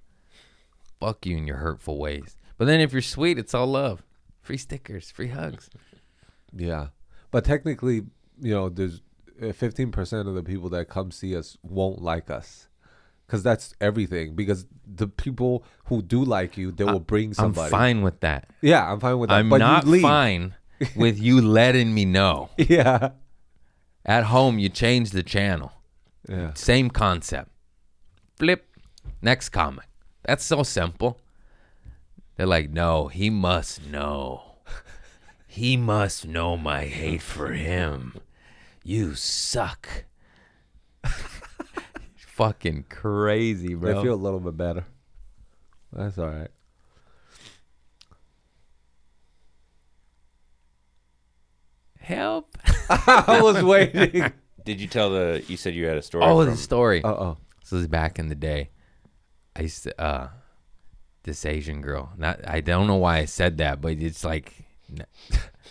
Fuck 1.01 1.25
you 1.25 1.35
in 1.35 1.45
your 1.45 1.57
hurtful 1.57 1.97
ways. 1.97 2.37
But 2.57 2.67
then 2.67 2.79
if 2.79 2.93
you're 2.93 3.01
sweet, 3.01 3.37
it's 3.37 3.53
all 3.53 3.67
love. 3.67 4.01
Free 4.39 4.55
stickers, 4.55 5.11
free 5.11 5.27
hugs. 5.27 5.69
Yeah, 6.53 6.87
but 7.31 7.43
technically, 7.45 8.03
you 8.41 8.53
know, 8.53 8.69
there's 8.69 9.01
uh, 9.41 9.51
fifteen 9.53 9.91
percent 9.91 10.27
of 10.27 10.35
the 10.35 10.43
people 10.43 10.69
that 10.69 10.89
come 10.89 11.11
see 11.11 11.35
us 11.35 11.57
won't 11.63 12.01
like 12.01 12.29
us, 12.29 12.67
because 13.25 13.41
that's 13.43 13.73
everything. 13.81 14.35
Because 14.35 14.65
the 14.85 15.07
people 15.07 15.63
who 15.85 16.01
do 16.01 16.23
like 16.23 16.57
you, 16.57 16.71
they 16.71 16.83
will 16.83 16.99
bring 16.99 17.33
somebody. 17.33 17.65
I'm 17.65 17.71
fine 17.71 18.01
with 18.01 18.19
that. 18.21 18.49
Yeah, 18.61 18.91
I'm 18.91 18.99
fine 18.99 19.17
with 19.19 19.29
that. 19.29 19.35
I'm 19.37 19.49
but 19.49 19.57
not 19.59 19.85
fine 19.85 20.55
with 20.95 21.19
you 21.19 21.41
letting 21.41 21.93
me 21.93 22.05
know. 22.05 22.49
Yeah, 22.57 23.11
At 24.05 24.25
home, 24.25 24.59
you 24.59 24.69
change 24.69 25.11
the 25.11 25.23
channel. 25.23 25.71
yeah. 26.27 26.53
Same 26.55 26.89
concept. 26.89 27.49
Flip. 28.37 28.67
Next 29.21 29.49
comic. 29.49 29.85
That's 30.23 30.43
so 30.43 30.63
simple. 30.63 31.19
They're 32.35 32.47
like, 32.47 32.71
no, 32.71 33.07
he 33.07 33.29
must 33.29 33.85
know. 33.85 34.50
He 35.51 35.75
must 35.75 36.25
know 36.25 36.55
my 36.55 36.85
hate 36.85 37.21
for 37.21 37.51
him. 37.51 38.15
You 38.85 39.15
suck. 39.15 40.05
Fucking 42.15 42.85
crazy, 42.87 43.73
bro. 43.73 43.99
I 43.99 44.01
feel 44.01 44.13
a 44.13 44.15
little 44.15 44.39
bit 44.39 44.55
better. 44.55 44.85
That's 45.91 46.17
all 46.17 46.29
right. 46.29 46.47
Help. 51.99 52.57
I 52.89 53.41
was 53.43 53.61
waiting. 53.63 54.31
Did 54.63 54.79
you 54.79 54.87
tell 54.87 55.09
the? 55.09 55.43
You 55.49 55.57
said 55.57 55.75
you 55.75 55.85
had 55.85 55.97
a 55.97 56.01
story. 56.01 56.23
Oh, 56.23 56.45
from, 56.45 56.51
the 56.51 56.55
story. 56.55 57.03
Uh 57.03 57.09
oh. 57.09 57.37
This 57.59 57.73
was 57.73 57.87
back 57.89 58.19
in 58.19 58.29
the 58.29 58.35
day. 58.35 58.69
I 59.57 59.63
used 59.63 59.83
to, 59.83 60.01
uh, 60.01 60.29
this 61.23 61.45
Asian 61.45 61.81
girl. 61.81 62.13
Not, 62.17 62.39
I 62.47 62.61
don't 62.61 62.87
know 62.87 62.95
why 62.95 63.17
I 63.17 63.25
said 63.25 63.57
that, 63.57 63.81
but 63.81 64.01
it's 64.01 64.23
like, 64.23 64.60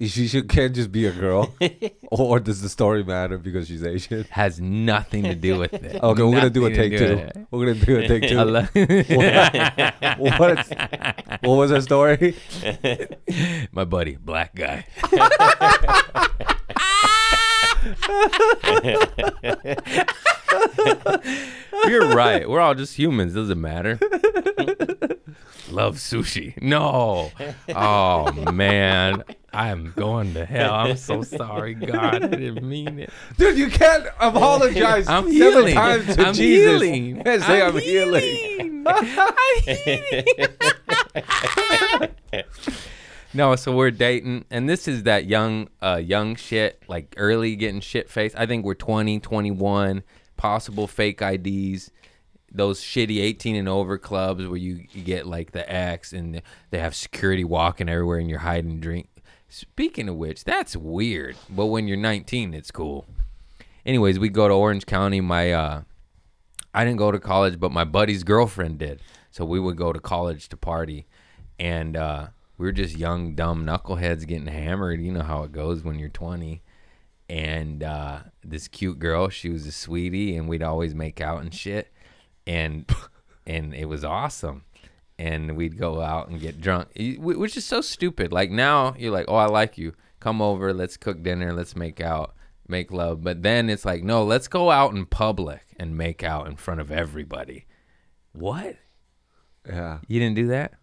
She 0.00 0.28
should, 0.28 0.48
can't 0.48 0.74
just 0.74 0.92
be 0.92 1.06
a 1.06 1.12
girl, 1.12 1.54
or 2.10 2.38
does 2.38 2.62
the 2.62 2.68
story 2.68 3.02
matter 3.02 3.38
because 3.38 3.66
she's 3.66 3.82
Asian? 3.84 4.24
has 4.30 4.60
nothing 4.60 5.24
to 5.24 5.34
do 5.34 5.58
with 5.58 5.72
it. 5.74 6.02
Okay, 6.02 6.22
we're 6.22 6.32
gonna 6.32 6.50
do 6.50 6.66
a 6.66 6.74
take 6.74 6.92
do 6.92 6.98
two. 6.98 7.04
it. 7.04 7.36
We're 7.50 7.66
gonna 7.74 7.84
do 7.86 7.98
a 7.98 8.08
take 8.08 8.28
two. 8.28 8.40
lo- 8.40 8.66
what, 10.18 11.40
what 11.42 11.56
was 11.56 11.70
her 11.70 11.80
story? 11.80 12.36
My 13.72 13.84
buddy, 13.84 14.16
black 14.16 14.54
guy. 14.54 14.84
You're 21.86 22.08
right. 22.14 22.48
We're 22.48 22.60
all 22.60 22.74
just 22.74 22.96
humans. 22.96 23.34
Doesn't 23.34 23.60
matter. 23.60 23.98
Love 25.70 25.96
sushi. 25.96 26.60
No. 26.60 27.30
Oh 27.68 28.32
man. 28.52 29.22
I'm 29.52 29.92
going 29.96 30.34
to 30.34 30.44
hell. 30.46 30.72
I'm 30.74 30.96
so 30.96 31.22
sorry, 31.22 31.74
God. 31.74 32.22
I 32.22 32.26
didn't 32.28 32.62
mean 32.68 33.00
it. 33.00 33.10
Dude, 33.36 33.58
you 33.58 33.68
can't 33.68 34.06
apologize 34.20 35.08
I'm 35.08 35.24
seven 35.24 35.32
healing. 35.32 35.74
times 35.74 36.14
to 36.16 36.24
I'm 36.26 36.34
Jesus 36.34 36.82
healing. 36.82 37.22
and 37.26 37.42
say 37.42 37.60
I'm, 37.62 37.74
I'm 37.74 37.80
healing. 37.80 38.22
healing. 38.22 38.84
I'm 38.86 39.06
healing. 39.66 40.24
No, 43.32 43.54
so 43.54 43.74
we're 43.74 43.92
dating, 43.92 44.44
and 44.50 44.68
this 44.68 44.88
is 44.88 45.04
that 45.04 45.26
young, 45.26 45.68
uh, 45.80 46.00
young 46.04 46.34
shit, 46.34 46.82
like 46.88 47.14
early 47.16 47.54
getting 47.54 47.80
shit 47.80 48.10
faced. 48.10 48.34
I 48.36 48.44
think 48.46 48.64
we're 48.64 48.74
20, 48.74 49.20
21, 49.20 50.02
possible 50.36 50.88
fake 50.88 51.22
IDs, 51.22 51.92
those 52.50 52.80
shitty 52.80 53.20
18 53.20 53.54
and 53.54 53.68
over 53.68 53.98
clubs 53.98 54.44
where 54.46 54.56
you, 54.56 54.84
get 55.04 55.26
like 55.26 55.52
the 55.52 55.70
X 55.72 56.12
and 56.12 56.42
they 56.70 56.78
have 56.80 56.96
security 56.96 57.44
walking 57.44 57.88
everywhere 57.88 58.18
and 58.18 58.28
you're 58.28 58.40
hiding 58.40 58.80
drink. 58.80 59.08
Speaking 59.48 60.08
of 60.08 60.16
which, 60.16 60.42
that's 60.42 60.76
weird, 60.76 61.36
but 61.48 61.66
when 61.66 61.86
you're 61.86 61.96
19, 61.96 62.52
it's 62.52 62.72
cool. 62.72 63.06
Anyways, 63.86 64.18
we 64.18 64.28
go 64.28 64.48
to 64.48 64.54
Orange 64.54 64.86
County. 64.86 65.20
My, 65.20 65.52
uh, 65.52 65.82
I 66.74 66.84
didn't 66.84 66.98
go 66.98 67.12
to 67.12 67.20
college, 67.20 67.60
but 67.60 67.70
my 67.70 67.84
buddy's 67.84 68.24
girlfriend 68.24 68.78
did. 68.78 69.00
So 69.30 69.44
we 69.44 69.60
would 69.60 69.76
go 69.76 69.92
to 69.92 70.00
college 70.00 70.48
to 70.48 70.56
party. 70.56 71.06
And 71.58 71.96
uh, 71.96 72.28
we 72.60 72.66
were 72.66 72.72
just 72.72 72.98
young, 72.98 73.34
dumb 73.34 73.64
knuckleheads 73.64 74.26
getting 74.26 74.46
hammered. 74.46 75.00
You 75.00 75.12
know 75.12 75.22
how 75.22 75.44
it 75.44 75.52
goes 75.52 75.82
when 75.82 75.98
you're 75.98 76.10
20. 76.10 76.62
And 77.30 77.82
uh, 77.82 78.18
this 78.44 78.68
cute 78.68 78.98
girl, 78.98 79.30
she 79.30 79.48
was 79.48 79.66
a 79.66 79.72
sweetie, 79.72 80.36
and 80.36 80.46
we'd 80.46 80.62
always 80.62 80.94
make 80.94 81.22
out 81.22 81.40
and 81.40 81.54
shit. 81.54 81.90
And 82.46 82.84
and 83.46 83.72
it 83.72 83.86
was 83.86 84.04
awesome. 84.04 84.64
And 85.18 85.56
we'd 85.56 85.78
go 85.78 86.02
out 86.02 86.28
and 86.28 86.38
get 86.38 86.60
drunk, 86.60 86.88
which 86.98 87.56
is 87.56 87.64
so 87.64 87.80
stupid. 87.80 88.30
Like 88.30 88.50
now, 88.50 88.94
you're 88.98 89.12
like, 89.12 89.26
oh, 89.28 89.36
I 89.36 89.46
like 89.46 89.78
you. 89.78 89.94
Come 90.18 90.42
over, 90.42 90.74
let's 90.74 90.98
cook 90.98 91.22
dinner, 91.22 91.54
let's 91.54 91.74
make 91.74 91.98
out, 91.98 92.34
make 92.68 92.92
love. 92.92 93.24
But 93.24 93.42
then 93.42 93.70
it's 93.70 93.86
like, 93.86 94.04
no, 94.04 94.22
let's 94.22 94.48
go 94.48 94.70
out 94.70 94.92
in 94.92 95.06
public 95.06 95.62
and 95.78 95.96
make 95.96 96.22
out 96.22 96.46
in 96.46 96.56
front 96.56 96.80
of 96.80 96.90
everybody. 96.90 97.64
What? 98.32 98.76
Yeah. 99.66 100.00
You 100.08 100.20
didn't 100.20 100.36
do 100.36 100.48
that? 100.48 100.74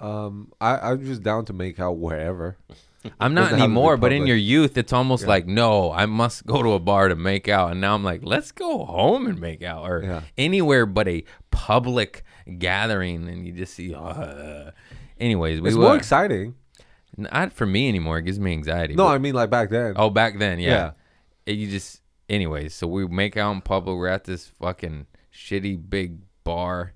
Um, 0.00 0.52
I 0.60 0.90
I'm 0.90 1.04
just 1.04 1.22
down 1.22 1.44
to 1.46 1.52
make 1.52 1.80
out 1.80 1.98
wherever. 1.98 2.56
I'm 3.20 3.32
not 3.32 3.42
Doesn't 3.42 3.42
have 3.42 3.50
to 3.50 3.56
be 3.56 3.62
anymore, 3.64 3.96
but 3.96 4.12
in 4.12 4.18
public. 4.20 4.28
your 4.28 4.36
youth, 4.36 4.76
it's 4.76 4.92
almost 4.92 5.26
like, 5.26 5.46
no, 5.46 5.92
I 5.92 6.06
must 6.06 6.44
go 6.46 6.62
to 6.62 6.72
a 6.72 6.78
bar 6.80 7.08
to 7.08 7.14
make 7.16 7.48
out. 7.48 7.70
And 7.70 7.80
now 7.80 7.94
I'm 7.94 8.02
like, 8.02 8.20
let's 8.24 8.50
go 8.52 8.84
home 8.84 9.26
and 9.28 9.40
make 9.40 9.62
out 9.62 9.88
or 9.88 10.02
Yeah. 10.02 10.20
anywhere 10.36 10.84
but 10.84 11.06
a 11.08 11.24
public 11.52 12.24
gathering. 12.58 13.28
And 13.28 13.46
you 13.46 13.52
just 13.52 13.74
see, 13.74 13.94
uh, 13.94 14.72
anyways, 15.20 15.60
we 15.60 15.68
It's 15.68 15.76
were, 15.76 15.84
more 15.84 15.96
exciting. 15.96 16.56
not 17.16 17.52
for 17.52 17.66
me 17.66 17.88
anymore. 17.88 18.18
It 18.18 18.22
gives 18.22 18.40
me 18.40 18.52
anxiety. 18.52 18.94
No, 18.94 19.04
but- 19.04 19.14
I 19.14 19.18
mean 19.18 19.34
like 19.34 19.48
back 19.48 19.70
then. 19.70 19.94
oh, 19.96 20.10
back 20.10 20.38
then, 20.38 20.58
yeah. 20.58 20.68
Yeah. 20.68 20.90
It- 21.46 21.52
you 21.58 21.68
just, 21.70 22.02
anyways, 22.28 22.74
so 22.74 22.88
we 22.88 23.06
make 23.06 23.36
out 23.36 23.52
in 23.52 23.60
public. 23.62 23.96
We're 23.96 24.08
at 24.08 24.24
this 24.24 24.48
fucking 24.60 25.06
shitty 25.32 25.88
big 25.88 26.18
bar. 26.42 26.94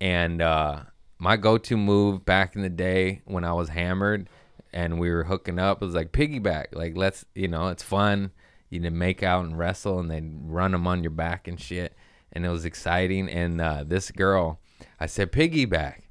And 0.00 0.42
uh, 0.42 0.80
my 1.18 1.36
go 1.36 1.58
to 1.58 1.76
move 1.76 2.24
back 2.24 2.54
in 2.54 2.62
the 2.62 2.68
day 2.68 3.22
when 3.24 3.44
I 3.44 3.52
was 3.52 3.70
hammered 3.70 4.28
and 4.72 4.98
we 4.98 5.10
were 5.10 5.24
hooking 5.24 5.58
up 5.58 5.80
was 5.80 5.94
like 5.94 6.12
piggyback. 6.12 6.66
Like, 6.72 6.96
let's, 6.96 7.24
you 7.34 7.48
know, 7.48 7.68
it's 7.68 7.82
fun. 7.82 8.30
You 8.70 8.80
can 8.80 8.96
make 8.96 9.22
out 9.22 9.44
and 9.44 9.58
wrestle 9.58 9.98
and 9.98 10.10
then 10.10 10.40
run 10.44 10.72
them 10.72 10.86
on 10.86 11.02
your 11.02 11.10
back 11.10 11.48
and 11.48 11.60
shit. 11.60 11.94
And 12.32 12.44
it 12.44 12.50
was 12.50 12.64
exciting. 12.64 13.28
And 13.28 13.60
uh, 13.60 13.84
this 13.86 14.10
girl, 14.10 14.60
I 15.00 15.06
said 15.06 15.32
piggyback. 15.32 16.02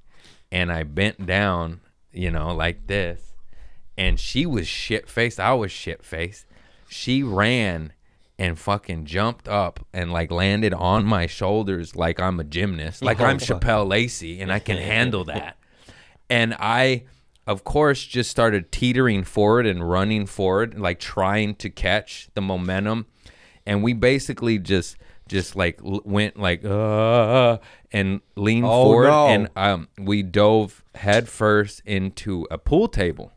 And 0.52 0.72
I 0.72 0.84
bent 0.84 1.26
down, 1.26 1.82
you 2.12 2.32
know, 2.32 2.54
like 2.56 2.88
this. 2.88 3.34
And 3.98 4.20
she 4.20 4.46
was 4.46 4.68
shit 4.68 5.10
faced. 5.10 5.40
I 5.40 5.54
was 5.54 5.72
shit 5.72 6.04
faced. 6.04 6.46
She 6.90 7.22
ran 7.22 7.94
and 8.40 8.58
fucking 8.60 9.06
jumped 9.06 9.48
up 9.48 9.86
and 9.94 10.12
like 10.12 10.30
landed 10.32 10.74
on 10.74 11.06
my 11.06 11.26
shoulders 11.26 11.96
like 11.96 12.20
I'm 12.20 12.40
a 12.40 12.44
gymnast, 12.44 13.02
like 13.02 13.20
I'm 13.20 13.38
Chappelle 13.40 13.88
Lacey 13.88 14.42
and 14.42 14.52
I 14.52 14.60
can 14.60 14.78
handle 14.78 15.24
that. 15.34 15.58
And 16.30 16.56
I, 16.60 17.06
of 17.48 17.64
course, 17.64 18.04
just 18.06 18.30
started 18.30 18.72
teetering 18.72 19.24
forward 19.24 19.66
and 19.66 19.90
running 19.90 20.26
forward, 20.26 20.78
like 20.78 21.00
trying 21.00 21.56
to 21.56 21.70
catch 21.70 22.30
the 22.36 22.42
momentum. 22.42 23.08
And 23.66 23.82
we 23.84 23.94
basically 23.94 24.60
just, 24.60 24.98
just 25.28 25.56
like 25.56 25.80
l- 25.84 26.02
went 26.06 26.38
like, 26.38 26.64
uh, 26.64 27.58
and 27.92 28.22
leaned 28.36 28.66
Oh, 28.66 28.84
forward. 28.84 29.08
no. 29.08 29.28
And 29.28 29.50
um, 29.56 29.88
we 29.98 30.22
dove 30.24 30.84
headfirst 30.96 31.82
into 31.86 32.46
a 32.52 32.58
pool 32.58 32.88
table. 32.88 33.32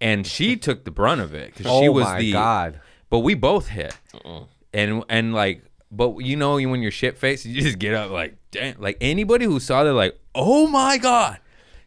And 0.00 0.26
she 0.26 0.56
took 0.56 0.84
the 0.84 0.90
brunt 0.90 1.20
of 1.20 1.32
it 1.34 1.54
because 1.54 1.66
she 1.66 1.88
Oh 1.88 1.92
was 1.92 2.04
my 2.04 2.18
the 2.20 2.32
God. 2.32 2.80
But 3.10 3.18
we 3.20 3.34
both 3.34 3.68
hit, 3.68 3.96
uh-uh. 4.14 4.44
and 4.72 5.04
and 5.08 5.34
like, 5.34 5.64
but 5.90 6.18
you 6.18 6.36
know, 6.36 6.54
when 6.54 6.80
you're 6.80 6.90
shit 6.90 7.18
faced, 7.18 7.44
you 7.44 7.60
just 7.60 7.78
get 7.78 7.94
up 7.94 8.10
like, 8.10 8.36
damn. 8.50 8.80
Like 8.80 8.96
anybody 9.00 9.44
who 9.44 9.60
saw 9.60 9.84
that, 9.84 9.92
like, 9.92 10.18
oh 10.34 10.66
my 10.68 10.96
god, 10.96 11.38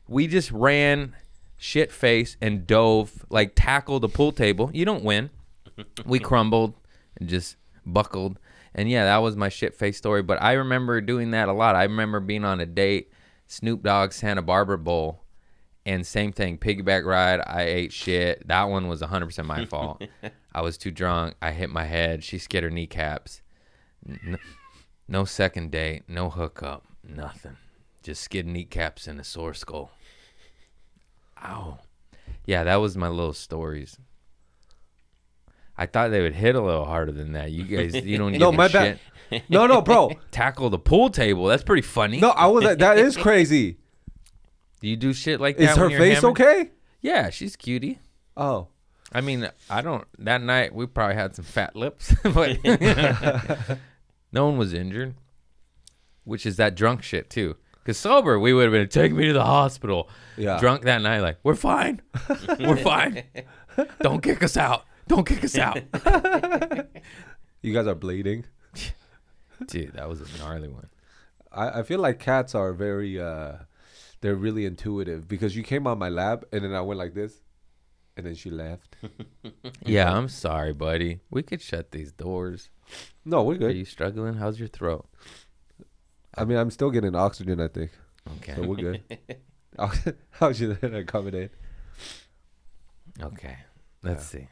we 0.07 0.27
just 0.27 0.51
ran 0.51 1.15
shit 1.57 1.91
face 1.91 2.35
and 2.41 2.67
dove, 2.67 3.25
like 3.29 3.53
tackled 3.55 4.03
the 4.03 4.09
pool 4.09 4.31
table. 4.33 4.69
You 4.73 4.85
don't 4.85 5.03
win. 5.03 5.29
We 6.05 6.19
crumbled 6.19 6.75
and 7.17 7.27
just 7.27 7.55
buckled, 7.83 8.37
and 8.75 8.87
yeah, 8.87 9.05
that 9.05 9.17
was 9.17 9.35
my 9.35 9.49
shit 9.49 9.73
face 9.73 9.97
story. 9.97 10.21
But 10.21 10.39
I 10.39 10.53
remember 10.53 11.01
doing 11.01 11.31
that 11.31 11.49
a 11.49 11.53
lot. 11.53 11.75
I 11.75 11.83
remember 11.83 12.19
being 12.19 12.45
on 12.45 12.59
a 12.59 12.67
date, 12.67 13.11
Snoop 13.47 13.81
Dogg 13.81 14.11
Santa 14.11 14.43
Barbara 14.43 14.77
Bowl. 14.77 15.23
And 15.85 16.07
same 16.07 16.31
thing, 16.31 16.57
piggyback 16.57 17.05
ride. 17.05 17.41
I 17.45 17.63
ate 17.63 17.91
shit. 17.91 18.47
That 18.47 18.63
one 18.65 18.87
was 18.87 19.01
100% 19.01 19.45
my 19.45 19.65
fault. 19.65 20.01
I 20.53 20.61
was 20.61 20.77
too 20.77 20.91
drunk. 20.91 21.35
I 21.41 21.51
hit 21.51 21.69
my 21.69 21.85
head. 21.85 22.23
She 22.23 22.37
skid 22.37 22.63
her 22.63 22.69
kneecaps. 22.69 23.41
No, 24.05 24.37
no 25.07 25.25
second 25.25 25.71
date. 25.71 26.03
No 26.07 26.29
hookup. 26.29 26.85
Nothing. 27.03 27.57
Just 28.03 28.21
skid 28.21 28.45
kneecaps 28.45 29.07
and 29.07 29.19
a 29.19 29.23
sore 29.23 29.53
skull. 29.53 29.91
Ow. 31.43 31.79
Yeah, 32.45 32.63
that 32.63 32.75
was 32.77 32.97
my 32.97 33.07
little 33.07 33.33
stories. 33.33 33.97
I 35.77 35.85
thought 35.87 36.11
they 36.11 36.21
would 36.21 36.35
hit 36.35 36.55
a 36.55 36.61
little 36.61 36.85
harder 36.85 37.11
than 37.11 37.33
that. 37.33 37.51
You 37.51 37.63
guys, 37.63 37.95
you 38.05 38.17
don't 38.17 38.33
No, 38.37 38.51
my 38.51 38.67
shit. 38.67 38.99
bad. 39.31 39.43
No, 39.49 39.65
no, 39.65 39.81
bro. 39.81 40.11
Tackle 40.31 40.69
the 40.69 40.77
pool 40.77 41.09
table. 41.09 41.45
That's 41.45 41.63
pretty 41.63 41.81
funny. 41.81 42.19
No, 42.19 42.29
I 42.29 42.47
was 42.47 42.63
that 42.77 42.97
is 42.99 43.17
crazy. 43.17 43.77
Do 44.81 44.89
you 44.89 44.97
do 44.97 45.13
shit 45.13 45.39
like 45.39 45.57
that? 45.57 45.71
Is 45.71 45.77
her 45.77 45.89
face 45.89 46.15
hammered? 46.15 46.41
okay? 46.41 46.71
Yeah, 47.01 47.29
she's 47.29 47.55
cutie. 47.55 47.99
Oh. 48.35 48.67
I 49.13 49.21
mean, 49.21 49.49
I 49.69 49.81
don't. 49.81 50.05
That 50.19 50.41
night 50.41 50.73
we 50.73 50.85
probably 50.87 51.15
had 51.15 51.35
some 51.35 51.45
fat 51.45 51.75
lips, 51.75 52.13
but 52.23 52.57
no 54.31 54.45
one 54.47 54.57
was 54.57 54.73
injured. 54.73 55.15
Which 56.25 56.45
is 56.45 56.55
that 56.55 56.75
drunk 56.75 57.03
shit 57.03 57.29
too. 57.29 57.57
Cause 57.85 57.97
sober, 57.97 58.39
we 58.39 58.53
would 58.53 58.63
have 58.63 58.71
been 58.71 58.87
take 58.87 59.11
me 59.11 59.25
to 59.27 59.33
the 59.33 59.43
hospital. 59.43 60.09
Yeah. 60.37 60.57
Drunk 60.57 60.83
that 60.83 61.01
night, 61.01 61.19
like 61.19 61.37
we're 61.43 61.55
fine, 61.55 62.01
we're 62.59 62.77
fine. 62.77 63.23
Don't 63.99 64.23
kick 64.23 64.41
us 64.41 64.55
out. 64.55 64.85
Don't 65.07 65.27
kick 65.27 65.43
us 65.43 65.57
out, 65.57 65.79
You 67.61 67.73
guys 67.73 67.87
are 67.87 67.95
bleeding. 67.95 68.45
dude. 69.67 69.93
That 69.93 70.07
was 70.07 70.21
a 70.21 70.37
gnarly 70.37 70.69
one. 70.69 70.87
I, 71.51 71.79
I 71.79 71.83
feel 71.83 71.99
like 71.99 72.19
cats 72.19 72.55
are 72.55 72.73
very 72.73 73.19
uh 73.19 73.53
they're 74.21 74.35
really 74.35 74.65
intuitive 74.65 75.27
because 75.27 75.55
you 75.55 75.63
came 75.63 75.85
on 75.85 75.99
my 75.99 76.09
lap 76.09 76.45
and 76.53 76.63
then 76.63 76.73
I 76.73 76.81
went 76.81 76.97
like 76.97 77.13
this 77.13 77.42
and 78.15 78.25
then 78.25 78.35
she 78.35 78.49
left. 78.49 78.95
Yeah, 79.85 80.15
I'm 80.15 80.29
sorry, 80.29 80.73
buddy. 80.73 81.19
We 81.29 81.43
could 81.43 81.61
shut 81.61 81.91
these 81.91 82.11
doors. 82.11 82.69
No, 83.25 83.43
we're 83.43 83.57
good. 83.57 83.71
Are 83.71 83.75
you 83.75 83.85
struggling? 83.85 84.35
How's 84.35 84.59
your 84.59 84.69
throat? 84.69 85.07
I 86.37 86.45
mean, 86.45 86.57
I'm 86.57 86.71
still 86.71 86.89
getting 86.89 87.15
oxygen, 87.15 87.59
I 87.59 87.67
think. 87.67 87.91
Okay. 88.37 88.55
So 88.55 88.63
we're 88.63 88.75
good. 88.75 89.03
How's 90.31 90.59
your 90.61 90.75
coming 91.03 91.33
in. 91.33 91.49
Okay. 93.21 93.57
Let's 94.01 94.25
see. 94.25 94.47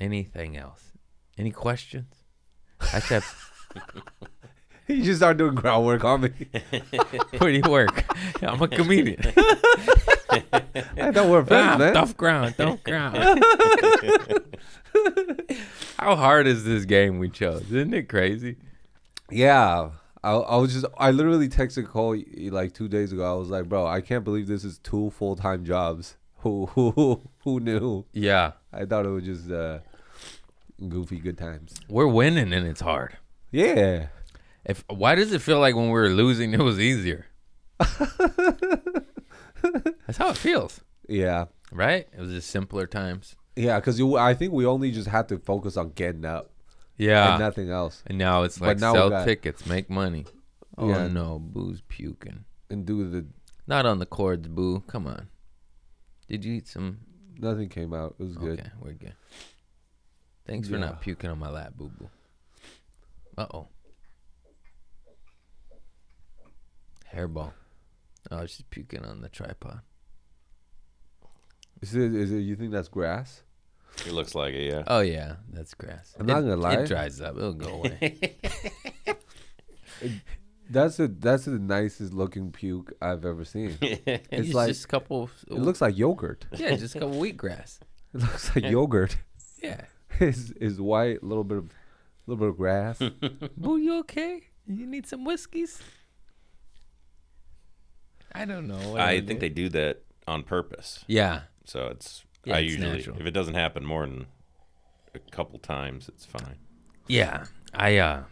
Anything 0.00 0.56
else? 0.56 0.92
Any 1.36 1.50
questions? 1.50 2.14
I 2.80 3.00
said, 3.00 3.22
You 4.88 5.02
just 5.02 5.20
start 5.20 5.36
doing 5.36 5.54
groundwork 5.54 6.04
on 6.04 6.22
me. 6.22 6.30
where 7.38 7.52
do 7.52 7.58
you 7.64 7.70
work? 7.70 8.04
I'm 8.42 8.60
a 8.60 8.68
comedian. 8.68 9.22
I 10.32 11.12
thought 11.12 11.28
we're 11.28 11.44
friends, 11.44 11.74
Ah, 11.74 11.78
man. 11.78 11.94
tough 11.94 12.16
ground, 12.16 12.54
tough 12.56 12.82
ground. 12.84 13.16
How 15.98 16.16
hard 16.16 16.46
is 16.46 16.64
this 16.64 16.84
game 16.84 17.18
we 17.18 17.28
chose? 17.28 17.62
Isn't 17.70 17.94
it 17.94 18.08
crazy? 18.08 18.56
Yeah. 19.30 19.90
I, 20.24 20.32
I 20.32 20.56
was 20.56 20.72
just 20.72 20.86
I 20.98 21.10
literally 21.10 21.48
texted 21.48 21.86
Cole 21.86 22.16
like 22.50 22.74
two 22.74 22.88
days 22.88 23.12
ago. 23.12 23.24
I 23.30 23.36
was 23.36 23.48
like, 23.48 23.68
bro, 23.68 23.86
I 23.86 24.00
can't 24.00 24.24
believe 24.24 24.46
this 24.46 24.64
is 24.64 24.78
two 24.78 25.10
full 25.10 25.36
time 25.36 25.64
jobs. 25.64 26.16
Who 26.38 26.66
who 26.74 26.90
who 26.92 27.22
who 27.44 27.60
knew? 27.60 28.04
Yeah. 28.12 28.52
I 28.72 28.84
thought 28.84 29.04
it 29.06 29.10
was 29.10 29.24
just 29.24 29.50
uh, 29.50 29.78
goofy 30.88 31.18
good 31.18 31.38
times. 31.38 31.74
We're 31.88 32.06
winning 32.06 32.52
and 32.52 32.66
it's 32.66 32.80
hard. 32.80 33.16
Yeah. 33.50 34.06
If 34.64 34.84
why 34.88 35.14
does 35.16 35.32
it 35.32 35.42
feel 35.42 35.58
like 35.60 35.74
when 35.74 35.86
we 35.86 35.92
were 35.92 36.08
losing 36.08 36.52
it 36.54 36.60
was 36.60 36.78
easier? 36.80 37.26
That's 40.06 40.18
how 40.18 40.30
it 40.30 40.36
feels, 40.36 40.80
Yeah. 41.08 41.46
right? 41.70 42.06
It 42.16 42.20
was 42.20 42.30
just 42.32 42.50
simpler 42.50 42.86
times. 42.86 43.36
Yeah, 43.56 43.78
because 43.80 44.00
I 44.00 44.34
think 44.34 44.52
we 44.52 44.64
only 44.66 44.90
just 44.92 45.08
had 45.08 45.28
to 45.28 45.38
focus 45.38 45.76
on 45.76 45.90
getting 45.90 46.24
up 46.24 46.50
Yeah. 46.96 47.32
and 47.34 47.40
nothing 47.40 47.70
else, 47.70 48.02
And 48.06 48.18
now 48.18 48.42
it's 48.44 48.58
But 48.58 48.66
like 48.66 48.78
now 48.78 48.92
we 48.92 48.98
sell 48.98 49.10
got- 49.10 49.24
tickets, 49.26 49.66
make 49.66 49.88
money. 49.90 50.26
Oh 50.78 50.88
Yeah. 50.88 51.08
no, 51.08 51.38
boo's 51.38 51.82
puking. 51.88 52.44
and 52.70 52.86
do 52.86 53.08
the 53.10 53.26
Not 53.66 53.84
on 53.86 53.98
the 53.98 54.06
cords, 54.06 54.48
boo. 54.48 54.80
Come 54.86 55.06
on. 55.06 55.28
Did 56.28 56.44
you 56.44 56.54
eat 56.54 56.66
some? 56.68 57.00
nothing 57.38 57.68
came 57.68 57.92
out. 57.92 58.14
It 58.18 58.22
was 58.24 58.36
good. 58.36 58.60
Okay, 58.60 58.70
we're 58.80 58.92
good. 58.92 59.14
Thanks 60.46 60.68
for 60.68 60.74
Yeah. 60.74 60.86
not 60.86 61.00
puking 61.02 61.28
on 61.30 61.38
my 61.38 61.50
lap, 61.50 61.74
boo 61.76 61.90
boo. 61.98 62.08
Uh 63.36 63.46
oh. 63.52 63.68
Hairball. 67.12 67.52
Oh, 68.30 68.46
she's 68.46 68.64
puking 68.70 69.04
on 69.04 69.20
the 69.20 69.28
tripod. 69.28 69.80
Is 71.80 71.94
it? 71.94 72.14
Is 72.14 72.30
it? 72.32 72.38
You 72.38 72.56
think 72.56 72.70
that's 72.72 72.88
grass? 72.88 73.42
It 74.06 74.12
looks 74.12 74.34
like 74.34 74.54
it, 74.54 74.70
yeah. 74.72 74.84
Oh 74.86 75.00
yeah, 75.00 75.36
that's 75.52 75.74
grass. 75.74 76.14
I'm 76.18 76.26
not 76.26 76.40
gonna 76.40 76.56
lie. 76.56 76.74
It 76.74 76.88
dries 76.88 77.20
up. 77.20 77.36
It'll 77.36 77.52
go 77.52 77.82
away. 77.82 78.36
That's 80.70 80.96
the 80.96 81.06
that's 81.06 81.44
the 81.44 81.58
nicest 81.58 82.14
looking 82.14 82.50
puke 82.50 82.94
I've 83.02 83.26
ever 83.26 83.44
seen. 83.44 83.76
It 83.82 84.02
it's 84.30 84.54
like- 84.54 84.68
just 84.68 84.84
a 84.86 84.88
couple. 84.88 85.28
It 85.48 85.58
looks 85.58 85.82
like 85.82 85.98
yogurt. 85.98 86.46
yeah, 86.52 86.74
just 86.76 86.94
a 86.94 87.00
couple 87.00 87.20
wheatgrass. 87.20 87.80
It 88.14 88.20
looks 88.22 88.54
like 88.54 88.64
yogurt. 88.64 89.16
Yeah. 89.62 89.82
Is 90.18 90.50
is 90.52 90.80
white, 90.80 91.22
a 91.22 91.26
little 91.26 91.44
bit 91.44 91.58
of, 91.58 91.70
little 92.26 92.40
bit 92.40 92.48
of 92.50 92.56
grass. 92.56 92.98
Boo, 93.56 93.76
you 93.76 93.98
okay? 93.98 94.42
You 94.66 94.86
need 94.86 95.06
some 95.06 95.24
whiskeys? 95.24 95.82
I 98.34 98.44
don't 98.44 98.66
know. 98.66 98.96
I 98.96 99.20
think 99.20 99.40
they 99.40 99.48
do 99.48 99.68
that 99.70 100.02
on 100.26 100.42
purpose. 100.42 101.04
Yeah. 101.06 101.42
So 101.64 101.88
it's 101.88 102.24
Yeah, 102.44 102.56
I 102.56 102.58
it's 102.60 102.72
usually 102.72 102.92
natural. 102.96 103.16
if 103.20 103.26
it 103.26 103.30
doesn't 103.32 103.54
happen 103.54 103.84
more 103.84 104.06
than 104.06 104.26
a 105.14 105.18
couple 105.30 105.58
times, 105.58 106.08
it's 106.08 106.24
fine. 106.24 106.56
Yeah. 107.08 107.44
I 107.74 107.98
uh 107.98 108.22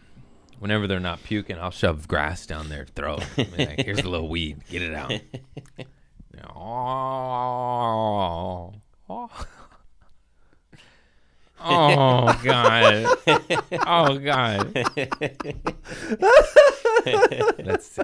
whenever 0.59 0.87
they're 0.87 0.99
not 0.99 1.23
puking, 1.23 1.57
I'll 1.57 1.71
shove 1.71 2.07
grass 2.07 2.45
down 2.45 2.69
their 2.69 2.85
throat. 2.85 3.23
Be 3.35 3.45
like, 3.57 3.81
Here's 3.83 3.99
a 3.99 4.09
little 4.09 4.29
weed. 4.29 4.59
Get 4.69 4.81
it 4.81 4.93
out. 4.93 5.11
oh, 6.55 8.73
Oh. 9.09 9.29
Oh 11.63 12.39
God! 12.43 13.05
Oh 13.87 14.17
God! 14.17 14.73
Let's 17.63 17.87
see. 17.87 18.01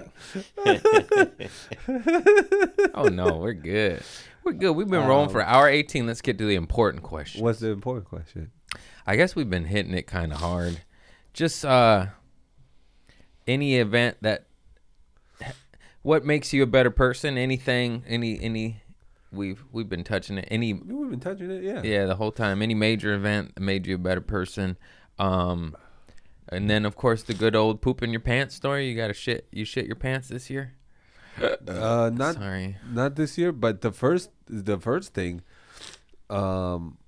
oh 2.94 3.08
no, 3.08 3.36
we're 3.36 3.52
good. 3.54 4.02
We're 4.44 4.52
good. 4.52 4.72
We've 4.72 4.88
been 4.88 5.06
rolling 5.06 5.30
for 5.30 5.42
hour 5.42 5.68
eighteen. 5.68 6.06
Let's 6.06 6.20
get 6.20 6.38
to 6.38 6.46
the 6.46 6.54
important 6.54 7.02
question. 7.02 7.42
What's 7.42 7.60
the 7.60 7.68
important 7.68 8.06
question? 8.08 8.50
I 9.06 9.16
guess 9.16 9.34
we've 9.34 9.50
been 9.50 9.64
hitting 9.64 9.94
it 9.94 10.06
kind 10.06 10.32
of 10.32 10.40
hard. 10.40 10.82
Just 11.32 11.64
uh, 11.64 12.06
any 13.46 13.76
event 13.76 14.18
that, 14.20 14.44
what 16.02 16.24
makes 16.24 16.52
you 16.52 16.62
a 16.62 16.66
better 16.66 16.90
person? 16.90 17.38
Anything? 17.38 18.04
Any? 18.06 18.40
Any? 18.40 18.82
We've 19.30 19.62
we've 19.72 19.88
been 19.88 20.04
touching 20.04 20.38
it. 20.38 20.48
Any? 20.50 20.72
We've 20.72 21.10
been 21.10 21.20
touching 21.20 21.50
it, 21.50 21.62
yeah. 21.62 21.82
Yeah, 21.82 22.06
the 22.06 22.16
whole 22.16 22.32
time. 22.32 22.62
Any 22.62 22.74
major 22.74 23.14
event 23.14 23.58
made 23.60 23.86
you 23.86 23.96
a 23.96 23.98
better 23.98 24.20
person. 24.22 24.76
Um, 25.18 25.76
and 26.48 26.70
then 26.70 26.86
of 26.86 26.96
course 26.96 27.22
the 27.24 27.34
good 27.34 27.54
old 27.54 27.82
poop 27.82 28.02
in 28.02 28.10
your 28.10 28.20
pants 28.20 28.54
story. 28.54 28.88
You 28.88 28.96
got 28.96 29.08
to 29.08 29.14
shit. 29.14 29.46
You 29.52 29.64
shit 29.64 29.86
your 29.86 29.96
pants 29.96 30.28
this 30.28 30.48
year. 30.48 30.74
Uh, 31.68 32.10
not 32.12 32.34
Sorry. 32.36 32.76
not 32.90 33.14
this 33.16 33.36
year, 33.38 33.52
but 33.52 33.82
the 33.82 33.92
first 33.92 34.30
the 34.46 34.78
first 34.78 35.14
thing, 35.14 35.42
um, 36.30 36.98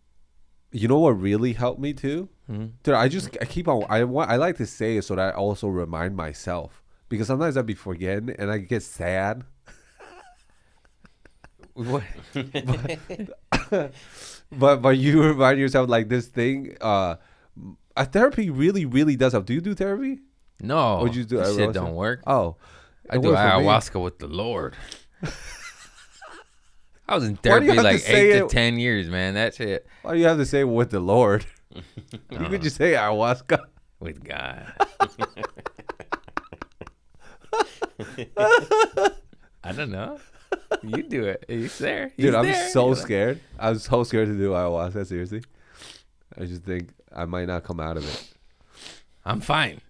you 0.72 0.86
know 0.88 0.98
what 0.98 1.10
really 1.20 1.52
helped 1.55 1.80
me 1.80 1.92
too, 1.92 2.28
Hmm? 2.47 2.66
dude. 2.82 2.94
I 2.94 3.09
just 3.09 3.36
I 3.40 3.44
keep 3.47 3.66
on 3.66 3.84
I 3.88 4.05
want 4.05 4.30
I 4.30 4.36
like 4.36 4.56
to 4.59 4.66
say 4.66 4.97
it 4.98 5.02
so 5.05 5.16
that 5.16 5.34
I 5.34 5.36
also 5.36 5.66
remind 5.68 6.16
myself 6.16 6.82
because 7.09 7.26
sometimes 7.26 7.56
I'd 7.56 7.66
be 7.66 7.74
forgetting 7.74 8.30
and 8.38 8.51
I 8.52 8.59
get 8.59 8.82
sad. 8.82 9.44
What? 11.81 12.02
But 14.52 14.82
but 14.82 14.98
you 14.98 15.23
remind 15.23 15.61
yourself 15.61 15.89
like 15.89 16.09
this 16.09 16.27
thing. 16.27 16.77
Uh, 16.81 17.15
a 17.97 18.05
therapy 18.05 18.51
really 18.51 18.85
really 18.85 19.15
does 19.15 19.32
help. 19.32 19.47
Do 19.47 19.55
you 19.55 19.61
do 19.61 19.74
therapy? 19.74 20.19
No. 20.61 20.98
What'd 20.98 21.15
you 21.15 21.24
do? 21.24 21.36
That 21.36 21.47
ayahuasca? 21.47 21.57
shit 21.57 21.73
don't 21.73 21.94
work. 21.94 22.23
Oh, 22.27 22.57
I 23.09 23.16
do 23.19 23.28
for 23.28 23.35
me. 23.35 23.36
ayahuasca 23.39 24.02
with 24.02 24.19
the 24.19 24.27
Lord. 24.27 24.74
I 27.09 27.15
was 27.15 27.24
in 27.24 27.39
Why 27.44 27.61
do 27.61 27.66
you 27.66 27.73
therapy 27.73 27.77
have 27.77 27.77
to 27.77 27.82
like 27.82 28.02
eight 28.09 28.32
to 28.39 28.44
it- 28.47 28.51
ten 28.51 28.78
years, 28.81 29.09
man. 29.09 29.35
That 29.35 29.55
shit 29.55 29.86
Why 30.02 30.15
do 30.15 30.19
you 30.19 30.27
have 30.27 30.39
to 30.39 30.47
say 30.47 30.65
with 30.65 30.90
the 30.90 31.01
Lord? 31.01 31.47
you 32.31 32.48
could 32.48 32.62
just 32.62 32.77
say 32.77 32.93
ayahuasca. 32.94 33.61
with 34.01 34.23
God. 34.24 34.66
I 39.62 39.73
don't 39.73 39.90
know. 39.93 40.19
You 40.82 41.02
do 41.02 41.24
it. 41.24 41.44
He's 41.48 41.78
there. 41.78 42.12
He's 42.16 42.26
Dude, 42.26 42.34
I'm 42.34 42.44
there. 42.44 42.68
so 42.70 42.86
You're 42.86 42.94
like- 42.94 43.02
scared. 43.05 43.40
I'm 43.59 43.78
so 43.78 44.05
scared 44.05 44.28
to 44.28 44.36
do 44.36 44.51
ayahuasca. 44.51 45.06
Seriously, 45.06 45.42
I 46.38 46.44
just 46.44 46.62
think 46.62 46.90
I 47.14 47.24
might 47.24 47.47
not 47.47 47.64
come 47.64 47.80
out 47.80 47.97
of 47.97 48.05
it. 48.09 48.32
I'm 49.24 49.40
fine. 49.40 49.80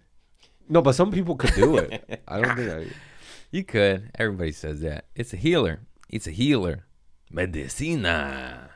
No, 0.67 0.81
but 0.81 0.93
some 0.93 1.11
people 1.11 1.35
could 1.35 1.53
do 1.53 1.77
it. 1.77 2.21
I 2.27 2.41
don't 2.41 2.55
think 2.55 2.71
I. 2.71 2.85
You 3.53 3.65
could. 3.65 4.11
Everybody 4.17 4.53
says 4.53 4.79
that. 4.79 5.05
It's 5.13 5.33
a 5.33 5.37
healer. 5.37 5.81
It's 6.07 6.25
a 6.25 6.31
healer. 6.31 6.85
Medicina. 7.29 8.69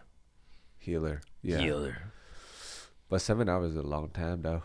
Healer. 0.77 1.21
Yeah. 1.41 1.59
Healer. 1.59 1.97
But 3.07 3.21
seven 3.21 3.47
hours 3.47 3.71
is 3.71 3.77
a 3.77 3.83
long 3.83 4.09
time, 4.09 4.41
though. 4.41 4.63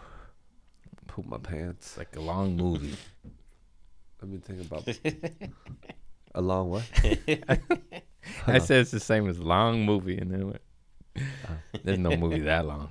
Poop 1.06 1.26
my 1.26 1.38
pants. 1.38 1.90
It's 1.90 1.98
like 1.98 2.16
a 2.16 2.20
long 2.20 2.56
movie. 2.56 2.96
Let 4.20 4.30
me 4.32 4.38
think 4.38 4.62
about 4.62 4.84
a 6.34 6.40
long 6.40 6.70
what? 6.70 6.84
I 8.46 8.58
said 8.58 8.80
it's 8.80 8.90
the 8.90 9.00
same 9.00 9.28
as 9.28 9.38
long 9.38 9.84
movie, 9.84 10.16
and 10.18 10.30
then 10.30 10.46
what? 10.48 10.62
Uh. 11.16 11.20
There's 11.84 11.98
no 11.98 12.16
movie 12.16 12.40
that 12.40 12.66
long. 12.66 12.88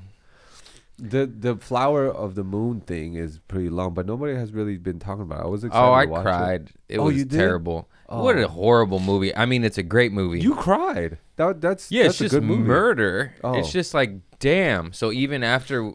The 0.97 1.25
the 1.25 1.55
flower 1.55 2.07
of 2.07 2.35
the 2.35 2.43
moon 2.43 2.81
thing 2.81 3.13
is 3.13 3.39
pretty 3.47 3.69
long, 3.69 3.93
but 3.93 4.05
nobody 4.05 4.35
has 4.35 4.51
really 4.51 4.77
been 4.77 4.99
talking 4.99 5.21
about. 5.23 5.39
it. 5.41 5.45
I 5.45 5.47
was 5.47 5.63
excited. 5.63 5.85
Oh, 5.87 5.93
I 5.93 6.05
to 6.05 6.11
watch 6.11 6.23
cried. 6.23 6.69
It, 6.89 6.97
Oh, 6.99 7.05
was 7.05 7.15
you 7.15 7.23
did? 7.23 7.37
terrible. 7.37 7.89
Oh. 8.09 8.23
What 8.23 8.35
Oh. 8.37 8.43
a 8.43 8.47
horrible 8.49 8.99
movie. 8.99 9.33
I 9.35 9.45
mean, 9.45 9.63
it's 9.63 9.77
a 9.77 9.83
great 9.83 10.11
movie. 10.11 10.41
You 10.41 10.55
cried. 10.55 11.17
That 11.37 11.61
that's 11.61 11.89
yeah, 11.89 12.03
that's 12.03 12.15
it's 12.15 12.21
a 12.21 12.23
just 12.25 12.33
good 12.33 12.43
movie. 12.43 12.63
murder. 12.63 13.33
Oh. 13.43 13.53
It's 13.57 13.71
just 13.71 13.93
like, 13.93 14.11
damn. 14.39 14.91
So 14.91 15.13
even 15.13 15.41
after 15.41 15.93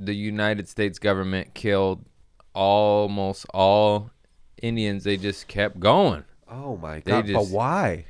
the 0.00 0.14
United 0.14 0.66
States 0.68 0.98
government 0.98 1.52
killed 1.52 2.06
almost 2.54 3.44
all 3.52 4.10
Indians, 4.62 5.04
they 5.04 5.18
just 5.18 5.46
kept 5.46 5.78
going. 5.78 6.24
Oh 6.50 6.76
my 6.76 7.00
They 7.00 7.10
god! 7.10 7.26
just- 7.26 7.50
but 7.50 7.54
why? 7.56 8.04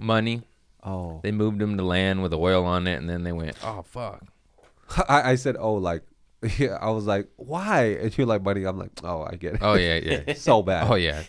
Money. 0.00 0.42
Oh, 0.82 1.20
They 1.22 1.30
moved 1.32 1.60
them 1.60 1.78
to 1.78 1.82
land 1.82 2.22
with 2.22 2.34
oil 2.34 2.64
on 2.66 2.86
it, 2.86 2.96
and 2.96 3.08
then 3.08 3.22
they 3.24 3.32
went, 3.32 3.56
oh 3.64 3.82
fuck. 3.82 4.22
I, 5.08 5.30
I 5.30 5.34
said, 5.36 5.56
oh, 5.58 5.74
like, 5.74 6.02
yeah. 6.58 6.76
I 6.80 6.90
was 6.90 7.06
like, 7.06 7.28
why? 7.36 7.84
And 8.00 8.18
you're 8.18 8.26
like, 8.26 8.42
buddy. 8.42 8.64
I'm 8.66 8.78
like, 8.78 8.90
oh, 9.02 9.22
I 9.22 9.36
get 9.36 9.54
it. 9.54 9.60
Oh 9.62 9.74
yeah, 9.74 9.96
yeah. 10.26 10.34
so 10.36 10.62
bad. 10.62 10.90
Oh 10.90 10.96
yeah, 10.96 11.22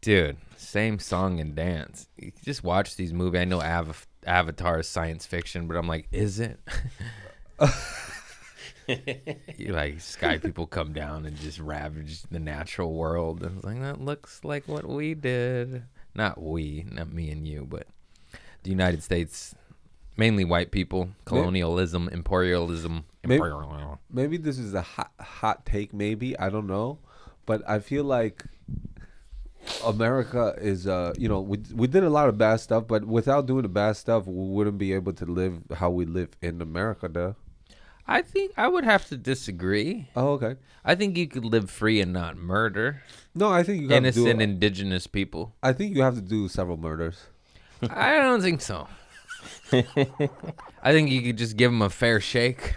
dude. 0.00 0.36
Same 0.56 0.98
song 0.98 1.38
and 1.38 1.54
dance. 1.54 2.08
You 2.16 2.32
can 2.32 2.42
just 2.44 2.64
watch 2.64 2.96
these 2.96 3.12
movies. 3.12 3.40
I 3.42 3.44
know 3.44 3.60
Av- 3.60 4.06
Avatar 4.26 4.80
is 4.80 4.88
science 4.88 5.26
fiction, 5.26 5.66
but 5.68 5.76
I'm 5.76 5.86
like, 5.86 6.08
is 6.12 6.40
it? 6.40 6.58
you 9.58 9.72
like 9.72 10.00
sky 10.00 10.38
people 10.38 10.66
come 10.66 10.92
down 10.92 11.26
and 11.26 11.36
just 11.36 11.58
ravage 11.58 12.22
the 12.30 12.38
natural 12.38 12.92
world, 12.92 13.42
and 13.42 13.56
it's 13.56 13.64
like 13.64 13.80
that 13.80 14.00
looks 14.00 14.44
like 14.44 14.66
what 14.68 14.86
we 14.88 15.14
did. 15.14 15.84
Not 16.14 16.42
we, 16.42 16.84
not 16.90 17.12
me 17.12 17.30
and 17.30 17.46
you, 17.46 17.66
but 17.68 17.86
the 18.64 18.70
United 18.70 19.02
States, 19.02 19.54
mainly 20.16 20.44
white 20.44 20.70
people, 20.70 21.08
colonialism, 21.24 22.08
imperialism, 22.08 23.04
Maybe- 23.24 23.38
maybe 24.10 24.36
this 24.36 24.58
is 24.58 24.74
a 24.74 24.82
hot 24.82 25.12
hot 25.20 25.64
take 25.64 25.92
maybe. 25.94 26.38
I 26.38 26.50
don't 26.50 26.66
know. 26.66 26.98
But 27.46 27.62
i 27.68 27.80
feel 27.80 28.04
like 28.04 28.44
america 29.86 30.54
is 30.60 30.86
uh 30.86 31.12
you 31.16 31.28
know 31.28 31.40
we, 31.40 31.58
we 31.74 31.86
did 31.86 32.02
a 32.02 32.10
lot 32.10 32.28
of 32.28 32.36
bad 32.36 32.56
stuff 32.56 32.86
but 32.86 33.04
without 33.04 33.46
doing 33.46 33.62
the 33.62 33.68
bad 33.68 33.92
stuff 33.96 34.26
we 34.26 34.48
wouldn't 34.48 34.78
be 34.78 34.92
able 34.92 35.12
to 35.12 35.24
live 35.24 35.60
how 35.74 35.88
we 35.90 36.04
live 36.04 36.28
in 36.40 36.60
america 36.60 37.08
though 37.08 37.36
I 38.06 38.20
think 38.22 38.52
I 38.56 38.68
would 38.68 38.84
have 38.84 39.06
to 39.08 39.16
disagree. 39.16 40.08
oh 40.16 40.32
okay 40.32 40.56
I 40.84 40.94
think 40.94 41.16
you 41.16 41.28
could 41.28 41.44
live 41.44 41.70
free 41.70 42.00
and 42.00 42.12
not 42.12 42.36
murder 42.36 43.02
no 43.34 43.48
i 43.50 43.62
think 43.62 43.80
you 43.82 43.88
have 43.88 44.02
to 44.02 44.08
innocent 44.08 44.38
do 44.38 44.44
indigenous 44.44 45.06
people. 45.06 45.54
i 45.62 45.72
think 45.72 45.94
you 45.96 46.02
have 46.02 46.14
to 46.16 46.20
do 46.20 46.48
several 46.48 46.76
murders 46.76 47.26
I 47.90 48.18
don't 48.18 48.40
think 48.42 48.60
so. 48.60 48.86
I 49.72 50.92
think 50.92 51.10
you 51.10 51.20
could 51.22 51.36
just 51.38 51.56
give 51.56 51.70
them 51.72 51.82
a 51.82 51.90
fair 51.90 52.20
shake. 52.20 52.76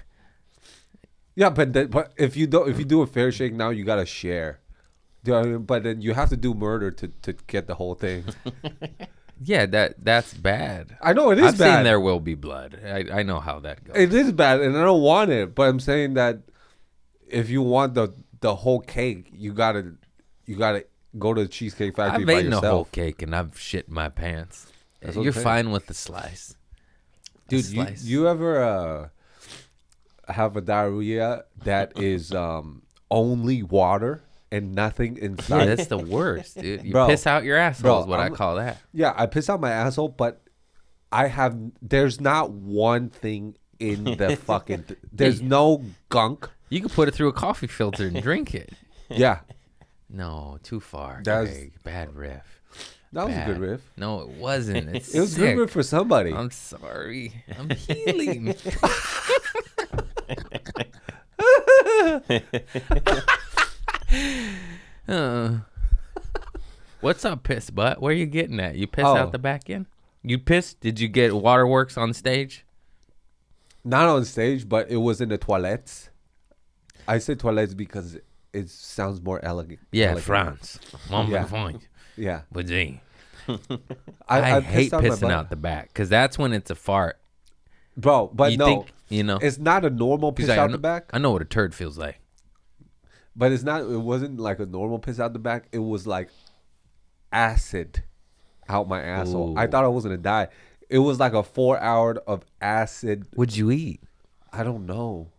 yeah 1.35 1.49
but 1.49 1.73
then, 1.73 1.87
but 1.87 2.13
if 2.17 2.35
you 2.37 2.47
don't 2.47 2.69
if 2.69 2.79
you 2.79 2.85
do 2.85 3.01
a 3.01 3.07
fair 3.07 3.31
shake 3.31 3.53
now 3.53 3.69
you 3.69 3.83
gotta 3.85 4.05
share 4.05 4.59
Do 5.23 5.31
you 5.31 5.33
know 5.33 5.39
what 5.41 5.47
I 5.47 5.51
mean? 5.51 5.63
but 5.65 5.83
then 5.83 6.01
you 6.01 6.13
have 6.13 6.29
to 6.29 6.37
do 6.37 6.53
murder 6.53 6.89
to, 6.91 7.07
to 7.21 7.33
get 7.47 7.67
the 7.67 7.75
whole 7.75 7.95
thing 7.95 8.23
Yeah, 9.41 9.65
that 9.67 10.03
that's 10.03 10.33
bad. 10.33 10.97
i 11.01 11.13
know 11.13 11.31
it 11.31 11.39
is 11.39 11.45
I've 11.45 11.57
bad 11.57 11.75
seen 11.77 11.83
There 11.83 11.99
Will 11.99 12.19
Be 12.19 12.35
Blood. 12.35 12.79
I, 12.85 13.19
I 13.19 13.23
know 13.23 13.39
how 13.39 13.59
that 13.59 13.83
goes. 13.83 13.95
It 13.97 14.13
is 14.13 14.31
bad, 14.31 14.61
and 14.61 14.77
I 14.77 14.83
don't 14.83 15.01
want 15.01 15.31
it. 15.31 15.53
But 15.53 15.69
I'm 15.69 15.79
saying 15.79 16.13
that 16.13 16.39
if 17.27 17.49
you 17.49 17.61
want 17.61 17.95
the 17.95 18.13
the 18.39 18.55
whole 18.55 18.79
cake, 18.79 19.29
you 19.33 19.53
gotta 19.53 19.93
you 20.45 20.55
gotta 20.55 20.85
go 21.17 21.33
to 21.33 21.43
the 21.43 21.47
cheesecake 21.47 21.95
factory 21.95 22.21
I've 22.21 22.27
by 22.27 22.39
eaten 22.39 22.53
a 22.53 22.61
whole 22.61 22.85
cake 22.85 23.21
and 23.21 23.35
I've 23.35 23.59
shit 23.59 23.89
my 23.89 24.09
pants. 24.09 24.71
That's 25.01 25.15
You're 25.15 25.33
I'm 25.33 25.43
fine 25.43 25.71
with 25.71 25.87
the 25.87 25.93
slice. 25.93 26.55
The 27.47 27.61
Dude, 27.61 27.71
you, 27.71 27.87
you 28.01 28.27
ever 28.27 28.63
uh, 28.63 29.09
have 30.31 30.57
a 30.57 30.61
diarrhea 30.61 31.43
that 31.63 31.99
is 31.99 32.33
um, 32.33 32.81
only 33.11 33.63
water 33.63 34.23
and 34.55 34.73
nothing 34.75 35.17
Yeah, 35.17 35.25
inside? 35.25 35.65
that's 35.65 35.87
the 35.87 35.97
worst, 35.97 36.59
dude. 36.59 36.83
You 36.83 36.91
Bro. 36.91 37.07
piss 37.07 37.27
out 37.27 37.43
your 37.43 37.57
asshole 37.57 37.83
Bro, 37.83 37.99
is 38.01 38.07
what 38.07 38.19
i 38.19 38.23
I'm- 38.23 38.35
call 38.35 38.55
that. 38.55 38.77
yeah, 38.93 39.13
I 39.15 39.25
piss 39.25 39.49
out 39.49 39.59
my 39.59 39.71
asshole, 39.71 40.09
but 40.09 40.41
I 41.11 41.27
have 41.27 41.57
there's 41.81 42.19
not 42.19 42.51
one 42.51 43.09
thing 43.09 43.55
in 43.79 44.03
the 44.17 44.35
fucking. 44.37 44.85
there's 45.11 45.41
no 45.41 45.83
gunk. 46.09 46.49
You 46.69 46.81
could 46.81 46.91
put 46.91 47.07
it 47.07 47.13
through 47.13 47.27
a 47.29 47.33
coffee 47.33 47.67
filter 47.67 48.07
and 48.07 48.21
drink 48.21 48.53
it. 48.55 48.73
Yeah, 49.09 49.41
No, 50.09 50.57
too 50.63 50.79
far. 50.79 51.21
That 51.25 51.41
was- 51.41 51.49
Greg. 51.51 51.73
Bad 51.83 52.15
riff. 52.15 52.61
that 53.13 53.27
was 53.27 53.35
a 53.37 53.43
good 53.45 53.59
riff. 53.59 53.81
No, 53.97 54.21
it 54.21 54.29
wasn't. 54.29 54.95
It's 54.95 55.13
It 55.13 55.19
was 55.19 55.33
a 55.33 55.35
sick. 55.35 55.55
good 55.55 55.61
riff 55.61 55.69
for 55.71 55.83
somebody. 55.83 56.33
I'm 56.33 56.49
sorry. 56.49 57.43
I'm 57.59 57.69
healing. 57.69 58.55
Uh, 65.07 65.57
what's 67.01 67.23
up, 67.25 67.43
piss 67.43 67.69
butt? 67.69 68.01
Where 68.01 68.13
you 68.13 68.25
getting 68.25 68.59
at? 68.59 68.75
You 68.75 68.87
piss 68.87 69.05
Oh. 69.05 69.15
out 69.17 69.31
the 69.31 69.37
back 69.39 69.69
end? 69.69 69.85
You 70.23 70.39
pissed? 70.39 70.79
Did 70.79 70.99
you 70.99 71.07
get 71.07 71.35
waterworks 71.35 71.97
on 71.97 72.13
stage? 72.13 72.65
not 73.87 74.07
on 74.09 74.25
stage, 74.25 74.67
but 74.67 74.89
it 74.89 74.97
was 74.97 75.21
in 75.21 75.29
the 75.29 75.37
toilets. 75.37 76.09
I 77.07 77.19
say 77.19 77.35
toilets 77.35 77.75
because 77.75 78.17
it 78.51 78.67
sounds 78.71 79.21
more 79.21 79.39
elegant. 79.45 79.79
Yeah, 79.91 80.05
elegant. 80.07 80.25
France. 80.25 80.79
One 81.07 81.29
Yeah. 81.29 81.43
point. 81.45 81.87
Yeah. 82.17 82.41
But. 82.51 82.65
I, 84.27 84.59
pissed 84.59 84.65
hate 84.65 84.91
my 84.91 85.01
pissing 85.01 85.21
butt. 85.21 85.31
out 85.31 85.49
the 85.51 85.55
back 85.55 85.89
because 85.89 86.09
that's 86.09 86.39
when 86.39 86.51
it's 86.51 86.71
a 86.71 86.75
fart. 86.75 87.19
bro. 87.95 88.31
But 88.33 88.53
you 88.53 88.57
no, 88.57 88.65
think 88.65 88.87
you 89.09 89.21
know? 89.21 89.37
it's 89.39 89.59
not 89.59 89.85
a 89.85 89.91
normal 89.91 90.31
piss 90.31 90.45
He's 90.45 90.49
like, 90.49 90.57
I 90.57 90.63
out 90.63 90.71
the 90.71 90.79
back. 90.79 91.11
I 91.13 91.19
know 91.19 91.29
what 91.29 91.43
a 91.43 91.45
turd 91.45 91.75
feels 91.75 91.95
like. 91.95 92.19
But 93.35 93.51
it's 93.51 93.63
not. 93.63 93.81
It 93.81 93.97
wasn't 93.97 94.39
like 94.39 94.59
a 94.59 94.65
normal 94.65 94.99
piss 94.99 95.19
out 95.19 95.33
the 95.33 95.39
back. 95.39 95.67
It 95.71 95.79
was 95.79 96.07
like 96.07 96.29
acid 97.31 98.03
out 98.69 98.87
my 98.87 99.01
asshole. 99.01 99.57
I 99.57 99.67
thought 99.67 99.83
I 99.83 99.89
was 99.89 100.03
gonna 100.03 100.17
die. 100.17 100.47
It 100.89 100.99
was 100.99 101.19
like 101.19 101.33
a 101.33 101.43
four 101.43 101.79
hour 101.79 102.15
of 102.27 102.45
acid. 102.61 103.25
What'd 103.33 103.57
you 103.57 103.71
eat? 103.71 104.01
I 104.53 104.63
don't 104.63 104.85
know, 104.85 105.31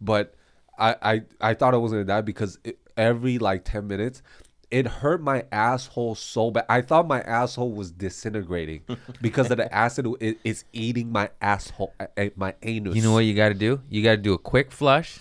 but 0.00 0.34
I 0.78 0.96
I, 1.02 1.22
I 1.40 1.54
thought 1.54 1.74
I 1.74 1.76
was 1.76 1.92
gonna 1.92 2.04
die 2.04 2.22
because 2.22 2.58
it, 2.64 2.78
every 2.96 3.38
like 3.38 3.64
ten 3.64 3.86
minutes. 3.86 4.22
It 4.70 4.88
hurt 4.88 5.22
my 5.22 5.44
asshole 5.52 6.16
so 6.16 6.50
bad. 6.50 6.64
I 6.68 6.80
thought 6.80 7.06
my 7.06 7.20
asshole 7.20 7.70
was 7.70 7.92
disintegrating 7.92 8.82
because 9.22 9.48
of 9.52 9.58
the 9.58 9.72
acid. 9.72 10.08
It, 10.18 10.38
it's 10.42 10.64
eating 10.72 11.12
my 11.12 11.30
asshole, 11.40 11.92
uh, 12.00 12.06
uh, 12.16 12.30
my 12.34 12.54
anus. 12.62 12.96
You 12.96 13.02
know 13.02 13.12
what 13.12 13.20
you 13.20 13.34
got 13.34 13.50
to 13.50 13.54
do? 13.54 13.80
You 13.88 14.02
got 14.02 14.12
to 14.12 14.16
do 14.16 14.32
a 14.32 14.38
quick 14.38 14.72
flush, 14.72 15.20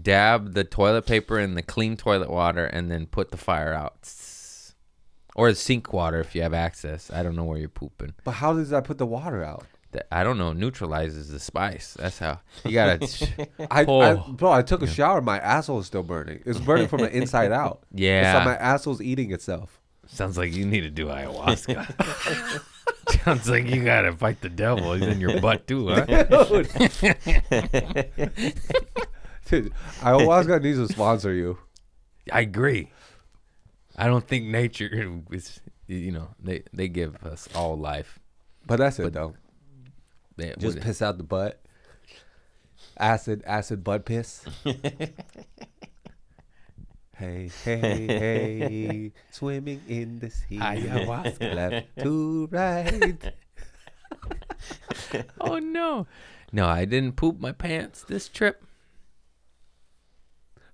dab 0.00 0.54
the 0.54 0.64
toilet 0.64 1.06
paper 1.06 1.38
in 1.38 1.54
the 1.54 1.62
clean 1.62 1.96
toilet 1.96 2.30
water, 2.30 2.64
and 2.66 2.90
then 2.90 3.06
put 3.06 3.30
the 3.30 3.36
fire 3.36 3.72
out. 3.72 4.12
Or 5.34 5.50
the 5.50 5.56
sink 5.56 5.92
water 5.92 6.18
if 6.20 6.34
you 6.34 6.42
have 6.42 6.54
access. 6.54 7.10
I 7.12 7.22
don't 7.22 7.36
know 7.36 7.44
where 7.44 7.58
you're 7.58 7.68
pooping. 7.68 8.14
But 8.24 8.32
how 8.32 8.54
does 8.54 8.70
that 8.70 8.84
put 8.84 8.98
the 8.98 9.06
water 9.06 9.44
out? 9.44 9.64
That- 9.92 10.08
I 10.10 10.24
don't 10.24 10.36
know. 10.36 10.52
Neutralizes 10.52 11.30
the 11.30 11.38
spice. 11.38 11.94
That's 11.98 12.18
how 12.18 12.40
you 12.64 12.72
gotta. 12.72 13.06
I, 13.70 13.82
I 13.82 14.14
bro, 14.28 14.50
I 14.50 14.62
took 14.62 14.82
a 14.82 14.86
shower. 14.86 15.20
My 15.20 15.38
asshole 15.38 15.78
is 15.78 15.86
still 15.86 16.02
burning. 16.02 16.42
It's 16.44 16.58
burning 16.58 16.88
from 16.88 17.02
the 17.02 17.16
inside 17.16 17.52
out. 17.52 17.84
Yeah. 17.92 18.20
it's 18.36 18.46
like 18.46 18.58
my 18.58 18.62
asshole's 18.62 19.00
eating 19.00 19.32
itself. 19.32 19.80
Sounds 20.06 20.36
like 20.38 20.54
you 20.54 20.64
need 20.66 20.80
to 20.80 20.90
do 20.90 21.06
ayahuasca. 21.06 22.62
Sounds 23.24 23.48
like 23.48 23.66
you 23.66 23.84
gotta 23.84 24.12
fight 24.12 24.40
the 24.40 24.48
devil. 24.48 24.94
He's 24.94 25.06
in 25.06 25.20
your 25.20 25.40
butt 25.40 25.66
too, 25.66 25.88
huh? 25.88 26.04
Dude, 29.50 29.72
ayahuasca 30.00 30.62
needs 30.62 30.78
to 30.78 30.88
sponsor 30.92 31.32
you. 31.32 31.58
I 32.32 32.40
agree. 32.40 32.90
I 33.96 34.06
don't 34.06 34.26
think 34.26 34.46
nature 34.46 35.22
is. 35.32 35.60
You 35.86 36.12
know, 36.12 36.28
they 36.38 36.62
they 36.72 36.88
give 36.88 37.16
us 37.24 37.48
all 37.54 37.76
life. 37.78 38.18
But 38.66 38.76
that's 38.78 38.98
it 38.98 39.04
But- 39.04 39.12
though. 39.14 39.34
They, 40.36 40.54
Just 40.58 40.78
piss 40.80 41.02
out 41.02 41.18
the 41.18 41.24
butt. 41.24 41.60
Acid, 42.96 43.42
acid 43.44 43.82
butt 43.82 44.04
piss. 44.04 44.44
hey, 47.16 47.50
hey, 47.64 48.06
hey, 48.06 49.12
swimming 49.32 49.80
in 49.88 50.20
the 50.20 50.30
sea. 50.30 50.58
Ayahuasca. 50.58 51.54
Left 51.54 51.86
to 52.02 52.48
right. 52.52 53.32
oh 55.40 55.58
no, 55.58 56.06
no, 56.52 56.66
I 56.66 56.84
didn't 56.84 57.16
poop 57.16 57.40
my 57.40 57.50
pants 57.52 58.04
this 58.04 58.28
trip. 58.28 58.62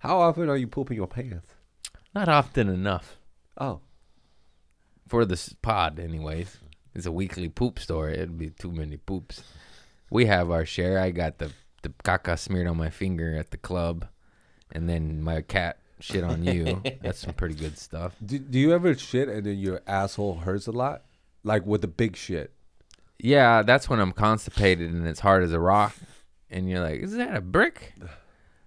How 0.04 0.20
often 0.20 0.50
are 0.50 0.56
you 0.56 0.66
pooping 0.66 0.98
your 0.98 1.06
pants? 1.06 1.48
Not 2.14 2.28
often 2.28 2.68
enough 2.68 3.16
Oh, 3.56 3.80
for 5.08 5.24
this 5.24 5.54
pod, 5.62 5.98
anyways. 5.98 6.58
It's 6.94 7.06
a 7.06 7.12
weekly 7.12 7.48
poop 7.48 7.78
story. 7.78 8.14
It'd 8.14 8.36
be 8.36 8.50
too 8.50 8.70
many 8.70 8.98
poops. 8.98 9.42
We 10.10 10.26
have 10.26 10.50
our 10.50 10.66
share. 10.66 10.98
I 10.98 11.10
got 11.10 11.38
the 11.38 11.52
the 11.82 11.90
caca 12.04 12.38
smeared 12.38 12.66
on 12.66 12.76
my 12.76 12.90
finger 12.90 13.36
at 13.36 13.50
the 13.50 13.56
club, 13.56 14.06
and 14.72 14.88
then 14.88 15.22
my 15.22 15.40
cat 15.40 15.78
shit 16.00 16.24
on 16.24 16.44
you. 16.44 16.82
That's 17.02 17.20
some 17.20 17.32
pretty 17.34 17.54
good 17.54 17.78
stuff. 17.78 18.14
do, 18.24 18.38
do 18.38 18.58
you 18.58 18.72
ever 18.72 18.94
shit 18.94 19.28
and 19.28 19.46
then 19.46 19.58
your 19.58 19.80
asshole 19.86 20.34
hurts 20.40 20.66
a 20.66 20.72
lot? 20.72 21.02
Like 21.44 21.64
with 21.64 21.80
the 21.80 21.88
big 21.88 22.16
shit. 22.16 22.52
Yeah, 23.18 23.62
that's 23.62 23.88
when 23.88 24.00
I'm 24.00 24.12
constipated 24.12 24.90
and 24.90 25.06
it's 25.06 25.20
hard 25.20 25.44
as 25.44 25.52
a 25.52 25.60
rock, 25.60 25.94
and 26.50 26.68
you're 26.68 26.80
like, 26.80 27.00
"Is 27.00 27.12
that 27.14 27.36
a 27.36 27.40
brick?" 27.40 27.94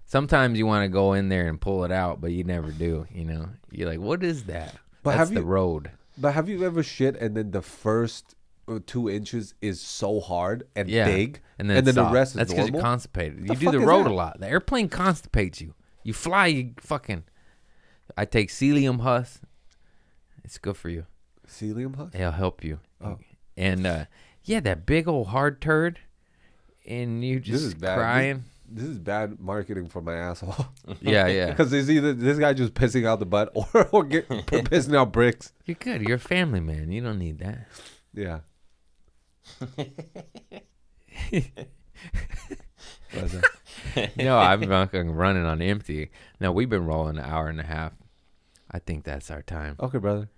Sometimes 0.10 0.58
you 0.58 0.66
want 0.66 0.86
to 0.86 0.88
go 0.90 1.12
in 1.14 1.28
there 1.30 1.48
and 1.48 1.60
pull 1.60 1.84
it 1.84 1.92
out, 1.92 2.22
but 2.22 2.32
you 2.32 2.44
never 2.46 2.72
do. 2.72 3.06
You 3.14 3.26
know, 3.26 3.50
you're 3.72 3.90
like, 3.90 4.00
"What 4.00 4.24
is 4.24 4.46
that?" 4.46 4.74
But 5.04 5.12
that's 5.12 5.20
have 5.20 5.30
the 5.34 5.42
you- 5.42 5.46
road. 5.46 5.92
But 6.18 6.32
have 6.34 6.50
you 6.50 6.66
ever 6.66 6.82
shit 6.82 7.16
and 7.18 7.36
then 7.38 7.52
the 7.52 7.62
first 7.62 8.34
uh, 8.68 8.80
two 8.86 9.08
inches 9.10 9.54
is 9.62 9.80
so 9.80 10.20
hard 10.20 10.64
and 10.76 10.90
Yeah, 10.90 11.06
big, 11.06 11.42
and 11.60 11.70
then, 11.70 11.84
the 11.84 11.92
stop. 11.92 12.12
rest 12.14 12.32
is 12.32 12.38
That's 12.38 12.54
because 12.54 12.70
you're 12.70 12.82
constipated. 12.82 13.48
The 13.48 13.54
you 13.54 13.60
do 13.60 13.72
the 13.80 13.86
road 13.86 14.06
that? 14.06 14.12
a 14.12 14.14
lot. 14.14 14.40
The 14.40 14.48
airplane 14.48 14.90
constipates 14.90 15.62
you. 15.62 15.74
You 16.04 16.14
fly, 16.14 16.48
you 16.48 16.74
fucking. 16.80 17.26
I 18.18 18.26
take 18.26 18.50
Psyllium 18.50 19.02
husk. 19.02 19.42
It's 20.44 20.58
good 20.58 20.76
for 20.78 20.90
you. 20.90 21.06
Psyllium 21.48 21.96
husk? 21.98 22.16
It'll 22.16 22.32
help 22.32 22.64
you. 22.64 22.80
Oh. 23.02 23.20
And 23.56 23.86
uh, 23.86 24.06
yeah, 24.44 24.60
that 24.62 24.86
big 24.86 25.08
old 25.08 25.28
hard 25.28 25.62
turd, 25.62 26.00
and 26.88 27.24
you 27.24 27.40
This 27.42 27.62
is 27.62 27.74
just 27.74 27.84
crying. 27.84 28.46
This 28.70 28.86
is 28.86 29.00
bad 29.00 29.40
marketing 29.40 29.88
for 29.88 30.02
my 30.02 30.16
asshole. 30.16 30.68
yeah, 31.02 31.28
yeah. 31.28 31.46
Because 31.52 31.72
it's 31.72 31.90
either 31.90 32.14
this 32.14 32.38
guy 32.38 32.54
just 32.54 32.74
pissing 32.74 33.06
out 33.06 33.20
the 33.20 33.26
butt 33.26 33.52
or, 33.56 33.88
or 33.92 34.04
get, 34.04 34.28
pissing 34.30 34.96
out 34.98 35.12
bricks. 35.12 35.54
You're 35.66 35.76
good. 35.76 36.02
You're 36.02 36.18
a 36.18 36.20
family 36.20 36.60
man. 36.60 36.92
You 36.92 37.02
don't 37.02 37.20
need 37.20 37.40
that. 37.40 37.68
Yeah. 38.14 38.40
No, 44.18 44.38
I've 44.38 44.60
been 44.60 44.70
fucking 44.70 45.12
running 45.12 45.46
on 45.46 45.62
empty. 45.62 46.12
No, 46.40 46.52
we've 46.52 46.70
been 46.70 46.86
rolling 46.86 47.18
an 47.18 47.24
hour 47.24 47.48
and 47.48 47.60
a 47.60 47.64
half. 47.64 47.94
I 48.70 48.80
think 48.80 49.06
that's 49.06 49.32
our 49.32 49.42
time. 49.42 49.76
okay, 49.80 49.98
brother. 49.98 50.30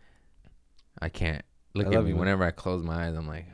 I 1.01 1.10
can't 1.10 1.43
look 1.73 1.88
I 1.88 1.95
at 1.95 2.03
me. 2.03 2.11
you. 2.11 2.15
Whenever 2.15 2.43
I 2.43 2.51
close 2.51 2.84
my 2.84 3.07
eyes, 3.07 3.15
I'm 3.15 3.27
like, 3.27 3.47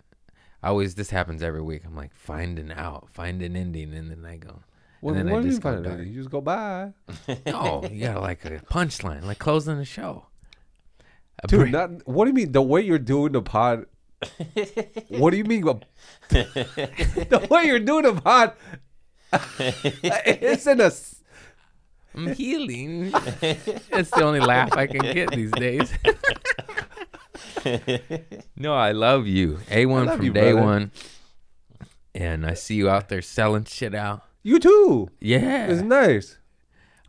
I 0.65 0.69
always 0.69 0.95
this 0.95 1.11
happens 1.11 1.43
every 1.43 1.61
week. 1.61 1.83
I'm 1.85 1.95
like, 1.95 2.11
find 2.15 2.57
an 2.57 2.71
out, 2.71 3.07
find 3.11 3.39
an 3.43 3.55
ending, 3.55 3.93
and 3.93 4.09
then 4.09 4.25
I 4.25 4.37
go. 4.37 4.63
What, 4.99 5.15
and 5.15 5.27
then 5.27 5.31
what 5.31 5.39
I 5.39 5.41
do 5.43 5.47
you 5.47 5.51
just 5.51 5.61
go 5.61 5.71
find 5.71 5.83
dark. 5.83 5.99
You 5.99 6.13
just 6.15 6.31
go 6.31 6.41
by. 6.41 6.93
No, 7.45 7.87
you 7.91 8.07
got 8.07 8.19
like 8.23 8.43
a 8.45 8.61
punchline, 8.61 9.23
like 9.25 9.37
closing 9.37 9.77
the 9.77 9.85
show. 9.85 10.25
A 11.43 11.47
Dude, 11.47 11.59
break- 11.59 11.71
not, 11.71 12.07
what 12.07 12.25
do 12.25 12.29
you 12.29 12.33
mean? 12.33 12.51
The 12.51 12.63
way 12.63 12.81
you're 12.81 12.97
doing 12.97 13.33
the 13.33 13.43
pod. 13.43 13.85
what 15.09 15.29
do 15.29 15.37
you 15.37 15.43
mean? 15.43 15.61
the 16.29 17.47
way 17.51 17.65
you're 17.65 17.77
doing 17.77 18.05
the 18.05 18.19
pod. 18.19 18.53
it's 19.59 20.65
in 20.65 20.81
a. 20.81 20.91
I'm 22.15 22.33
healing. 22.33 23.11
it's 23.13 24.09
the 24.09 24.23
only 24.23 24.39
laugh 24.39 24.73
I 24.73 24.87
can 24.87 25.01
get 25.13 25.29
these 25.29 25.51
days. 25.51 25.93
No, 28.55 28.73
I 28.73 28.91
love 28.91 29.27
you. 29.27 29.59
A1 29.69 30.05
love 30.05 30.17
from 30.17 30.25
you, 30.25 30.31
day 30.31 30.51
brother. 30.51 30.65
one. 30.65 30.91
And 32.13 32.45
I 32.45 32.53
see 32.53 32.75
you 32.75 32.89
out 32.89 33.09
there 33.09 33.21
selling 33.21 33.65
shit 33.65 33.93
out. 33.93 34.23
You 34.43 34.59
too. 34.59 35.09
Yeah. 35.19 35.67
It's 35.67 35.81
nice. 35.81 36.37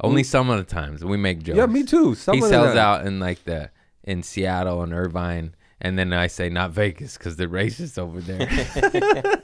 Only 0.00 0.22
some 0.22 0.50
of 0.50 0.58
the 0.58 0.64
times 0.64 1.04
we 1.04 1.16
make 1.16 1.42
jokes. 1.42 1.56
Yeah, 1.56 1.66
me 1.66 1.84
too. 1.84 2.14
Some 2.14 2.36
he 2.36 2.40
sells 2.42 2.70
time. 2.70 2.78
out 2.78 3.06
in 3.06 3.18
like 3.20 3.44
the 3.44 3.70
in 4.04 4.22
Seattle 4.22 4.82
and 4.82 4.92
Irvine, 4.92 5.54
and 5.80 5.98
then 5.98 6.12
I 6.12 6.26
say 6.26 6.48
not 6.48 6.70
Vegas 6.70 7.16
because 7.16 7.36
they're 7.36 7.48
racist 7.48 7.98
over 7.98 8.20
there. 8.20 8.46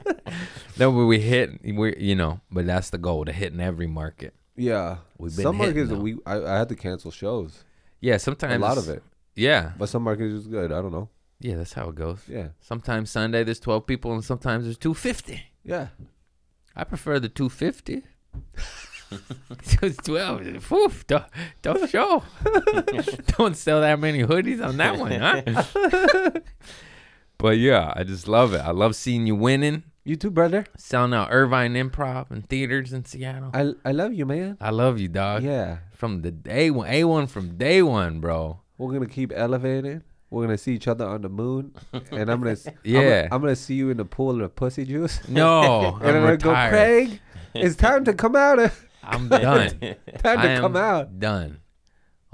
no, 0.79 0.93
but 0.93 1.07
we 1.07 1.21
hit 1.21 1.61
we 1.65 1.97
you 1.97 2.15
know, 2.15 2.41
but 2.51 2.67
that's 2.67 2.91
the 2.91 2.99
goal 2.99 3.25
to 3.25 3.33
hit 3.33 3.53
in 3.53 3.61
every 3.61 3.87
market. 3.87 4.35
Yeah, 4.57 4.99
We've 5.19 5.35
been 5.35 5.45
some 5.45 5.57
markets 5.57 5.91
we 5.91 6.19
I, 6.27 6.37
I 6.43 6.59
had 6.59 6.69
to 6.69 6.77
cancel 6.77 7.11
shows. 7.11 7.65
Yeah, 8.01 8.19
sometimes 8.19 8.55
A 8.55 8.59
lot 8.59 8.79
of 8.79 8.89
it, 8.89 9.03
Yeah, 9.35 9.73
but 9.79 9.89
some 9.89 10.03
markets 10.03 10.33
is 10.35 10.47
good. 10.47 10.73
I 10.73 10.83
don't 10.83 10.93
know. 10.93 11.09
yeah, 11.41 11.57
that's 11.57 11.73
how 11.73 11.89
it 11.89 11.95
goes. 11.95 12.21
Yeah, 12.29 12.49
Sometimes 12.61 13.11
Sunday 13.11 13.45
there's 13.45 13.61
twelve 13.61 13.87
people, 13.87 14.13
and 14.13 14.25
sometimes 14.25 14.65
there's 14.65 14.79
two 14.79 14.95
fifty. 14.95 15.43
yeah. 15.65 15.89
I 16.75 16.85
prefer 16.85 17.19
the 17.21 17.29
two 17.29 17.49
fifty. 17.51 18.03
It's 19.83 19.97
twelve. 20.05 20.71
Woof, 20.71 21.07
tough, 21.07 21.29
tough 21.63 21.91
show. 21.91 22.23
Don't 23.39 23.55
sell 23.57 23.83
that 23.83 23.99
many 24.01 24.23
hoodies 24.23 24.65
on 24.67 24.79
that 24.79 24.99
one, 24.99 25.13
huh? 25.13 26.31
but 27.39 27.59
yeah, 27.59 27.93
I 27.95 28.05
just 28.05 28.27
love 28.27 28.55
it. 28.55 28.59
I 28.61 28.71
love 28.71 28.97
seeing 28.97 29.27
you 29.27 29.35
winning, 29.35 29.83
You 30.05 30.17
too, 30.17 30.31
brother. 30.31 30.65
selling 30.79 31.13
out 31.13 31.29
Irvine 31.31 31.75
Improv 31.75 32.31
and 32.31 32.49
theaters 32.49 32.93
in 32.95 33.05
Seattle. 33.05 33.51
I, 33.53 33.61
I 33.63 33.75
I 33.87 33.93
love 33.93 34.15
you, 34.15 34.25
man. 34.25 34.57
I 34.63 34.71
love 34.71 34.99
you, 34.99 35.09
dog. 35.09 35.43
Yeah, 35.43 35.79
From 35.93 36.23
the 36.23 36.31
day 36.31 36.71
one, 36.71 36.89
A 36.89 37.05
one 37.05 37.27
from 37.27 37.59
day 37.59 37.83
one, 37.83 38.21
bro. 38.21 38.61
We're 38.83 38.93
gonna 38.93 39.07
keep 39.07 39.33
elevating. 39.35 40.03
We're 40.31 40.45
gonna 40.45 40.59
see 40.59 40.73
each 40.75 40.89
other 40.89 41.07
on 41.07 41.23
the 41.23 41.29
moon, 41.29 41.75
and 41.93 42.31
I'm 42.31 42.41
gonna 42.43 42.57
Yeah. 42.85 43.23
gonna, 43.23 43.29
I'm 43.35 43.41
gonna 43.43 43.57
see 43.57 43.75
you 43.75 43.91
in 43.91 43.97
the 43.99 44.05
pool 44.05 44.43
of 44.43 44.55
pussy 44.57 44.85
juice. 44.85 45.21
No, 45.29 45.97
and 46.03 46.09
I'm, 46.11 46.17
I'm 46.17 46.23
gonna 46.23 46.37
go, 46.39 46.51
retired. 46.51 46.71
Craig. 46.71 47.21
It's 47.55 47.77
time 47.77 48.05
to 48.07 48.15
come 48.15 48.35
out. 48.35 48.59
Of, 48.59 48.87
I'm 49.03 49.29
done. 49.29 49.79
time 50.23 50.41
to 50.41 50.59
come 50.61 50.77
out. 50.77 51.19
Done. 51.19 51.59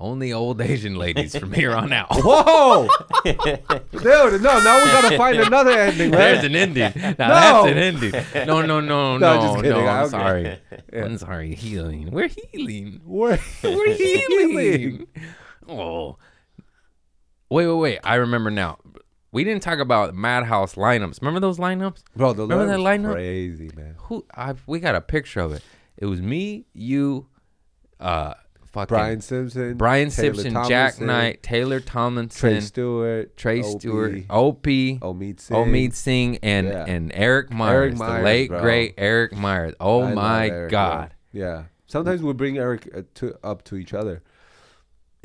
Only 0.00 0.32
old 0.32 0.60
Asian 0.60 0.94
ladies 0.94 1.36
from 1.36 1.52
here 1.52 1.72
on 1.74 1.92
out. 1.92 2.06
Whoa, 2.12 2.86
dude! 3.24 4.42
No, 4.42 4.60
now 4.60 4.78
we 4.84 4.90
gotta 4.92 5.16
find 5.16 5.38
another 5.40 5.72
ending, 5.72 6.12
man. 6.12 6.20
There's 6.20 6.44
an 6.44 6.54
ending. 6.54 6.92
Now 7.18 7.26
No. 7.28 7.64
that's 7.64 7.66
an 7.72 7.78
ending. 7.78 8.46
No, 8.46 8.62
no, 8.62 8.78
no, 8.80 9.18
No, 9.18 9.18
no, 9.18 9.40
just 9.42 9.54
no. 9.56 9.62
kidding. 9.62 9.88
I'm 9.88 10.02
Okay. 10.04 10.10
sorry. 10.10 10.58
Yeah. 10.92 11.04
I'm 11.04 11.18
sorry. 11.18 11.54
Healing. 11.56 12.12
We're 12.12 12.28
healing. 12.28 13.00
We're, 13.04 13.40
We're 13.64 13.92
healing. 13.94 15.06
oh, 15.68 16.16
Wait, 17.50 17.66
wait, 17.66 17.74
wait. 17.74 17.98
I 18.04 18.16
remember 18.16 18.50
now. 18.50 18.78
We 19.30 19.44
didn't 19.44 19.62
talk 19.62 19.78
about 19.78 20.14
Madhouse 20.14 20.74
lineups. 20.74 21.20
Remember 21.20 21.40
those 21.40 21.58
lineups? 21.58 22.02
Bro, 22.16 22.32
the 22.34 22.42
Remember 22.46 22.66
that 22.66 22.78
lineup 22.78 23.12
crazy, 23.12 23.70
man. 23.76 23.94
Who? 23.98 24.24
I 24.34 24.54
we 24.66 24.80
got 24.80 24.94
a 24.94 25.00
picture 25.02 25.40
of 25.40 25.52
it. 25.52 25.62
It 25.98 26.06
was 26.06 26.22
me, 26.22 26.64
you, 26.72 27.26
uh, 28.00 28.34
fucking 28.72 28.94
Brian 28.94 29.20
Simpson, 29.20 29.76
Brian 29.76 30.08
Taylor 30.10 30.34
Simpson, 30.34 30.64
Jack 30.68 31.00
Knight, 31.00 31.42
Taylor 31.42 31.80
Tomlinson, 31.80 32.38
Trey 32.38 32.60
Stewart, 32.60 33.36
Trey 33.36 33.62
Stewart, 33.62 34.22
Opie, 34.30 34.98
Omid 34.98 35.40
Singh. 35.40 35.56
Omid 35.56 35.92
Singh, 35.94 36.38
and 36.42 36.68
Yeah. 36.68 36.84
and 36.86 37.10
Erik 37.14 37.50
Myers, 37.50 37.98
Myers, 37.98 38.18
the 38.18 38.24
late 38.24 38.48
bro. 38.48 38.60
great 38.62 38.94
Erik 38.96 39.32
Myers. 39.36 39.74
Oh 39.80 40.04
I 40.04 40.14
my 40.14 40.48
Erik, 40.48 40.70
god, 40.70 41.14
Yeah. 41.32 41.64
Sometimes 41.86 42.22
we 42.22 42.32
bring 42.34 42.56
Erik 42.58 42.88
uh, 42.94 43.02
to 43.14 43.36
up 43.42 43.62
to 43.64 43.76
each 43.76 43.92
other, 43.94 44.22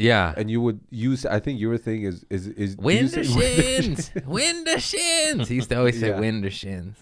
yeah. 0.03 0.33
and 0.37 0.49
you 0.51 0.61
would 0.61 0.79
use. 0.89 1.25
I 1.25 1.39
think 1.39 1.59
your 1.59 1.77
thing 1.77 2.03
is 2.03 2.25
is 2.29 2.47
is 2.47 2.75
the 3.11 3.23
shins, 3.25 4.11
shins. 4.79 5.47
He 5.47 5.55
used 5.55 5.69
to 5.69 5.77
always 5.77 5.99
say 5.99 6.09
Yeah. 6.09 6.19
win 6.19 6.41
the 6.41 6.49
shins. 6.49 6.97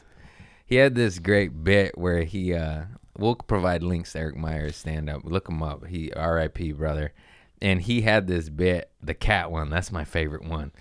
He 0.65 0.75
had 0.75 0.95
this 0.95 1.19
great 1.19 1.63
bit 1.63 1.97
where 1.97 2.23
he 2.23 2.53
uh 2.53 2.83
we'll 3.17 3.35
provide 3.35 3.83
links 3.83 4.13
to 4.13 4.19
Erik 4.19 4.37
Myers 4.37 4.75
stand 4.77 5.09
up. 5.09 5.21
Look 5.25 5.49
him 5.49 5.61
up. 5.61 5.85
He 5.87 6.11
R.I.P. 6.13 6.71
brother. 6.73 7.13
And 7.63 7.81
he 7.81 8.01
had 8.01 8.25
this 8.25 8.49
bit, 8.49 8.89
the 9.03 9.13
cat 9.13 9.51
one. 9.51 9.69
That's 9.69 9.91
my 9.91 10.03
favorite 10.03 10.43
one, 10.43 10.71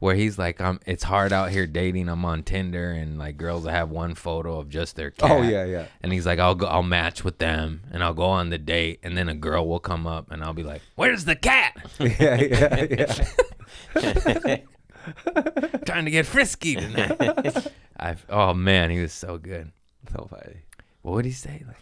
where 0.00 0.14
he's 0.16 0.38
like, 0.38 0.60
"I'm. 0.60 0.80
It's 0.86 1.04
hard 1.04 1.32
out 1.32 1.50
here 1.50 1.66
dating. 1.66 2.08
I'm 2.08 2.24
on 2.24 2.42
Tinder, 2.42 2.90
and 2.90 3.18
like 3.18 3.36
girls 3.36 3.66
have 3.66 3.90
one 3.90 4.14
photo 4.14 4.58
of 4.58 4.68
just 4.68 4.96
their 4.96 5.12
oh, 5.20 5.26
cat. 5.28 5.30
Oh 5.30 5.42
yeah, 5.42 5.64
yeah. 5.64 5.86
And 6.02 6.12
he's 6.12 6.26
like, 6.26 6.40
I'll 6.40 6.56
go, 6.56 6.66
I'll 6.66 6.82
match 6.82 7.22
with 7.22 7.38
them, 7.38 7.82
and 7.92 8.02
I'll 8.02 8.14
go 8.14 8.24
on 8.24 8.48
the 8.50 8.58
date, 8.58 8.98
and 9.04 9.16
then 9.16 9.28
a 9.28 9.34
girl 9.34 9.68
will 9.68 9.78
come 9.78 10.06
up, 10.06 10.32
and 10.32 10.42
I'll 10.42 10.54
be 10.54 10.64
like, 10.64 10.82
"Where's 10.96 11.26
the 11.26 11.36
cat? 11.36 11.76
yeah, 12.00 12.40
yeah, 12.40 13.26
yeah. 14.00 14.56
Trying 15.84 16.06
to 16.06 16.10
get 16.10 16.26
frisky 16.26 16.74
tonight." 16.76 17.68
I've, 17.96 18.24
oh 18.30 18.54
man, 18.54 18.90
he 18.90 19.00
was 19.00 19.12
so 19.12 19.36
good. 19.38 19.70
So 20.12 20.26
funny. 20.30 20.62
What 21.02 21.12
would 21.12 21.24
he 21.26 21.32
say? 21.32 21.62
Like, 21.66 21.76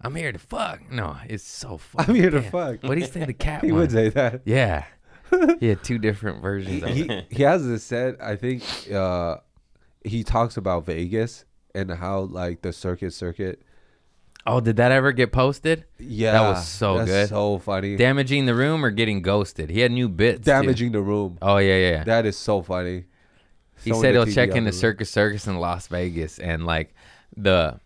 I'm 0.00 0.14
here 0.14 0.32
to 0.32 0.38
fuck. 0.38 0.90
No, 0.90 1.16
it's 1.28 1.44
so 1.44 1.76
funny. 1.76 2.08
I'm 2.08 2.14
here 2.14 2.30
to 2.30 2.42
fuck. 2.42 2.82
What 2.82 2.94
did 2.94 3.00
he 3.00 3.10
say? 3.10 3.24
The 3.24 3.34
cat 3.34 3.64
He 3.64 3.72
one. 3.72 3.82
would 3.82 3.92
say 3.92 4.08
that. 4.10 4.40
Yeah. 4.46 4.84
He 5.60 5.68
had 5.68 5.82
two 5.82 5.98
different 5.98 6.40
versions 6.42 6.82
of 6.82 6.88
it. 6.90 6.94
he 6.94 7.36
he 7.36 7.42
has 7.42 7.66
this 7.66 7.82
set. 7.84 8.20
I 8.22 8.36
think 8.36 8.62
uh, 8.92 9.38
he 10.04 10.22
talks 10.22 10.56
about 10.56 10.86
Vegas 10.86 11.44
and 11.74 11.90
how 11.90 12.20
like 12.20 12.62
the 12.62 12.72
Circus 12.72 13.16
Circus. 13.16 13.56
Oh, 14.48 14.60
did 14.60 14.76
that 14.76 14.92
ever 14.92 15.10
get 15.10 15.32
posted? 15.32 15.84
Yeah, 15.98 16.32
that 16.32 16.40
was 16.48 16.68
so 16.68 16.98
that's 16.98 17.10
good. 17.10 17.28
So 17.30 17.58
funny. 17.58 17.96
Damaging 17.96 18.46
the 18.46 18.54
room 18.54 18.84
or 18.84 18.90
getting 18.90 19.20
ghosted? 19.20 19.70
He 19.70 19.80
had 19.80 19.90
new 19.90 20.08
bits. 20.08 20.38
too. 20.44 20.50
Damaging 20.52 20.92
the 20.92 21.00
room. 21.02 21.38
Oh 21.42 21.56
yeah, 21.58 21.76
yeah. 21.78 22.04
That 22.04 22.26
is 22.26 22.36
so 22.36 22.62
funny. 22.62 23.06
He 23.82 23.92
said 23.92 24.14
he'll 24.14 24.26
check 24.26 24.50
into 24.50 24.70
the. 24.70 24.76
Circus 24.76 25.10
Circus 25.10 25.46
in 25.46 25.56
Las 25.58 25.88
Vegas 25.88 26.38
and 26.38 26.64
like 26.64 26.94
the 27.36 27.80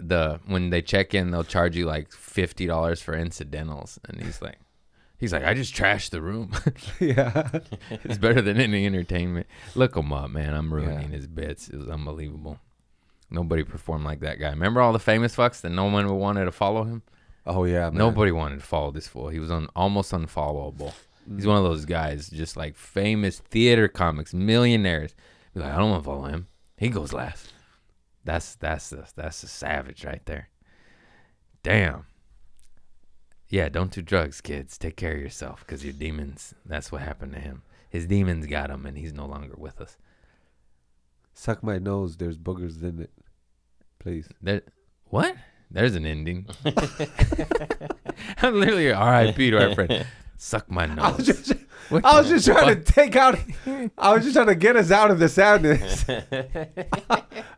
the 0.00 0.40
when 0.46 0.70
they 0.70 0.82
check 0.82 1.14
in 1.14 1.30
they'll 1.30 1.44
charge 1.44 1.76
you 1.76 1.86
like 1.86 2.10
fifty 2.12 2.66
dollars 2.66 3.00
for 3.00 3.14
incidentals 3.14 3.98
and 4.08 4.20
he's 4.20 4.42
like 4.42 4.58
he's 5.24 5.32
like 5.32 5.44
I 5.44 5.54
just 5.54 5.74
trashed 5.74 6.10
the 6.10 6.20
room. 6.22 6.52
yeah. 7.00 7.50
it's 7.90 8.18
better 8.18 8.42
than 8.42 8.60
any 8.60 8.84
entertainment. 8.86 9.46
Look 9.74 9.96
him 9.96 10.12
up, 10.12 10.30
man. 10.30 10.54
I'm 10.54 10.72
ruining 10.72 11.10
Yeah. 11.10 11.16
his 11.16 11.26
bits. 11.26 11.68
It 11.68 11.76
was 11.76 11.88
unbelievable. 11.88 12.58
Nobody 13.30 13.64
performed 13.64 14.04
like 14.04 14.20
that 14.20 14.38
guy. 14.38 14.50
Remember 14.50 14.80
all 14.80 14.92
the 14.92 14.98
famous 14.98 15.34
fucks 15.34 15.60
that 15.62 15.70
no 15.70 15.86
one 15.86 16.08
wanted 16.16 16.44
to 16.44 16.52
follow 16.52 16.84
him? 16.84 17.02
Oh 17.46 17.64
yeah. 17.64 17.90
Man. 17.90 17.94
Nobody 17.94 18.32
wanted 18.32 18.60
to 18.60 18.66
follow 18.66 18.90
this 18.90 19.08
fool. 19.08 19.28
He 19.28 19.38
was 19.38 19.50
un- 19.50 19.68
almost 19.74 20.12
unfollowable. 20.12 20.92
He's 21.34 21.46
one 21.46 21.56
of 21.56 21.64
those 21.64 21.86
guys, 21.86 22.28
just 22.28 22.54
like 22.56 22.76
famous 22.76 23.38
theater 23.38 23.88
comics, 23.88 24.34
millionaires. 24.34 25.14
Be 25.54 25.60
like, 25.60 25.72
I 25.72 25.78
don't 25.78 25.90
want 25.90 26.02
to 26.04 26.10
follow 26.10 26.24
him. 26.26 26.48
He 26.76 26.90
goes 26.90 27.12
last. 27.14 27.50
That's 28.24 28.56
that's 28.56 28.90
the, 28.90 29.06
that's 29.16 29.42
a 29.42 29.48
savage 29.48 30.04
right 30.04 30.24
there. 30.26 30.48
Damn. 31.62 32.04
Yeah, 33.48 33.68
don't 33.68 33.90
do 33.92 34.02
drugs, 34.02 34.40
kids. 34.40 34.76
Take 34.78 34.96
care 34.96 35.14
of 35.14 35.20
yourself, 35.20 35.60
because 35.60 35.84
your 35.84 35.92
demons. 35.92 36.54
That's 36.64 36.90
what 36.90 37.02
happened 37.02 37.32
to 37.34 37.40
him. 37.40 37.62
His 37.88 38.06
demons 38.06 38.46
got 38.46 38.70
him, 38.70 38.86
and 38.86 38.96
he's 38.98 39.12
no 39.12 39.26
longer 39.26 39.54
with 39.56 39.80
us. 39.80 39.96
Suck 41.32 41.62
my 41.62 41.78
nose. 41.78 42.16
There's 42.16 42.38
boogers 42.38 42.82
in 42.82 43.00
it. 43.00 43.10
Please. 43.98 44.28
There, 44.42 44.62
what? 45.06 45.36
There's 45.70 45.94
an 45.94 46.06
ending. 46.06 46.46
I'm 48.42 48.58
literally 48.60 48.92
R.I.P. 48.92 49.50
to 49.50 49.68
our 49.68 49.74
friend. 49.74 50.06
Suck 50.36 50.70
my 50.70 50.86
nose. 50.86 50.98
I 51.04 51.12
was 51.16 51.26
just, 51.26 51.52
What 51.88 52.04
I 52.04 52.18
was 52.20 52.28
just 52.28 52.46
trying 52.46 52.74
fuck? 52.76 52.84
to 52.84 52.92
take 52.92 53.16
out. 53.16 53.38
I 53.98 54.14
was 54.14 54.24
just 54.24 54.34
trying 54.34 54.46
to 54.48 54.54
get 54.54 54.76
us 54.76 54.90
out 54.90 55.10
of 55.10 55.18
the 55.18 55.28
sadness. 55.28 56.04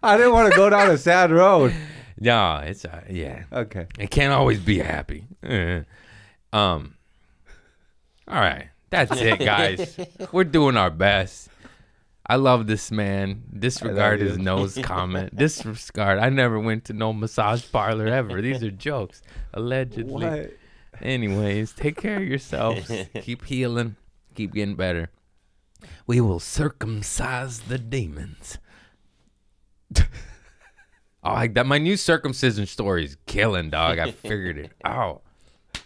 I 0.02 0.16
didn't 0.16 0.32
want 0.32 0.50
to 0.52 0.56
go 0.56 0.68
down 0.70 0.90
a 0.90 0.98
sad 0.98 1.30
road. 1.30 1.74
No, 2.18 2.62
it's 2.64 2.84
uh, 2.84 3.02
yeah. 3.10 3.44
Okay. 3.52 3.86
It 3.98 4.10
can't 4.10 4.32
always 4.32 4.60
be 4.60 4.78
happy. 4.78 5.26
Uh, 5.42 5.80
um. 6.52 6.94
All 8.28 8.40
right, 8.40 8.68
that's 8.90 9.20
it, 9.20 9.38
guys. 9.38 9.98
We're 10.32 10.44
doing 10.44 10.76
our 10.76 10.90
best. 10.90 11.48
I 12.28 12.36
love 12.36 12.66
this 12.66 12.90
man. 12.90 13.44
Disregard 13.56 14.20
his 14.20 14.36
nose 14.36 14.76
comment. 14.82 15.36
Disregard. 15.36 16.18
I 16.18 16.28
never 16.28 16.58
went 16.58 16.86
to 16.86 16.92
no 16.92 17.12
massage 17.12 17.64
parlor 17.70 18.08
ever. 18.08 18.42
These 18.42 18.64
are 18.64 18.70
jokes, 18.70 19.22
allegedly. 19.54 20.26
What? 20.26 20.52
Anyways, 21.02 21.72
take 21.72 21.96
care 21.96 22.16
of 22.16 22.24
yourselves. 22.24 22.90
Keep 23.20 23.44
healing. 23.44 23.96
Keep 24.34 24.54
getting 24.54 24.74
better. 24.74 25.10
We 26.06 26.20
will 26.20 26.40
circumcise 26.40 27.60
the 27.60 27.78
demons. 27.78 28.58
Oh, 31.26 31.32
I, 31.34 31.48
that 31.48 31.66
my 31.66 31.78
new 31.78 31.96
circumcision 31.96 32.66
story 32.66 33.04
is 33.04 33.16
killing, 33.26 33.70
dog. 33.70 33.98
I 33.98 34.10
figured 34.12 34.58
it 34.58 34.72
out. 34.84 35.22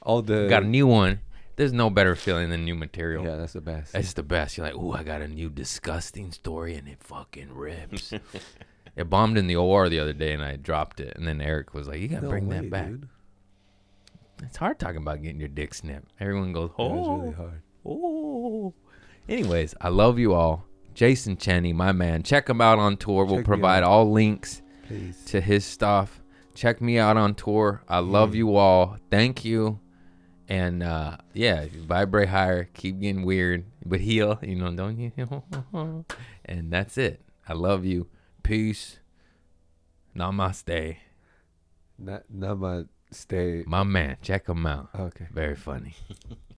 All 0.02 0.22
the. 0.22 0.46
Got 0.48 0.64
a 0.64 0.66
new 0.66 0.86
one. 0.86 1.20
There's 1.56 1.72
no 1.72 1.90
better 1.90 2.14
feeling 2.14 2.48
than 2.50 2.64
new 2.64 2.74
material. 2.74 3.24
Yeah, 3.24 3.36
that's 3.36 3.52
the 3.52 3.60
best. 3.60 3.92
That's 3.92 4.14
the 4.14 4.22
best. 4.22 4.56
You're 4.56 4.66
like, 4.66 4.76
ooh, 4.76 4.92
I 4.92 5.02
got 5.02 5.20
a 5.20 5.28
new 5.28 5.50
disgusting 5.50 6.32
story 6.32 6.74
and 6.74 6.88
it 6.88 7.02
fucking 7.02 7.52
rips. 7.54 8.12
it 8.96 9.10
bombed 9.10 9.36
in 9.36 9.46
the 9.46 9.56
OR 9.56 9.88
the 9.90 10.00
other 10.00 10.14
day 10.14 10.32
and 10.32 10.42
I 10.42 10.56
dropped 10.56 11.00
it. 11.00 11.14
And 11.16 11.28
then 11.28 11.40
Eric 11.42 11.74
was 11.74 11.86
like, 11.86 12.00
you 12.00 12.08
got 12.08 12.20
to 12.20 12.24
No 12.24 12.30
bring 12.30 12.48
way, 12.48 12.60
that 12.60 12.70
back. 12.70 12.86
dude. 12.88 13.08
It's 14.42 14.56
hard 14.56 14.78
talking 14.78 15.02
about 15.02 15.20
getting 15.22 15.38
your 15.38 15.50
dick 15.50 15.74
snipped. 15.74 16.10
Everyone 16.18 16.52
goes, 16.54 16.70
Yeah, 16.78 16.84
oh, 16.86 16.98
it's 16.98 17.22
really 17.22 17.34
hard. 17.34 17.62
oh. 17.84 18.74
Anyways, 19.28 19.74
I 19.82 19.90
love 19.90 20.18
you 20.18 20.32
all. 20.32 20.64
Jason 20.94 21.36
Cheny, 21.36 21.74
my 21.74 21.92
man. 21.92 22.22
Check 22.22 22.48
him 22.48 22.62
out 22.62 22.78
on 22.78 22.96
tour. 22.96 23.26
We'll 23.26 23.42
provide 23.44 23.82
all 23.82 24.10
links 24.10 24.60
Please. 24.90 25.24
to 25.26 25.40
his 25.40 25.64
stuff. 25.64 26.20
Check 26.54 26.80
me 26.80 26.98
out 26.98 27.16
on 27.16 27.34
tour. 27.34 27.82
I 27.88 27.98
Mm. 28.00 28.10
love 28.10 28.34
you 28.34 28.56
all. 28.56 28.96
Thank 29.10 29.44
you. 29.44 29.78
And 30.48 30.82
uh, 30.82 31.16
yeah, 31.32 31.66
vibrate 31.86 32.28
higher. 32.28 32.64
Keep 32.74 32.98
getting 33.00 33.24
weird, 33.24 33.64
but 33.86 34.00
heal. 34.00 34.38
You 34.42 34.56
know, 34.56 34.74
don't 34.74 34.98
you? 34.98 35.12
and 36.44 36.72
that's 36.72 36.98
it. 36.98 37.22
I 37.48 37.52
love 37.52 37.84
you. 37.84 38.08
Peace. 38.42 38.98
Namaste. 40.16 40.96
Not, 41.98 42.24
not 42.28 42.58
my 42.58 42.82
stay. 43.12 43.62
My 43.66 43.84
man. 43.84 44.16
Check 44.22 44.48
him 44.48 44.66
out. 44.66 44.88
Okay. 44.98 45.28
Very 45.32 45.54
funny. 45.56 45.94